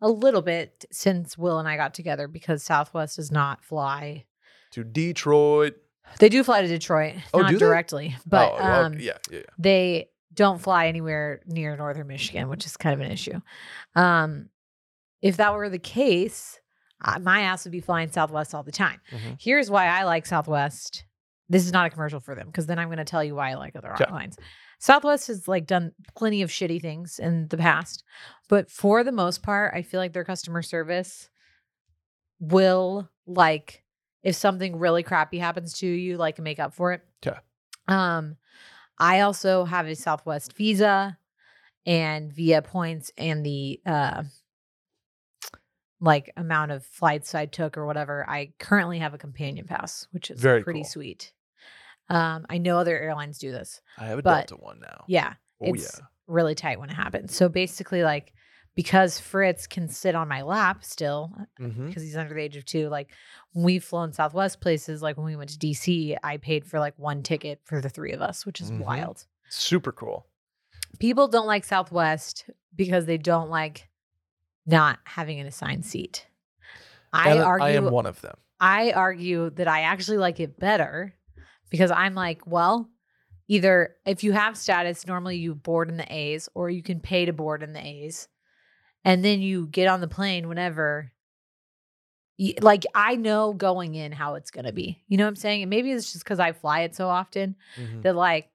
a 0.00 0.08
little 0.08 0.42
bit 0.42 0.84
since 0.90 1.36
Will 1.36 1.58
and 1.58 1.68
I 1.68 1.76
got 1.76 1.94
together 1.94 2.28
because 2.28 2.62
Southwest 2.62 3.16
does 3.16 3.30
not 3.30 3.62
fly. 3.62 4.24
To 4.72 4.82
Detroit. 4.84 5.74
They 6.18 6.28
do 6.28 6.42
fly 6.42 6.62
to 6.62 6.68
Detroit, 6.68 7.14
Oh, 7.32 7.40
not 7.40 7.54
directly, 7.54 8.16
but 8.26 8.52
oh, 8.52 8.64
um, 8.64 8.94
yeah, 8.98 9.18
yeah, 9.30 9.38
yeah. 9.38 9.42
they 9.58 10.08
don't 10.34 10.60
fly 10.60 10.86
anywhere 10.88 11.40
near 11.46 11.76
northern 11.76 12.06
Michigan, 12.06 12.48
which 12.48 12.64
is 12.66 12.76
kind 12.76 12.94
of 12.94 13.00
an 13.06 13.12
issue. 13.12 13.40
Um, 13.94 14.48
if 15.20 15.36
that 15.36 15.54
were 15.54 15.68
the 15.68 15.78
case, 15.78 16.58
my 17.20 17.42
ass 17.42 17.64
would 17.64 17.72
be 17.72 17.80
flying 17.80 18.10
Southwest 18.10 18.54
all 18.54 18.62
the 18.62 18.72
time. 18.72 19.00
Mhm. 19.10 19.36
Here's 19.40 19.70
why 19.70 19.86
I 19.86 20.04
like 20.04 20.24
Southwest. 20.26 21.04
This 21.52 21.66
is 21.66 21.72
not 21.72 21.86
a 21.86 21.90
commercial 21.90 22.18
for 22.18 22.34
them 22.34 22.46
because 22.46 22.64
then 22.64 22.78
I'm 22.78 22.88
going 22.88 22.96
to 22.96 23.04
tell 23.04 23.22
you 23.22 23.34
why 23.34 23.50
I 23.50 23.54
like 23.56 23.76
other 23.76 23.92
Okay. 23.92 24.06
airlines. 24.06 24.38
Southwest 24.78 25.26
has 25.26 25.46
like 25.46 25.66
done 25.66 25.92
plenty 26.16 26.40
of 26.40 26.48
shitty 26.48 26.80
things 26.80 27.18
in 27.18 27.46
the 27.48 27.58
past, 27.58 28.04
but 28.48 28.70
for 28.70 29.04
the 29.04 29.12
most 29.12 29.42
part, 29.42 29.74
I 29.74 29.82
feel 29.82 30.00
like 30.00 30.14
their 30.14 30.24
customer 30.24 30.62
service 30.62 31.28
will 32.40 33.10
like 33.26 33.84
if 34.22 34.34
something 34.34 34.78
really 34.78 35.02
crappy 35.02 35.38
happens 35.38 35.74
to 35.80 35.86
you, 35.86 36.16
like 36.16 36.38
make 36.38 36.58
up 36.58 36.72
for 36.72 36.94
it. 36.94 37.02
Yeah. 37.22 37.40
Um, 37.86 38.36
I 38.98 39.20
also 39.20 39.66
have 39.66 39.86
a 39.86 39.94
Southwest 39.94 40.54
visa 40.54 41.18
and 41.84 42.32
via 42.32 42.62
points 42.62 43.12
and 43.18 43.44
the 43.44 43.78
uh 43.84 44.22
like 46.00 46.32
amount 46.36 46.72
of 46.72 46.84
flights 46.84 47.34
I 47.34 47.46
took 47.46 47.76
or 47.76 47.86
whatever, 47.86 48.28
I 48.28 48.52
currently 48.58 48.98
have 49.00 49.14
a 49.14 49.18
companion 49.18 49.66
pass, 49.66 50.08
which 50.12 50.30
is 50.30 50.40
Very 50.40 50.62
pretty 50.64 50.80
cool. 50.80 50.88
sweet. 50.88 51.32
Um, 52.14 52.46
I 52.50 52.58
know 52.58 52.78
other 52.78 52.98
airlines 52.98 53.38
do 53.38 53.50
this. 53.52 53.80
I 53.98 54.06
have 54.06 54.18
a 54.18 54.22
but- 54.22 54.48
Delta 54.48 54.62
one 54.62 54.80
now. 54.80 55.04
Yeah, 55.08 55.34
Oh 55.60 55.72
it's 55.74 55.98
yeah. 55.98 56.06
really 56.26 56.54
tight 56.54 56.78
when 56.80 56.90
it 56.90 56.94
happens. 56.94 57.34
So 57.34 57.48
basically, 57.48 58.02
like 58.02 58.32
because 58.74 59.18
Fritz 59.20 59.66
can 59.66 59.86
sit 59.88 60.14
on 60.14 60.28
my 60.28 60.42
lap 60.42 60.82
still 60.84 61.30
Mm-hmm. 61.60 61.88
because 61.88 62.02
he's 62.02 62.16
under 62.16 62.32
the 62.34 62.40
age 62.40 62.56
of 62.56 62.64
two. 62.64 62.88
Like 62.88 63.10
when 63.52 63.64
we've 63.64 63.84
flown 63.84 64.12
Southwest 64.12 64.60
places, 64.60 65.02
like 65.02 65.16
when 65.16 65.26
we 65.26 65.36
went 65.36 65.50
to 65.50 65.58
DC, 65.58 66.16
I 66.22 66.36
paid 66.38 66.66
for 66.66 66.78
like 66.78 66.94
one 66.98 67.22
ticket 67.22 67.60
for 67.64 67.80
the 67.80 67.88
three 67.90 68.12
of 68.12 68.22
us, 68.22 68.46
which 68.46 68.60
is 68.60 68.70
Mhm. 68.70 68.78
wild. 68.84 69.26
Super 69.50 69.92
cool. 69.92 70.26
People 70.98 71.28
don't 71.28 71.46
like 71.46 71.64
Southwest 71.64 72.48
because 72.74 73.04
they 73.06 73.18
don't 73.18 73.50
like 73.50 73.88
not 74.66 74.98
having 75.04 75.40
an 75.40 75.46
assigned 75.46 75.84
seat. 75.84 76.26
I 77.12 77.30
And 77.32 77.40
argue 77.40 77.66
I 77.66 77.70
am 77.70 77.90
one 77.90 78.06
of 78.06 78.20
them. 78.22 78.36
I 78.60 78.92
argue 78.92 79.50
that 79.50 79.68
I 79.68 79.82
actually 79.82 80.18
like 80.18 80.38
it 80.40 80.58
better 80.58 81.14
because 81.72 81.90
I'm 81.90 82.14
like, 82.14 82.46
well, 82.46 82.88
either 83.48 83.96
if 84.06 84.22
you 84.22 84.32
have 84.32 84.56
status, 84.58 85.06
normally 85.06 85.38
you 85.38 85.54
board 85.54 85.88
in 85.88 85.96
the 85.96 86.12
A's 86.14 86.48
or 86.54 86.68
you 86.70 86.82
can 86.82 87.00
pay 87.00 87.24
to 87.24 87.32
board 87.32 87.62
in 87.62 87.72
the 87.72 87.84
A's. 87.84 88.28
And 89.04 89.24
then 89.24 89.40
you 89.40 89.66
get 89.66 89.88
on 89.88 90.00
the 90.02 90.06
plane 90.06 90.48
whenever. 90.48 91.10
Like, 92.60 92.84
I 92.94 93.16
know 93.16 93.52
going 93.52 93.94
in 93.94 94.12
how 94.12 94.34
it's 94.34 94.50
going 94.50 94.64
to 94.64 94.72
be. 94.72 95.02
You 95.06 95.16
know 95.16 95.24
what 95.24 95.28
I'm 95.30 95.36
saying? 95.36 95.62
And 95.62 95.70
maybe 95.70 95.92
it's 95.92 96.12
just 96.12 96.24
because 96.24 96.40
I 96.40 96.52
fly 96.52 96.80
it 96.80 96.94
so 96.94 97.08
often 97.08 97.56
Mhm. 97.76 98.02
that, 98.02 98.14
like, 98.16 98.50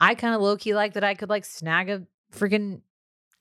I 0.00 0.14
kind 0.14 0.34
of 0.34 0.40
low 0.40 0.56
key 0.56 0.74
like 0.74 0.94
that 0.94 1.04
I 1.04 1.14
could, 1.14 1.28
like, 1.28 1.44
snag 1.44 1.88
a 1.88 2.02
freaking 2.32 2.80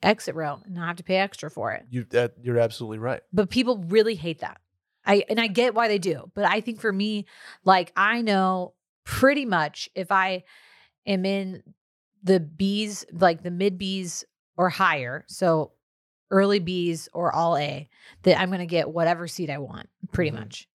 exit 0.03 0.35
row 0.35 0.59
and 0.65 0.75
not 0.75 0.87
have 0.87 0.95
to 0.97 1.03
pay 1.03 1.15
extra 1.15 1.49
for 1.49 1.71
it 1.71 1.83
You 1.89 2.03
that 2.11 2.33
you're 2.43 2.59
absolutely 2.59 2.99
right. 2.99 3.21
but 3.33 3.49
people 3.49 3.77
really 3.87 4.13
hate 4.15 4.39
that. 4.41 4.61
I 5.05 5.23
and 5.29 5.39
I 5.39 5.47
get 5.47 5.73
why 5.73 5.87
they 5.87 5.97
do, 5.97 6.31
but 6.35 6.45
I 6.45 6.61
think 6.61 6.79
for 6.79 6.91
me, 6.91 7.25
like 7.63 7.91
I 7.95 8.21
know 8.21 8.73
pretty 9.05 9.45
much 9.45 9.89
if 9.95 10.11
I 10.11 10.43
am 11.05 11.25
in 11.25 11.63
the 12.23 12.39
B's, 12.39 13.05
like 13.13 13.43
the 13.43 13.51
mid 13.51 13.77
B's 13.77 14.25
or 14.57 14.69
higher, 14.69 15.23
so 15.27 15.71
early 16.31 16.59
B's 16.59 17.07
or 17.13 17.33
all 17.33 17.55
A, 17.57 17.87
that 18.23 18.39
I'm 18.39 18.49
gonna 18.51 18.65
get 18.65 18.89
whatever 18.89 19.27
seat 19.27 19.49
I 19.49 19.59
want, 19.59 19.87
pretty 20.11 20.31
Mhm. 20.31 20.39
much. 20.39 20.67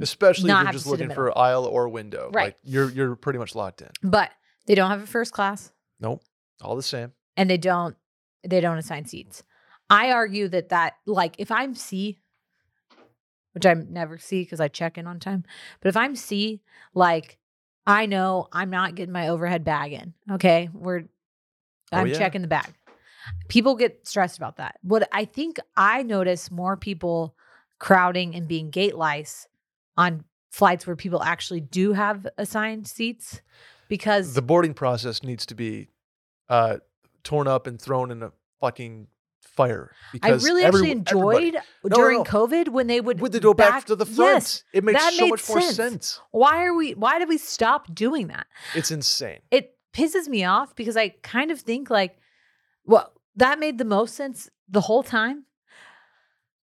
Especially 0.00 0.48
Not 0.48 0.62
if 0.62 0.64
you're 0.66 0.72
just 0.72 0.86
looking 0.86 1.10
for 1.12 1.36
aisle 1.38 1.64
or 1.66 1.88
window. 1.88 2.28
Right. 2.32 2.46
Like 2.46 2.56
you're 2.64 2.90
you're 2.90 3.14
pretty 3.16 3.38
much 3.38 3.54
locked 3.54 3.80
in. 3.80 3.90
But 4.02 4.30
they 4.66 4.74
don't 4.74 4.90
have 4.90 5.02
a 5.02 5.06
first 5.06 5.32
class 5.32 5.72
Nope. 6.00 6.22
All 6.62 6.74
the 6.76 6.82
same. 6.82 7.12
and 7.36 7.48
they 7.48 7.58
don't 7.58 7.96
they 8.46 8.60
don't 8.60 8.76
assign 8.78 9.04
seats. 9.06 9.42
I 9.88 10.10
argue 10.10 10.48
that 10.48 10.70
that 10.70 10.94
like 11.06 11.36
if 11.38 11.50
I'm 11.52 11.74
C, 11.76 12.20
which 13.54 13.64
I 13.66 13.74
never 13.74 14.18
see 14.18 14.42
because 14.42 14.60
I 14.60 14.68
check 14.68 14.98
in 14.98 15.06
on 15.06 15.18
time, 15.20 15.44
but 15.80 15.88
if 15.88 15.96
I'm 15.96 16.14
C, 16.16 16.60
like 16.94 17.38
I 17.86 18.06
know 18.06 18.48
I'm 18.52 18.70
not 18.70 18.94
getting 18.94 19.12
my 19.12 19.28
overhead 19.28 19.64
bag 19.64 19.92
in. 19.92 20.14
Okay, 20.30 20.68
we're 20.72 21.04
Oh, 21.92 21.98
I'm 21.98 22.08
yeah. 22.08 22.18
checking 22.18 22.42
the 22.42 22.48
bag. 22.48 22.74
People 23.48 23.74
get 23.76 24.06
stressed 24.06 24.36
about 24.36 24.56
that. 24.56 24.78
What 24.82 25.08
I 25.12 25.24
think 25.26 25.58
I 25.76 26.02
notice 26.02 26.50
more 26.50 26.76
people 26.76 27.36
crowding 27.78 28.34
and 28.34 28.48
being 28.48 28.70
gate 28.70 28.96
lice 28.96 29.46
on 29.96 30.24
flights 30.50 30.86
where 30.86 30.96
people 30.96 31.22
actually 31.22 31.60
do 31.60 31.92
have 31.92 32.26
assigned 32.38 32.86
seats 32.88 33.42
because 33.88 34.34
The 34.34 34.42
boarding 34.42 34.74
process 34.74 35.22
needs 35.22 35.46
to 35.46 35.54
be 35.54 35.88
uh 36.48 36.78
torn 37.22 37.46
up 37.46 37.66
and 37.66 37.80
thrown 37.80 38.10
in 38.10 38.22
a 38.22 38.32
fucking 38.60 39.08
fire. 39.56 39.90
I 40.22 40.30
really 40.30 40.64
every- 40.64 40.80
actually 40.80 40.90
enjoyed 40.90 41.54
no, 41.84 41.96
during 41.96 42.18
no. 42.18 42.24
COVID 42.24 42.68
when 42.68 42.86
they 42.86 43.00
would 43.00 43.20
Would 43.20 43.32
they 43.32 43.40
go 43.40 43.54
back, 43.54 43.84
to 43.86 43.96
the 43.96 44.06
front? 44.06 44.34
Yes, 44.34 44.64
it 44.72 44.84
makes 44.84 45.02
so 45.02 45.22
made 45.22 45.30
much 45.30 45.48
more 45.48 45.60
sense. 45.60 45.76
sense. 45.76 46.20
why 46.30 46.64
are 46.64 46.74
we? 46.74 46.94
Why 46.94 47.18
did 47.18 47.28
we 47.28 47.38
stop 47.38 47.94
doing 47.94 48.28
that? 48.28 48.46
It's 48.74 48.90
insane. 48.90 49.40
It 49.50 49.76
pisses 49.92 50.28
me 50.28 50.44
off 50.44 50.74
because 50.74 50.96
I 50.96 51.10
kind 51.22 51.50
of 51.50 51.60
think 51.60 51.90
like, 51.90 52.18
well, 52.84 53.12
that 53.36 53.58
made 53.58 53.78
the 53.78 53.84
most 53.84 54.14
sense 54.14 54.48
the 54.68 54.80
whole 54.80 55.02
time, 55.02 55.44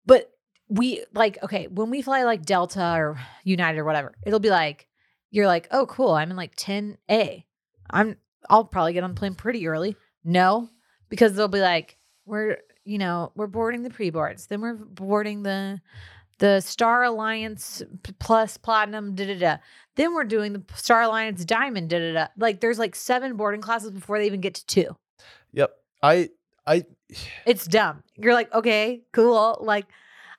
but 0.05 0.31
we 0.67 1.03
like 1.13 1.37
okay 1.43 1.67
when 1.67 1.89
we 1.89 2.01
fly 2.01 2.23
like 2.23 2.43
Delta 2.43 2.93
or 2.95 3.19
United 3.43 3.79
or 3.79 3.85
whatever, 3.85 4.13
it'll 4.25 4.39
be 4.39 4.49
like 4.49 4.87
you're 5.29 5.47
like, 5.47 5.67
oh 5.71 5.85
cool, 5.85 6.11
I'm 6.11 6.29
in 6.29 6.37
like 6.37 6.55
10A. 6.55 7.45
I'm 7.89 8.17
I'll 8.49 8.65
probably 8.65 8.93
get 8.93 9.03
on 9.03 9.13
the 9.13 9.19
plane 9.19 9.35
pretty 9.35 9.67
early. 9.67 9.95
No, 10.23 10.69
because 11.09 11.35
they'll 11.35 11.47
be 11.47 11.59
like, 11.61 11.97
we're 12.25 12.57
you 12.91 12.97
know 12.97 13.31
we're 13.35 13.47
boarding 13.47 13.83
the 13.83 13.89
pre-boards, 13.89 14.47
then 14.47 14.61
we're 14.61 14.75
boarding 14.75 15.43
the 15.43 15.79
the 16.39 16.59
Star 16.59 17.03
Alliance 17.03 17.83
Plus 18.19 18.57
Platinum, 18.57 19.15
da 19.15 19.27
da 19.27 19.39
da. 19.39 19.57
Then 19.95 20.13
we're 20.13 20.25
doing 20.25 20.53
the 20.53 20.63
Star 20.75 21.03
Alliance 21.03 21.45
Diamond, 21.45 21.89
da 21.89 21.99
da 21.99 22.13
da. 22.13 22.27
Like 22.37 22.59
there's 22.59 22.79
like 22.79 22.95
seven 22.95 23.37
boarding 23.37 23.61
classes 23.61 23.91
before 23.91 24.17
they 24.17 24.25
even 24.25 24.41
get 24.41 24.55
to 24.55 24.65
two. 24.65 24.97
Yep. 25.53 25.71
I 26.03 26.29
I 26.67 26.83
It's 27.45 27.65
dumb. 27.65 28.03
You're 28.17 28.33
like, 28.33 28.53
okay, 28.53 29.03
cool. 29.13 29.57
Like 29.61 29.85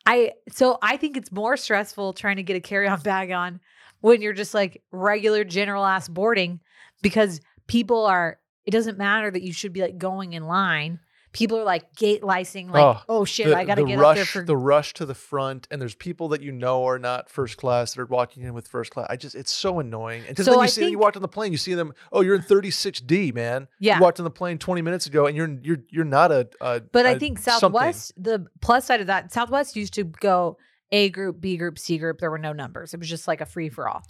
I 0.04 0.32
so 0.50 0.78
I 0.82 0.96
think 0.98 1.16
it's 1.16 1.32
more 1.32 1.56
stressful 1.56 2.12
trying 2.12 2.36
to 2.36 2.42
get 2.42 2.56
a 2.56 2.60
carry-on 2.60 3.00
bag 3.00 3.30
on 3.30 3.60
when 4.00 4.20
you're 4.20 4.32
just 4.32 4.52
like 4.52 4.82
regular 4.90 5.44
general 5.44 5.84
ass 5.84 6.08
boarding 6.08 6.60
because 7.00 7.40
people 7.66 8.04
are 8.04 8.38
it 8.66 8.72
doesn't 8.72 8.98
matter 8.98 9.30
that 9.30 9.42
you 9.42 9.52
should 9.52 9.72
be 9.72 9.80
like 9.80 9.98
going 9.98 10.34
in 10.34 10.44
line. 10.46 10.98
People 11.32 11.58
are 11.58 11.64
like 11.64 11.94
gate 11.96 12.22
licing, 12.22 12.68
like, 12.70 12.82
Oh, 12.82 13.00
oh, 13.08 13.24
shit, 13.24 13.46
the, 13.46 13.56
I 13.56 13.64
gotta 13.64 13.84
get 13.84 13.98
rush, 13.98 14.10
up 14.10 14.16
there 14.16 14.24
for 14.26 14.42
the 14.44 14.56
rush 14.56 14.92
to 14.94 15.06
the 15.06 15.14
front, 15.14 15.66
and 15.70 15.80
there's 15.80 15.94
people 15.94 16.28
that 16.28 16.42
you 16.42 16.52
know 16.52 16.84
are 16.84 16.98
not 16.98 17.30
first 17.30 17.56
class 17.56 17.94
that 17.94 18.02
are 18.02 18.06
walking 18.06 18.42
in 18.42 18.52
with 18.52 18.68
first 18.68 18.90
class. 18.92 19.06
I 19.08 19.16
just, 19.16 19.34
it's 19.34 19.50
so 19.50 19.80
annoying. 19.80 20.24
Because 20.28 20.44
So 20.44 20.50
then 20.52 20.58
you 20.58 20.64
I 20.64 20.66
see, 20.66 20.80
you 20.82 20.86
think- 20.88 21.00
walked 21.00 21.16
on 21.16 21.22
the 21.22 21.28
plane, 21.28 21.50
you 21.50 21.58
see 21.58 21.72
them. 21.74 21.94
Oh, 22.12 22.20
you're 22.20 22.34
in 22.34 22.42
36D, 22.42 23.32
man. 23.34 23.66
Yeah. 23.78 23.96
you 23.96 24.02
walked 24.02 24.20
on 24.20 24.24
the 24.24 24.30
plane 24.30 24.58
20 24.58 24.82
minutes 24.82 25.06
ago, 25.06 25.26
and 25.26 25.36
you're 25.36 25.56
you're 25.62 25.78
you're 25.88 26.04
not 26.04 26.30
a. 26.32 26.48
a 26.60 26.80
But 26.80 27.06
I 27.06 27.12
a 27.12 27.18
think 27.18 27.38
something. 27.38 27.60
Southwest, 27.60 28.12
the 28.16 28.46
plus 28.60 28.84
side 28.84 29.00
of 29.00 29.06
that, 29.06 29.32
Southwest 29.32 29.74
used 29.74 29.94
to 29.94 30.04
go 30.04 30.58
A 30.90 31.08
group, 31.08 31.40
B 31.40 31.56
group, 31.56 31.78
C 31.78 31.96
group. 31.96 32.18
There 32.18 32.30
were 32.30 32.38
no 32.38 32.52
numbers. 32.52 32.92
It 32.92 33.00
was 33.00 33.08
just 33.08 33.26
like 33.26 33.40
a 33.40 33.46
free 33.46 33.70
for 33.70 33.88
all. 33.88 34.02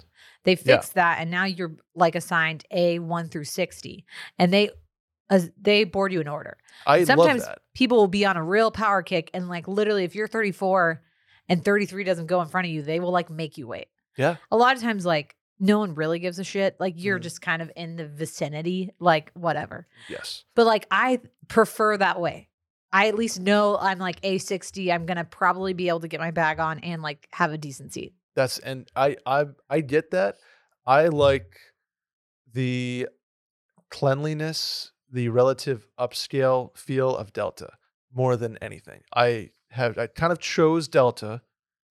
They 0.44 0.52
Yeah. 0.52 0.56
fixed 0.76 0.94
that, 0.94 1.18
and 1.20 1.30
now 1.30 1.44
you're 1.44 1.76
like 1.94 2.16
assigned 2.16 2.64
A 2.72 2.98
one 2.98 3.28
through 3.28 3.44
sixty, 3.44 4.04
and 4.40 4.52
they 4.52 4.70
as 5.30 5.50
they 5.60 5.84
board 5.84 6.12
you 6.12 6.20
in 6.20 6.28
order. 6.28 6.56
I 6.86 7.04
Sometimes 7.04 7.44
people 7.74 7.96
will 7.98 8.08
be 8.08 8.24
on 8.26 8.36
a 8.36 8.42
real 8.44 8.70
power 8.70 9.02
kick, 9.02 9.30
and 9.34 9.48
like 9.48 9.66
literally, 9.68 10.04
if 10.04 10.14
you're 10.14 10.28
34 10.28 11.02
and 11.48 11.64
33 11.64 12.04
doesn't 12.04 12.26
go 12.26 12.40
in 12.42 12.48
front 12.48 12.66
of 12.66 12.72
you, 12.72 12.82
they 12.82 13.00
will 13.00 13.12
like 13.12 13.30
make 13.30 13.56
you 13.58 13.66
wait. 13.66 13.86
Yeah. 14.16 14.36
A 14.50 14.56
lot 14.56 14.76
of 14.76 14.82
times, 14.82 15.06
like 15.06 15.36
no 15.58 15.78
one 15.78 15.94
really 15.94 16.18
gives 16.18 16.38
a 16.38 16.44
shit. 16.44 16.76
Like 16.80 16.94
you're 16.96 17.18
Mhm. 17.18 17.22
just 17.22 17.40
kind 17.40 17.62
of 17.62 17.70
in 17.76 17.96
the 17.96 18.06
vicinity, 18.06 18.90
like 18.98 19.30
whatever. 19.34 19.86
Yes. 20.08 20.44
But 20.54 20.66
like 20.66 20.86
I 20.90 21.20
prefer 21.48 21.96
that 21.96 22.20
way. 22.20 22.48
I 22.92 23.08
at 23.08 23.14
least 23.14 23.40
know 23.40 23.78
I'm 23.78 23.98
like 23.98 24.20
A60. 24.22 24.92
I'm 24.92 25.06
gonna 25.06 25.24
probably 25.24 25.72
be 25.72 25.88
able 25.88 26.00
to 26.00 26.08
get 26.08 26.20
my 26.20 26.30
bag 26.30 26.60
on 26.60 26.80
and 26.80 27.00
like 27.00 27.26
have 27.32 27.52
a 27.52 27.58
decent 27.58 27.92
seat. 27.94 28.12
That's 28.34 28.58
and 28.58 28.90
I 28.96 29.16
I 29.24 29.46
I 29.70 29.80
get 29.80 30.10
that. 30.10 30.36
I 30.84 31.06
like 31.08 31.56
the 32.52 33.08
cleanliness, 33.90 34.91
the 35.12 35.28
relative 35.28 35.86
upscale 35.98 36.76
feel 36.76 37.14
of 37.16 37.32
Delta 37.32 37.70
more 38.12 38.36
than 38.36 38.56
anything. 38.58 39.02
I 39.14 39.50
have 39.70 39.98
I 39.98 40.06
kind 40.08 40.32
of 40.32 40.38
chose 40.40 40.88
Delta 40.88 41.42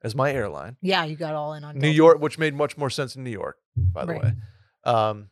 as 0.04 0.16
my 0.16 0.32
airline. 0.34 0.78
Yeah, 0.82 1.06
you 1.06 1.16
got 1.16 1.36
all 1.36 1.54
in 1.54 1.64
on 1.64 1.76
New 1.76 1.82
Delta. 1.82 1.96
York, 1.96 2.20
which 2.22 2.38
made 2.40 2.54
much 2.56 2.78
more 2.78 2.90
sense 2.90 3.16
in 3.16 3.24
New 3.24 3.30
York, 3.32 3.58
by 3.76 4.06
the 4.06 4.14
Right. 4.14 4.24
way. 4.24 4.34
Um, 4.84 5.30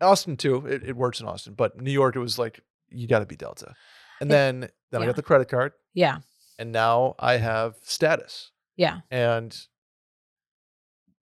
Austin 0.00 0.36
too. 0.36 0.66
It, 0.66 0.82
it 0.84 0.96
works 0.96 1.20
in 1.20 1.26
Austin, 1.26 1.54
but 1.54 1.80
New 1.80 1.90
York, 1.90 2.16
it 2.16 2.20
was 2.20 2.38
like 2.38 2.60
you 2.90 3.06
got 3.06 3.20
to 3.20 3.26
be 3.26 3.36
Delta. 3.36 3.74
And 4.20 4.30
It- 4.30 4.32
then 4.32 4.68
then 4.90 5.02
I 5.02 5.06
got 5.06 5.16
the 5.16 5.22
credit 5.22 5.48
card, 5.48 5.72
Yeah, 5.94 6.18
and 6.58 6.72
now 6.72 7.14
I 7.18 7.36
have 7.36 7.76
status 7.82 8.50
yeah, 8.76 9.00
and 9.10 9.56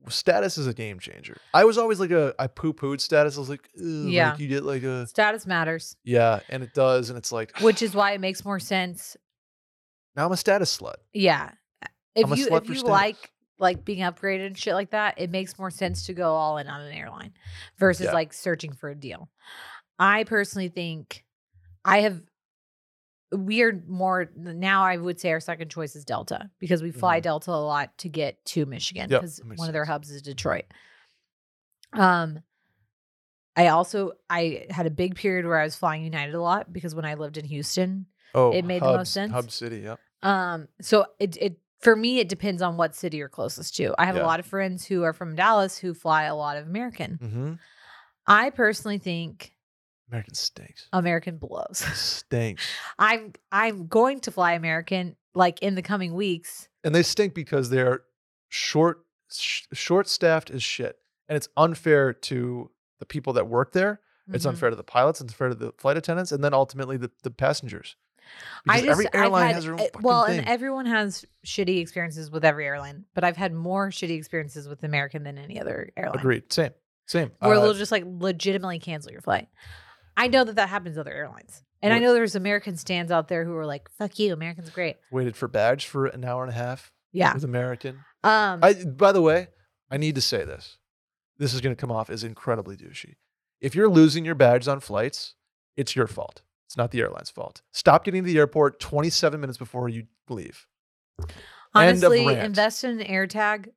status 0.08 0.56
is 0.58 0.66
a 0.66 0.74
game 0.74 0.98
changer. 0.98 1.36
I 1.52 1.64
was 1.64 1.76
always 1.78 2.00
like 2.00 2.10
a 2.10 2.34
I 2.38 2.46
poo 2.46 2.72
pooed 2.72 3.00
status. 3.00 3.36
I 3.36 3.40
was 3.40 3.48
like, 3.48 3.68
Yeah. 3.74 4.30
like 4.30 4.40
you 4.40 4.48
get 4.48 4.64
like 4.64 4.82
a 4.82 5.06
status 5.06 5.46
matters, 5.46 5.96
yeah, 6.04 6.40
and 6.48 6.62
it 6.62 6.72
does, 6.74 7.10
and 7.10 7.18
it's 7.18 7.32
like 7.32 7.58
which 7.60 7.82
is 7.82 7.94
why 7.94 8.12
it 8.12 8.20
makes 8.20 8.44
more 8.44 8.58
sense. 8.60 9.16
now 10.16 10.26
I'm 10.26 10.32
a 10.32 10.36
status 10.36 10.76
slut. 10.78 10.96
Yeah, 11.12 11.50
if 12.14 12.30
I'm 12.30 12.36
you 12.38 12.46
if 12.48 12.68
you 12.68 12.74
status. 12.76 12.82
like 12.84 13.16
like 13.58 13.84
being 13.84 14.00
upgraded 14.00 14.46
and 14.46 14.56
shit 14.56 14.74
like 14.74 14.90
that, 14.90 15.14
it 15.18 15.30
makes 15.30 15.58
more 15.58 15.70
sense 15.70 16.06
to 16.06 16.14
go 16.14 16.32
all 16.34 16.58
in 16.58 16.68
on 16.68 16.80
an 16.80 16.92
airline 16.92 17.32
versus 17.78 18.06
Yeah. 18.06 18.12
like 18.12 18.32
searching 18.32 18.72
for 18.72 18.88
a 18.90 18.94
deal. 18.94 19.28
I 19.98 20.22
personally 20.24 20.68
think 20.68 21.24
I 21.84 22.02
have 22.02 22.22
we 23.32 23.62
are 23.62 23.82
more 23.86 24.30
now 24.36 24.84
I 24.84 24.96
would 24.96 25.20
say 25.20 25.30
our 25.32 25.40
second 25.40 25.70
choice 25.70 25.94
is 25.96 26.04
Delta 26.04 26.50
because 26.58 26.82
we 26.82 26.90
fly 26.90 27.20
Mhm. 27.20 27.24
Delta 27.24 27.50
a 27.50 27.52
lot 27.52 27.96
to 27.98 28.08
get 28.08 28.42
to 28.46 28.64
Michigan 28.66 29.08
because 29.08 29.42
makes 29.44 29.58
one 29.58 29.68
of 29.68 29.72
their 29.74 29.84
hubs 29.84 30.10
is 30.10 30.22
Detroit. 30.22 30.64
Um 31.92 32.40
I 33.56 33.68
also 33.68 34.12
I 34.30 34.66
had 34.70 34.86
a 34.86 34.90
big 34.90 35.16
period 35.16 35.44
where 35.46 35.58
I 35.58 35.64
was 35.64 35.74
flying 35.76 36.04
United 36.04 36.34
a 36.34 36.40
lot 36.40 36.72
because 36.72 36.94
when 36.94 37.04
I 37.04 37.14
lived 37.14 37.36
in 37.38 37.44
Houston, 37.44 38.06
Oh, 38.34 38.52
It 38.52 38.64
made 38.64 38.82
the 38.82 38.92
most 38.96 39.12
sense. 39.12 39.32
Hub 39.32 39.50
City, 39.50 39.78
yeah. 39.78 39.96
um, 40.22 40.68
so 40.82 41.06
it 41.18 41.36
it 41.38 41.58
for 41.80 41.96
me 41.96 42.18
it 42.20 42.28
depends 42.28 42.60
on 42.62 42.76
what 42.76 42.94
city 42.94 43.16
you're 43.16 43.28
closest 43.28 43.74
to. 43.76 43.94
I 43.98 44.04
have 44.04 44.16
Yeah. 44.16 44.22
a 44.24 44.26
lot 44.26 44.38
of 44.38 44.46
friends 44.46 44.84
who 44.84 45.02
are 45.02 45.12
from 45.14 45.34
Dallas 45.34 45.78
who 45.78 45.94
fly 45.94 46.24
a 46.24 46.34
lot 46.36 46.56
of 46.58 46.66
American. 46.66 47.18
Mm-hmm. 47.22 47.52
I 48.26 48.50
personally 48.50 48.98
think 48.98 49.54
American 50.10 50.34
stinks. 50.34 50.88
American 50.92 51.36
blows. 51.36 51.78
stinks. 51.94 52.66
I'm 52.98 53.32
I'm 53.52 53.86
going 53.88 54.20
to 54.20 54.30
fly 54.30 54.52
American 54.52 55.16
like 55.34 55.60
in 55.62 55.74
the 55.74 55.82
coming 55.82 56.14
weeks. 56.14 56.68
and 56.84 56.94
they 56.94 57.02
stink 57.02 57.34
because 57.34 57.70
they're 57.70 58.00
short 58.48 59.04
sh- 59.30 59.62
short 59.72 60.08
staffed 60.08 60.50
as 60.50 60.62
shit 60.62 60.98
and 61.28 61.36
it's 61.36 61.48
unfair 61.56 62.12
to 62.14 62.70
the 62.98 63.04
people 63.06 63.34
that 63.34 63.46
work 63.46 63.72
there 63.72 64.00
it's 64.32 64.44
Mhm. 64.46 64.50
unfair 64.50 64.70
to 64.70 64.76
the 64.76 64.82
pilots 64.82 65.20
it's 65.20 65.30
unfair 65.32 65.50
to 65.50 65.54
the 65.54 65.72
flight 65.78 65.96
attendants 65.98 66.32
and 66.32 66.42
then 66.42 66.54
ultimately 66.54 66.96
the, 66.96 67.10
the 67.22 67.30
passengers 67.30 67.94
I 68.66 68.78
just 68.78 68.88
every 68.90 69.06
airline 69.14 69.46
had- 69.48 69.54
has 69.56 69.64
their 69.64 69.74
own 69.74 69.80
well, 70.00 70.24
thing. 70.26 70.38
and 70.40 70.48
everyone 70.48 70.86
has 70.86 71.24
shitty 71.46 71.80
experiences 71.80 72.30
with 72.30 72.44
every 72.44 72.66
airline, 72.66 73.04
but 73.14 73.24
I've 73.24 73.36
had 73.38 73.54
more 73.54 73.88
shitty 73.90 74.16
experiences 74.18 74.66
with 74.68 74.82
American 74.84 75.22
than 75.22 75.38
any 75.38 75.60
other 75.60 75.90
airline. 75.96 76.18
agreed 76.18 76.52
same 76.52 76.72
same 77.06 77.30
Where 77.40 77.54
Uh, 77.54 77.60
they'll 77.60 77.74
just 77.74 77.92
like 77.92 78.04
legitimately 78.06 78.78
cancel 78.80 79.12
your 79.12 79.20
flight. 79.22 79.48
I 80.18 80.26
know 80.28 80.44
that 80.44 80.56
that 80.56 80.68
happens 80.68 80.96
to 80.96 81.00
other 81.00 81.12
airlines, 81.12 81.62
and 81.80 81.92
I 81.92 81.98
know 81.98 82.12
there's 82.12 82.34
American 82.34 82.76
stands 82.76 83.10
out 83.12 83.28
there 83.28 83.44
who 83.44 83.54
are 83.56 83.64
like, 83.64 83.88
"Fuck 83.96 84.18
you, 84.18 84.32
American's 84.32 84.68
great." 84.70 84.96
waited 85.10 85.36
for 85.36 85.48
badge 85.48 85.86
for 85.86 86.06
an 86.06 86.24
hour 86.24 86.42
and 86.42 86.50
a 86.52 86.54
half 86.56 86.92
Yeah. 87.12 87.32
with 87.34 87.44
american 87.44 88.00
Um. 88.24 88.60
I, 88.62 88.74
by 88.74 89.12
the 89.12 89.22
way 89.22 89.48
i 89.90 89.96
need 89.96 90.14
to 90.16 90.20
say 90.20 90.44
this 90.44 90.76
this 91.38 91.54
is 91.54 91.60
going 91.60 91.74
to 91.74 91.80
come 91.80 91.90
off 91.92 92.10
as 92.10 92.24
incredibly 92.24 92.76
douchey 92.76 93.14
if 93.60 93.74
you're 93.74 93.88
losing 93.88 94.24
your 94.24 94.34
badge 94.34 94.66
on 94.68 94.80
flights 94.80 95.34
it's 95.76 95.94
your 95.96 96.06
fault 96.08 96.42
it's 96.66 96.76
not 96.76 96.90
the 96.90 97.00
airline's 97.00 97.30
fault 97.30 97.62
stop 97.72 98.04
getting 98.04 98.24
to 98.24 98.26
the 98.26 98.38
airport 98.38 98.80
27 98.80 99.40
minutes 99.40 99.56
before 99.58 99.88
you 99.88 100.06
leave 100.28 100.66
Honestly, 101.74 102.24
invest 102.26 102.82
in 102.84 103.00
an 103.00 103.06
AirTag 103.06 103.68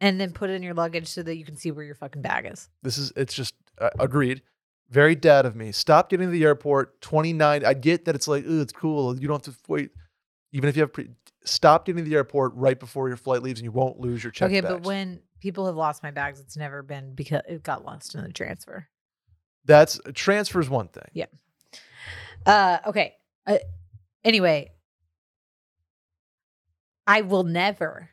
and 0.00 0.20
then 0.20 0.32
put 0.32 0.50
it 0.50 0.54
in 0.54 0.62
your 0.62 0.74
luggage 0.74 1.06
so 1.08 1.22
that 1.22 1.36
you 1.36 1.44
can 1.44 1.56
see 1.56 1.70
where 1.70 1.84
your 1.84 1.94
fucking 1.94 2.20
bag 2.22 2.46
is. 2.50 2.68
This 2.82 2.98
is 2.98 3.12
it's 3.16 3.32
just 3.34 3.54
uh, 3.80 3.90
agreed. 3.98 4.42
Very 4.92 5.14
dad 5.14 5.46
of 5.46 5.56
me. 5.56 5.72
Stop 5.72 6.10
getting 6.10 6.26
to 6.26 6.30
the 6.30 6.44
airport. 6.44 7.00
Twenty 7.00 7.32
nine. 7.32 7.64
I 7.64 7.72
get 7.72 8.04
that 8.04 8.14
it's 8.14 8.28
like, 8.28 8.44
oh, 8.46 8.60
it's 8.60 8.74
cool. 8.74 9.18
You 9.18 9.26
don't 9.26 9.44
have 9.44 9.56
to 9.56 9.62
wait. 9.66 9.90
Even 10.52 10.68
if 10.68 10.76
you 10.76 10.82
have 10.82 10.92
pre, 10.92 11.08
stop 11.44 11.86
getting 11.86 12.04
to 12.04 12.08
the 12.08 12.14
airport 12.14 12.52
right 12.54 12.78
before 12.78 13.08
your 13.08 13.16
flight 13.16 13.42
leaves, 13.42 13.58
and 13.58 13.64
you 13.64 13.72
won't 13.72 13.98
lose 13.98 14.22
your 14.22 14.30
check. 14.30 14.50
okay, 14.50 14.60
bags. 14.60 14.74
but 14.74 14.82
when 14.84 15.20
people 15.40 15.64
have 15.64 15.76
lost 15.76 16.02
my 16.02 16.10
bags, 16.10 16.40
it's 16.40 16.58
never 16.58 16.82
been 16.82 17.14
because 17.14 17.40
it 17.48 17.62
got 17.62 17.86
lost 17.86 18.14
in 18.14 18.22
the 18.22 18.32
transfer. 18.32 18.86
that's 19.64 19.98
transfer 20.14 20.60
is 20.60 20.68
one 20.68 20.88
thing. 20.88 21.08
Uh, 22.44 22.78
okay. 22.86 23.14
Uh, 23.46 23.58
anyway, 24.24 24.72
I 27.06 27.22
will 27.22 27.44
never, 27.44 28.10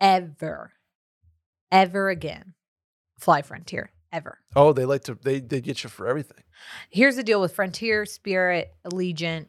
ever, 0.00 0.72
ever 1.70 2.08
again 2.08 2.54
fly 3.18 3.42
Frontier. 3.42 3.92
Ever. 4.12 4.38
Oh, 4.54 4.72
they 4.72 4.84
like 4.84 5.04
to 5.04 5.14
they 5.14 5.40
they 5.40 5.60
get 5.60 5.82
you 5.82 5.88
for 5.90 6.06
everything. 6.06 6.42
Here's 6.90 7.16
the 7.16 7.22
deal 7.22 7.40
with 7.40 7.54
Frontier, 7.54 8.04
Spirit, 8.04 8.74
Allegiant, 8.84 9.46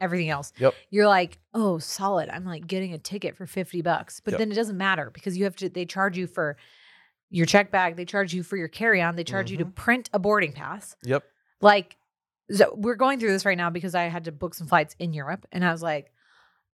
everything 0.00 0.30
else. 0.30 0.52
Yep. 0.58 0.74
You're 0.90 1.06
like, 1.06 1.38
oh, 1.52 1.78
solid. 1.78 2.28
I'm 2.30 2.44
like 2.44 2.66
getting 2.66 2.94
a 2.94 2.98
ticket 2.98 3.36
for 3.36 3.46
50 3.46 3.82
bucks. 3.82 4.20
But 4.20 4.32
Yep. 4.32 4.38
then 4.38 4.52
it 4.52 4.54
doesn't 4.54 4.78
matter 4.78 5.10
because 5.10 5.36
you 5.36 5.44
have 5.44 5.56
to, 5.56 5.68
they 5.68 5.84
charge 5.84 6.16
you 6.16 6.26
for 6.26 6.56
your 7.30 7.46
check 7.46 7.70
bag, 7.70 7.96
they 7.96 8.04
charge 8.04 8.32
you 8.32 8.42
for 8.42 8.56
your 8.56 8.68
carry 8.68 9.02
on, 9.02 9.16
they 9.16 9.24
charge 9.24 9.50
you 9.50 9.56
to 9.58 9.64
Mhm. 9.66 9.74
print 9.74 10.10
a 10.12 10.18
boarding 10.18 10.52
pass. 10.52 10.96
Yep. 11.04 11.24
Like, 11.60 11.96
so 12.50 12.74
we're 12.76 12.94
going 12.96 13.18
through 13.20 13.32
this 13.32 13.44
right 13.44 13.56
now 13.58 13.70
because 13.70 13.94
I 13.94 14.04
had 14.04 14.24
to 14.24 14.32
book 14.32 14.54
some 14.54 14.66
flights 14.66 14.94
in 14.98 15.12
Europe. 15.12 15.46
And 15.52 15.64
I 15.64 15.72
was 15.72 15.82
like, 15.82 16.10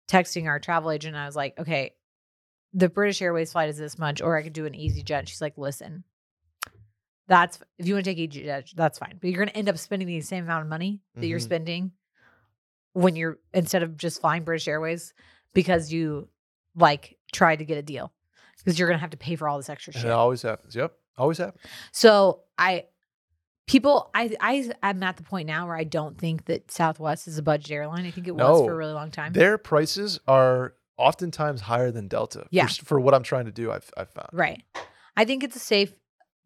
texting 0.08 0.46
our 0.48 0.60
travel 0.60 0.92
agent. 0.92 1.16
And 1.16 1.22
I 1.24 1.26
was 1.26 1.36
like, 1.36 1.58
okay, 1.60 1.96
the 2.74 2.90
British 2.90 3.22
Airways 3.22 3.52
flight 3.54 3.70
is 3.70 3.78
this 3.78 3.98
much, 3.98 4.22
or 4.22 4.38
I 4.38 4.44
could 4.44 4.54
do 4.54 4.66
an 4.66 4.74
easyJet. 4.74 5.28
She's 5.28 5.42
like, 5.42 5.58
listen, 5.58 6.04
that's 7.28 7.60
if 7.78 7.88
you 7.88 7.94
want 7.96 8.06
to 8.06 8.14
take 8.16 8.32
easyJet, 8.32 8.74
that's 8.76 9.00
fine. 9.00 9.18
But 9.20 9.30
you're 9.30 9.38
going 9.40 9.50
to 9.50 9.58
end 9.58 9.70
up 9.70 9.78
spending 9.78 10.08
the 10.08 10.22
same 10.22 10.44
amount 10.44 10.64
of 10.64 10.70
money 10.70 11.02
that 11.16 11.26
you're 11.28 11.40
Mhm. 11.40 11.44
spending 11.44 11.92
when 12.94 13.16
you're 13.16 13.40
instead 13.54 13.84
of 13.84 13.98
just 13.98 14.22
flying 14.22 14.44
British 14.44 14.68
Airways 14.68 15.14
because 15.54 15.92
you 15.92 16.30
like 16.76 17.18
tried 17.34 17.58
to 17.58 17.66
get 17.66 17.78
a 17.78 17.82
deal 17.82 18.12
because 18.58 18.78
you're 18.80 18.88
going 18.88 18.98
to 18.98 19.02
have 19.02 19.10
to 19.12 19.18
pay 19.18 19.36
for 19.36 19.48
all 19.50 19.58
this 19.58 19.70
extra 19.70 19.92
And 19.94 20.02
shit. 20.02 20.10
it 20.12 20.14
always 20.14 20.42
happens. 20.42 20.76
Yep. 20.76 20.94
Always 21.18 21.38
happens. 21.38 21.62
So 21.92 22.42
I 22.58 22.86
people 23.68 24.10
I 24.14 24.36
I 24.40 24.72
I'm 24.84 25.02
at 25.04 25.18
the 25.18 25.24
point 25.24 25.48
now 25.48 25.68
where 25.68 25.76
I 25.76 25.84
don't 25.84 26.18
think 26.18 26.46
that 26.46 26.72
Southwest 26.72 27.28
is 27.28 27.38
a 27.38 27.42
budget 27.44 27.72
airline. 27.72 28.06
I 28.06 28.12
think 28.12 28.28
it 28.28 28.36
was 28.36 28.66
for 28.66 28.74
a 28.74 28.76
really 28.76 28.94
long 28.94 29.12
time. 29.12 29.34
Their 29.34 29.58
prices 29.58 30.20
are 30.28 30.74
oftentimes 30.98 31.62
higher 31.62 31.92
than 31.92 32.08
Delta. 32.08 32.40
for 32.40 32.48
Yeah. 32.52 32.66
s- 32.66 32.78
For, 32.78 33.00
what 33.00 33.14
I'm 33.14 33.24
trying 33.24 33.46
to 33.46 33.52
do, 33.52 33.72
I've 33.72 33.90
I've 33.98 34.10
found. 34.10 34.30
Right. 34.32 34.64
I 35.18 35.26
think 35.26 35.44
it's 35.44 35.56
a 35.56 35.60
safe 35.60 35.94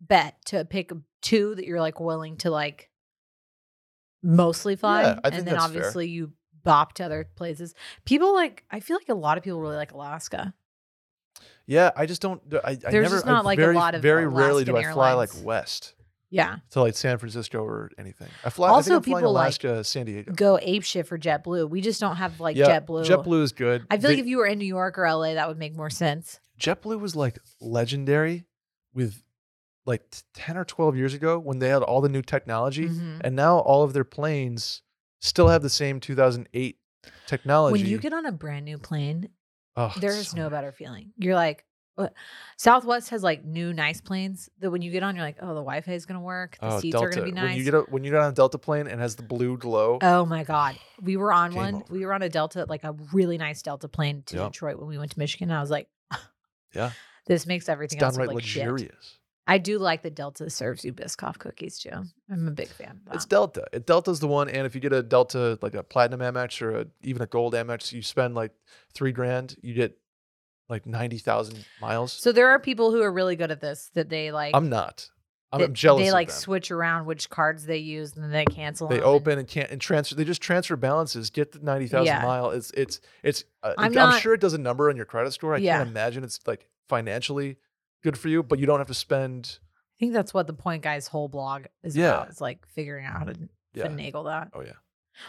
bet 0.02 0.36
to 0.46 0.66
pick 0.66 0.92
two 1.22 1.56
that 1.56 1.66
you're 1.66 1.80
like 1.82 2.00
willing 2.00 2.38
to 2.38 2.50
like 2.50 2.90
mostly 4.24 4.76
fly. 4.76 5.02
Yeah, 5.04 5.20
I 5.24 5.28
and 5.30 5.36
then 5.38 5.46
that's 5.46 5.50
fair. 5.58 5.60
obviously 5.60 6.08
you 6.10 6.32
bop 6.64 6.94
to 6.94 7.06
other 7.06 7.28
places. 7.36 7.74
People 8.06 8.34
like 8.34 8.64
I 8.72 8.80
feel 8.80 8.98
like 8.98 9.10
a 9.10 9.14
lot 9.14 9.38
of 9.38 9.44
people 9.44 9.62
really 9.62 9.76
like 9.78 9.92
Alaska. 9.92 10.54
Yeah, 11.66 11.92
I 11.96 12.06
just 12.08 12.22
don't. 12.22 12.42
I, 12.64 12.72
I 12.72 12.76
There's 12.76 12.94
never. 12.94 13.10
just 13.16 13.26
not, 13.28 13.42
I 13.44 13.46
like, 13.46 13.60
a 13.60 13.68
lot 13.74 13.94
of 13.94 14.02
very 14.02 14.28
rarely 14.28 14.64
do 14.66 14.76
I 14.76 14.80
Alaskan 14.82 14.94
fly 14.94 15.14
like 15.14 15.30
west 15.44 15.94
Yeah. 16.32 16.58
to 16.72 16.82
like 16.82 16.96
San 16.96 17.20
Francisco 17.20 17.64
or 17.64 17.92
anything. 18.00 18.28
I 18.44 18.50
fly. 18.50 18.70
I 18.70 18.72
Also, 18.72 18.90
think 18.90 18.98
I'm 18.98 19.04
flying 19.04 19.22
people, 19.22 19.34
like, 19.34 19.42
Alaska, 19.44 19.84
San 19.84 20.08
Diego. 20.08 20.34
Go 20.34 20.58
ape 20.60 20.84
shit 20.84 21.06
for 21.06 21.20
JetBlue. 21.20 21.70
We 21.70 21.82
just 21.82 22.02
don't 22.02 22.16
have 22.16 22.40
like 22.40 22.58
yeah, 22.58 22.80
JetBlue. 22.80 23.06
JetBlue 23.06 23.44
is 23.44 23.52
good. 23.52 23.86
I 23.92 24.00
feel 24.00 24.10
like 24.10 24.20
if 24.20 24.26
you 24.26 24.38
were 24.38 24.48
in 24.48 24.58
New 24.58 24.66
York 24.66 24.98
or 24.98 25.04
LA, 25.08 25.36
that 25.36 25.48
would 25.48 25.60
make 25.60 25.76
more 25.78 25.92
sense. 25.92 26.40
JetBlue 26.60 27.00
was 27.00 27.16
like 27.16 27.38
legendary 27.62 28.46
with 28.96 29.22
like 29.90 30.04
10 30.36 30.56
or 30.56 30.64
12 30.64 30.96
years 30.96 31.14
ago 31.14 31.38
when 31.38 31.60
they 31.60 31.68
had 31.68 31.82
all 31.84 32.00
the 32.00 32.08
new 32.10 32.22
technology 32.22 32.88
Mhm. 32.88 33.22
and 33.24 33.36
now 33.36 33.58
all 33.60 33.84
of 33.84 33.92
their 33.94 34.06
planes 34.06 34.82
still 35.20 35.50
have 35.50 35.62
the 35.62 35.70
same 35.70 36.00
2008 36.00 36.78
technology. 37.28 37.72
When 37.82 37.86
you 37.92 37.98
get 37.98 38.14
on 38.14 38.26
a 38.26 38.32
brand 38.32 38.64
new 38.66 38.78
plane, 38.78 39.30
oh, 39.76 39.94
there 40.00 40.12
it's 40.12 40.20
is 40.20 40.28
so 40.30 40.38
no 40.38 40.44
nice. 40.44 40.52
better 40.52 40.72
feeling. 40.72 41.12
You're 41.18 41.36
like, 41.36 41.66
what? 41.96 42.14
Southwest 42.56 43.10
has 43.10 43.24
like 43.24 43.44
new 43.44 43.74
nice 43.74 44.00
planes 44.00 44.50
that 44.60 44.72
when 44.72 44.82
you 44.82 44.90
get 44.92 45.04
on, 45.04 45.16
you're 45.18 45.26
like, 45.26 45.38
oh, 45.42 45.48
the 45.48 45.56
Wi-Fi 45.62 45.92
is 45.92 46.06
gonna 46.06 46.22
work. 46.22 46.58
The 46.62 46.68
Oh, 46.76 46.80
seats 46.80 46.94
Delta. 46.94 47.08
are 47.08 47.10
gonna 47.12 47.26
be 47.26 47.32
nice. 47.34 47.50
When 47.50 47.58
you 47.58 47.64
get 47.66 47.74
a, 47.74 47.80
when 47.82 48.04
you 48.06 48.12
get 48.12 48.22
on 48.22 48.30
a 48.32 48.34
Delta 48.34 48.58
plane 48.58 48.88
and 48.88 49.02
has 49.02 49.18
the 49.18 49.24
blue 49.24 49.58
glow. 49.58 49.98
Oh 50.02 50.26
my 50.26 50.44
god, 50.46 50.78
we 51.02 51.18
were 51.18 51.34
on 51.34 51.54
one. 51.56 51.76
over. 51.76 51.84
We 51.90 52.06
were 52.06 52.14
on 52.14 52.22
a 52.22 52.30
Delta, 52.30 52.66
like 52.70 52.86
a 52.86 52.94
really 53.12 53.38
nice 53.38 53.62
Delta 53.62 53.90
plane 53.90 54.24
to 54.28 54.38
Yep. 54.38 54.52
Detroit 54.54 54.78
when 54.80 54.88
we 54.88 54.98
went 54.98 55.12
to 55.12 55.20
Michigan. 55.20 55.52
I 55.52 55.60
was 55.60 55.70
like, 55.72 55.90
Yeah. 56.74 56.92
this 57.26 57.46
makes 57.46 57.64
it's 57.64 57.70
everything 57.70 58.02
else 58.02 58.14
look 58.16 58.28
downright 58.28 58.36
like 58.36 58.46
shit. 58.46 58.94
I 59.50 59.58
do 59.58 59.80
like 59.80 60.04
that 60.04 60.14
Delta 60.14 60.48
serves 60.50 60.86
you 60.86 60.94
Biscoff 60.94 61.40
cookies 61.40 61.80
too. 61.80 62.04
I'm 62.32 62.48
a 62.48 62.52
big 62.52 62.68
fan. 62.68 63.02
It's. 63.12 63.26
Delta. 63.26 63.66
It, 63.74 63.88
Delta's 63.88 64.20
the 64.20 64.28
one. 64.28 64.48
And 64.48 64.68
if 64.68 64.76
you 64.76 64.82
get 64.82 64.94
a 64.94 65.02
Delta, 65.02 65.58
like 65.64 65.74
a 65.74 65.82
platinum 65.82 66.20
Amex 66.20 66.62
or 66.62 66.82
a, 66.82 66.86
even 67.02 67.24
a 67.24 67.26
gold 67.26 67.56
Amex, 67.56 67.92
you 67.92 68.04
spend 68.04 68.36
like 68.36 68.52
three 68.94 69.12
grand, 69.12 69.56
you 69.64 69.74
get 69.74 69.98
like 70.70 70.86
90,000 70.86 71.66
miles. 71.82 72.14
So 72.14 72.32
there 72.32 72.50
are 72.50 72.60
people 72.60 72.92
who 72.92 73.02
are 73.02 73.12
really 73.12 73.36
good 73.36 73.50
at 73.50 73.60
this. 73.60 73.90
That 73.96 74.08
they 74.08 74.32
like. 74.32 74.56
I'm 74.56 74.70
not. 74.70 75.10
I'm, 75.52 75.62
I'm 75.62 75.74
jealous. 75.74 76.06
They 76.06 76.12
like 76.12 76.30
switch 76.30 76.70
around 76.70 77.08
which 77.08 77.28
cards 77.32 77.66
they 77.66 77.78
use 77.78 78.14
and 78.14 78.24
then 78.24 78.30
they 78.32 78.46
cancel. 78.46 78.88
They 78.88 78.98
them 78.98 79.06
and- 79.06 79.16
open 79.16 79.40
and 79.40 79.48
can't 79.48 79.72
and 79.72 79.82
transfer. 79.82 80.14
They 80.14 80.26
just 80.26 80.44
transfer 80.44 80.76
balances. 80.76 81.32
Get 81.32 81.54
the 81.54 81.60
ninety 81.60 81.88
thousand 81.88 82.06
Yeah. 82.06 82.22
mile. 82.24 82.52
It's 82.52 82.70
it's 82.72 83.02
it's. 83.24 83.46
Uh, 83.64 83.74
I'm 83.80 83.94
not. 83.94 84.14
I'm, 84.14 84.22
sure 84.22 84.36
it 84.36 84.42
does 84.42 84.54
a 84.54 84.60
number 84.60 84.92
on 84.92 84.96
your 84.96 85.06
credit 85.08 85.34
score. 85.34 85.56
I 85.56 85.58
Yeah. 85.58 85.78
can't 85.78 85.90
imagine 85.90 86.24
it's 86.24 86.40
like 86.46 86.68
financially 86.88 87.58
good 88.04 88.18
for 88.18 88.30
you, 88.30 88.44
but 88.44 88.60
you 88.60 88.66
don't 88.66 88.80
have 88.80 88.88
to 88.88 88.94
spend. 88.94 89.60
I 89.64 90.00
think 90.00 90.14
that's 90.14 90.34
what 90.34 90.48
the 90.48 90.54
Point 90.54 90.84
Guy's 90.84 91.08
whole 91.08 91.28
blog 91.28 91.66
is 91.84 91.96
Yeah. 91.96 92.10
about. 92.16 92.30
It's 92.30 92.42
like 92.42 92.66
figuring 92.68 93.06
out 93.06 93.18
how 93.18 93.24
to 93.26 93.50
Yeah. 93.74 93.88
finagle 93.88 94.26
that. 94.26 94.50
Oh 94.54 94.62
yeah. 94.62 94.74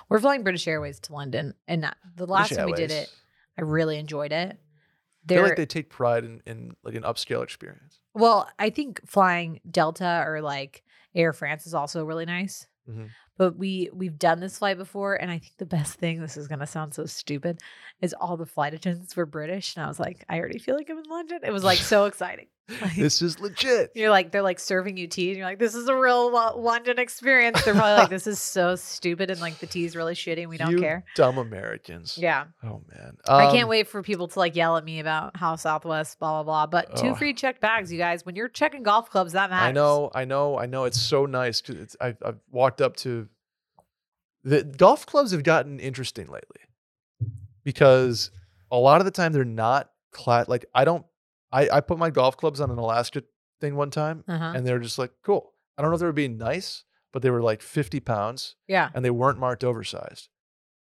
We're 0.09 0.21
flying 0.21 0.43
British 0.45 0.69
Airways 0.69 1.01
to 1.01 1.13
London, 1.13 1.55
and 1.67 1.91
the 2.15 2.27
last 2.27 2.55
time 2.55 2.67
we 2.67 2.73
did 2.75 2.93
it, 2.93 3.13
I 3.59 3.63
really 3.63 3.99
enjoyed 3.99 4.31
it. 4.33 4.51
I 4.53 5.29
feel 5.29 5.39
There, 5.39 5.43
like 5.43 5.57
they 5.57 5.67
take 5.67 5.91
pride 5.91 6.25
in, 6.25 6.41
in 6.47 6.77
like 6.85 6.95
an 6.95 7.03
upscale 7.03 7.43
experience. 7.43 7.99
well, 8.15 8.49
I 8.59 8.71
think 8.71 9.01
flying 9.09 9.61
Delta 9.71 10.23
or 10.27 10.41
like 10.41 10.83
Air 11.15 11.33
France 11.33 11.67
is 11.67 11.75
also 11.75 12.05
really 12.05 12.25
nice. 12.25 12.67
Mhm. 12.89 13.11
But 13.37 13.57
we 13.57 13.91
we've 13.93 14.19
done 14.19 14.39
this 14.41 14.59
flight 14.59 14.77
before, 14.79 15.15
and 15.17 15.31
I 15.31 15.39
think 15.39 15.57
the 15.59 15.67
best 15.67 15.95
thing. 15.95 16.21
This 16.21 16.37
is 16.37 16.47
gonna 16.47 16.67
sound 16.67 16.95
so 16.95 17.05
stupid, 17.07 17.61
is 18.01 18.15
all 18.15 18.37
the 18.37 18.47
flight 18.47 18.75
attendants 18.75 19.17
were 19.17 19.27
British, 19.27 19.77
and 19.77 19.85
I 19.85 19.89
was 19.89 19.99
like, 19.99 20.25
I 20.29 20.39
already 20.39 20.59
feel 20.59 20.77
like 20.77 20.89
I'm 20.89 20.99
in 20.99 21.05
London. 21.11 21.41
It 21.43 21.51
was 21.53 21.65
like 21.65 21.79
so 21.79 22.05
exciting. 22.07 22.47
Like, 22.81 22.95
This 22.97 23.21
is 23.23 23.41
legit. 23.41 23.93
You're 23.95 24.11
like, 24.11 24.31
they're 24.33 24.43
like 24.43 24.59
serving 24.61 24.97
you 24.97 25.07
tea, 25.07 25.29
and 25.31 25.37
you're 25.39 25.47
like, 25.47 25.59
this 25.59 25.75
is 25.75 25.89
a 25.89 25.95
real 25.97 26.31
London 26.61 26.99
experience. 26.99 27.63
They're 27.65 27.75
probably 27.75 27.95
like, 28.03 28.11
this 28.11 28.27
is 28.27 28.41
so 28.41 28.77
stupid, 28.77 29.31
and 29.31 29.41
like 29.41 29.59
the 29.59 29.67
tea 29.67 29.85
is 29.85 29.97
really 29.97 30.15
shitty, 30.15 30.41
and 30.41 30.49
we 30.51 30.57
don't 30.57 30.71
You 30.73 30.79
care. 30.79 31.05
Dumb 31.17 31.39
Americans. 31.39 32.17
Yeah, 32.19 32.45
Oh 32.63 32.83
man. 32.95 33.17
I 33.27 33.47
Um, 33.47 33.53
can't 33.53 33.69
wait 33.69 33.89
for 33.89 34.03
people 34.03 34.29
to 34.29 34.39
like 34.39 34.55
yell 34.57 34.77
at 34.77 34.85
me 34.85 35.01
about 35.01 35.37
how 35.37 35.57
Southwest, 35.57 36.19
blah 36.19 36.43
blah 36.43 36.67
blah. 36.67 36.67
But 36.67 36.97
two 36.97 37.09
Oh. 37.09 37.15
free 37.15 37.35
checked 37.35 37.61
bags, 37.61 37.93
you 37.93 37.99
guys. 37.99 38.25
When 38.25 38.37
you're 38.37 38.49
checking 38.49 38.83
golf 38.83 39.11
clubs, 39.11 39.33
that 39.33 39.51
matters. 39.51 39.69
I 39.69 39.73
know, 39.73 40.11
I 40.15 40.25
know, 40.25 40.59
I 40.59 40.67
know. 40.67 40.85
It's 40.85 41.01
so 41.01 41.27
nice 41.27 41.61
because 41.61 41.97
I've, 42.01 42.17
I've 42.25 42.39
walked 42.51 42.81
up 42.81 42.97
to 42.99 43.29
the 44.43 44.65
golf 44.65 45.05
clubs 45.07 45.33
have 45.33 45.43
gotten 45.43 45.79
interesting 45.81 46.27
lately 46.29 46.61
because 47.65 48.31
a 48.71 48.77
lot 48.79 49.01
of 49.01 49.05
the 49.05 49.11
time 49.11 49.33
they're 49.33 49.45
not 49.45 49.91
Like 50.49 50.65
I 50.75 50.85
don't, 50.85 51.05
I, 51.53 51.69
I 51.71 51.81
put 51.81 51.99
my 51.99 52.11
golf 52.11 52.37
clubs 52.37 52.61
on 52.61 52.71
an 52.71 52.79
Alaska 52.79 53.23
thing 53.61 53.75
one 53.77 53.91
time 53.91 54.25
Uh-huh. 54.29 54.53
and 54.55 54.67
they 54.67 54.73
were 54.73 54.79
just 54.79 54.99
like, 54.99 55.13
cool. 55.23 55.53
I 55.77 55.83
don't 55.83 55.91
know 55.91 55.95
if 55.95 56.01
they 56.01 56.07
were 56.07 56.13
being 56.13 56.39
nice, 56.39 56.85
but 57.13 57.23
they 57.23 57.31
were 57.31 57.43
like 57.43 57.61
50 57.63 58.01
pounds 58.01 58.57
Yeah, 58.69 58.91
and 58.95 59.05
they 59.05 59.11
weren't 59.11 59.39
marked 59.39 59.65
oversized. 59.65 60.29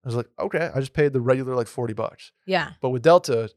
I 0.04 0.08
was 0.08 0.14
like, 0.16 0.28
okay, 0.38 0.70
I 0.74 0.78
just 0.80 0.92
paid 0.92 1.12
the 1.12 1.20
regular 1.20 1.54
like 1.56 1.66
40 1.66 1.92
bucks. 1.94 2.32
yeah. 2.46 2.72
But 2.80 2.90
with 2.90 3.02
Delta, 3.02 3.50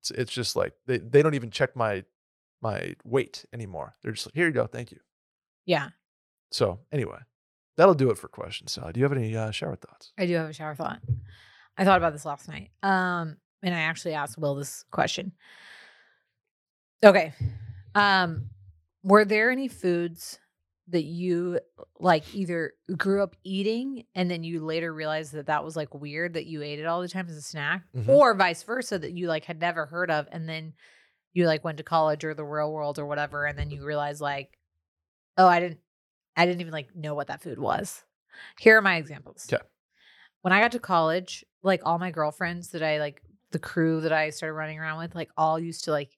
it's, 0.00 0.10
it's 0.10 0.32
just 0.32 0.56
like 0.56 0.74
they, 0.86 0.98
they 0.98 1.22
don't 1.22 1.34
even 1.34 1.50
check 1.50 1.74
my 1.76 2.04
my 2.60 2.94
weight 3.04 3.44
anymore. 3.52 3.94
They're 4.02 4.12
just 4.12 4.26
like, 4.26 4.34
here 4.34 4.46
you 4.46 4.52
go, 4.52 4.66
thank 4.66 4.90
you. 4.90 4.98
Yeah, 5.64 5.90
So 6.50 6.80
anyway, 6.90 7.18
that'll 7.76 7.94
do 7.94 8.10
it 8.10 8.18
for 8.18 8.26
questions. 8.28 8.72
Sally, 8.72 8.92
do 8.92 9.00
you 9.00 9.04
have 9.04 9.12
any 9.16 9.36
uh, 9.36 9.50
shower 9.52 9.76
thoughts? 9.76 10.12
I 10.18 10.26
do 10.26 10.34
have 10.34 10.48
a 10.48 10.52
shower 10.52 10.74
thought. 10.74 11.00
I 11.76 11.84
thought 11.84 11.98
about 11.98 12.12
this 12.14 12.24
last 12.24 12.48
night. 12.48 12.70
Um, 12.82 13.36
and 13.62 13.74
I 13.74 13.80
actually 13.80 14.14
asked 14.14 14.38
Will 14.38 14.54
this 14.56 14.84
question. 14.90 15.32
Okay. 17.04 17.32
Um, 17.94 18.50
were 19.02 19.24
there 19.24 19.50
any 19.50 19.68
foods 19.68 20.38
that 20.88 21.04
you 21.04 21.60
like 22.00 22.34
either 22.34 22.72
grew 22.96 23.22
up 23.22 23.36
eating 23.44 24.04
and 24.14 24.30
then 24.30 24.42
you 24.42 24.64
later 24.64 24.92
realized 24.92 25.32
that 25.34 25.46
that 25.46 25.62
was 25.62 25.76
like 25.76 25.92
weird 25.94 26.32
that 26.34 26.46
you 26.46 26.62
ate 26.62 26.78
it 26.78 26.86
all 26.86 27.02
the 27.02 27.08
time 27.08 27.26
as 27.28 27.36
a 27.36 27.42
snack 27.42 27.82
Mhm. 27.94 28.08
or 28.08 28.34
vice 28.34 28.62
versa 28.62 28.98
that 28.98 29.12
you 29.12 29.28
like 29.28 29.44
had 29.44 29.60
never 29.60 29.84
heard 29.84 30.10
of 30.10 30.26
and 30.32 30.48
then 30.48 30.72
you 31.34 31.44
like 31.46 31.62
went 31.62 31.76
to 31.76 31.84
college 31.84 32.24
or 32.24 32.32
the 32.32 32.44
real 32.44 32.72
world 32.72 32.98
or 32.98 33.04
whatever 33.04 33.44
and 33.44 33.58
then 33.58 33.70
you 33.70 33.84
realize 33.84 34.18
like 34.18 34.58
oh 35.36 35.46
i 35.46 35.60
didn't 35.60 35.78
i 36.38 36.46
didn't 36.46 36.62
even 36.62 36.72
like 36.72 36.96
know 36.96 37.14
what 37.14 37.26
that 37.26 37.42
food 37.42 37.58
was 37.58 38.02
here 38.58 38.78
are 38.78 38.82
my 38.82 38.96
examples 38.96 39.46
yeah 39.52 39.58
when 40.40 40.54
i 40.54 40.60
got 40.60 40.72
to 40.72 40.78
college 40.78 41.44
like 41.62 41.82
all 41.84 41.98
my 41.98 42.10
girlfriends 42.10 42.70
that 42.70 42.82
i 42.82 42.98
like 42.98 43.20
the 43.50 43.58
crew 43.58 44.00
that 44.00 44.12
i 44.12 44.30
started 44.30 44.54
running 44.54 44.78
around 44.78 44.98
with 44.98 45.14
like 45.14 45.28
all 45.36 45.58
used 45.58 45.84
to 45.84 45.90
like 45.90 46.16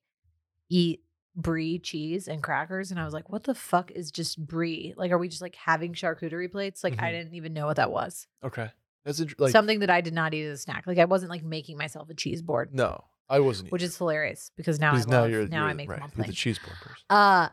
eat 0.70 1.02
brie 1.36 1.78
cheese 1.78 2.26
and 2.26 2.42
crackers 2.42 2.90
and 2.90 2.98
i 2.98 3.04
was 3.04 3.14
like 3.14 3.28
what 3.30 3.44
the 3.44 3.54
fuck 3.54 3.90
is 3.92 4.10
just 4.10 4.44
brie 4.46 4.92
like 4.96 5.10
are 5.12 5.18
we 5.18 5.28
just 5.28 5.40
like 5.42 5.54
having 5.54 5.92
charcuterie 5.92 6.50
plates 6.50 6.82
like 6.82 6.94
i 7.00 7.08
Mhm. 7.08 7.12
didn't 7.12 7.34
even 7.34 7.52
know 7.52 7.66
what 7.66 7.76
that 7.76 7.90
was 7.92 8.26
Okay, 8.42 8.68
that's 9.04 9.20
int- 9.20 9.38
like 9.38 9.52
something 9.52 9.78
that 9.80 9.90
i 9.90 10.00
did 10.00 10.12
not 10.14 10.34
eat 10.34 10.44
as 10.44 10.58
a 10.58 10.62
snack 10.62 10.86
like 10.88 10.98
i 10.98 11.04
wasn't 11.04 11.30
like 11.30 11.44
making 11.44 11.76
myself 11.78 12.08
a 12.10 12.14
cheese 12.14 12.42
board 12.42 12.74
no, 12.74 13.04
I 13.28 13.38
wasn't. 13.38 13.70
which 13.70 13.82
either. 13.82 13.88
is 13.90 13.96
hilarious 13.98 14.50
because 14.56 14.80
now 14.80 14.92
because 14.92 15.06
I 15.06 15.10
now 15.10 15.20
love, 15.22 15.30
you're 15.30 15.46
now 15.48 15.60
you're, 15.62 15.70
I 15.70 15.74
make 15.74 15.88
right, 15.90 16.02
you're 16.16 16.26
the 16.26 16.32
cheese 16.32 16.58
board 16.58 16.76
person. 16.80 17.04
Uh, 17.10 17.48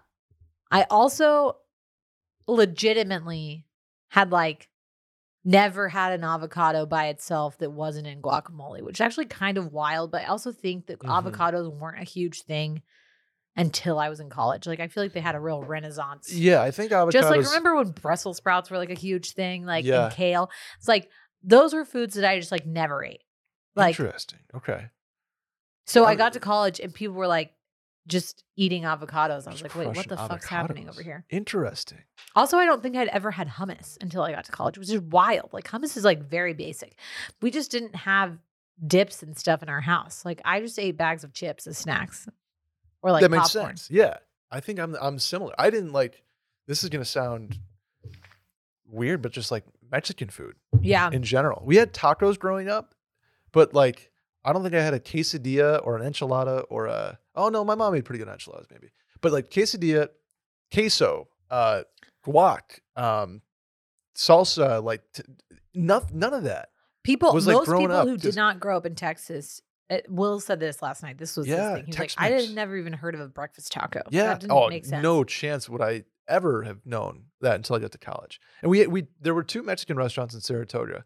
I 0.71 0.85
also 0.89 1.57
legitimately 2.47 3.65
had 4.09 4.31
like 4.31 4.69
never 5.45 5.87
had 5.87 6.13
an 6.13 6.23
avocado 6.23 6.85
by 6.85 7.07
itself 7.07 7.57
that 7.59 7.71
wasn't 7.71 8.07
in 8.07 8.21
guacamole, 8.21 8.81
which 8.81 8.97
is 8.97 9.01
actually 9.01 9.25
kind 9.25 9.57
of 9.57 9.71
wild. 9.71 10.11
But 10.11 10.23
I 10.23 10.25
also 10.25 10.51
think 10.51 10.87
that 10.87 10.99
Mhm. 10.99 11.09
avocados 11.31 11.71
weren't 11.71 12.01
a 12.01 12.03
huge 12.05 12.41
thing 12.41 12.81
until 13.57 13.97
I 13.99 14.07
was 14.09 14.19
in 14.19 14.29
college. 14.29 14.67
Like 14.67 14.79
I 14.79 14.87
feel 14.87 15.03
like 15.03 15.13
they 15.13 15.19
had 15.19 15.35
a 15.35 15.39
real 15.39 15.61
renaissance. 15.63 16.31
Yeah, 16.31 16.61
I 16.61 16.71
think 16.71 16.91
avocados. 16.91 17.11
Just 17.11 17.29
like 17.29 17.43
remember 17.45 17.75
when 17.75 17.89
Brussels 17.89 18.37
sprouts 18.37 18.69
were 18.69 18.77
like 18.77 18.91
a 18.91 18.95
huge 18.95 19.31
thing, 19.33 19.65
like 19.65 19.83
Yeah. 19.83 20.05
and 20.05 20.13
kale. 20.13 20.49
It's 20.77 20.87
like 20.87 21.09
those 21.43 21.73
were 21.73 21.83
foods 21.85 22.15
that 22.15 22.23
I 22.29 22.39
just 22.39 22.51
like 22.51 22.65
never 22.65 23.03
ate. 23.03 23.23
Like 23.75 23.99
Interesting. 23.99 24.39
Okay. 24.55 24.85
so 25.85 26.03
I 26.05 26.09
I'm- 26.09 26.17
got 26.17 26.33
to 26.33 26.39
college 26.39 26.79
and 26.79 26.93
people 26.93 27.15
were 27.15 27.27
like 27.27 27.51
just 28.07 28.43
eating 28.55 28.83
avocados. 28.83 29.47
I 29.47 29.51
was 29.51 29.61
like, 29.61 29.75
wait, 29.75 29.87
what 29.87 30.07
the 30.07 30.15
fuck's 30.15 30.47
happening 30.47 30.87
over 30.87 31.03
here? 31.03 31.25
Interesting. 31.29 31.99
Also, 32.37 32.57
I 32.57 32.65
don't 32.65 32.81
think 32.81 32.95
I'd 32.95 33.09
ever 33.09 33.31
had 33.31 33.49
hummus 33.49 33.97
until 34.01 34.23
I 34.23 34.31
got 34.31 34.45
to 34.45 34.51
college, 34.53 34.77
which 34.77 34.89
is 34.89 35.01
wild. 35.01 35.49
Like 35.51 35.65
hummus 35.67 35.97
is 35.97 36.05
like 36.05 36.21
very 36.29 36.53
basic. 36.53 36.95
We 37.41 37.51
just 37.51 37.69
didn't 37.69 37.95
have 37.95 38.37
dips 38.85 39.23
and 39.23 39.37
stuff 39.37 39.61
in 39.61 39.67
our 39.67 39.81
house. 39.81 40.23
Like 40.23 40.41
I 40.45 40.61
just 40.61 40.79
ate 40.79 40.95
bags 40.97 41.23
of 41.25 41.33
chips 41.33 41.67
as 41.67 41.77
snacks. 41.77 42.27
Or 43.01 43.11
like 43.11 43.21
that 43.21 43.29
makes 43.31 43.53
popcorn. 43.53 43.77
sense. 43.77 43.89
Yeah, 43.91 44.17
I 44.51 44.59
think 44.59 44.79
I'm 44.79 44.95
I'm 44.99 45.19
similar. 45.19 45.53
I 45.57 45.69
didn't 45.69 45.91
like. 45.93 46.23
This 46.67 46.83
is 46.83 46.89
gonna 46.89 47.05
sound 47.05 47.57
weird, 48.85 49.21
but 49.21 49.31
just 49.31 49.51
like 49.51 49.63
Mexican 49.91 50.29
food 50.29 50.55
Yeah. 50.81 51.09
in 51.11 51.23
general. 51.23 51.61
We 51.65 51.75
had 51.77 51.93
tacos 51.93 52.37
growing 52.39 52.67
up, 52.69 52.95
but 53.51 53.73
like 53.73 54.11
I 54.43 54.53
don't 54.53 54.63
think 54.63 54.75
I 54.75 54.81
had 54.81 54.93
a 54.93 54.99
quesadilla 54.99 55.81
or 55.85 55.97
an 55.97 56.11
enchilada 56.11 56.63
or 56.69 56.87
a. 56.87 57.19
Oh 57.35 57.49
no, 57.49 57.63
my 57.63 57.75
mom 57.75 57.93
made 57.93 58.05
pretty 58.05 58.19
good 58.19 58.27
enchiladas 58.31 58.67
maybe, 58.71 58.91
but 59.21 59.31
like 59.31 59.49
quesadilla, 59.49 60.09
queso, 60.73 61.27
uh, 61.51 61.83
guac, 62.25 62.79
um, 62.95 63.41
salsa, 64.15 64.83
like 64.83 65.01
t- 65.13 65.23
none, 65.75 66.03
none 66.13 66.33
of 66.33 66.43
that. 66.43 66.69
People, 67.03 67.31
was, 67.33 67.47
like, 67.47 67.55
most 67.55 67.67
people 67.71 67.91
up 67.95 68.05
who 68.07 68.17
did 68.17 68.35
not 68.35 68.59
grow 68.59 68.75
up 68.75 68.85
in 68.85 68.93
Texas. 68.95 69.61
Uh 69.89 69.97
Will 70.09 70.39
said 70.39 70.59
this 70.59 70.81
last 70.81 71.03
night. 71.03 71.17
This 71.17 71.37
was 71.37 71.47
Yeah, 71.47 71.55
his 71.55 71.75
thing. 71.77 71.85
He 71.85 71.89
was 71.91 71.99
like, 71.99 72.13
I 72.17 72.29
Tex-Mex. 72.29 72.53
never 72.53 72.77
even 72.77 72.93
heard 72.93 73.15
of 73.15 73.21
a 73.21 73.27
breakfast 73.27 73.71
taco. 73.71 74.01
Yeah. 74.09 74.27
that 74.27 74.39
didn't 74.41 74.51
Oh, 74.53 74.67
make 74.69 74.85
sense. 74.85 75.01
no 75.03 75.23
chance 75.23 75.69
would 75.69 75.81
I 75.81 76.03
ever 76.27 76.63
have 76.63 76.85
known 76.85 77.25
that 77.41 77.55
until 77.55 77.75
I 77.75 77.79
got 77.79 77.91
to 77.93 77.97
college. 77.97 78.39
And 78.61 78.69
we 78.71 78.85
we 78.87 79.07
there 79.21 79.33
were 79.33 79.43
two 79.43 79.63
Mexican 79.63 79.95
restaurants 79.97 80.33
in 80.35 80.41
Saratoga, 80.41 81.05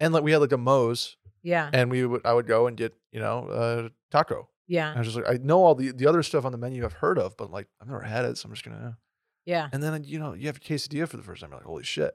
and 0.00 0.12
like 0.12 0.22
we 0.22 0.32
had 0.32 0.40
like 0.42 0.52
a 0.52 0.58
Moe's, 0.58 1.16
Yeah, 1.42 1.70
and 1.72 1.90
we 1.90 2.04
would 2.04 2.20
I 2.26 2.32
would 2.34 2.46
go 2.46 2.66
and 2.66 2.76
get 2.76 2.92
you 3.12 3.20
know 3.20 3.48
a 3.50 3.90
taco, 4.10 4.48
Yeah. 4.66 4.88
And 4.90 4.96
I 4.96 5.00
was 5.00 5.08
just 5.14 5.16
like, 5.16 5.28
I 5.40 5.42
know 5.42 5.62
all 5.64 5.74
the 5.74 5.90
the 5.92 6.06
other 6.06 6.22
stuff 6.22 6.44
on 6.44 6.52
the 6.52 6.58
menu 6.58 6.84
I've 6.84 6.92
heard 6.94 7.18
of, 7.18 7.36
but 7.38 7.50
like 7.50 7.68
I've 7.80 7.88
never 7.88 8.02
had 8.02 8.24
it, 8.26 8.36
so 8.36 8.46
I'm 8.48 8.52
just 8.54 8.64
gonna. 8.64 8.98
Yeah. 9.46 9.68
And 9.72 9.82
then 9.82 10.04
you 10.04 10.18
know 10.18 10.34
you 10.34 10.46
have 10.48 10.56
a 10.58 10.60
quesadilla 10.60 11.08
for 11.08 11.16
the 11.16 11.22
first 11.22 11.40
time, 11.40 11.50
you're 11.50 11.58
like, 11.58 11.66
holy 11.66 11.82
shit! 11.84 12.14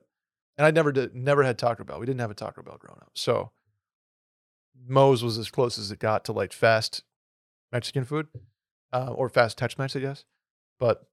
And 0.58 0.66
I 0.68 0.72
never 0.72 0.92
did, 0.92 1.16
never 1.16 1.44
had 1.44 1.58
Taco 1.58 1.84
Bell. 1.84 2.00
We 2.00 2.06
didn't 2.06 2.22
have 2.22 2.32
a 2.32 2.36
Taco 2.36 2.62
Bell 2.62 2.78
growing 2.80 3.00
up, 3.02 3.12
so 3.16 3.52
Moe's 4.86 5.24
was 5.24 5.38
as 5.38 5.50
close 5.50 5.78
as 5.78 5.92
it 5.92 6.00
got 6.00 6.26
to 6.26 6.32
like 6.32 6.54
fast 6.54 7.04
Mexican 7.72 8.06
food, 8.06 8.28
uh, 8.94 9.12
or 9.14 9.30
fast 9.30 9.58
Tex-Mex, 9.58 9.96
I 9.96 10.00
guess. 10.00 10.26
But 10.80 11.04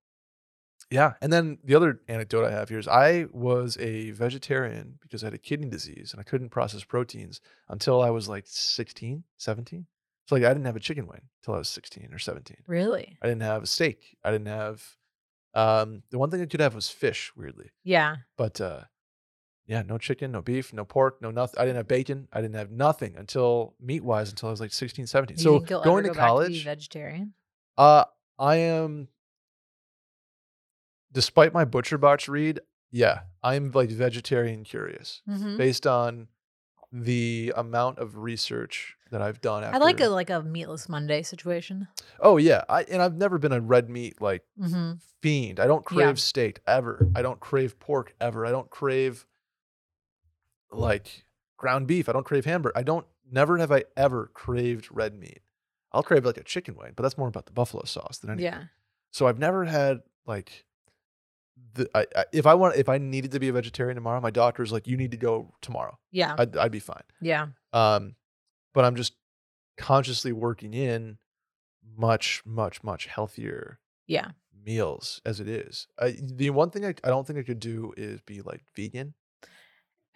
yeah, 0.90 1.14
and 1.20 1.32
then 1.32 1.58
the 1.64 1.74
other 1.74 2.00
anecdote 2.08 2.44
I 2.44 2.50
have 2.50 2.68
here 2.68 2.78
is 2.78 2.88
I 2.88 3.26
was 3.32 3.76
a 3.78 4.10
vegetarian 4.12 4.98
because 5.00 5.22
I 5.22 5.26
had 5.28 5.34
a 5.34 5.38
kidney 5.38 5.68
disease 5.68 6.12
and 6.12 6.20
I 6.20 6.24
couldn't 6.24 6.50
process 6.50 6.84
proteins 6.84 7.40
until 7.68 8.02
I 8.02 8.10
was 8.10 8.28
like 8.28 8.44
16, 8.46 9.24
17. 9.36 9.86
So 10.26 10.34
like 10.34 10.44
I 10.44 10.48
didn't 10.48 10.66
have 10.66 10.76
a 10.76 10.80
chicken 10.80 11.06
wing 11.06 11.22
until 11.42 11.54
I 11.54 11.58
was 11.58 11.68
16 11.68 12.10
or 12.12 12.18
17. 12.18 12.58
Really? 12.66 13.18
I 13.20 13.26
didn't 13.26 13.42
have 13.42 13.62
a 13.62 13.66
steak. 13.66 14.16
I 14.24 14.30
didn't 14.30 14.48
have 14.48 14.84
um 15.54 16.02
the 16.10 16.18
one 16.18 16.30
thing 16.30 16.42
I 16.42 16.46
could 16.46 16.60
have 16.60 16.74
was 16.74 16.88
fish, 16.88 17.32
weirdly. 17.36 17.70
Yeah. 17.82 18.16
But 18.36 18.60
uh 18.60 18.82
yeah, 19.66 19.82
no 19.82 19.98
chicken, 19.98 20.32
no 20.32 20.42
beef, 20.42 20.72
no 20.72 20.84
pork, 20.84 21.20
no 21.22 21.30
nothing. 21.30 21.58
I 21.58 21.64
didn't 21.64 21.76
have 21.76 21.88
bacon. 21.88 22.28
I 22.32 22.40
didn't 22.40 22.56
have 22.56 22.70
nothing 22.70 23.14
until 23.16 23.74
meat 23.80 24.04
wise 24.04 24.30
until 24.30 24.48
I 24.48 24.52
was 24.52 24.60
like 24.60 24.72
16, 24.72 25.06
17. 25.06 25.36
You 25.36 25.42
so 25.42 25.58
going 25.60 26.02
to 26.04 26.10
go 26.10 26.14
college, 26.14 26.48
be 26.52 26.62
vegetarian? 26.64 27.34
uh 27.78 28.04
I 28.38 28.56
am 28.56 29.08
despite 31.12 31.52
my 31.54 31.64
Butcher 31.64 31.98
Box 31.98 32.28
read, 32.28 32.60
yeah, 32.90 33.20
I'm 33.42 33.70
like 33.72 33.90
vegetarian 33.90 34.64
curious 34.64 35.22
Mm-hmm. 35.28 35.56
based 35.56 35.86
on 35.86 36.28
the 36.92 37.52
amount 37.56 37.98
of 37.98 38.18
research 38.18 38.96
that 39.10 39.20
I've 39.20 39.40
done 39.40 39.64
after 39.64 39.76
I 39.76 39.78
like 39.78 40.00
a 40.00 40.06
like 40.08 40.30
a 40.30 40.42
meatless 40.42 40.88
Monday 40.88 41.22
situation. 41.22 41.88
Oh 42.20 42.36
yeah, 42.36 42.62
I 42.68 42.82
and 42.84 43.02
I've 43.02 43.16
never 43.16 43.38
been 43.38 43.52
a 43.52 43.60
red 43.60 43.88
meat 43.88 44.20
like 44.20 44.42
Mm-hmm. 44.60 44.92
fiend. 45.22 45.58
I 45.58 45.66
don't 45.66 45.84
crave 45.84 46.06
Yeah. 46.06 46.14
steak 46.14 46.60
ever. 46.66 47.08
I 47.16 47.22
don't 47.22 47.40
crave 47.40 47.78
pork 47.80 48.14
ever. 48.20 48.46
I 48.46 48.50
don't 48.50 48.70
crave 48.70 49.26
like 50.78 51.24
ground 51.56 51.86
beef. 51.86 52.08
I 52.08 52.12
don't 52.12 52.24
crave 52.26 52.44
hamburger. 52.44 52.76
I 52.76 52.82
don't 52.82 53.06
never 53.30 53.58
have 53.58 53.72
I 53.72 53.84
ever 53.96 54.30
craved 54.34 54.88
red 54.90 55.14
meat. 55.18 55.40
I'll 55.92 56.02
crave 56.02 56.24
like 56.24 56.36
a 56.36 56.42
chicken 56.42 56.74
wing, 56.76 56.92
but 56.96 57.02
that's 57.02 57.16
more 57.18 57.28
about 57.28 57.46
the 57.46 57.52
buffalo 57.52 57.84
sauce 57.84 58.18
than 58.18 58.30
anything. 58.30 58.52
Yeah. 58.52 58.62
So 59.12 59.26
I've 59.28 59.38
never 59.38 59.64
had 59.64 60.00
like 60.26 60.64
the 61.74 61.88
I, 61.94 62.06
I 62.16 62.24
if 62.32 62.46
I 62.46 62.54
want 62.54 62.76
if 62.76 62.88
I 62.88 62.98
needed 62.98 63.30
to 63.32 63.40
be 63.40 63.48
a 63.48 63.52
vegetarian 63.52 63.94
tomorrow, 63.94 64.20
my 64.20 64.30
doctor's 64.30 64.72
like 64.72 64.86
you 64.88 64.96
need 64.96 65.12
to 65.12 65.16
go 65.16 65.54
tomorrow. 65.60 65.98
Yeah. 66.10 66.34
I'd 66.38 66.56
I'd 66.56 66.72
be 66.72 66.80
fine. 66.80 67.02
yeah. 67.20 67.46
Um, 67.72 68.16
but 68.72 68.84
I'm 68.84 68.96
just 68.96 69.14
consciously 69.76 70.32
working 70.32 70.74
in 70.74 71.18
much 71.96 72.42
much 72.44 72.82
much 72.82 73.06
healthier 73.06 73.78
Yeah. 74.06 74.30
meals 74.64 75.20
as 75.24 75.38
it 75.40 75.48
is. 75.48 75.86
I, 75.98 76.16
the 76.20 76.50
one 76.50 76.70
thing 76.70 76.84
I, 76.84 76.94
I 77.04 77.08
don't 77.08 77.26
think 77.26 77.38
I 77.38 77.42
could 77.42 77.60
do 77.60 77.92
is 77.96 78.20
be 78.22 78.40
like 78.42 78.62
vegan. 78.74 79.14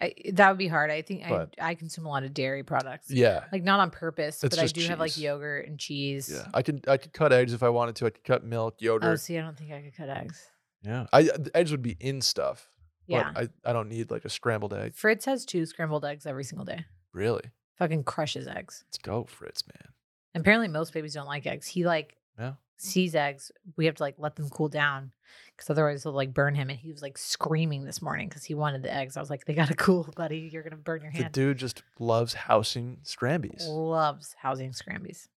I, 0.01 0.13
that 0.33 0.49
would 0.49 0.57
be 0.57 0.67
hard. 0.67 0.91
I 0.91 1.01
think 1.01 1.27
But- 1.27 1.55
I 1.59 1.71
I 1.71 1.75
consume 1.75 2.05
a 2.05 2.09
lot 2.09 2.23
of 2.23 2.33
dairy 2.33 2.63
products. 2.63 3.11
Yeah. 3.11 3.43
Like 3.51 3.63
not 3.63 3.79
on 3.81 3.91
purpose, 3.91 4.43
It's 4.43 4.55
but 4.55 4.63
I 4.63 4.67
do 4.67 4.81
have 4.87 4.99
like 4.99 5.17
yogurt 5.17 5.67
and 5.67 5.77
cheese. 5.77 6.31
Yeah. 6.33 6.47
I 6.53 6.61
could 6.61 6.85
I 6.87 6.97
could 6.97 7.11
cut 7.11 7.33
eggs 7.33 7.53
if 7.53 7.63
I 7.63 7.69
wanted 7.69 7.95
to. 7.97 8.05
I 8.05 8.09
could 8.11 8.23
cut 8.23 8.43
milk, 8.45 8.75
oh, 8.81 8.83
yogurt. 8.85 9.09
Oh, 9.09 9.15
see, 9.15 9.37
I 9.37 9.41
don't 9.41 9.57
think 9.57 9.71
I 9.71 9.81
could 9.81 9.95
cut 9.95 10.09
eggs. 10.09 10.45
yeah. 10.83 11.05
I 11.11 11.23
uh, 11.23 11.37
the 11.37 11.51
eggs 11.53 11.71
would 11.71 11.81
be 11.81 11.97
in 11.99 12.21
stuff. 12.21 12.69
Yeah. 13.07 13.31
But 13.33 13.49
I, 13.65 13.69
I 13.71 13.73
don't 13.73 13.89
need 13.89 14.09
like 14.11 14.23
a 14.23 14.29
scrambled 14.29 14.73
egg. 14.73 14.93
Fritz 14.95 15.25
has 15.25 15.43
two 15.45 15.65
scrambled 15.65 16.05
eggs 16.05 16.25
every 16.25 16.43
single 16.43 16.65
day. 16.65 16.85
Really. 17.13 17.43
Fucking 17.77 18.03
crushes 18.03 18.47
eggs. 18.47 18.83
Let's 18.87 18.97
go, 18.99 19.25
Fritz, 19.25 19.63
man. 19.67 19.93
Apparently, 20.35 20.67
most 20.67 20.93
babies 20.93 21.13
don't 21.15 21.25
like 21.27 21.45
eggs. 21.47 21.65
He 21.67 21.85
like 21.85 22.15
Yeah. 22.37 22.53
Sees 22.81 23.13
eggs. 23.13 23.51
We 23.75 23.85
have 23.87 23.95
to 23.95 24.03
like 24.03 24.15
let 24.17 24.35
them 24.37 24.49
cool 24.49 24.69
down 24.69 25.11
because 25.55 25.69
otherwise 25.69 26.03
they'll 26.03 26.13
like 26.13 26.33
burn 26.33 26.55
him. 26.55 26.69
And 26.69 26.79
he 26.79 26.91
was 26.91 27.01
like 27.01 27.17
screaming 27.17 27.83
this 27.83 28.01
morning 28.01 28.29
because 28.29 28.45
he 28.45 28.53
wanted 28.55 28.83
the 28.83 28.93
eggs. 28.93 29.17
I 29.17 29.19
was 29.19 29.29
like, 29.29 29.43
they 29.45 29.53
gotta 29.53 29.73
cool, 29.75 30.07
buddy. 30.15 30.49
You're 30.51 30.63
gonna 30.63 30.77
burn 30.77 31.01
your 31.01 31.11
The 31.11 31.23
hand. 31.23 31.33
dude 31.33 31.57
just 31.57 31.83
loves 31.99 32.33
housing 32.33 32.99
Scrambies. 33.03 33.67
Loves 33.67 34.33
housing 34.41 34.71
scrambies. 34.71 35.27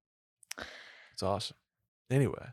It's 1.15 1.23
awesome. 1.23 1.57
Anyway, 2.11 2.47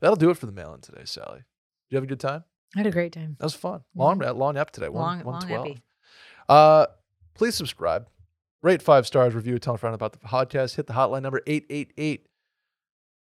that'll 0.00 0.16
do 0.16 0.30
it 0.30 0.36
for 0.38 0.46
the 0.46 0.52
Mail-In 0.52 0.80
today, 0.80 1.02
Sally. 1.04 1.38
Did 1.38 1.44
you 1.90 1.96
have 1.96 2.04
a 2.04 2.08
good 2.08 2.20
time? 2.20 2.42
I 2.74 2.80
had 2.80 2.86
a 2.86 2.90
great 2.90 3.12
time. 3.12 3.36
That 3.38 3.44
was 3.46 3.54
fun. 3.54 3.82
Long 3.94 4.18
long 4.18 4.56
ep 4.56 4.72
today. 4.72 4.88
Long- 4.88 5.18
One, 5.18 5.26
long 5.26 5.34
112. 5.48 5.78
Uh, 6.48 6.86
please 7.34 7.54
subscribe, 7.54 8.08
rate 8.62 8.82
five 8.82 9.06
stars, 9.06 9.32
review, 9.34 9.60
tell 9.60 9.74
a 9.74 9.78
friend 9.78 9.94
about 9.94 10.12
the 10.12 10.18
podcast. 10.18 10.74
Hit 10.74 10.88
the 10.88 10.92
hotline 10.94 11.22
number 11.22 11.40
888 11.46 12.26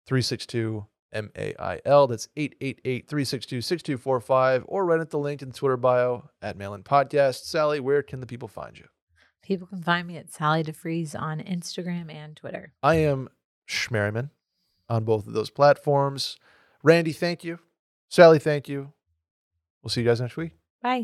362 0.08 0.86
MAIL. 1.14 2.08
That's 2.08 2.28
888 2.36 3.08
362 3.08 3.62
6245. 3.62 4.66
Or 4.68 4.86
right 4.86 5.00
at 5.00 5.10
the 5.10 5.20
link 5.20 5.42
in 5.42 5.50
the 5.50 5.56
Twitter 5.56 5.78
bio 5.78 6.30
at 6.42 6.58
Mailin 6.58 6.84
Podcast. 6.84 7.46
Sally, 7.46 7.80
where 7.80 8.04
can 8.04 8.20
the 8.20 8.26
people 8.26 8.48
find 8.48 8.78
you? 8.78 8.86
People 9.42 9.68
can 9.68 9.82
find 9.84 10.08
me 10.08 10.18
at 10.18 10.32
Sally 10.32 10.64
deFries 10.64 11.20
on 11.20 11.40
Instagram 11.40 12.14
and 12.14 12.36
Twitter. 12.36 12.74
I 12.82 12.96
am 12.96 13.30
Schmerriman 13.68 14.30
on 14.90 15.04
both 15.04 15.28
of 15.28 15.34
those 15.34 15.50
platforms. 15.50 16.38
Randy, 16.82 17.12
thank 17.12 17.44
you. 17.44 17.60
Sally, 18.10 18.40
thank 18.40 18.70
you. 18.70 18.94
We'll 19.82 19.90
see 19.90 20.02
you 20.02 20.08
guys 20.08 20.22
next 20.22 20.38
week. 20.38 20.52
Bye. 20.82 21.04